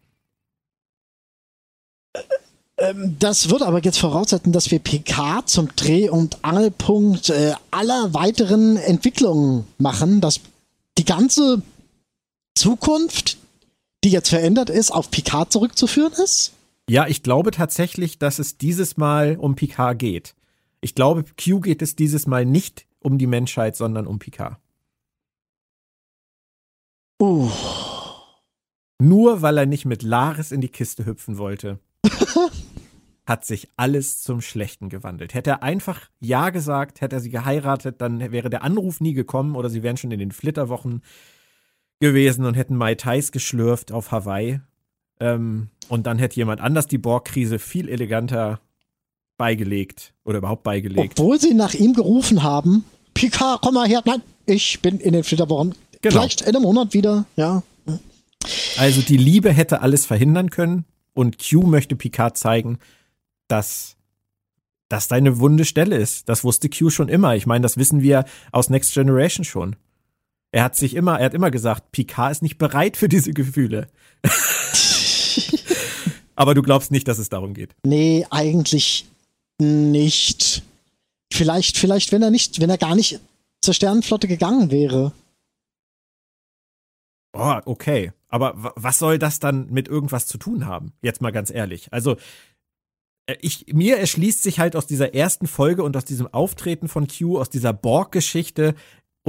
Ähm, 2.77 3.17
das 3.19 3.51
würde 3.51 3.67
aber 3.67 3.83
jetzt 3.83 3.99
voraussetzen, 3.99 4.51
dass 4.51 4.71
wir 4.71 4.79
PK 4.79 5.45
zum 5.45 5.67
Dreh- 5.75 6.09
und 6.09 6.43
Angelpunkt 6.43 7.29
äh, 7.29 7.53
aller 7.69 8.15
weiteren 8.15 8.77
Entwicklungen 8.77 9.67
machen, 9.77 10.21
dass 10.21 10.39
die 10.97 11.05
ganze 11.05 11.61
Zukunft, 12.55 13.37
die 14.03 14.09
jetzt 14.09 14.29
verändert 14.29 14.69
ist, 14.69 14.91
auf 14.91 15.11
Picard 15.11 15.51
zurückzuführen 15.51 16.13
ist? 16.13 16.53
Ja, 16.89 17.07
ich 17.07 17.21
glaube 17.21 17.51
tatsächlich, 17.51 18.17
dass 18.17 18.39
es 18.39 18.57
dieses 18.57 18.97
Mal 18.97 19.37
um 19.37 19.55
Picard 19.55 19.99
geht. 19.99 20.35
Ich 20.81 20.95
glaube, 20.95 21.23
Q 21.23 21.59
geht 21.59 21.81
es 21.81 21.95
dieses 21.95 22.25
Mal 22.25 22.45
nicht 22.45 22.87
um 22.99 23.17
die 23.17 23.27
Menschheit, 23.27 23.75
sondern 23.75 24.07
um 24.07 24.19
Picard. 24.19 24.57
Uh. 27.21 27.49
Nur 29.01 29.41
weil 29.41 29.57
er 29.57 29.65
nicht 29.65 29.85
mit 29.85 30.03
Laris 30.03 30.51
in 30.51 30.61
die 30.61 30.69
Kiste 30.69 31.05
hüpfen 31.05 31.37
wollte, 31.37 31.79
hat 33.25 33.45
sich 33.45 33.69
alles 33.77 34.21
zum 34.21 34.41
Schlechten 34.41 34.89
gewandelt. 34.89 35.33
Hätte 35.33 35.51
er 35.51 35.63
einfach 35.63 36.09
Ja 36.19 36.49
gesagt, 36.49 37.01
hätte 37.01 37.17
er 37.17 37.19
sie 37.19 37.29
geheiratet, 37.29 38.01
dann 38.01 38.31
wäre 38.31 38.49
der 38.49 38.63
Anruf 38.63 38.99
nie 38.99 39.13
gekommen 39.13 39.55
oder 39.55 39.69
sie 39.69 39.83
wären 39.83 39.97
schon 39.97 40.11
in 40.11 40.19
den 40.19 40.31
Flitterwochen 40.31 41.03
gewesen 41.99 42.45
und 42.45 42.53
hätten 42.55 42.75
Mai 42.75 42.95
Tais 42.95 43.31
geschlürft 43.31 43.91
auf 43.91 44.11
Hawaii. 44.11 44.61
Ähm, 45.19 45.69
und 45.87 46.07
dann 46.07 46.17
hätte 46.17 46.37
jemand 46.37 46.61
anders 46.61 46.87
die 46.87 46.97
Borg-Krise 46.97 47.59
viel 47.59 47.89
eleganter 47.89 48.59
beigelegt 49.37 50.13
oder 50.23 50.37
überhaupt 50.37 50.63
beigelegt. 50.63 51.19
Obwohl 51.19 51.39
sie 51.39 51.53
nach 51.53 51.73
ihm 51.73 51.93
gerufen 51.93 52.43
haben, 52.43 52.85
Picard, 53.13 53.61
komm 53.61 53.73
mal 53.73 53.87
her. 53.87 54.01
Nein, 54.05 54.21
ich 54.45 54.81
bin 54.81 54.99
in 54.99 55.13
den 55.13 55.23
Flitterwochen. 55.23 55.75
Genau. 56.01 56.13
Vielleicht 56.13 56.41
in 56.41 56.55
einem 56.55 56.61
Monat 56.63 56.93
wieder, 56.93 57.25
ja. 57.35 57.63
Also 58.77 59.01
die 59.01 59.17
Liebe 59.17 59.51
hätte 59.51 59.81
alles 59.81 60.05
verhindern 60.05 60.49
können 60.49 60.85
und 61.13 61.37
Q 61.39 61.63
möchte 61.63 61.95
Picard 61.95 62.37
zeigen, 62.37 62.79
dass 63.47 63.97
das 64.87 65.07
deine 65.07 65.39
wunde 65.39 65.65
Stelle 65.65 65.97
ist. 65.97 66.29
Das 66.29 66.43
wusste 66.43 66.69
Q 66.69 66.89
schon 66.89 67.09
immer. 67.09 67.35
Ich 67.35 67.45
meine, 67.45 67.63
das 67.63 67.77
wissen 67.77 68.01
wir 68.01 68.25
aus 68.51 68.69
Next 68.69 68.93
Generation 68.93 69.43
schon. 69.43 69.75
Er 70.51 70.63
hat 70.63 70.75
sich 70.75 70.95
immer, 70.95 71.19
er 71.19 71.25
hat 71.25 71.33
immer 71.33 71.51
gesagt, 71.51 71.91
Picard 71.91 72.31
ist 72.31 72.41
nicht 72.41 72.57
bereit 72.57 72.97
für 72.97 73.07
diese 73.07 73.33
Gefühle. 73.33 73.87
Aber 76.35 76.53
du 76.53 76.61
glaubst 76.61 76.91
nicht, 76.91 77.07
dass 77.07 77.19
es 77.19 77.29
darum 77.29 77.53
geht. 77.53 77.75
Nee, 77.85 78.25
eigentlich 78.31 79.05
nicht. 79.59 80.63
Vielleicht, 81.31 81.77
vielleicht, 81.77 82.11
wenn 82.11 82.23
er 82.23 82.31
nicht, 82.31 82.59
wenn 82.61 82.69
er 82.69 82.77
gar 82.77 82.95
nicht 82.95 83.19
zur 83.61 83.73
Sternenflotte 83.73 84.27
gegangen 84.27 84.71
wäre. 84.71 85.11
Oh, 87.33 87.59
okay. 87.65 88.13
Aber 88.29 88.53
was 88.75 88.99
soll 88.99 89.19
das 89.19 89.39
dann 89.39 89.69
mit 89.69 89.87
irgendwas 89.87 90.27
zu 90.27 90.37
tun 90.37 90.65
haben? 90.65 90.93
Jetzt 91.01 91.21
mal 91.21 91.31
ganz 91.31 91.51
ehrlich. 91.51 91.91
Also, 91.91 92.17
äh, 93.27 93.35
ich, 93.41 93.65
mir 93.73 93.97
erschließt 93.97 94.41
sich 94.41 94.59
halt 94.59 94.75
aus 94.75 94.87
dieser 94.87 95.13
ersten 95.13 95.47
Folge 95.47 95.83
und 95.83 95.95
aus 95.95 96.05
diesem 96.05 96.27
Auftreten 96.27 96.87
von 96.87 97.07
Q, 97.07 97.39
aus 97.39 97.49
dieser 97.49 97.73
Borg-Geschichte 97.73 98.75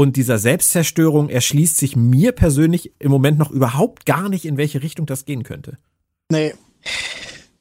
und 0.01 0.17
dieser 0.17 0.39
Selbstzerstörung 0.39 1.29
erschließt 1.29 1.77
sich 1.77 1.95
mir 1.95 2.33
persönlich 2.33 2.93
im 3.01 3.11
Moment 3.11 3.39
noch 3.39 3.51
überhaupt 3.51 4.07
gar 4.07 4.31
nicht, 4.31 4.47
in 4.47 4.57
welche 4.57 4.83
Richtung 4.83 5.05
das 5.05 5.27
gehen 5.27 5.43
könnte. 5.43 5.77
Nee. 6.31 6.55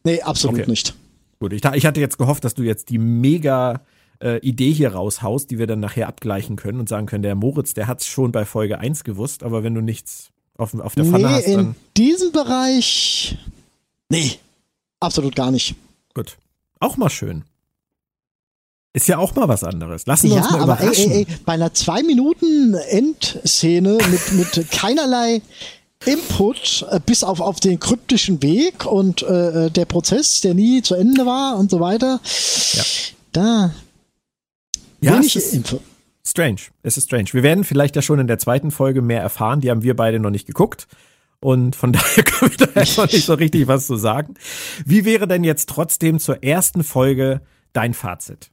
Nee, 0.05 0.21
absolut 0.21 0.61
Okay. 0.61 0.69
nicht. 0.69 0.95
Gut, 1.41 1.51
ich, 1.51 1.65
ich 1.65 1.85
hatte 1.85 1.99
jetzt 1.99 2.17
gehofft, 2.17 2.45
dass 2.45 2.53
du 2.53 2.63
jetzt 2.63 2.91
die 2.91 2.97
mega 2.97 3.81
äh, 4.23 4.39
Idee 4.39 4.71
hier 4.71 4.93
raushaust, 4.93 5.51
die 5.51 5.59
wir 5.59 5.67
dann 5.67 5.81
nachher 5.81 6.07
abgleichen 6.07 6.55
können 6.55 6.79
und 6.79 6.87
sagen 6.87 7.07
können, 7.07 7.23
der 7.23 7.35
Moritz, 7.35 7.73
der 7.73 7.87
hat's 7.87 8.07
schon 8.07 8.31
bei 8.31 8.45
Folge 8.45 8.79
1 8.79 9.03
gewusst, 9.03 9.43
aber 9.43 9.63
wenn 9.63 9.73
du 9.75 9.81
nichts 9.81 10.29
auf, 10.57 10.73
auf 10.79 10.95
der 10.95 11.03
Pfanne 11.03 11.27
nee, 11.27 11.33
hast, 11.33 11.45
in 11.45 11.55
dann 11.57 11.75
diesem 11.97 12.31
Bereich. 12.31 13.37
Nee, 14.07 14.31
absolut 15.01 15.35
gar 15.35 15.51
nicht. 15.51 15.75
gut. 16.13 16.37
Auch 16.79 16.95
mal 16.95 17.09
schön. 17.09 17.43
Ist 18.93 19.07
ja 19.07 19.17
auch 19.19 19.35
mal 19.35 19.47
was 19.47 19.63
anderes. 19.63 20.05
Lassen 20.07 20.29
wir 20.29 20.37
Ja, 20.37 20.41
uns 20.43 20.51
mal 20.51 20.61
aber 20.61 20.79
ey, 20.79 20.85
überraschen. 20.85 21.11
ey, 21.11 21.17
ey, 21.29 21.35
bei 21.45 21.53
einer 21.53 21.73
zwei 21.73 22.01
Minuten 22.03 22.73
Endszene 22.73 23.97
mit, 24.09 24.31
mit 24.33 24.71
keinerlei 24.71 25.41
Input, 26.05 26.85
äh, 26.89 26.99
bis 27.05 27.23
auf, 27.23 27.39
auf 27.39 27.59
den 27.59 27.79
kryptischen 27.79 28.41
Weg 28.41 28.85
und 28.85 29.21
äh, 29.21 29.69
der 29.69 29.85
Prozess, 29.85 30.41
der 30.41 30.53
nie 30.53 30.81
zu 30.81 30.95
Ende 30.95 31.25
war 31.25 31.57
und 31.57 31.69
so 31.69 31.79
weiter. 31.79 32.19
Ja. 32.73 32.83
Da 33.33 33.73
Ja, 35.01 35.13
wenig 35.19 35.35
Info. 35.53 35.81
strange. 36.25 36.61
Es 36.83 36.97
ist 36.97 37.05
strange. 37.05 37.27
Wir 37.33 37.43
werden 37.43 37.63
vielleicht 37.63 37.95
ja 37.95 38.01
schon 38.01 38.17
in 38.19 38.27
der 38.27 38.39
zweiten 38.39 38.71
Folge 38.71 39.01
mehr 39.01 39.21
erfahren. 39.21 39.61
Die 39.61 39.69
haben 39.69 39.83
wir 39.83 39.95
beide 39.95 40.19
noch 40.19 40.31
nicht 40.31 40.47
geguckt. 40.47 40.87
Und 41.41 41.75
von 41.75 41.93
daher 41.93 42.23
können 42.23 42.51
wir 42.57 42.67
da 42.67 42.79
jetzt 42.79 42.97
noch 42.97 43.11
nicht 43.11 43.25
so 43.25 43.33
richtig 43.35 43.67
was 43.67 43.85
zu 43.85 43.97
sagen. 43.97 44.33
Wie 44.85 45.05
wäre 45.05 45.27
denn 45.27 45.43
jetzt 45.43 45.69
trotzdem 45.69 46.19
zur 46.19 46.43
ersten 46.43 46.83
Folge 46.83 47.41
dein 47.73 47.93
Fazit? 47.93 48.49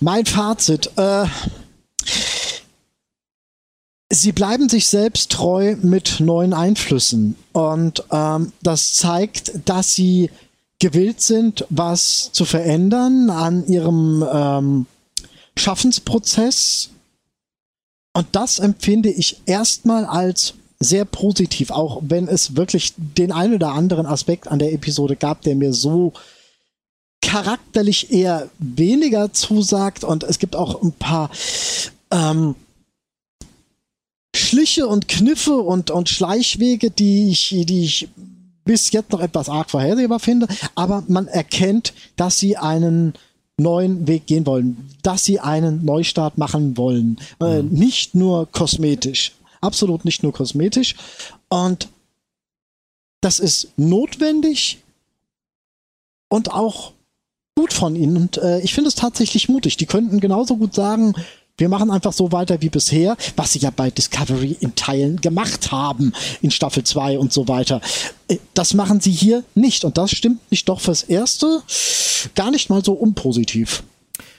Mein 0.00 0.26
Fazit, 0.26 0.90
äh, 0.96 1.26
sie 4.10 4.32
bleiben 4.32 4.68
sich 4.68 4.86
selbst 4.86 5.30
treu 5.32 5.76
mit 5.80 6.20
neuen 6.20 6.54
Einflüssen. 6.54 7.36
Und 7.52 8.04
ähm, 8.10 8.52
das 8.62 8.94
zeigt, 8.94 9.52
dass 9.64 9.94
sie 9.94 10.30
gewillt 10.78 11.20
sind, 11.20 11.64
was 11.70 12.30
zu 12.32 12.44
verändern 12.44 13.30
an 13.30 13.66
ihrem 13.66 14.26
ähm, 14.30 14.86
Schaffensprozess. 15.56 16.90
Und 18.14 18.26
das 18.32 18.58
empfinde 18.58 19.10
ich 19.10 19.40
erstmal 19.46 20.04
als 20.04 20.54
sehr 20.80 21.04
positiv, 21.04 21.70
auch 21.70 22.02
wenn 22.02 22.28
es 22.28 22.56
wirklich 22.56 22.94
den 22.96 23.32
einen 23.32 23.54
oder 23.54 23.72
anderen 23.72 24.06
Aspekt 24.06 24.48
an 24.48 24.58
der 24.58 24.72
Episode 24.72 25.16
gab, 25.16 25.42
der 25.42 25.54
mir 25.54 25.72
so 25.72 26.12
charakterlich 27.22 28.12
eher 28.12 28.50
weniger 28.58 29.32
zusagt 29.32 30.04
und 30.04 30.24
es 30.24 30.38
gibt 30.38 30.54
auch 30.54 30.82
ein 30.82 30.92
paar 30.92 31.30
ähm, 32.10 32.54
Schliche 34.34 34.86
und 34.86 35.08
Kniffe 35.08 35.56
und, 35.56 35.90
und 35.90 36.08
Schleichwege, 36.08 36.90
die 36.90 37.30
ich, 37.30 37.54
die 37.66 37.84
ich 37.84 38.08
bis 38.64 38.92
jetzt 38.92 39.12
noch 39.12 39.20
etwas 39.20 39.48
arg 39.48 39.70
vorhersehbar 39.70 40.20
finde, 40.20 40.46
aber 40.74 41.04
man 41.08 41.26
erkennt, 41.26 41.94
dass 42.16 42.38
sie 42.38 42.56
einen 42.56 43.14
neuen 43.56 44.06
Weg 44.06 44.26
gehen 44.26 44.46
wollen, 44.46 44.90
dass 45.02 45.24
sie 45.24 45.40
einen 45.40 45.84
Neustart 45.84 46.38
machen 46.38 46.76
wollen. 46.76 47.18
Äh, 47.40 47.62
nicht 47.62 48.14
nur 48.14 48.50
kosmetisch. 48.50 49.32
Absolut 49.60 50.04
nicht 50.04 50.22
nur 50.22 50.32
kosmetisch. 50.32 50.96
Und 51.48 51.88
das 53.20 53.38
ist 53.38 53.68
notwendig 53.76 54.82
und 56.28 56.50
auch 56.50 56.92
gut 57.54 57.72
von 57.72 57.96
ihnen. 57.96 58.16
Und 58.16 58.38
äh, 58.38 58.60
ich 58.60 58.74
finde 58.74 58.88
es 58.88 58.94
tatsächlich 58.94 59.48
mutig. 59.48 59.76
Die 59.76 59.86
könnten 59.86 60.20
genauso 60.20 60.56
gut 60.56 60.74
sagen, 60.74 61.14
wir 61.58 61.68
machen 61.68 61.90
einfach 61.90 62.12
so 62.12 62.32
weiter 62.32 62.62
wie 62.62 62.70
bisher, 62.70 63.16
was 63.36 63.52
sie 63.52 63.58
ja 63.58 63.70
bei 63.70 63.90
Discovery 63.90 64.56
in 64.60 64.74
Teilen 64.74 65.20
gemacht 65.20 65.70
haben, 65.70 66.12
in 66.40 66.50
Staffel 66.50 66.82
2 66.82 67.18
und 67.18 67.32
so 67.32 67.46
weiter. 67.48 67.80
Äh, 68.28 68.38
Das 68.54 68.74
machen 68.74 69.00
sie 69.00 69.12
hier 69.12 69.44
nicht. 69.54 69.84
Und 69.84 69.98
das 69.98 70.10
stimmt 70.10 70.50
mich 70.50 70.64
doch 70.64 70.80
fürs 70.80 71.02
Erste 71.02 71.62
gar 72.34 72.50
nicht 72.50 72.70
mal 72.70 72.84
so 72.84 72.92
unpositiv. 72.92 73.82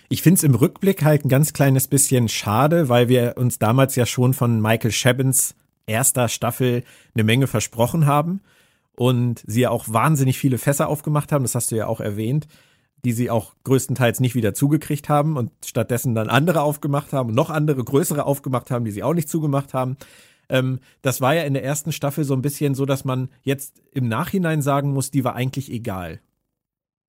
Ich 0.10 0.22
finde 0.22 0.38
es 0.38 0.44
im 0.44 0.56
Rückblick 0.56 1.04
halt 1.04 1.26
ein 1.26 1.30
ganz 1.30 1.54
kleines 1.54 1.88
bisschen 1.88 2.30
schade, 2.30 2.90
weil 2.90 3.10
wir 3.10 3.36
uns 3.38 3.58
damals 3.58 3.96
ja 3.96 4.06
schon 4.06 4.34
von 4.34 4.62
Michael 4.62 4.92
Shabbins 4.92 5.56
erster 5.88 6.30
Staffel 6.30 6.84
eine 7.14 7.24
Menge 7.24 7.48
versprochen 7.48 8.06
haben 8.06 8.42
und 8.96 9.44
sie 9.48 9.62
ja 9.62 9.70
auch 9.70 9.86
wahnsinnig 9.88 10.38
viele 10.38 10.58
Fässer 10.58 10.88
aufgemacht 10.88 11.32
haben, 11.32 11.44
das 11.44 11.56
hast 11.56 11.72
du 11.72 11.76
ja 11.76 11.88
auch 11.88 12.00
erwähnt, 12.00 12.48
die 13.06 13.12
sie 13.12 13.30
auch 13.30 13.54
größtenteils 13.64 14.20
nicht 14.20 14.36
wieder 14.36 14.54
zugekriegt 14.54 15.10
haben 15.10 15.36
und 15.38 15.52
stattdessen 15.66 16.16
dann 16.16 16.30
andere 16.30 16.62
aufgemacht 16.62 17.14
haben 17.14 17.30
und 17.30 17.36
noch 17.36 17.50
andere 17.50 17.84
größere 17.84 18.26
aufgemacht 18.26 18.72
haben, 18.72 18.86
die 18.86 18.92
sie 18.92 19.04
auch 19.04 19.14
nicht 19.14 19.30
zugemacht 19.30 19.74
haben. 19.74 19.98
Ähm, 20.50 20.80
das 21.02 21.20
war 21.22 21.34
ja 21.36 21.44
in 21.44 21.54
der 21.54 21.64
ersten 21.64 21.92
Staffel 21.92 22.24
so 22.24 22.34
ein 22.34 22.42
bisschen 22.42 22.76
so, 22.76 22.86
dass 22.86 23.06
man 23.06 23.30
jetzt 23.42 23.82
im 23.92 24.08
Nachhinein 24.08 24.62
sagen 24.62 24.92
muss, 24.94 25.12
die 25.12 25.24
war 25.24 25.36
eigentlich 25.36 25.72
egal. 25.72 26.20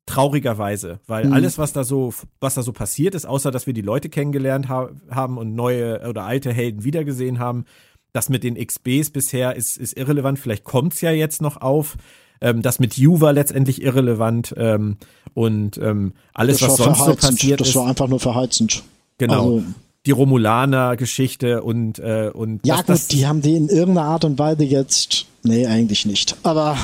Traurigerweise, 0.07 1.01
weil 1.07 1.27
Mhm. 1.27 1.33
alles, 1.33 1.57
was 1.57 1.73
da 1.73 1.83
so, 1.83 2.13
was 2.39 2.55
da 2.55 2.63
so 2.63 2.73
passiert 2.73 3.15
ist, 3.15 3.25
außer 3.25 3.51
dass 3.51 3.67
wir 3.67 3.73
die 3.73 3.81
Leute 3.81 4.11
kennengelernt 4.11 4.69
ha 4.69 4.91
haben 5.11 5.39
und 5.39 5.55
neue 5.55 6.07
oder 6.07 6.25
alte 6.25 6.53
Helden 6.53 6.85
wiedergesehen 6.85 7.39
haben, 7.39 7.65
das 8.13 8.29
mit 8.29 8.45
den 8.45 8.55
XBs 8.55 9.11
bisher 9.11 9.57
ist, 9.57 9.79
ist 9.79 9.97
irrelevant. 9.97 10.39
Vielleicht 10.39 10.65
kommt's 10.65 11.01
ja 11.01 11.11
jetzt 11.11 11.41
noch 11.41 11.57
auf. 11.63 11.97
Ähm, 12.41 12.63
das 12.63 12.79
mit 12.79 12.97
You 12.97 13.21
war 13.21 13.33
letztendlich 13.33 13.83
irrelevant 13.83 14.55
ähm, 14.57 14.97
und 15.35 15.79
ähm, 15.79 16.13
alles, 16.33 16.63
was 16.63 16.77
sonst 16.77 17.05
so 17.05 17.15
passiert 17.15 17.61
das 17.61 17.69
ist, 17.69 17.77
war 17.77 17.87
einfach 17.87 18.09
nur 18.09 18.21
verheizend. 18.21 18.83
genau. 19.19 19.57
Also, 19.57 19.63
die 20.07 20.11
Romulaner-Geschichte 20.11 21.63
und 21.63 21.85
und, 21.85 21.99
äh, 21.99 22.31
und 22.33 22.67
ja 22.67 22.77
das, 22.77 22.87
gut, 22.87 22.89
das, 22.95 23.07
die 23.09 23.27
haben 23.27 23.43
die 23.43 23.57
in 23.57 23.69
irgendeiner 23.69 24.09
Art 24.09 24.25
und 24.25 24.39
Weise 24.39 24.65
jetzt. 24.65 25.27
Nee, 25.47 25.67
eigentlich 25.67 26.07
nicht. 26.07 26.37
Aber 26.43 26.75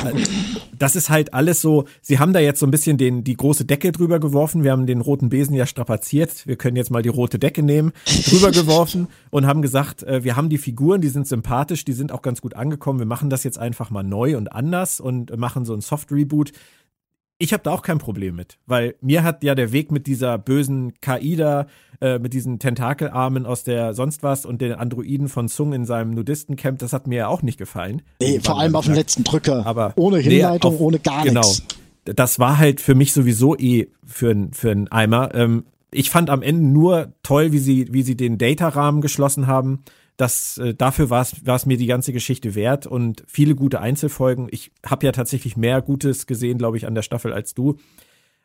das 0.78 0.94
ist 0.94 1.08
halt 1.08 1.32
alles 1.32 1.62
so, 1.62 1.86
sie 2.02 2.18
haben 2.18 2.34
da 2.34 2.40
jetzt 2.40 2.60
so 2.60 2.66
ein 2.66 2.70
bisschen 2.70 2.98
den, 2.98 3.24
die 3.24 3.34
große 3.34 3.64
Decke 3.64 3.90
drüber 3.90 4.20
geworfen. 4.20 4.64
Wir 4.64 4.72
haben 4.72 4.86
den 4.86 5.00
roten 5.00 5.30
Besen 5.30 5.56
ja 5.56 5.64
strapaziert. 5.64 6.46
Wir 6.46 6.56
können 6.56 6.76
jetzt 6.76 6.90
mal 6.90 7.00
die 7.00 7.08
rote 7.08 7.38
Decke 7.38 7.62
nehmen, 7.62 7.92
drüber 8.28 8.50
geworfen 8.50 9.08
und 9.30 9.46
haben 9.46 9.62
gesagt, 9.62 10.02
äh, 10.02 10.24
wir 10.24 10.36
haben 10.36 10.50
die 10.50 10.58
Figuren, 10.58 11.00
die 11.00 11.08
sind 11.08 11.26
sympathisch, 11.26 11.86
die 11.86 11.94
sind 11.94 12.12
auch 12.12 12.20
ganz 12.20 12.42
gut 12.42 12.54
angekommen. 12.54 12.98
Wir 12.98 13.06
machen 13.06 13.30
das 13.30 13.44
jetzt 13.44 13.58
einfach 13.58 13.88
mal 13.88 14.02
neu 14.02 14.36
und 14.36 14.52
anders 14.52 15.00
und 15.00 15.34
machen 15.38 15.64
so 15.64 15.72
ein 15.72 15.80
Soft-Reboot. 15.80 16.52
Ich 17.40 17.54
habe 17.54 17.62
da 17.62 17.72
auch 17.72 17.82
kein 17.82 17.98
Problem 17.98 18.36
mit, 18.36 18.58
weil 18.66 18.94
mir 19.00 19.24
hat 19.24 19.42
ja 19.42 19.54
der 19.54 19.72
Weg 19.72 19.90
mit 19.90 20.06
dieser 20.06 20.36
bösen 20.36 20.92
KI 21.00 21.36
da, 21.36 21.66
äh, 22.00 22.18
mit 22.18 22.34
diesen 22.34 22.58
Tentakelarmen 22.58 23.46
aus 23.46 23.64
der 23.64 23.94
sonst 23.94 24.22
was 24.22 24.44
und 24.44 24.60
den 24.60 24.74
Androiden 24.74 25.28
von 25.28 25.48
Sung 25.48 25.72
in 25.72 25.86
seinem 25.86 26.10
Nudistencamp, 26.10 26.78
das 26.78 26.92
hat 26.92 27.06
mir 27.06 27.16
ja 27.16 27.28
auch 27.28 27.40
nicht 27.40 27.58
gefallen. 27.58 28.02
Nee, 28.20 28.40
vor 28.40 28.60
allem 28.60 28.76
auf 28.76 28.84
den 28.84 28.94
letzten 28.94 29.24
Drücker. 29.24 29.66
Aber 29.66 29.94
ohne 29.96 30.18
Hinleitung, 30.18 30.72
nee, 30.72 30.76
auf, 30.76 30.80
ohne 30.82 30.98
gar 30.98 31.24
genau. 31.24 31.40
nichts. 31.40 31.64
Das 32.04 32.38
war 32.38 32.58
halt 32.58 32.80
für 32.82 32.94
mich 32.94 33.14
sowieso 33.14 33.56
eh 33.56 33.88
für, 34.04 34.48
für 34.52 34.70
einen 34.70 34.88
Eimer. 34.88 35.34
Ähm, 35.34 35.64
ich 35.90 36.10
fand 36.10 36.28
am 36.28 36.42
Ende 36.42 36.66
nur 36.66 37.14
toll, 37.22 37.52
wie 37.52 37.58
sie, 37.58 37.88
wie 37.90 38.02
sie 38.02 38.16
den 38.16 38.36
Data-Rahmen 38.36 39.00
geschlossen 39.00 39.46
haben 39.46 39.82
das, 40.20 40.58
äh, 40.58 40.74
dafür 40.74 41.10
war 41.10 41.22
es 41.22 41.66
mir 41.66 41.76
die 41.76 41.86
ganze 41.86 42.12
Geschichte 42.12 42.54
wert 42.54 42.86
und 42.86 43.24
viele 43.26 43.54
gute 43.54 43.80
Einzelfolgen. 43.80 44.48
Ich 44.50 44.70
habe 44.84 45.06
ja 45.06 45.12
tatsächlich 45.12 45.56
mehr 45.56 45.82
Gutes 45.82 46.26
gesehen, 46.26 46.58
glaube 46.58 46.76
ich, 46.76 46.86
an 46.86 46.94
der 46.94 47.02
Staffel 47.02 47.32
als 47.32 47.54
du. 47.54 47.78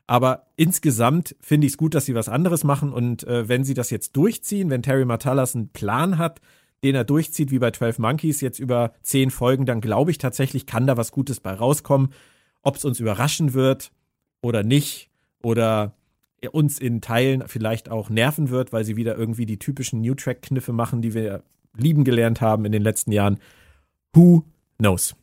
Aber 0.07 0.47
insgesamt 0.55 1.35
finde 1.41 1.65
ich 1.67 1.73
es 1.73 1.77
gut, 1.77 1.95
dass 1.95 2.05
sie 2.05 2.15
was 2.15 2.29
anderes 2.29 2.63
machen. 2.63 2.93
Und 2.93 3.27
äh, 3.27 3.49
wenn 3.49 3.63
sie 3.63 3.73
das 3.73 3.89
jetzt 3.89 4.15
durchziehen, 4.15 4.69
wenn 4.69 4.83
Terry 4.83 5.05
Matalas 5.05 5.55
einen 5.55 5.69
Plan 5.69 6.17
hat, 6.17 6.41
den 6.83 6.95
er 6.95 7.03
durchzieht, 7.03 7.51
wie 7.51 7.59
bei 7.59 7.71
12 7.71 7.99
Monkeys, 7.99 8.41
jetzt 8.41 8.59
über 8.59 8.93
zehn 9.01 9.31
Folgen, 9.31 9.65
dann 9.65 9.81
glaube 9.81 10.11
ich 10.11 10.19
tatsächlich, 10.19 10.67
kann 10.67 10.85
da 10.85 10.97
was 10.97 11.11
Gutes 11.11 11.39
bei 11.39 11.53
rauskommen. 11.53 12.09
Ob 12.61 12.75
es 12.75 12.85
uns 12.85 12.99
überraschen 12.99 13.53
wird 13.53 13.91
oder 14.41 14.63
nicht, 14.63 15.09
oder 15.45 15.93
uns 16.51 16.79
in 16.79 17.01
Teilen 17.01 17.43
vielleicht 17.47 17.89
auch 17.89 18.09
nerven 18.09 18.49
wird, 18.49 18.73
weil 18.73 18.83
sie 18.83 18.95
wieder 18.95 19.15
irgendwie 19.15 19.45
die 19.45 19.59
typischen 19.59 20.01
New 20.01 20.15
Track-Kniffe 20.15 20.73
machen, 20.73 21.01
die 21.01 21.13
wir 21.13 21.43
lieben 21.77 22.03
gelernt 22.03 22.41
haben 22.41 22.65
in 22.65 22.71
den 22.71 22.81
letzten 22.81 23.11
Jahren. 23.11 23.39
Who 24.13 24.43
knows? 24.77 25.15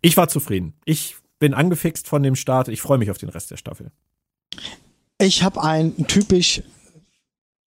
Ich 0.00 0.16
war 0.16 0.28
zufrieden. 0.28 0.74
Ich 0.84 1.16
bin 1.38 1.54
angefixt 1.54 2.08
von 2.08 2.22
dem 2.22 2.36
Start. 2.36 2.68
Ich 2.68 2.80
freue 2.80 2.98
mich 2.98 3.10
auf 3.10 3.18
den 3.18 3.28
Rest 3.28 3.50
der 3.50 3.56
Staffel. 3.56 3.90
Ich 5.18 5.42
habe 5.42 5.62
ein 5.62 6.06
typisch, 6.06 6.62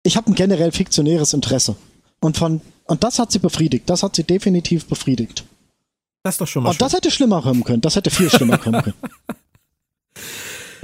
ich 0.03 0.17
habe 0.17 0.31
ein 0.31 0.35
generell 0.35 0.71
fiktionäres 0.71 1.33
Interesse. 1.33 1.75
Und 2.19 2.37
von, 2.37 2.61
und 2.85 3.03
das 3.03 3.19
hat 3.19 3.31
sie 3.31 3.39
befriedigt. 3.39 3.89
Das 3.89 4.03
hat 4.03 4.15
sie 4.15 4.23
definitiv 4.23 4.85
befriedigt. 4.87 5.45
Das 6.23 6.35
ist 6.35 6.41
doch 6.41 6.47
schon 6.47 6.63
mal 6.63 6.69
Und 6.69 6.75
schön. 6.75 6.79
das 6.79 6.93
hätte 6.93 7.11
schlimmer 7.11 7.41
kommen 7.41 7.63
können. 7.63 7.81
Das 7.81 7.95
hätte 7.95 8.09
viel 8.09 8.29
schlimmer 8.29 8.57
kommen 8.57 8.81
können. 8.81 8.95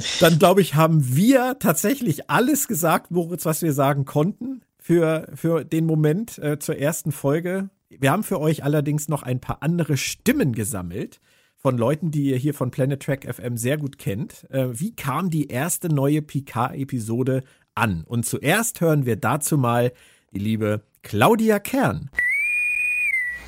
Dann 0.20 0.40
glaube 0.40 0.62
ich, 0.62 0.76
haben 0.76 1.16
wir 1.16 1.58
tatsächlich 1.60 2.30
alles 2.30 2.68
gesagt, 2.68 3.12
Moritz, 3.12 3.46
was 3.46 3.62
wir 3.62 3.74
sagen 3.74 4.06
konnten 4.06 4.62
für, 4.82 5.30
für 5.36 5.64
den 5.64 5.86
Moment 5.86 6.38
äh, 6.40 6.60
zur 6.60 6.78
ersten 6.78 7.12
Folge. 7.12 7.70
Wir 7.90 8.12
haben 8.12 8.24
für 8.24 8.42
euch 8.42 8.64
allerdings 8.64 9.08
noch 9.08 9.24
ein 9.24 9.40
paar 9.40 9.62
andere 9.62 9.96
Stimmen 9.96 10.54
gesammelt 10.54 11.22
von 11.56 11.78
Leuten, 11.78 12.10
die 12.10 12.24
ihr 12.24 12.38
hier 12.38 12.56
von 12.56 12.72
Planet 12.72 13.02
Track 13.02 13.32
FM 13.32 13.56
sehr 13.56 13.78
gut 13.78 14.00
kennt. 14.00 14.50
Äh, 14.50 14.68
wie 14.80 14.96
kam 14.96 15.30
die 15.30 15.48
erste 15.48 15.90
neue 15.90 16.24
Picard-Episode 16.24 17.44
an? 17.76 18.04
Und 18.06 18.26
zuerst 18.26 18.82
hören 18.82 19.06
wir 19.06 19.16
dazu 19.16 19.58
mal 19.58 19.94
die 20.34 20.40
liebe 20.40 20.82
Claudia 21.04 21.60
Kern. 21.60 22.10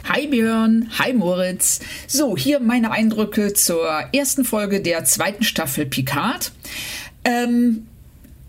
Hi 0.07 0.27
Björn, 0.27 0.89
hi 0.99 1.13
Moritz. 1.13 1.79
So, 2.07 2.37
hier 2.37 2.59
meine 2.59 2.91
Eindrücke 2.91 3.53
zur 3.53 3.87
ersten 4.13 4.43
Folge 4.43 4.81
der 4.81 5.05
zweiten 5.05 5.43
Staffel 5.43 5.85
Picard. 5.85 6.51
Ähm, 7.23 7.87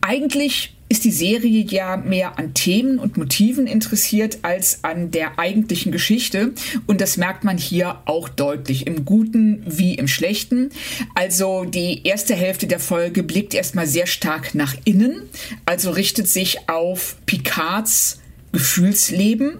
eigentlich 0.01 0.73
ist 0.89 1.05
die 1.05 1.11
Serie 1.11 1.65
ja 1.65 1.97
mehr 1.97 2.39
an 2.39 2.55
Themen 2.55 2.98
und 2.98 3.16
Motiven 3.16 3.66
interessiert 3.66 4.39
als 4.43 4.85
an 4.85 5.11
der 5.11 5.39
eigentlichen 5.39 5.93
Geschichte. 5.93 6.52
Und 6.86 7.01
das 7.01 7.16
merkt 7.16 7.44
man 7.44 7.59
hier 7.59 8.01
auch 8.05 8.28
deutlich, 8.28 8.86
im 8.86 9.05
Guten 9.05 9.62
wie 9.66 9.94
im 9.94 10.09
Schlechten. 10.09 10.70
Also 11.15 11.65
die 11.65 12.06
erste 12.06 12.35
Hälfte 12.35 12.66
der 12.66 12.81
Folge 12.81 13.23
blickt 13.23 13.55
erstmal 13.55 13.86
sehr 13.86 14.06
stark 14.06 14.55
nach 14.55 14.74
innen, 14.85 15.23
also 15.66 15.90
richtet 15.90 16.28
sich 16.28 16.69
auf 16.69 17.16
Picards 17.27 18.20
Gefühlsleben 18.52 19.59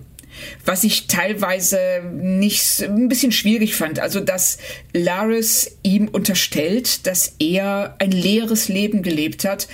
was 0.64 0.84
ich 0.84 1.06
teilweise 1.06 1.78
nicht 2.12 2.82
ein 2.82 3.09
bisschen 3.09 3.32
schwierig 3.32 3.74
fand. 3.76 4.01
Also, 4.01 4.20
dass 4.20 4.59
Laris 4.92 5.76
ihm 5.82 6.09
unterstellt, 6.09 7.06
dass 7.06 7.34
er 7.38 7.96
ein 7.98 8.10
leeres 8.10 8.68
Leben 8.68 9.02
gelebt 9.02 9.44
hat, 9.44 9.68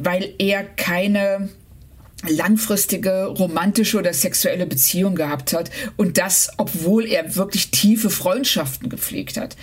weil 0.00 0.34
er 0.38 0.64
keine 0.64 1.48
langfristige 2.28 3.26
romantische 3.26 3.98
oder 3.98 4.14
sexuelle 4.14 4.66
Beziehung 4.66 5.14
gehabt 5.14 5.52
hat 5.52 5.70
und 5.96 6.18
das, 6.18 6.50
obwohl 6.56 7.06
er 7.06 7.36
wirklich 7.36 7.70
tiefe 7.70 8.10
Freundschaften 8.10 8.88
gepflegt 8.88 9.36
hat. 9.36 9.56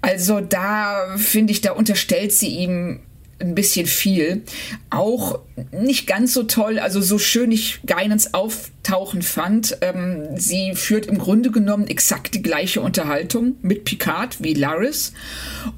Also 0.00 0.40
da 0.40 1.16
finde 1.16 1.52
ich, 1.52 1.60
da 1.60 1.72
unterstellt 1.72 2.32
sie 2.32 2.48
ihm 2.48 3.00
ein 3.38 3.54
bisschen 3.54 3.86
viel. 3.86 4.44
Auch 4.88 5.40
nicht 5.70 6.06
ganz 6.06 6.32
so 6.32 6.44
toll, 6.44 6.78
also 6.78 7.02
so 7.02 7.18
schön 7.18 7.52
ich 7.52 7.80
Geinens 7.84 8.32
Auftauchen 8.32 9.20
fand. 9.20 9.76
Ähm, 9.82 10.28
sie 10.36 10.74
führt 10.74 11.06
im 11.06 11.18
Grunde 11.18 11.50
genommen 11.50 11.86
exakt 11.86 12.34
die 12.34 12.42
gleiche 12.42 12.80
Unterhaltung 12.80 13.56
mit 13.60 13.84
Picard 13.84 14.42
wie 14.42 14.54
Laris. 14.54 15.12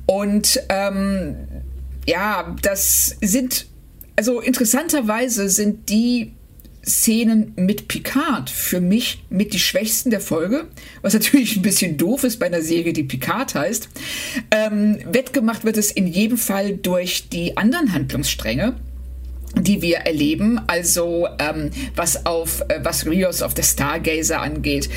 Und 0.06 0.60
ähm, 0.68 1.36
ja, 2.06 2.55
das 2.62 3.16
sind 3.20 3.66
also 4.19 4.40
interessanterweise 4.40 5.49
sind 5.49 5.89
die 5.90 6.32
Szenen 6.85 7.53
mit 7.55 7.86
Picard 7.86 8.51
für 8.51 8.81
mich 8.81 9.23
mit 9.31 9.53
die 9.53 9.61
schwächsten 9.61 10.11
der 10.11 10.20
Folge, 10.20 10.66
was 11.03 11.15
natürlich 11.15 11.55
ein 11.55 11.62
bisschen 11.62 11.99
doof 11.99 12.24
ist 12.24 12.40
bei 12.40 12.47
einer 12.47 12.62
Serie, 12.62 12.93
die 12.93 13.05
Picard 13.05 13.55
heißt. 13.55 13.89
Ähm, 14.51 14.99
wettgemacht 15.05 15.65
wird 15.65 15.77
es 15.77 15.93
in 15.93 16.09
jedem 16.09 16.36
Fall 16.36 16.77
durch 16.78 17.28
die 17.28 17.57
anderen 17.57 17.93
Handlungsstränge 17.93 18.74
die 19.56 19.82
wir 19.82 19.98
erleben, 19.98 20.60
also 20.66 21.28
ähm, 21.38 21.70
was 21.96 22.26
auf 22.26 22.62
äh, 22.68 22.80
was 22.82 23.06
Rios 23.06 23.42
of 23.42 23.52
the 23.56 23.62
Stargazer 23.62 24.40
angeht 24.40 24.88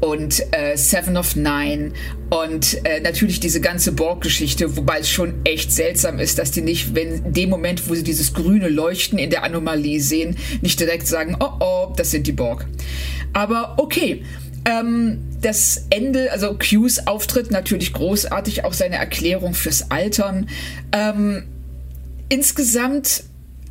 und 0.00 0.42
äh, 0.52 0.76
Seven 0.76 1.16
of 1.16 1.36
Nine 1.36 1.92
und 2.30 2.84
äh, 2.84 3.00
natürlich 3.00 3.40
diese 3.40 3.60
ganze 3.60 3.92
Borg-Geschichte, 3.92 4.76
wobei 4.76 5.00
es 5.00 5.10
schon 5.10 5.34
echt 5.44 5.72
seltsam 5.72 6.18
ist, 6.18 6.38
dass 6.38 6.50
die 6.50 6.62
nicht, 6.62 6.94
wenn 6.94 7.32
dem 7.32 7.50
Moment, 7.50 7.88
wo 7.88 7.94
sie 7.94 8.02
dieses 8.02 8.34
grüne 8.34 8.68
Leuchten 8.68 9.18
in 9.18 9.30
der 9.30 9.44
Anomalie 9.44 10.00
sehen, 10.00 10.36
nicht 10.62 10.80
direkt 10.80 11.06
sagen, 11.06 11.36
oh 11.40 11.52
oh, 11.60 11.92
das 11.96 12.10
sind 12.10 12.26
die 12.26 12.32
Borg. 12.32 12.66
Aber 13.32 13.74
okay. 13.78 14.22
Ähm, 14.64 15.20
das 15.40 15.86
Ende, 15.88 16.32
also 16.32 16.54
Q's 16.54 17.06
Auftritt 17.06 17.50
natürlich 17.50 17.92
großartig, 17.92 18.64
auch 18.64 18.74
seine 18.74 18.96
Erklärung 18.96 19.54
fürs 19.54 19.90
Altern. 19.90 20.48
Ähm, 20.92 21.44
insgesamt 22.28 23.22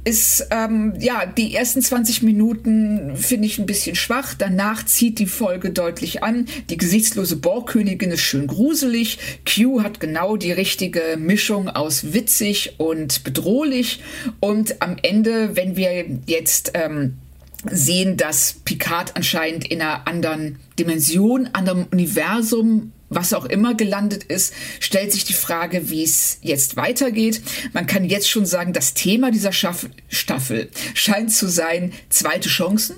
ist, 0.08 0.48
ähm, 0.52 0.94
ja, 1.00 1.26
die 1.26 1.54
ersten 1.54 1.82
20 1.82 2.24
Minuten 2.24 3.18
finde 3.18 3.46
ich 3.46 3.60
ein 3.60 3.66
bisschen 3.66 3.98
schwach. 3.98 4.36
Danach 4.36 4.86
zieht 4.86 5.20
die 5.20 5.26
Folge 5.26 5.72
deutlich 5.72 6.24
an. 6.24 6.46
Die 6.70 6.78
gesichtslose 6.78 7.36
Borgkönigin 7.36 8.12
ist 8.12 8.22
schön 8.22 8.48
gruselig. 8.48 9.20
Q 9.46 9.84
hat 9.84 10.00
genau 10.00 10.38
die 10.38 10.54
richtige 10.54 11.18
Mischung 11.20 11.68
aus 11.68 12.14
witzig 12.14 12.76
und 12.78 13.26
bedrohlich. 13.26 14.00
Und 14.40 14.82
am 14.82 14.96
Ende, 15.02 15.58
wenn 15.58 15.76
wir 15.76 16.06
jetzt 16.26 16.72
ähm, 16.74 17.18
sehen, 17.70 18.16
dass 18.16 18.54
Picard 18.64 19.18
anscheinend 19.18 19.70
in 19.70 19.82
einer 19.82 20.08
anderen 20.08 20.58
Dimension, 20.80 21.50
anderem 21.52 21.86
Universum 21.92 22.94
was 23.10 23.34
auch 23.34 23.46
immer 23.46 23.74
gelandet 23.76 24.24
ist, 24.24 24.54
stellt 24.80 25.12
sich 25.12 25.24
die 25.24 25.34
Frage, 25.34 25.90
wie 25.90 26.04
es 26.04 26.40
jetzt 26.42 26.76
weitergeht. 26.76 27.42
Man 27.74 27.88
kann 27.88 28.06
jetzt 28.06 28.30
schon 28.30 28.46
sagen, 28.46 28.74
das 28.74 28.94
Thema 28.94 29.32
dieser 29.32 29.52
Schaff 29.52 29.88
Staffel 30.10 30.70
scheint 30.94 31.34
zu 31.34 31.48
sein 31.48 31.94
zweite 32.10 32.50
Chancen. 32.50 32.96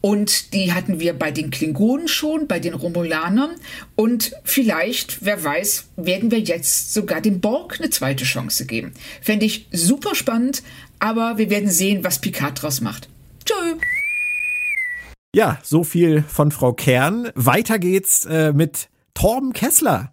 Und 0.00 0.54
die 0.54 0.72
hatten 0.72 0.98
wir 0.98 1.12
bei 1.12 1.30
den 1.30 1.50
Klingonen 1.50 2.08
schon, 2.08 2.46
bei 2.46 2.58
den 2.58 2.72
Romulanern. 2.72 3.50
Und 3.96 4.32
vielleicht, 4.44 5.24
wer 5.24 5.42
weiß, 5.44 5.88
werden 5.96 6.30
wir 6.30 6.40
jetzt 6.40 6.94
sogar 6.94 7.20
dem 7.20 7.40
Borg 7.40 7.78
eine 7.78 7.90
zweite 7.90 8.24
Chance 8.24 8.64
geben. 8.64 8.92
Fände 9.20 9.44
ich 9.44 9.68
super 9.72 10.14
spannend, 10.14 10.62
aber 10.98 11.36
wir 11.36 11.50
werden 11.50 11.70
sehen, 11.70 12.02
was 12.02 12.20
Picard 12.20 12.62
draus 12.62 12.80
macht. 12.80 13.08
Tschö. 13.44 13.76
Ja, 15.34 15.58
so 15.62 15.84
viel 15.84 16.24
von 16.26 16.50
Frau 16.50 16.72
Kern. 16.72 17.30
Weiter 17.34 17.78
geht's 17.78 18.24
äh, 18.24 18.52
mit 18.52 18.88
Torben 19.14 19.52
Kessler. 19.52 20.12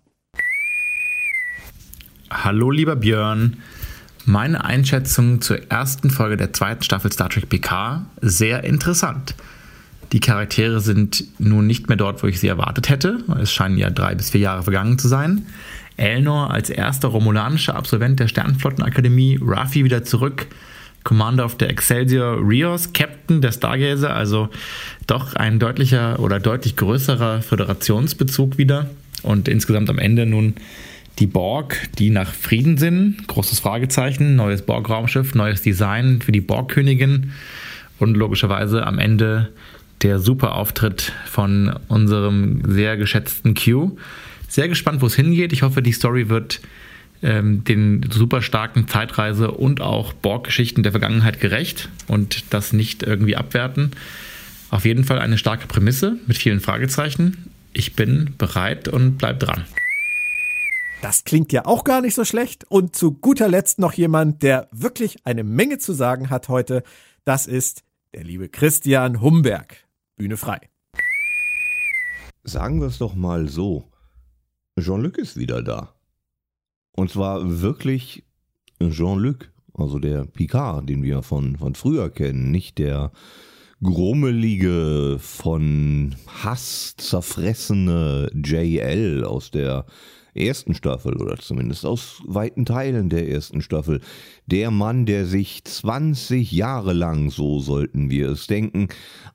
Hallo, 2.32 2.72
lieber 2.72 2.96
Björn. 2.96 3.58
Meine 4.26 4.66
Einschätzung 4.66 5.42
zur 5.42 5.72
ersten 5.72 6.10
Folge 6.10 6.38
der 6.38 6.52
zweiten 6.54 6.82
Staffel 6.82 7.12
Star 7.12 7.30
Trek 7.30 7.48
PK 7.48 8.06
sehr 8.22 8.64
interessant. 8.64 9.36
Die 10.12 10.20
Charaktere 10.20 10.82
sind 10.82 11.24
nun 11.40 11.68
nicht 11.68 11.88
mehr 11.88 11.98
dort, 11.98 12.24
wo 12.24 12.28
ich 12.28 12.40
sie 12.40 12.48
erwartet 12.48 12.90
hätte. 12.90 13.24
Es 13.40 13.52
scheinen 13.52 13.78
ja 13.78 13.90
drei 13.90 14.16
bis 14.16 14.32
vier 14.32 14.42
Jahre 14.42 14.64
vergangen 14.64 14.98
zu 14.98 15.08
sein. 15.08 15.46
Elnor 15.98 16.52
als 16.52 16.70
erster 16.70 17.10
romulanischer 17.10 17.76
Absolvent 17.76 18.20
der 18.20 18.28
Sternflottenakademie, 18.28 19.40
Raffi 19.42 19.84
wieder 19.84 20.04
zurück, 20.04 20.48
Commander 21.06 21.46
of 21.46 21.56
the 21.60 21.66
Excelsior 21.66 22.38
Rios, 22.46 22.92
Captain 22.92 23.40
der 23.40 23.54
Stargazer, 23.54 24.14
also 24.14 24.50
doch 25.08 25.36
ein 25.36 25.60
deutlicher 25.60 26.20
oder 26.20 26.42
deutlich 26.42 26.76
größerer 26.76 27.42
Föderationsbezug 27.42 28.58
wieder 28.58 28.90
und 29.24 29.48
insgesamt 29.48 29.90
am 29.90 30.00
Ende 30.00 30.26
nun 30.26 30.56
Die 31.20 31.28
Borg, 31.28 31.90
die 31.98 32.10
nach 32.10 32.34
Frieden 32.34 32.78
sind, 32.78 33.28
großes 33.28 33.62
Fragezeichen, 33.62 34.36
neues 34.36 34.64
Borg-Raumschiff, 34.64 35.36
neues 35.36 35.62
Design 35.62 36.22
für 36.22 36.34
die 36.34 36.42
Borg-Königin 36.42 37.32
und 38.00 38.18
logischerweise 38.18 38.86
am 38.86 39.00
Ende 39.00 39.54
der 40.02 40.20
super 40.20 40.56
Auftritt 40.56 41.14
von 41.26 41.80
unserem 41.88 42.64
sehr 42.68 42.98
geschätzten 42.98 43.54
Q. 43.54 43.96
Sehr 44.50 44.68
gespannt, 44.68 45.02
wo 45.02 45.06
es 45.06 45.16
hingeht. 45.16 45.54
Ich 45.54 45.62
hoffe, 45.62 45.82
die 45.82 45.94
Story 45.94 46.30
wird 46.30 46.62
ähm, 47.22 47.64
den 47.64 48.10
super 48.12 48.42
starken 48.42 48.88
Zeitreise- 48.88 49.52
und 49.52 49.82
auch 49.82 50.14
Borg-Geschichten 50.14 50.84
der 50.84 50.92
Vergangenheit 50.92 51.40
gerecht 51.40 51.90
und 52.08 52.54
das 52.54 52.74
nicht 52.74 53.04
irgendwie 53.04 53.36
abwerten. 53.36 53.92
Auf 54.70 54.86
jeden 54.86 55.04
Fall 55.04 55.20
eine 55.20 55.38
starke 55.38 55.68
Prämisse 55.68 56.18
mit 56.28 56.38
vielen 56.38 56.60
Fragezeichen. 56.60 57.52
Ich 57.74 57.96
bin 57.96 58.34
bereit 58.38 58.88
und 58.88 59.18
bleib 59.18 59.40
dran. 59.40 59.66
Das 61.02 61.24
klingt 61.24 61.52
ja 61.52 61.66
auch 61.66 61.84
gar 61.84 62.02
nicht 62.02 62.16
so 62.16 62.26
schlecht. 62.26 62.66
Und 62.70 62.96
zu 62.96 63.12
guter 63.14 63.48
Letzt 63.48 63.80
noch 63.80 63.94
jemand, 63.94 64.44
der 64.44 64.68
wirklich 64.72 65.26
eine 65.26 65.44
Menge 65.44 65.78
zu 65.78 65.94
sagen 65.94 66.30
hat 66.30 66.50
heute. 66.50 66.84
Das 67.26 67.48
ist 67.48 67.84
der 68.14 68.24
liebe 68.24 68.50
Christian 68.50 69.22
Humberg. 69.22 69.86
Bühne 70.16 70.38
frei. 70.38 70.60
Sagen 72.44 72.80
wir 72.80 72.88
es 72.88 72.98
doch 72.98 73.16
mal 73.16 73.50
so. 73.50 73.92
Jean-Luc 74.80 75.18
ist 75.18 75.38
wieder 75.38 75.62
da. 75.64 75.95
Und 76.96 77.12
zwar 77.12 77.62
wirklich 77.62 78.24
Jean-Luc, 78.80 79.52
also 79.74 80.00
der 80.00 80.26
Picard, 80.26 80.88
den 80.88 81.04
wir 81.04 81.22
von, 81.22 81.58
von 81.58 81.76
früher 81.76 82.10
kennen, 82.10 82.52
nicht 82.52 82.78
der 82.78 83.12
grummelige, 83.84 85.18
von 85.20 86.16
Hass 86.28 86.96
zerfressene 86.98 88.30
JL 88.34 89.26
aus 89.26 89.52
der 89.52 89.86
ersten 90.36 90.74
Staffel 90.74 91.16
oder 91.16 91.38
zumindest 91.38 91.86
aus 91.86 92.22
weiten 92.26 92.66
Teilen 92.66 93.10
der 93.10 93.30
ersten 93.30 93.62
Staffel. 93.62 94.02
Der 94.46 94.72
Mann, 94.72 95.06
der 95.06 95.26
sich 95.26 95.64
20 95.64 96.52
Jahre 96.52 96.94
lang, 96.94 97.30
so 97.30 97.60
sollten 97.60 98.10
wir 98.10 98.30
es 98.30 98.48
denken, 98.48 98.90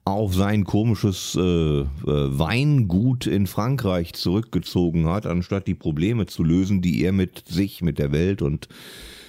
auf 0.05 0.35
sein 0.35 0.65
komisches 0.65 1.37
äh, 1.37 1.41
äh, 1.41 1.87
Weingut 2.05 3.27
in 3.27 3.47
Frankreich 3.47 4.13
zurückgezogen 4.15 5.09
hat, 5.09 5.27
anstatt 5.27 5.67
die 5.67 5.75
Probleme 5.75 6.27
zu 6.27 6.45
lösen, 6.45 6.83
die 6.83 7.03
er 7.03 7.13
mit 7.13 7.45
sich, 7.47 7.83
mit 7.83 7.99
der 7.99 8.13
Welt 8.13 8.43
und 8.43 8.69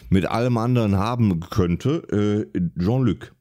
mit 0.09 0.25
allem 0.25 0.57
anderen 0.57 0.97
haben 0.97 1.39
könnte. 1.39 2.49
Äh, 2.53 2.59
Jean-Luc 2.81 3.33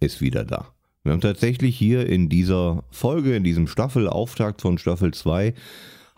ist 0.00 0.20
wieder 0.20 0.44
da. 0.44 0.68
Wir 1.04 1.12
haben 1.12 1.20
tatsächlich 1.20 1.76
hier 1.76 2.06
in 2.06 2.28
dieser 2.28 2.84
Folge, 2.90 3.34
in 3.34 3.42
diesem 3.42 3.66
Staffelauftakt 3.66 4.62
von 4.62 4.78
Staffel 4.78 5.12
2, 5.12 5.52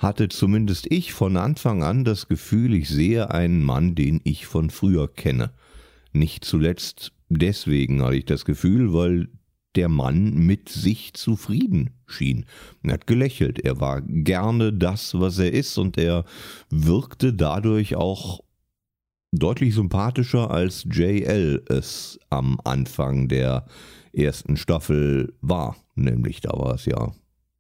hatte 0.05 0.29
zumindest 0.29 0.87
ich 0.91 1.13
von 1.13 1.37
Anfang 1.37 1.83
an 1.83 2.05
das 2.05 2.29
Gefühl, 2.29 2.75
ich 2.75 2.89
sehe 2.89 3.31
einen 3.31 3.65
Mann, 3.65 3.95
den 3.95 4.21
ich 4.23 4.47
von 4.47 4.71
früher 4.71 5.09
kenne. 5.09 5.51
Nicht 6.13 6.45
zuletzt 6.45 7.13
deswegen 7.29 8.03
hatte 8.03 8.17
ich 8.17 8.27
das 8.27 8.45
Gefühl, 8.45 8.93
weil 8.93 9.29
der 9.75 9.89
Mann 9.89 10.35
mit 10.35 10.69
sich 10.69 11.15
zufrieden 11.15 11.91
schien. 12.07 12.45
Er 12.83 12.93
hat 12.93 13.07
gelächelt, 13.07 13.59
er 13.59 13.81
war 13.81 14.03
gerne 14.03 14.73
das, 14.73 15.19
was 15.19 15.39
er 15.39 15.53
ist 15.53 15.79
und 15.79 15.99
er 15.99 16.25
wirkte 16.71 17.33
dadurch 17.33 17.97
auch 17.97 18.45
deutlich 19.33 19.75
sympathischer 19.75 20.51
als 20.51 20.87
JL 20.89 21.65
es 21.69 22.21
am 22.31 22.61
Anfang 22.63 23.27
der 23.27 23.67
ersten 24.13 24.57
Staffel 24.57 25.35
war. 25.41 25.77
Nämlich 25.97 26.41
da 26.41 26.51
war 26.51 26.75
es 26.75 26.85
ja 26.85 27.13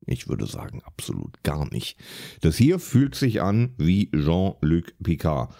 ich 0.06 0.28
würde 0.28 0.46
sagen, 0.46 0.82
absolut 0.84 1.42
gar 1.42 1.70
nicht. 1.72 1.98
Das 2.40 2.56
hier 2.56 2.78
fühlt 2.78 3.14
sich 3.14 3.42
an 3.42 3.74
wie 3.78 4.10
Jean-Luc 4.10 4.94
Picard. 5.02 5.54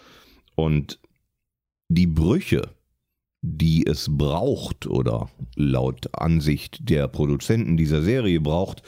Und 0.54 1.00
die 1.88 2.06
Brüche, 2.06 2.74
die 3.42 3.86
es 3.86 4.08
braucht 4.10 4.86
oder 4.86 5.30
laut 5.56 6.08
Ansicht 6.14 6.88
der 6.88 7.08
Produzenten 7.08 7.76
dieser 7.76 8.02
Serie 8.02 8.40
braucht, 8.40 8.82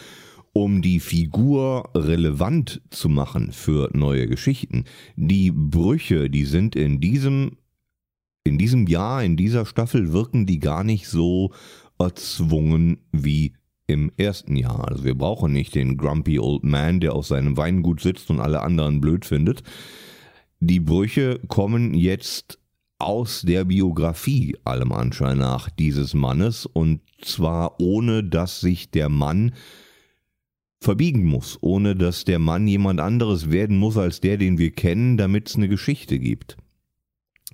um 0.53 0.81
die 0.81 1.01
Figur 1.01 1.91
relevant 1.95 2.81
zu 2.91 3.11
machen 3.11 3.53
für 3.53 3.91
neue 3.93 4.27
Geschichten. 4.27 4.85
Die 5.15 5.51
Brüche, 5.51 6.31
die 6.31 6.47
sind 6.47 6.75
in 6.75 7.01
diesem 7.01 7.59
in 8.45 8.59
diesem 8.59 8.87
Jahr, 8.87 9.25
in 9.25 9.37
dieser 9.37 9.67
Staffel 9.67 10.13
wirken 10.13 10.47
die 10.47 10.61
gar 10.61 10.85
nicht 10.85 11.09
so 11.09 11.53
erzwungen 11.99 12.99
wie 13.11 13.55
im 13.87 14.11
ersten 14.17 14.57
Jahr. 14.57 14.89
Also 14.89 15.05
wir 15.05 15.15
brauchen 15.15 15.53
nicht 15.53 15.75
den 15.75 15.97
grumpy 15.97 16.39
old 16.39 16.65
man, 16.65 17.01
der 17.01 17.15
auf 17.15 17.27
seinem 17.27 17.57
Weingut 17.57 18.01
sitzt 18.01 18.31
und 18.31 18.41
alle 18.41 18.63
anderen 18.63 19.01
blöd 19.01 19.25
findet. 19.25 19.63
Die 20.61 20.81
Brüche 20.81 21.41
kommen 21.49 21.95
jetzt 21.95 22.59
aus 22.99 23.43
der 23.43 23.65
Biografie 23.65 24.57
allem 24.65 24.93
Anschein 24.93 25.39
nach 25.39 25.69
dieses 25.69 26.15
Mannes 26.15 26.67
und 26.67 27.01
zwar 27.21 27.79
ohne 27.81 28.25
dass 28.25 28.61
sich 28.61 28.91
der 28.91 29.09
Mann 29.09 29.53
verbiegen 30.81 31.25
muss, 31.25 31.59
ohne 31.61 31.95
dass 31.95 32.25
der 32.25 32.39
Mann 32.39 32.67
jemand 32.67 33.01
anderes 33.01 33.51
werden 33.51 33.77
muss 33.77 33.97
als 33.97 34.21
der, 34.21 34.37
den 34.39 34.59
wir 34.59 34.71
kennen, 34.71 35.17
damit 35.17 35.49
es 35.49 35.57
eine 35.57 35.69
Geschichte 35.69 36.19
gibt. 36.19 36.57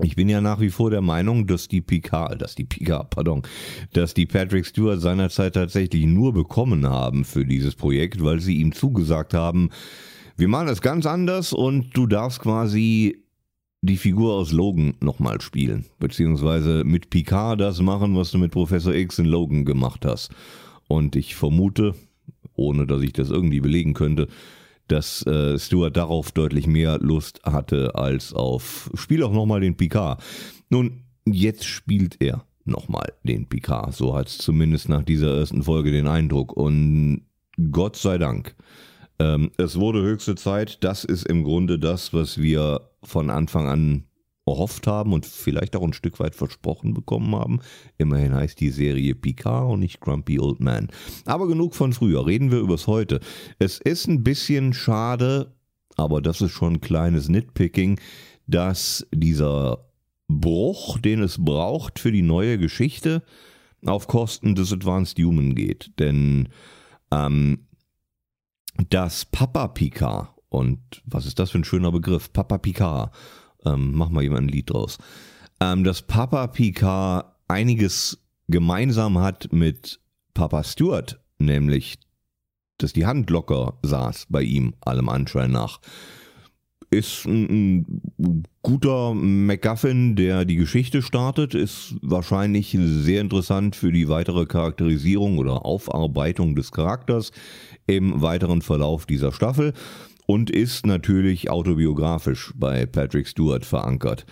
Ich 0.01 0.17
bin 0.17 0.29
ja 0.29 0.41
nach 0.41 0.61
wie 0.61 0.71
vor 0.71 0.91
der 0.91 1.03
Meinung, 1.03 1.47
dass 1.47 1.69
die 1.69 1.83
Picard, 1.83 2.41
dass 2.41 2.55
die 2.55 2.65
Picard, 2.65 3.11
pardon, 3.11 3.43
dass 3.93 4.15
die 4.15 4.25
Patrick 4.25 4.65
Stewart 4.65 5.01
seinerzeit 5.01 5.55
tatsächlich 5.55 6.07
nur 6.07 6.33
bekommen 6.33 6.87
haben 6.87 7.27
für 7.27 7.45
dieses 7.45 7.75
Projekt, 7.75 8.25
weil 8.25 8.41
sie 8.41 8.57
ihm 8.57 8.73
zugesagt 8.73 9.35
haben, 9.35 9.69
wir 10.37 10.49
machen 10.49 10.69
das 10.69 10.81
ganz 10.81 11.05
anders 11.05 11.53
und 11.53 11.95
du 11.95 12.07
darfst 12.07 12.41
quasi 12.41 13.23
die 13.83 13.99
Figur 13.99 14.35
aus 14.35 14.51
Logan 14.51 14.95
nochmal 15.01 15.43
spielen, 15.43 15.85
beziehungsweise 15.99 16.85
mit 16.85 17.11
Picard 17.11 17.61
das 17.61 17.83
machen, 17.83 18.17
was 18.17 18.31
du 18.31 18.39
mit 18.39 18.51
Professor 18.51 18.95
X 18.95 19.19
in 19.19 19.27
Logan 19.27 19.67
gemacht 19.67 20.07
hast. 20.07 20.31
Und 20.89 21.17
ich 21.17 21.35
vermute, 21.35 21.95
ohne 22.55 22.87
dass 22.87 23.03
ich 23.03 23.13
das 23.13 23.29
irgendwie 23.29 23.61
belegen 23.61 23.93
könnte, 23.93 24.29
dass 24.89 25.27
äh, 25.27 25.59
Stuart 25.59 25.97
darauf 25.97 26.33
deutlich 26.33 26.67
mehr 26.67 26.99
Lust 26.99 27.41
hatte 27.45 27.95
als 27.95 28.33
auf 28.33 28.91
Spiel 28.95 29.23
auch 29.23 29.33
nochmal 29.33 29.61
den 29.61 29.77
Picard. 29.77 30.23
Nun, 30.69 31.03
jetzt 31.25 31.65
spielt 31.65 32.21
er 32.21 32.45
nochmal 32.65 33.13
den 33.23 33.49
Picard. 33.49 33.95
So 33.95 34.17
hat 34.17 34.29
es 34.29 34.39
zumindest 34.39 34.89
nach 34.89 35.03
dieser 35.03 35.37
ersten 35.37 35.63
Folge 35.63 35.91
den 35.91 36.07
Eindruck. 36.07 36.53
Und 36.53 37.23
Gott 37.71 37.97
sei 37.97 38.19
Dank. 38.19 38.55
Ähm, 39.19 39.51
es 39.57 39.79
wurde 39.79 40.03
höchste 40.03 40.35
Zeit. 40.35 40.83
Das 40.85 41.05
ist 41.05 41.27
im 41.27 41.45
Grunde 41.45 41.79
das, 41.79 42.13
was 42.13 42.41
wir 42.41 42.89
von 43.03 43.31
Anfang 43.31 43.69
an 43.69 44.05
erhofft 44.53 44.87
haben 44.87 45.13
und 45.13 45.27
vielleicht 45.27 45.77
auch 45.77 45.83
ein 45.83 45.93
Stück 45.93 46.21
weit 46.21 46.35
versprochen 46.35 46.95
bekommen 46.95 47.35
haben. 47.35 47.61
Immerhin 47.99 48.35
heißt 48.35 48.61
die 48.61 48.71
Serie 48.71 49.15
Picard 49.15 49.71
und 49.73 49.81
nicht 49.81 50.01
Grumpy 50.01 50.39
Old 50.39 50.61
Man. 50.61 50.89
Aber 51.25 51.49
genug 51.49 51.75
von 51.75 51.93
früher, 51.93 52.27
reden 52.27 52.51
wir 52.51 52.59
übers 52.59 52.87
Heute. 52.87 53.21
Es 53.59 53.79
ist 53.79 54.07
ein 54.07 54.23
bisschen 54.23 54.73
schade, 54.73 55.55
aber 55.97 56.21
das 56.23 56.41
ist 56.41 56.53
schon 56.53 56.75
ein 56.75 56.81
kleines 56.81 57.29
Nitpicking, 57.29 57.99
dass 58.47 59.07
dieser 59.15 59.87
Bruch, 60.29 60.99
den 60.99 61.23
es 61.23 61.43
braucht 61.43 61.99
für 61.99 62.13
die 62.13 62.23
neue 62.23 62.59
Geschichte, 62.59 63.23
auf 63.85 64.07
Kosten 64.07 64.55
des 64.55 64.73
Advanced 64.73 65.19
Human 65.19 65.55
geht. 65.55 65.93
Denn 65.99 66.49
ähm, 67.11 67.67
das 68.91 69.25
Papa 69.25 69.69
Picard, 69.69 70.29
und 70.49 70.81
was 71.05 71.27
ist 71.27 71.39
das 71.39 71.51
für 71.51 71.59
ein 71.59 71.65
schöner 71.65 71.93
Begriff? 71.93 72.33
Papa 72.33 72.59
Picard 72.59 73.13
ähm, 73.65 73.93
mach 73.95 74.11
mal 74.11 74.23
jemand 74.23 74.47
ein 74.47 74.49
Lied 74.49 74.71
draus. 74.71 74.99
Ähm, 75.61 75.85
dass 75.85 76.03
Papa 76.03 76.47
Picard 76.49 77.27
einiges 77.49 78.19
gemeinsam 78.49 79.19
hat 79.19 79.53
mit 79.53 80.01
Papa 80.35 80.65
Stewart, 80.65 81.21
nämlich, 81.39 81.99
dass 82.79 82.93
die 82.93 83.07
Hand 83.07 83.31
locker 83.31 83.79
saß 83.83 84.27
bei 84.29 84.43
ihm, 84.43 84.75
allem 84.81 85.09
Anschein 85.09 85.53
nach. 85.53 85.81
Ist 86.91 87.25
ein, 87.25 87.87
ein 88.19 88.43
guter 88.61 89.15
MacGuffin, 89.15 90.15
der 90.15 90.45
die 90.45 90.57
Geschichte 90.57 91.01
startet, 91.01 91.55
ist 91.55 91.95
wahrscheinlich 92.03 92.77
sehr 92.79 93.23
interessant 93.23 93.77
für 93.77 93.93
die 93.93 94.11
weitere 94.11 94.45
Charakterisierung 94.45 95.39
oder 95.39 95.65
Aufarbeitung 95.65 96.55
des 96.55 96.71
Charakters 96.71 97.33
im 97.87 98.21
weiteren 98.21 98.61
Verlauf 98.61 99.07
dieser 99.07 99.33
Staffel 99.33 99.73
und 100.27 100.51
ist 100.51 100.87
natürlich 100.87 101.51
autobiografisch 101.51 102.53
bei 102.57 102.87
Patrick 102.87 103.27
Stewart 103.27 103.65
verankert. 103.65 104.27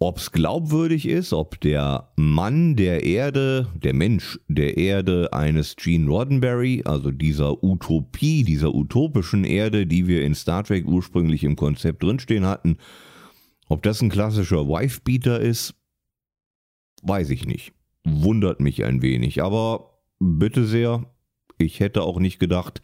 Ob 0.00 0.18
es 0.18 0.30
glaubwürdig 0.30 1.08
ist, 1.08 1.32
ob 1.32 1.60
der 1.60 2.12
Mann 2.14 2.76
der 2.76 3.02
Erde, 3.02 3.66
der 3.74 3.94
Mensch 3.94 4.38
der 4.46 4.76
Erde 4.76 5.32
eines 5.32 5.74
Gene 5.74 6.08
Roddenberry, 6.08 6.82
also 6.84 7.10
dieser 7.10 7.64
Utopie, 7.64 8.44
dieser 8.44 8.74
utopischen 8.74 9.42
Erde, 9.42 9.86
die 9.88 10.06
wir 10.06 10.22
in 10.22 10.36
Star 10.36 10.62
Trek 10.62 10.86
ursprünglich 10.86 11.42
im 11.42 11.56
Konzept 11.56 12.04
drinstehen 12.04 12.46
hatten, 12.46 12.76
ob 13.68 13.82
das 13.82 14.00
ein 14.00 14.08
klassischer 14.08 14.68
Wifebeater 14.68 15.40
ist, 15.40 15.74
weiß 17.02 17.30
ich 17.30 17.44
nicht. 17.44 17.72
Wundert 18.04 18.60
mich 18.60 18.84
ein 18.84 19.02
wenig, 19.02 19.42
aber 19.42 19.98
bitte 20.20 20.64
sehr, 20.64 21.12
ich 21.58 21.80
hätte 21.80 22.02
auch 22.02 22.20
nicht 22.20 22.38
gedacht, 22.38 22.80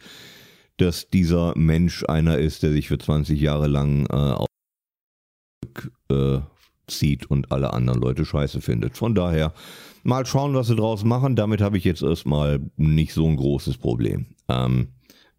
dass 0.77 1.09
dieser 1.09 1.57
Mensch 1.57 2.03
einer 2.07 2.37
ist, 2.37 2.63
der 2.63 2.71
sich 2.71 2.87
für 2.87 2.97
20 2.97 3.39
Jahre 3.39 3.67
lang 3.67 4.05
äh, 4.07 6.13
äh, 6.13 6.41
zieht 6.87 7.29
und 7.31 7.51
alle 7.51 7.73
anderen 7.73 8.01
Leute 8.01 8.25
scheiße 8.25 8.61
findet. 8.61 8.97
Von 8.97 9.15
daher 9.15 9.53
mal 10.03 10.25
schauen, 10.25 10.53
was 10.53 10.67
sie 10.67 10.75
draus 10.75 11.03
machen. 11.03 11.35
Damit 11.35 11.61
habe 11.61 11.77
ich 11.77 11.83
jetzt 11.83 12.03
erstmal 12.03 12.59
nicht 12.77 13.13
so 13.13 13.27
ein 13.27 13.37
großes 13.37 13.77
Problem. 13.77 14.27
Ähm, 14.47 14.89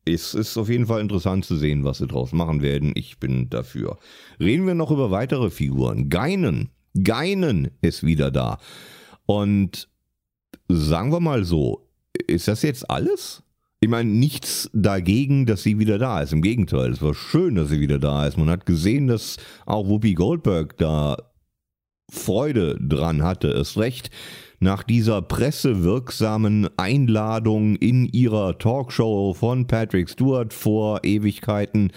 es 0.04 0.34
ist 0.34 0.56
auf 0.56 0.68
jeden 0.68 0.86
Fall 0.86 1.00
interessant 1.00 1.44
zu 1.44 1.56
sehen, 1.56 1.84
was 1.84 1.98
sie 1.98 2.06
draus 2.06 2.32
machen 2.32 2.62
werden. 2.62 2.92
Ich 2.94 3.18
bin 3.18 3.50
dafür. 3.50 3.98
Reden 4.38 4.66
wir 4.66 4.74
noch 4.74 4.90
über 4.90 5.10
weitere 5.10 5.50
Figuren. 5.50 6.08
Geinen. 6.08 6.70
Geinen 7.02 7.70
ist 7.80 8.04
wieder 8.04 8.30
da. 8.30 8.58
Und 9.26 9.88
sagen 10.68 11.12
wir 11.12 11.20
mal 11.20 11.44
so, 11.44 11.88
ist 12.26 12.48
das 12.48 12.62
jetzt 12.62 12.88
alles? 12.88 13.42
Ich 13.86 13.90
meine, 13.90 14.10
nichts 14.10 14.68
dagegen, 14.72 15.46
dass 15.46 15.62
sie 15.62 15.78
wieder 15.78 15.96
da 15.96 16.20
ist. 16.20 16.32
Im 16.32 16.42
Gegenteil, 16.42 16.90
es 16.90 17.02
war 17.02 17.14
schön, 17.14 17.54
dass 17.54 17.68
sie 17.68 17.78
wieder 17.78 18.00
da 18.00 18.26
ist. 18.26 18.36
Man 18.36 18.50
hat 18.50 18.66
gesehen, 18.66 19.06
dass 19.06 19.36
auch 19.64 19.86
Whoopi 19.86 20.14
Goldberg 20.14 20.76
da 20.76 21.16
Freude 22.10 22.76
dran 22.80 23.22
hatte. 23.22 23.46
Es 23.46 23.78
recht 23.78 24.10
nach 24.58 24.82
dieser 24.82 25.22
pressewirksamen 25.22 26.68
Einladung 26.76 27.76
in 27.76 28.06
ihrer 28.06 28.58
Talkshow 28.58 29.34
von 29.34 29.68
Patrick 29.68 30.10
Stewart 30.10 30.52
vor 30.52 31.04
Ewigkeiten. 31.04 31.92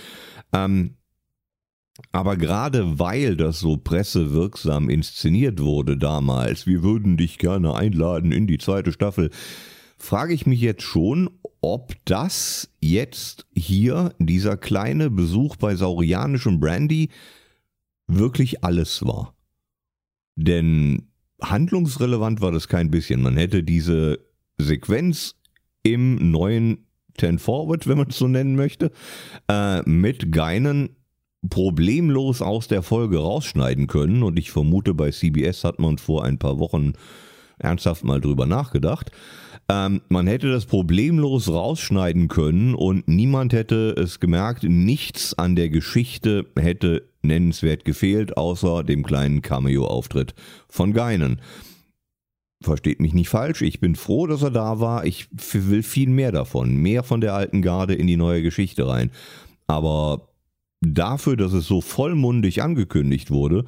Ähm, 0.53 0.91
aber 2.11 2.37
gerade 2.37 2.99
weil 2.99 3.35
das 3.35 3.61
so 3.61 3.77
pressewirksam 3.77 4.91
inszeniert 4.91 5.59
wurde 5.59 5.97
damals, 5.97 6.67
wir 6.67 6.83
würden 6.83 7.17
dich 7.17 7.39
gerne 7.39 7.73
einladen 7.73 8.31
in 8.31 8.45
die 8.45 8.59
zweite 8.59 8.91
Staffel, 8.91 9.31
frage 9.99 10.33
ich 10.33 10.45
mich 10.45 10.61
jetzt 10.61 10.83
schon, 10.83 11.29
ob 11.61 11.93
das 12.05 12.69
jetzt 12.79 13.45
hier, 13.55 14.15
dieser 14.17 14.57
kleine 14.57 15.09
Besuch 15.09 15.57
bei 15.57 15.75
saurianischem 15.75 16.59
Brandy, 16.59 17.09
wirklich 18.07 18.63
alles 18.63 19.05
war. 19.05 19.35
Denn 20.35 21.09
handlungsrelevant 21.41 22.41
war 22.41 22.51
das 22.51 22.67
kein 22.67 22.89
bisschen. 22.89 23.21
Man 23.21 23.37
hätte 23.37 23.63
diese 23.63 24.19
Sequenz 24.57 25.35
im 25.83 26.31
neuen 26.31 26.85
Ten 27.17 27.39
Forward, 27.39 27.87
wenn 27.87 27.97
man 27.97 28.07
es 28.07 28.17
so 28.17 28.27
nennen 28.27 28.55
möchte, 28.55 28.91
äh, 29.49 29.81
mit 29.81 30.31
Geinen 30.31 30.95
problemlos 31.49 32.41
aus 32.41 32.67
der 32.67 32.81
Folge 32.81 33.19
rausschneiden 33.19 33.87
können. 33.87 34.23
Und 34.23 34.39
ich 34.39 34.51
vermute, 34.51 34.93
bei 34.93 35.11
CBS 35.11 35.63
hat 35.63 35.79
man 35.79 35.97
vor 35.97 36.23
ein 36.23 36.39
paar 36.39 36.59
Wochen 36.59 36.93
ernsthaft 37.57 38.03
mal 38.03 38.21
drüber 38.21 38.45
nachgedacht. 38.45 39.11
Ähm, 39.69 40.01
man 40.09 40.25
hätte 40.25 40.51
das 40.51 40.65
problemlos 40.65 41.47
rausschneiden 41.47 42.27
können 42.27 42.73
und 42.73 43.07
niemand 43.07 43.53
hätte 43.53 43.91
es 43.91 44.19
gemerkt. 44.19 44.63
Nichts 44.63 45.37
an 45.37 45.55
der 45.55 45.69
Geschichte 45.69 46.47
hätte 46.57 47.07
nennenswert 47.21 47.85
gefehlt, 47.85 48.35
außer 48.35 48.83
dem 48.83 49.03
kleinen 49.03 49.43
Cameo-Auftritt 49.43 50.33
von 50.67 50.93
Geinen. 50.93 51.39
Versteht 52.61 52.99
mich 52.99 53.13
nicht 53.13 53.29
falsch, 53.29 53.61
ich 53.61 53.79
bin 53.79 53.95
froh, 53.95 54.25
dass 54.25 54.41
er 54.41 54.51
da 54.51 54.79
war. 54.79 55.05
Ich 55.05 55.27
will 55.31 55.83
viel 55.83 56.09
mehr 56.09 56.31
davon, 56.31 56.75
mehr 56.75 57.03
von 57.03 57.21
der 57.21 57.35
alten 57.35 57.61
Garde 57.61 57.93
in 57.93 58.07
die 58.07 58.17
neue 58.17 58.41
Geschichte 58.41 58.87
rein. 58.87 59.11
Aber 59.67 60.29
dafür, 60.81 61.37
dass 61.37 61.53
es 61.53 61.67
so 61.67 61.79
vollmundig 61.79 62.63
angekündigt 62.63 63.29
wurde, 63.29 63.65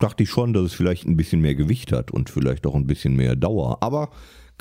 dachte 0.00 0.24
ich 0.24 0.30
schon, 0.30 0.52
dass 0.52 0.64
es 0.64 0.74
vielleicht 0.74 1.06
ein 1.06 1.16
bisschen 1.16 1.40
mehr 1.40 1.54
Gewicht 1.54 1.92
hat 1.92 2.10
und 2.10 2.28
vielleicht 2.28 2.66
auch 2.66 2.74
ein 2.74 2.88
bisschen 2.88 3.14
mehr 3.14 3.36
Dauer. 3.36 3.78
Aber 3.82 4.10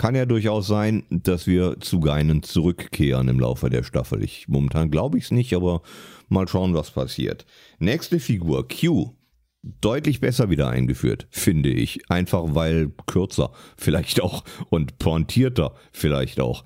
kann 0.02 0.15
ja 0.15 0.26
durchaus 0.26 0.65
sein, 0.65 1.03
dass 1.11 1.45
wir 1.45 1.80
zu 1.80 1.99
Geinen 1.99 2.41
zurückkehren 2.41 3.28
im 3.28 3.40
Laufe 3.40 3.69
der 3.69 3.84
Staffel. 3.84 4.23
Ich, 4.23 4.48
momentan 4.48 4.90
glaube 4.90 5.19
ich 5.19 5.26
es 5.26 5.32
nicht, 5.32 5.53
aber 5.53 5.84
mal 6.28 6.48
schauen, 6.48 6.73
was 6.73 6.90
passiert. 6.90 7.45
Nächste 7.78 8.19
Figur, 8.19 8.68
Q. 8.68 9.14
Deutlich 9.61 10.19
besser 10.19 10.49
wieder 10.49 10.69
eingeführt, 10.69 11.28
finde 11.30 11.69
ich. 11.69 12.10
Einfach 12.10 12.56
weil 12.56 12.91
kürzer 13.06 13.52
vielleicht 13.78 14.23
auch 14.23 14.44
und 14.72 14.98
pointierter 14.98 15.76
vielleicht 15.91 16.40
auch. 16.40 16.65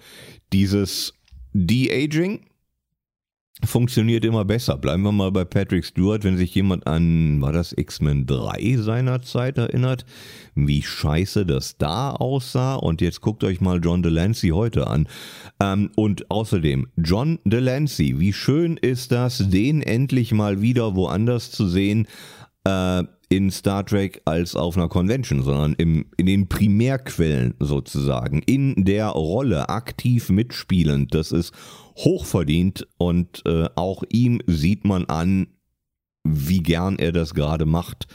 Dieses 0.53 1.13
De-Aging 1.51 2.45
funktioniert 3.63 4.25
immer 4.25 4.43
besser. 4.43 4.77
Bleiben 4.77 5.03
wir 5.03 5.11
mal 5.11 5.31
bei 5.31 5.45
Patrick 5.45 5.85
Stewart, 5.85 6.23
wenn 6.23 6.37
sich 6.37 6.53
jemand 6.53 6.85
an, 6.87 7.39
war 7.41 7.53
das 7.53 7.73
X-Men 7.75 8.25
3 8.25 8.77
seinerzeit 8.77 9.57
erinnert, 9.57 10.05
wie 10.55 10.81
scheiße 10.81 11.45
das 11.45 11.77
da 11.77 12.11
aussah. 12.11 12.75
Und 12.75 13.01
jetzt 13.01 13.21
guckt 13.21 13.43
euch 13.43 13.61
mal 13.61 13.79
John 13.81 14.03
Delancey 14.03 14.49
heute 14.49 14.87
an. 14.87 15.07
Ähm, 15.61 15.89
und 15.95 16.29
außerdem, 16.29 16.87
John 16.97 17.39
Delancey, 17.45 18.19
wie 18.19 18.33
schön 18.33 18.77
ist 18.77 19.11
das, 19.11 19.49
den 19.49 19.81
endlich 19.81 20.33
mal 20.33 20.61
wieder 20.61 20.95
woanders 20.95 21.51
zu 21.51 21.67
sehen. 21.67 22.07
Äh, 22.65 23.03
in 23.29 23.49
Star 23.49 23.85
Trek 23.85 24.21
als 24.25 24.55
auf 24.55 24.77
einer 24.77 24.87
Convention, 24.87 25.41
sondern 25.41 25.73
im, 25.73 26.05
in 26.17 26.25
den 26.25 26.47
Primärquellen 26.47 27.55
sozusagen, 27.59 28.41
in 28.45 28.85
der 28.85 29.07
Rolle 29.07 29.69
aktiv 29.69 30.29
mitspielend. 30.29 31.13
Das 31.13 31.31
ist 31.31 31.53
hochverdient 31.97 32.87
und 32.97 33.41
äh, 33.45 33.67
auch 33.75 34.03
ihm 34.09 34.41
sieht 34.47 34.85
man 34.85 35.05
an, 35.05 35.47
wie 36.23 36.59
gern 36.59 36.97
er 36.99 37.11
das 37.11 37.33
gerade 37.33 37.65
macht. 37.65 38.07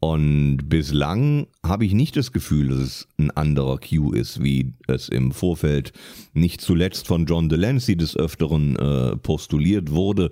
Und 0.00 0.68
bislang 0.68 1.46
habe 1.64 1.84
ich 1.84 1.92
nicht 1.92 2.16
das 2.16 2.32
Gefühl, 2.32 2.68
dass 2.68 2.78
es 2.78 3.08
ein 3.18 3.30
anderer 3.32 3.78
Q 3.78 4.12
ist, 4.12 4.42
wie 4.42 4.72
es 4.88 5.10
im 5.10 5.30
Vorfeld 5.30 5.92
nicht 6.32 6.62
zuletzt 6.62 7.06
von 7.06 7.26
John 7.26 7.50
Delancey 7.50 7.96
des 7.96 8.16
Öfteren 8.16 8.76
äh, 8.76 9.16
postuliert 9.16 9.90
wurde. 9.90 10.30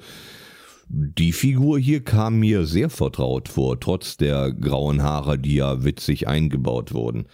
Die 0.90 1.32
Figur 1.32 1.78
hier 1.78 2.02
kam 2.02 2.38
mir 2.38 2.64
sehr 2.64 2.88
vertraut 2.88 3.48
vor, 3.48 3.78
trotz 3.78 4.16
der 4.16 4.52
grauen 4.52 5.02
Haare, 5.02 5.38
die 5.38 5.56
ja 5.56 5.84
witzig 5.84 6.28
eingebaut 6.28 6.94
wurden. 6.94 7.26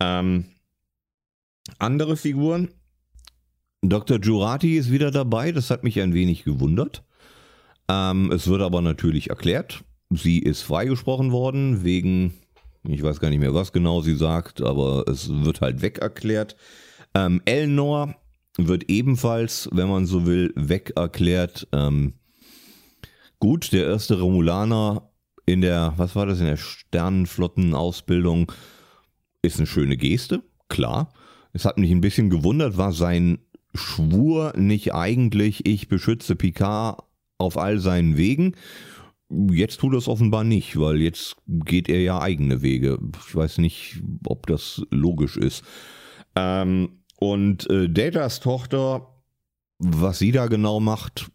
Ähm, 0.00 0.44
andere 1.78 2.16
Figuren. 2.16 2.68
Dr. 3.82 4.18
Jurati 4.20 4.76
ist 4.76 4.92
wieder 4.92 5.10
dabei, 5.10 5.52
das 5.52 5.70
hat 5.70 5.82
mich 5.82 5.98
ein 6.00 6.12
wenig 6.12 6.44
gewundert. 6.44 7.02
Ähm, 7.88 8.30
es 8.32 8.46
wird 8.48 8.60
aber 8.60 8.82
natürlich 8.82 9.30
erklärt. 9.30 9.82
Sie 10.10 10.38
ist 10.38 10.60
freigesprochen 10.60 11.32
worden 11.32 11.82
wegen, 11.82 12.34
ich 12.82 13.02
weiß 13.02 13.18
gar 13.20 13.30
nicht 13.30 13.40
mehr, 13.40 13.54
was 13.54 13.72
genau 13.72 14.02
sie 14.02 14.16
sagt, 14.16 14.60
aber 14.60 15.08
es 15.08 15.30
wird 15.30 15.62
halt 15.62 15.80
weg 15.80 15.98
erklärt. 15.98 16.56
Ähm, 17.14 17.40
Elnor 17.46 18.14
wird 18.58 18.90
ebenfalls, 18.90 19.70
wenn 19.72 19.88
man 19.88 20.04
so 20.04 20.26
will, 20.26 20.52
weg 20.54 20.92
erklärt. 20.96 21.66
Ähm, 21.72 22.14
Gut, 23.40 23.72
der 23.72 23.86
erste 23.86 24.20
Romulaner 24.20 25.10
in 25.46 25.62
der, 25.62 25.94
was 25.96 26.14
war 26.14 26.26
das, 26.26 26.40
in 26.40 26.46
der 26.46 26.58
Sternenflottenausbildung 26.58 28.52
ist 29.40 29.56
eine 29.56 29.66
schöne 29.66 29.96
Geste, 29.96 30.42
klar. 30.68 31.14
Es 31.54 31.64
hat 31.64 31.78
mich 31.78 31.90
ein 31.90 32.02
bisschen 32.02 32.28
gewundert, 32.28 32.76
war 32.76 32.92
sein 32.92 33.38
Schwur 33.74 34.52
nicht 34.56 34.92
eigentlich, 34.92 35.64
ich 35.66 35.88
beschütze 35.88 36.36
Picard 36.36 37.02
auf 37.38 37.56
all 37.56 37.78
seinen 37.78 38.18
Wegen. 38.18 38.56
Jetzt 39.30 39.80
tut 39.80 39.94
er 39.94 39.98
es 39.98 40.08
offenbar 40.08 40.44
nicht, 40.44 40.78
weil 40.78 41.00
jetzt 41.00 41.36
geht 41.46 41.88
er 41.88 42.02
ja 42.02 42.20
eigene 42.20 42.60
Wege. 42.60 42.98
Ich 43.26 43.34
weiß 43.34 43.56
nicht, 43.56 44.02
ob 44.26 44.48
das 44.48 44.82
logisch 44.90 45.38
ist. 45.38 45.64
Ähm, 46.36 47.00
und 47.18 47.70
äh, 47.70 47.88
Datas 47.88 48.40
Tochter, 48.40 49.06
was 49.78 50.18
sie 50.18 50.32
da 50.32 50.46
genau 50.48 50.78
macht, 50.78 51.30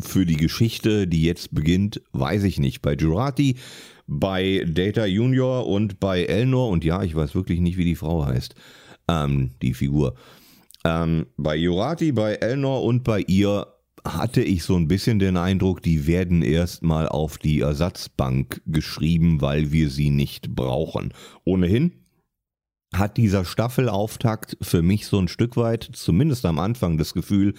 für 0.00 0.26
die 0.26 0.36
Geschichte, 0.36 1.06
die 1.06 1.22
jetzt 1.22 1.54
beginnt, 1.54 2.02
weiß 2.12 2.44
ich 2.44 2.58
nicht. 2.58 2.82
Bei 2.82 2.94
Jurati, 2.94 3.56
bei 4.06 4.64
Data 4.68 5.06
Junior 5.06 5.66
und 5.66 6.00
bei 6.00 6.24
Elnor, 6.24 6.68
und 6.68 6.84
ja, 6.84 7.02
ich 7.02 7.14
weiß 7.14 7.34
wirklich 7.34 7.60
nicht, 7.60 7.76
wie 7.76 7.84
die 7.84 7.96
Frau 7.96 8.26
heißt, 8.26 8.54
ähm, 9.08 9.50
die 9.62 9.74
Figur. 9.74 10.14
Ähm, 10.84 11.26
bei 11.36 11.56
Jurati, 11.56 12.12
bei 12.12 12.34
Elnor 12.34 12.82
und 12.82 13.04
bei 13.04 13.20
ihr 13.20 13.66
hatte 14.04 14.42
ich 14.42 14.64
so 14.64 14.76
ein 14.76 14.88
bisschen 14.88 15.18
den 15.18 15.36
Eindruck, 15.36 15.82
die 15.82 16.06
werden 16.06 16.42
erstmal 16.42 17.08
auf 17.08 17.38
die 17.38 17.60
Ersatzbank 17.60 18.62
geschrieben, 18.66 19.40
weil 19.40 19.72
wir 19.72 19.90
sie 19.90 20.10
nicht 20.10 20.54
brauchen. 20.54 21.12
Ohnehin 21.44 21.92
hat 22.94 23.16
dieser 23.16 23.44
Staffelauftakt 23.44 24.56
für 24.60 24.82
mich 24.82 25.06
so 25.06 25.18
ein 25.18 25.28
Stück 25.28 25.56
weit, 25.56 25.88
zumindest 25.92 26.44
am 26.44 26.58
Anfang, 26.58 26.98
das 26.98 27.14
Gefühl, 27.14 27.54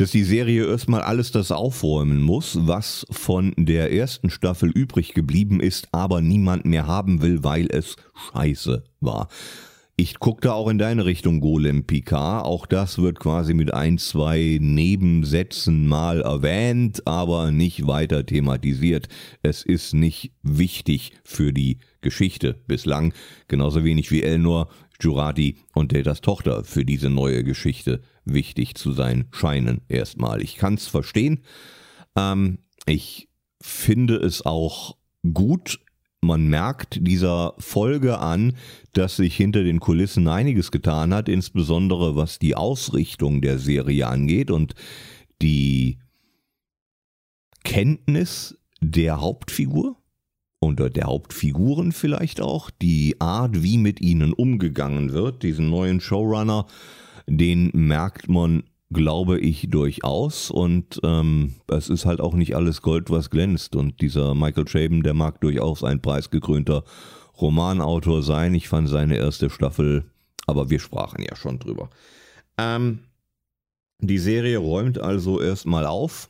dass 0.00 0.12
die 0.12 0.24
Serie 0.24 0.66
erstmal 0.66 1.02
alles 1.02 1.30
das 1.30 1.52
aufräumen 1.52 2.22
muss, 2.22 2.56
was 2.62 3.06
von 3.10 3.52
der 3.58 3.92
ersten 3.92 4.30
Staffel 4.30 4.70
übrig 4.70 5.12
geblieben 5.12 5.60
ist, 5.60 5.88
aber 5.92 6.22
niemand 6.22 6.64
mehr 6.64 6.86
haben 6.86 7.20
will, 7.20 7.44
weil 7.44 7.66
es 7.70 7.96
scheiße 8.32 8.82
war. 9.00 9.28
Ich 9.96 10.18
guckte 10.18 10.54
auch 10.54 10.68
in 10.68 10.78
deine 10.78 11.04
Richtung, 11.04 11.40
Golem 11.40 11.84
Picard. 11.84 12.46
Auch 12.46 12.64
das 12.64 12.96
wird 12.96 13.20
quasi 13.20 13.52
mit 13.52 13.74
ein, 13.74 13.98
zwei 13.98 14.56
Nebensätzen 14.58 15.86
mal 15.86 16.22
erwähnt, 16.22 17.06
aber 17.06 17.50
nicht 17.50 17.86
weiter 17.86 18.24
thematisiert. 18.24 19.08
Es 19.42 19.62
ist 19.62 19.92
nicht 19.92 20.32
wichtig 20.42 21.12
für 21.24 21.52
die 21.52 21.76
Geschichte 22.00 22.54
bislang. 22.66 23.12
Genauso 23.48 23.84
wenig 23.84 24.10
wie 24.10 24.22
Elnor, 24.22 24.70
Jurati 25.04 25.56
und 25.74 25.92
Datas 25.92 26.20
Tochter 26.20 26.64
für 26.64 26.84
diese 26.84 27.10
neue 27.10 27.44
Geschichte 27.44 28.02
wichtig 28.24 28.74
zu 28.74 28.92
sein 28.92 29.26
scheinen 29.30 29.82
erstmal. 29.88 30.42
Ich 30.42 30.56
kann 30.56 30.74
es 30.74 30.86
verstehen. 30.86 31.40
Ähm, 32.16 32.58
ich 32.86 33.28
finde 33.60 34.16
es 34.16 34.44
auch 34.44 34.96
gut. 35.32 35.80
Man 36.22 36.48
merkt 36.48 36.98
dieser 37.06 37.54
Folge 37.58 38.18
an, 38.18 38.56
dass 38.92 39.16
sich 39.16 39.36
hinter 39.36 39.64
den 39.64 39.80
Kulissen 39.80 40.28
einiges 40.28 40.70
getan 40.70 41.14
hat, 41.14 41.28
insbesondere 41.28 42.14
was 42.14 42.38
die 42.38 42.56
Ausrichtung 42.56 43.40
der 43.40 43.58
Serie 43.58 44.06
angeht 44.06 44.50
und 44.50 44.74
die 45.40 45.98
Kenntnis 47.64 48.58
der 48.80 49.20
Hauptfigur 49.20 49.99
und 50.60 50.78
der 50.78 51.04
Hauptfiguren 51.04 51.90
vielleicht 51.90 52.40
auch, 52.40 52.70
die 52.70 53.16
Art, 53.18 53.62
wie 53.62 53.78
mit 53.78 54.00
ihnen 54.00 54.34
umgegangen 54.34 55.12
wird, 55.12 55.42
diesen 55.42 55.70
neuen 55.70 56.00
Showrunner, 56.00 56.66
den 57.26 57.70
merkt 57.72 58.28
man, 58.28 58.64
glaube 58.90 59.40
ich, 59.40 59.68
durchaus. 59.70 60.50
Und 60.50 61.00
ähm, 61.02 61.54
es 61.68 61.88
ist 61.88 62.04
halt 62.04 62.20
auch 62.20 62.34
nicht 62.34 62.54
alles 62.56 62.82
Gold, 62.82 63.08
was 63.08 63.30
glänzt. 63.30 63.74
Und 63.74 64.02
dieser 64.02 64.34
Michael 64.34 64.66
Chabon, 64.66 65.02
der 65.02 65.14
mag 65.14 65.40
durchaus 65.40 65.82
ein 65.82 66.02
preisgekrönter 66.02 66.84
Romanautor 67.40 68.22
sein. 68.22 68.54
Ich 68.54 68.68
fand 68.68 68.88
seine 68.90 69.16
erste 69.16 69.48
Staffel, 69.48 70.04
aber 70.46 70.68
wir 70.68 70.78
sprachen 70.78 71.22
ja 71.22 71.36
schon 71.36 71.58
drüber. 71.58 71.88
Ähm, 72.58 72.98
die 73.98 74.18
Serie 74.18 74.58
räumt 74.58 74.98
also 74.98 75.40
erstmal 75.40 75.86
auf 75.86 76.28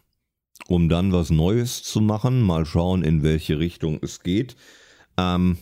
um 0.69 0.89
dann 0.89 1.12
was 1.12 1.31
Neues 1.31 1.82
zu 1.82 2.01
machen. 2.01 2.43
Mal 2.43 2.65
schauen, 2.66 3.03
in 3.03 3.23
welche 3.23 3.59
Richtung 3.59 3.99
es 4.03 4.20
geht. 4.20 4.57
Ähm, 5.16 5.57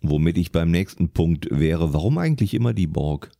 womit 0.00 0.38
ich 0.38 0.52
beim 0.52 0.70
nächsten 0.70 1.08
Punkt 1.10 1.48
wäre, 1.50 1.92
warum 1.92 2.18
eigentlich 2.18 2.54
immer 2.54 2.72
die 2.72 2.86
Borg? 2.86 3.32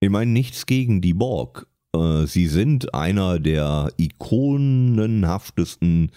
Ich 0.00 0.10
meine, 0.10 0.30
nichts 0.30 0.66
gegen 0.66 1.00
die 1.00 1.14
Borg. 1.14 1.66
Äh, 1.94 2.26
sie 2.26 2.46
sind 2.46 2.92
einer 2.94 3.40
der 3.40 3.90
ikonenhaftesten 3.96 6.08
äh, 6.08 6.12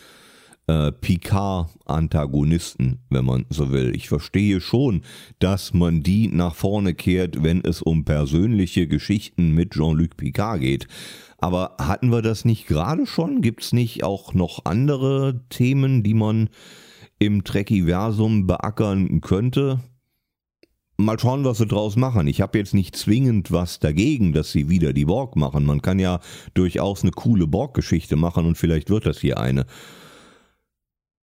Picard-Antagonisten, 1.02 3.00
wenn 3.10 3.26
man 3.26 3.46
so 3.50 3.72
will. 3.72 3.96
Ich 3.96 4.08
verstehe 4.10 4.62
schon, 4.62 5.02
dass 5.40 5.74
man 5.74 6.04
die 6.04 6.28
nach 6.28 6.54
vorne 6.54 6.94
kehrt, 6.94 7.42
wenn 7.44 7.64
es 7.64 7.82
um 7.82 8.06
persönliche 8.06 8.88
Geschichten 8.88 9.56
mit 9.56 9.72
Jean-Luc 9.72 10.18
Picard 10.18 10.62
geht. 10.62 10.88
Aber 11.40 11.76
hatten 11.80 12.12
wir 12.12 12.22
das 12.22 12.46
nicht 12.46 12.68
gerade 12.68 13.08
schon? 13.08 13.42
Gibt 13.42 13.64
es 13.64 13.74
nicht 13.74 14.04
auch 14.04 14.34
noch 14.34 14.66
andere 14.66 15.42
Themen, 15.50 16.04
die 16.04 16.14
man 16.14 16.50
im 17.18 17.44
Trekkiversum 17.44 18.46
beackern 18.46 19.22
könnte? 19.22 19.80
Mal 20.98 21.18
schauen, 21.18 21.46
was 21.46 21.60
sie 21.60 21.66
draus 21.66 21.96
machen. 21.96 22.28
Ich 22.28 22.42
habe 22.42 22.58
jetzt 22.58 22.74
nicht 22.74 22.94
zwingend 22.98 23.54
was 23.54 23.80
dagegen, 23.80 24.34
dass 24.34 24.52
sie 24.52 24.70
wieder 24.70 24.92
die 24.92 25.06
Borg 25.06 25.38
machen. 25.38 25.66
Man 25.66 25.82
kann 25.82 25.98
ja 25.98 26.20
durchaus 26.54 27.04
eine 27.04 27.12
coole 27.12 27.48
Borg-Geschichte 27.48 28.18
machen 28.18 28.46
und 28.46 28.58
vielleicht 28.58 28.90
wird 28.90 29.06
das 29.06 29.20
hier 29.20 29.40
eine. 29.40 29.66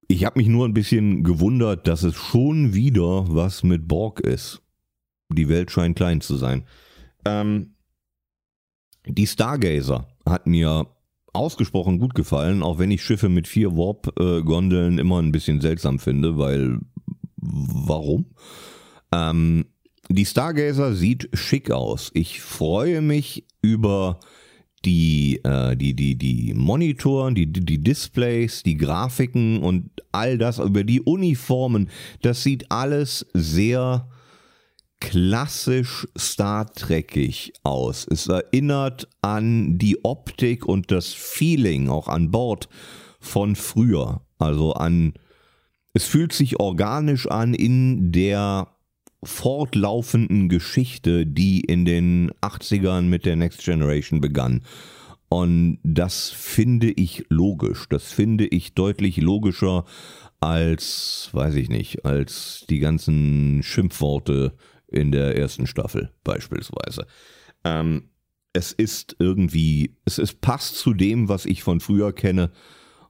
Ich 0.08 0.24
habe 0.24 0.40
mich 0.40 0.48
nur 0.48 0.68
ein 0.68 0.74
bisschen 0.74 1.24
gewundert, 1.24 1.88
dass 1.88 2.04
es 2.04 2.16
schon 2.16 2.74
wieder 2.74 3.26
was 3.28 3.64
mit 3.64 3.88
Borg 3.88 4.20
ist. 4.20 4.62
Die 5.34 5.50
Welt 5.50 5.72
scheint 5.72 5.96
klein 5.96 6.22
zu 6.22 6.36
sein. 6.36 6.66
Ähm, 7.26 7.76
die 9.08 9.28
Stargazer 9.28 10.08
hat 10.26 10.48
mir 10.48 10.88
ausgesprochen 11.34 12.00
gut 12.00 12.16
gefallen, 12.16 12.64
auch 12.64 12.80
wenn 12.80 12.92
ich 12.92 13.04
Schiffe 13.04 13.30
mit 13.30 13.48
vier 13.48 13.76
Warp-Gondeln 13.76 15.00
immer 15.00 15.22
ein 15.22 15.32
bisschen 15.32 15.60
seltsam 15.62 16.00
finde, 16.00 16.38
weil 16.38 16.80
warum? 17.38 18.26
Ähm, 19.12 19.66
die 20.10 20.26
Stargazer 20.26 20.94
sieht 20.94 21.30
schick 21.34 21.72
aus. 21.72 22.12
Ich 22.14 22.42
freue 22.42 23.02
mich 23.02 23.46
über 23.62 24.20
die, 24.86 25.42
äh, 25.44 25.76
die, 25.76 25.96
die, 25.96 26.16
die 26.16 26.54
Monitoren, 26.54 27.36
die, 27.36 27.52
die 27.52 27.84
Displays, 27.84 28.64
die 28.64 28.78
Grafiken 28.78 29.62
und 29.62 29.90
all 30.12 30.38
das, 30.38 30.60
über 30.60 30.84
die 30.84 31.02
Uniformen. 31.02 31.90
Das 32.22 32.44
sieht 32.44 32.72
alles 32.72 33.26
sehr 33.34 34.08
klassisch 35.00 36.08
Star 36.18 36.72
Trekig 36.72 37.54
aus. 37.64 38.08
Es 38.10 38.28
erinnert 38.28 39.08
an 39.22 39.78
die 39.78 40.04
Optik 40.04 40.66
und 40.66 40.92
das 40.92 41.14
Feeling 41.14 41.90
auch 41.90 42.08
an 42.08 42.32
Bord 42.32 42.70
von 43.20 43.56
früher. 43.56 44.22
Also 44.38 44.74
an, 44.74 45.14
es 45.94 46.06
fühlt 46.06 46.34
sich 46.34 46.60
organisch 46.60 47.28
an 47.28 47.54
in 47.54 48.12
der 48.12 48.75
fortlaufenden 49.26 50.50
Geschichte, 50.50 51.26
die 51.26 51.62
in 51.62 51.86
den 51.86 52.32
80ern 52.42 53.04
mit 53.04 53.26
der 53.26 53.36
Next 53.36 53.64
Generation 53.64 54.22
begann. 54.22 54.64
Und 55.30 55.80
das 55.84 56.30
finde 56.30 56.92
ich 56.92 57.26
logisch. 57.30 57.88
Das 57.90 58.12
finde 58.12 58.46
ich 58.46 58.74
deutlich 58.74 59.18
logischer 59.18 59.86
als, 60.40 61.30
weiß 61.34 61.56
ich 61.56 61.70
nicht, 61.70 62.06
als 62.06 62.66
die 62.70 62.80
ganzen 62.80 63.64
Schimpfworte, 63.64 64.54
in 64.88 65.12
der 65.12 65.38
ersten 65.38 65.68
Staffel 65.68 66.12
beispielsweise. 66.24 67.06
Ähm, 67.64 68.10
es 68.54 68.72
ist 68.72 69.16
irgendwie, 69.20 69.98
es 70.06 70.18
ist, 70.18 70.42
passt 70.42 70.78
zu 70.78 70.94
dem, 70.94 71.28
was 71.28 71.46
ich 71.46 71.64
von 71.64 71.80
früher 71.80 72.14
kenne 72.14 72.52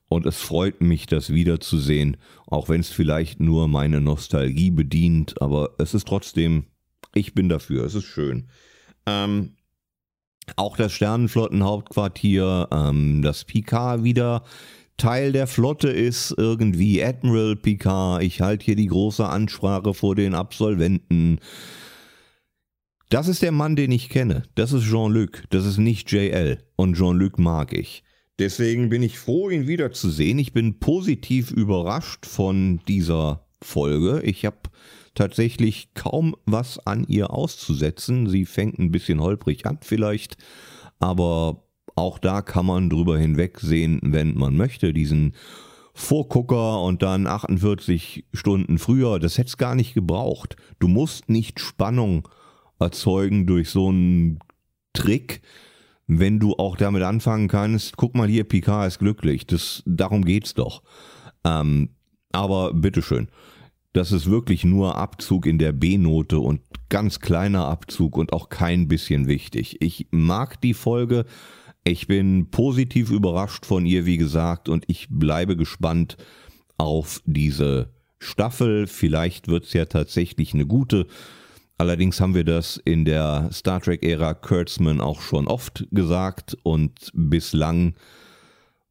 und 0.07 0.25
es 0.25 0.37
freut 0.37 0.81
mich, 0.81 1.07
das 1.07 1.31
wiederzusehen, 1.31 2.17
auch 2.47 2.69
wenn 2.69 2.81
es 2.81 2.89
vielleicht 2.89 3.39
nur 3.39 3.67
meine 3.67 4.01
Nostalgie 4.01 4.71
bedient, 4.71 5.41
aber 5.41 5.71
es 5.77 5.93
ist 5.93 6.07
trotzdem, 6.07 6.65
ich 7.13 7.33
bin 7.33 7.49
dafür, 7.49 7.85
es 7.85 7.95
ist 7.95 8.05
schön. 8.05 8.49
Ähm, 9.05 9.55
auch 10.55 10.77
das 10.77 10.93
Sternenflottenhauptquartier, 10.93 12.67
ähm, 12.71 13.21
das 13.23 13.45
Picard 13.45 14.03
wieder 14.03 14.43
Teil 14.97 15.33
der 15.33 15.47
Flotte 15.47 15.89
ist 15.89 16.33
irgendwie 16.37 17.03
Admiral 17.03 17.57
Picard, 17.57 18.23
ich 18.23 18.41
halte 18.41 18.63
hier 18.63 18.75
die 18.75 18.87
große 18.87 19.27
Ansprache 19.27 19.93
vor 19.93 20.15
den 20.15 20.33
Absolventen. 20.33 21.39
Das 23.09 23.27
ist 23.27 23.41
der 23.41 23.51
Mann, 23.51 23.75
den 23.75 23.91
ich 23.91 24.09
kenne. 24.09 24.43
Das 24.55 24.71
ist 24.71 24.85
Jean-Luc, 24.85 25.43
das 25.49 25.65
ist 25.65 25.77
nicht 25.77 26.11
JL. 26.11 26.63
Und 26.75 26.95
Jean-Luc 26.95 27.37
mag 27.39 27.73
ich. 27.73 28.03
Deswegen 28.39 28.89
bin 28.89 29.01
ich 29.01 29.17
froh, 29.17 29.49
ihn 29.49 29.67
wiederzusehen. 29.67 30.39
Ich 30.39 30.51
bin 30.51 30.79
positiv 30.79 31.51
überrascht 31.51 32.25
von 32.25 32.81
dieser 32.87 33.47
Folge. 33.61 34.21
Ich 34.23 34.45
habe 34.45 34.57
tatsächlich 35.13 35.93
kaum 35.93 36.35
was 36.45 36.77
an 36.85 37.05
ihr 37.07 37.31
auszusetzen. 37.31 38.27
Sie 38.27 38.45
fängt 38.45 38.77
ein 38.77 38.91
bisschen 38.91 39.21
holprig 39.21 39.65
an 39.65 39.79
vielleicht, 39.81 40.37
aber 40.99 41.63
auch 41.95 42.19
da 42.19 42.41
kann 42.41 42.65
man 42.65 42.89
drüber 42.89 43.17
hinwegsehen, 43.17 44.01
wenn 44.03 44.35
man 44.35 44.57
möchte. 44.57 44.93
Diesen 44.93 45.33
Vorgucker 45.93 46.81
und 46.81 47.01
dann 47.03 47.25
48 47.25 48.25
Stunden 48.33 48.77
früher, 48.77 49.17
das 49.17 49.37
hätte 49.37 49.47
es 49.47 49.57
gar 49.57 49.75
nicht 49.75 49.93
gebraucht. 49.93 50.57
Du 50.79 50.89
musst 50.89 51.29
nicht 51.29 51.61
Spannung 51.61 52.27
erzeugen 52.79 53.47
durch 53.47 53.69
so 53.69 53.87
einen 53.87 54.39
Trick, 54.91 55.41
wenn 56.07 56.39
du 56.39 56.53
auch 56.53 56.77
damit 56.77 57.03
anfangen 57.03 57.47
kannst, 57.47 57.97
guck 57.97 58.15
mal 58.15 58.27
hier, 58.27 58.43
Picard 58.43 58.87
ist 58.87 58.99
glücklich. 58.99 59.45
Das, 59.47 59.83
darum 59.85 60.23
geht's 60.23 60.53
doch. 60.53 60.83
Ähm, 61.43 61.89
aber 62.31 62.73
bitteschön. 62.73 63.29
Das 63.93 64.11
ist 64.11 64.29
wirklich 64.29 64.65
nur 64.65 64.97
Abzug 64.97 65.45
in 65.45 65.57
der 65.57 65.71
B-Note 65.71 66.39
und 66.39 66.61
ganz 66.89 67.21
kleiner 67.21 67.65
Abzug 67.65 68.17
und 68.17 68.33
auch 68.33 68.49
kein 68.49 68.87
bisschen 68.87 69.27
wichtig. 69.27 69.77
Ich 69.81 70.07
mag 70.11 70.59
die 70.59 70.73
Folge, 70.73 71.25
ich 71.85 72.07
bin 72.07 72.49
positiv 72.51 73.09
überrascht 73.09 73.65
von 73.65 73.85
ihr, 73.85 74.05
wie 74.05 74.17
gesagt, 74.17 74.69
und 74.69 74.83
ich 74.87 75.07
bleibe 75.09 75.55
gespannt 75.55 76.17
auf 76.77 77.21
diese 77.25 77.93
Staffel. 78.19 78.87
Vielleicht 78.87 79.47
wird 79.47 79.65
es 79.65 79.73
ja 79.73 79.85
tatsächlich 79.85 80.53
eine 80.53 80.65
gute. 80.65 81.07
Allerdings 81.77 82.21
haben 82.21 82.35
wir 82.35 82.45
das 82.45 82.77
in 82.77 83.03
der 83.03 83.49
Star 83.51 83.81
Trek-Ära 83.81 84.33
Kurtzman 84.33 85.01
auch 85.01 85.21
schon 85.21 85.47
oft 85.47 85.85
gesagt 85.91 86.57
und 86.63 87.11
bislang 87.13 87.95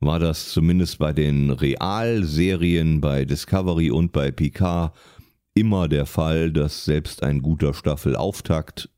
war 0.00 0.18
das 0.18 0.50
zumindest 0.50 0.98
bei 0.98 1.14
den 1.14 1.50
Realserien, 1.50 3.00
bei 3.00 3.24
Discovery 3.24 3.90
und 3.90 4.12
bei 4.12 4.30
Picard 4.30 4.92
immer 5.54 5.88
der 5.88 6.04
Fall, 6.04 6.52
dass 6.52 6.84
selbst 6.84 7.22
ein 7.22 7.40
guter 7.40 7.72
Staffelauftakt 7.72 8.90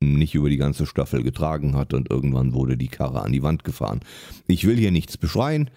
nicht 0.00 0.34
über 0.34 0.48
die 0.48 0.56
ganze 0.56 0.86
Staffel 0.86 1.22
getragen 1.22 1.76
hat 1.76 1.94
und 1.94 2.10
irgendwann 2.10 2.54
wurde 2.54 2.76
die 2.76 2.88
Karre 2.88 3.22
an 3.22 3.32
die 3.32 3.42
Wand 3.42 3.62
gefahren. 3.62 4.00
Ich 4.46 4.66
will 4.66 4.76
hier 4.76 4.90
nichts 4.90 5.16
beschreien. 5.16 5.70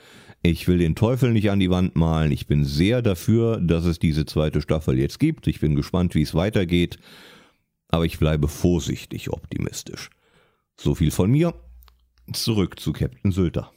Ich 0.44 0.68
will 0.68 0.80
den 0.80 0.96
Teufel 0.96 1.32
nicht 1.32 1.52
an 1.52 1.60
die 1.60 1.70
Wand 1.70 1.96
malen. 1.96 2.32
Ich 2.32 2.48
bin 2.48 2.64
sehr 2.64 3.04
dafür, 3.04 3.60
dass 3.60 3.86
es 3.86 4.00
diese 4.00 4.26
zweite 4.26 4.62
Staffel 4.62 4.98
jetzt 4.98 5.20
gibt. 5.20 5.46
Ich 5.46 5.60
bin 5.60 5.76
gespannt, 5.76 6.16
wie 6.16 6.24
es 6.24 6.34
weitergeht. 6.34 6.98
Aber 7.92 8.06
ich 8.06 8.20
bleibe 8.20 8.48
vorsichtig 8.48 9.30
optimistisch. 9.30 10.10
So 10.80 10.96
viel 10.96 11.12
von 11.12 11.30
mir. 11.30 11.54
Zurück 12.34 12.80
zu 12.80 12.94
Captain 12.94 13.32
Sylter. 13.32 13.72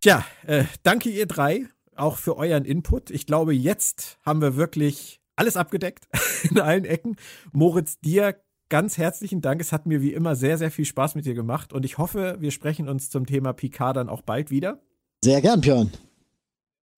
Tja, 0.00 0.24
äh, 0.46 0.64
danke 0.82 1.08
ihr 1.08 1.26
drei 1.26 1.66
auch 1.98 2.16
für 2.16 2.36
euren 2.36 2.64
Input. 2.64 3.10
Ich 3.10 3.26
glaube, 3.26 3.54
jetzt 3.54 4.18
haben 4.24 4.40
wir 4.40 4.56
wirklich 4.56 5.20
alles 5.36 5.56
abgedeckt 5.56 6.06
in 6.50 6.60
allen 6.60 6.84
Ecken. 6.84 7.16
Moritz, 7.52 7.98
dir 8.00 8.36
ganz 8.68 8.98
herzlichen 8.98 9.40
Dank. 9.40 9.60
Es 9.60 9.72
hat 9.72 9.86
mir 9.86 10.02
wie 10.02 10.12
immer 10.12 10.36
sehr, 10.36 10.58
sehr 10.58 10.70
viel 10.70 10.84
Spaß 10.84 11.14
mit 11.14 11.26
dir 11.26 11.34
gemacht 11.34 11.72
und 11.72 11.84
ich 11.84 11.98
hoffe, 11.98 12.36
wir 12.38 12.50
sprechen 12.50 12.88
uns 12.88 13.10
zum 13.10 13.26
Thema 13.26 13.52
Picard 13.52 13.96
dann 13.96 14.08
auch 14.08 14.22
bald 14.22 14.50
wieder. 14.50 14.80
Sehr 15.24 15.40
gern, 15.40 15.60
Björn. 15.60 15.90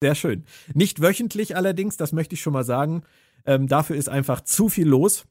Sehr 0.01 0.15
schön. 0.15 0.45
Nicht 0.73 1.01
wöchentlich 1.01 1.55
allerdings, 1.55 1.97
das 1.97 2.11
möchte 2.11 2.35
ich 2.35 2.41
schon 2.41 2.53
mal 2.53 2.63
sagen. 2.63 3.03
Ähm, 3.45 3.67
dafür 3.67 3.95
ist 3.95 4.09
einfach 4.09 4.41
zu 4.41 4.69
viel 4.69 4.87
los. 4.87 5.25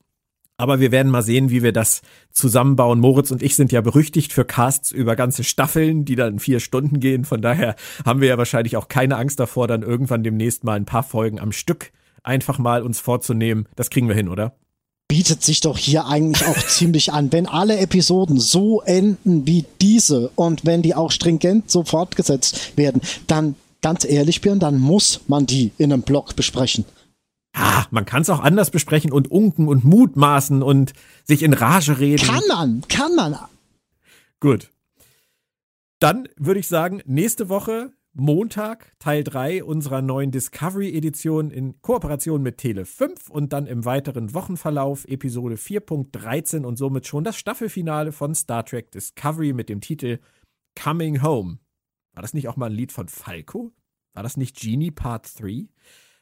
Aber 0.60 0.78
wir 0.78 0.92
werden 0.92 1.10
mal 1.10 1.22
sehen, 1.22 1.48
wie 1.48 1.62
wir 1.62 1.72
das 1.72 2.02
zusammenbauen. 2.32 3.00
Moritz 3.00 3.30
und 3.30 3.42
ich 3.42 3.56
sind 3.56 3.72
ja 3.72 3.80
berüchtigt 3.80 4.30
für 4.30 4.44
Casts 4.44 4.90
über 4.90 5.16
ganze 5.16 5.42
Staffeln, 5.42 6.04
die 6.04 6.16
dann 6.16 6.38
vier 6.38 6.60
Stunden 6.60 7.00
gehen. 7.00 7.24
Von 7.24 7.40
daher 7.40 7.76
haben 8.04 8.20
wir 8.20 8.28
ja 8.28 8.36
wahrscheinlich 8.36 8.76
auch 8.76 8.88
keine 8.88 9.16
Angst 9.16 9.40
davor, 9.40 9.68
dann 9.68 9.82
irgendwann 9.82 10.22
demnächst 10.22 10.62
mal 10.62 10.74
ein 10.74 10.84
paar 10.84 11.02
Folgen 11.02 11.40
am 11.40 11.50
Stück 11.50 11.92
einfach 12.22 12.58
mal 12.58 12.82
uns 12.82 13.00
vorzunehmen. 13.00 13.68
Das 13.74 13.88
kriegen 13.88 14.06
wir 14.06 14.14
hin, 14.14 14.28
oder? 14.28 14.54
bietet 15.08 15.42
sich 15.42 15.60
doch 15.60 15.76
hier 15.76 16.06
eigentlich 16.06 16.46
auch 16.46 16.58
ziemlich 16.68 17.12
an. 17.12 17.32
Wenn 17.32 17.46
alle 17.46 17.78
Episoden 17.78 18.38
so 18.38 18.82
enden 18.82 19.46
wie 19.46 19.64
diese 19.80 20.28
und 20.36 20.66
wenn 20.66 20.82
die 20.82 20.94
auch 20.94 21.10
stringent 21.10 21.68
so 21.68 21.82
fortgesetzt 21.82 22.76
werden, 22.76 23.00
dann 23.26 23.56
ganz 23.80 24.04
ehrlich, 24.04 24.40
Björn, 24.40 24.60
dann 24.60 24.78
muss 24.78 25.22
man 25.26 25.46
die 25.46 25.72
in 25.78 25.92
einem 25.92 26.02
Blog 26.02 26.36
besprechen. 26.36 26.84
Ah, 27.52 27.84
man 27.90 28.04
kann 28.04 28.22
es 28.22 28.30
auch 28.30 28.40
anders 28.40 28.70
besprechen 28.70 29.12
und 29.12 29.30
unken 29.30 29.68
und 29.68 29.84
mutmaßen 29.84 30.62
und 30.62 30.92
sich 31.24 31.42
in 31.42 31.52
Rage 31.52 31.98
reden. 31.98 32.26
Kann 32.26 32.42
man, 32.48 32.82
kann 32.88 33.14
man. 33.14 33.36
Gut. 34.38 34.70
Dann 35.98 36.28
würde 36.36 36.60
ich 36.60 36.68
sagen, 36.68 37.02
nächste 37.04 37.48
Woche 37.48 37.92
Montag 38.12 38.92
Teil 38.98 39.22
3 39.22 39.62
unserer 39.62 40.02
neuen 40.02 40.32
Discovery-Edition 40.32 41.50
in 41.50 41.80
Kooperation 41.80 42.42
mit 42.42 42.58
Tele 42.58 42.84
5 42.84 43.30
und 43.30 43.52
dann 43.52 43.66
im 43.66 43.84
weiteren 43.84 44.34
Wochenverlauf 44.34 45.04
Episode 45.06 45.54
4.13 45.54 46.64
und 46.64 46.76
somit 46.76 47.06
schon 47.06 47.22
das 47.22 47.36
Staffelfinale 47.36 48.10
von 48.10 48.34
Star 48.34 48.64
Trek 48.64 48.90
Discovery 48.90 49.52
mit 49.52 49.68
dem 49.68 49.80
Titel 49.80 50.18
Coming 50.80 51.22
Home. 51.22 51.58
War 52.12 52.22
das 52.22 52.34
nicht 52.34 52.48
auch 52.48 52.56
mal 52.56 52.66
ein 52.66 52.72
Lied 52.72 52.90
von 52.90 53.08
Falco? 53.08 53.72
War 54.12 54.22
das 54.24 54.36
nicht 54.36 54.58
Genie 54.58 54.90
Part 54.90 55.40
3? 55.40 55.68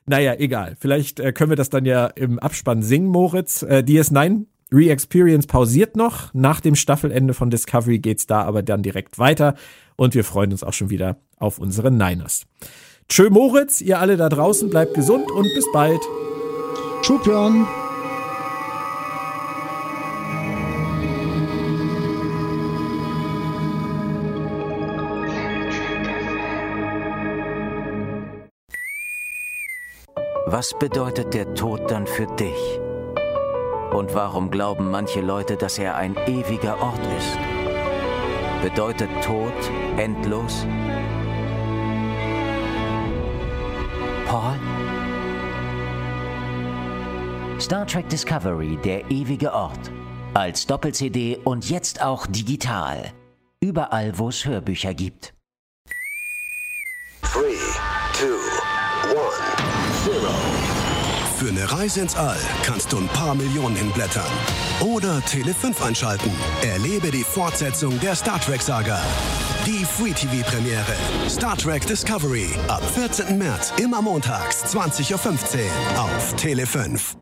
Naja, 0.08 0.34
egal. 0.38 0.76
Vielleicht 0.78 1.20
äh, 1.20 1.32
können 1.32 1.50
wir 1.50 1.56
das 1.56 1.70
dann 1.70 1.84
ja 1.84 2.06
im 2.06 2.38
Abspann 2.38 2.82
singen, 2.82 3.08
Moritz. 3.08 3.62
Äh, 3.62 3.84
DS9 3.86 4.46
Re-Experience 4.72 5.46
pausiert 5.46 5.96
noch. 5.96 6.32
Nach 6.34 6.60
dem 6.60 6.74
Staffelende 6.74 7.34
von 7.34 7.50
Discovery 7.50 7.98
geht's 7.98 8.26
da 8.26 8.42
aber 8.42 8.62
dann 8.62 8.82
direkt 8.82 9.18
weiter. 9.18 9.54
Und 9.96 10.14
wir 10.14 10.24
freuen 10.24 10.52
uns 10.52 10.62
auch 10.62 10.72
schon 10.72 10.90
wieder 10.90 11.16
auf 11.38 11.58
unsere 11.58 11.90
Niners. 11.90 12.46
Tschö 13.08 13.30
Moritz, 13.30 13.80
ihr 13.80 13.98
alle 13.98 14.16
da 14.16 14.28
draußen, 14.28 14.68
bleibt 14.68 14.94
gesund 14.94 15.30
und 15.30 15.48
bis 15.54 15.64
bald. 15.72 16.00
Tschüss, 17.02 17.22
Björn. 17.22 17.66
Was 30.50 30.72
bedeutet 30.78 31.34
der 31.34 31.52
Tod 31.52 31.90
dann 31.90 32.06
für 32.06 32.26
dich? 32.26 32.80
Und 33.92 34.14
warum 34.14 34.50
glauben 34.50 34.90
manche 34.90 35.20
Leute, 35.20 35.58
dass 35.58 35.76
er 35.76 35.94
ein 35.94 36.16
ewiger 36.26 36.80
Ort 36.80 37.06
ist? 37.18 37.38
Bedeutet 38.62 39.10
Tod 39.22 39.52
endlos? 39.98 40.66
Paul? 44.26 44.58
Star 47.60 47.86
Trek 47.86 48.08
Discovery, 48.08 48.78
der 48.82 49.10
ewige 49.10 49.52
Ort. 49.52 49.90
Als 50.32 50.66
Doppel-CD 50.66 51.36
und 51.44 51.68
jetzt 51.68 52.00
auch 52.00 52.26
digital. 52.26 53.12
Überall, 53.60 54.18
wo 54.18 54.30
es 54.30 54.46
Hörbücher 54.46 54.94
gibt. 54.94 55.34
3, 57.20 57.32
2, 58.14 58.22
1, 58.22 58.22
0. 58.22 58.57
Für 61.38 61.50
eine 61.50 61.70
Reise 61.70 62.00
ins 62.00 62.16
All 62.16 62.36
kannst 62.64 62.92
du 62.92 62.98
ein 62.98 63.06
paar 63.06 63.32
Millionen 63.32 63.76
hinblättern. 63.76 64.26
Oder 64.80 65.20
Tele 65.24 65.54
5 65.54 65.80
einschalten. 65.82 66.32
Erlebe 66.64 67.12
die 67.12 67.22
Fortsetzung 67.22 68.00
der 68.00 68.16
Star 68.16 68.40
Trek-Saga. 68.40 69.00
Die 69.64 69.84
Free 69.84 70.10
TV-Premiere. 70.10 70.96
Star 71.28 71.56
Trek 71.56 71.86
Discovery. 71.86 72.48
Ab 72.66 72.82
14. 72.90 73.38
März, 73.38 73.72
immer 73.80 74.02
montags, 74.02 74.64
20.15 74.74 75.58
Uhr 75.60 76.02
auf 76.02 76.34
Tele 76.34 76.66
5. 76.66 77.16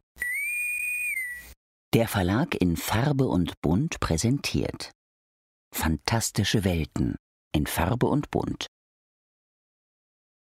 Der 1.93 2.09
Verlag 2.09 2.55
in 2.55 2.79
Farbe 2.79 3.27
und 3.27 3.61
Bunt 3.61 4.01
präsentiert 4.01 4.93
Fantastische 5.75 6.65
Welten 6.65 7.17
in 7.55 7.67
Farbe 7.67 8.07
und 8.07 8.31
Bunt 8.31 8.69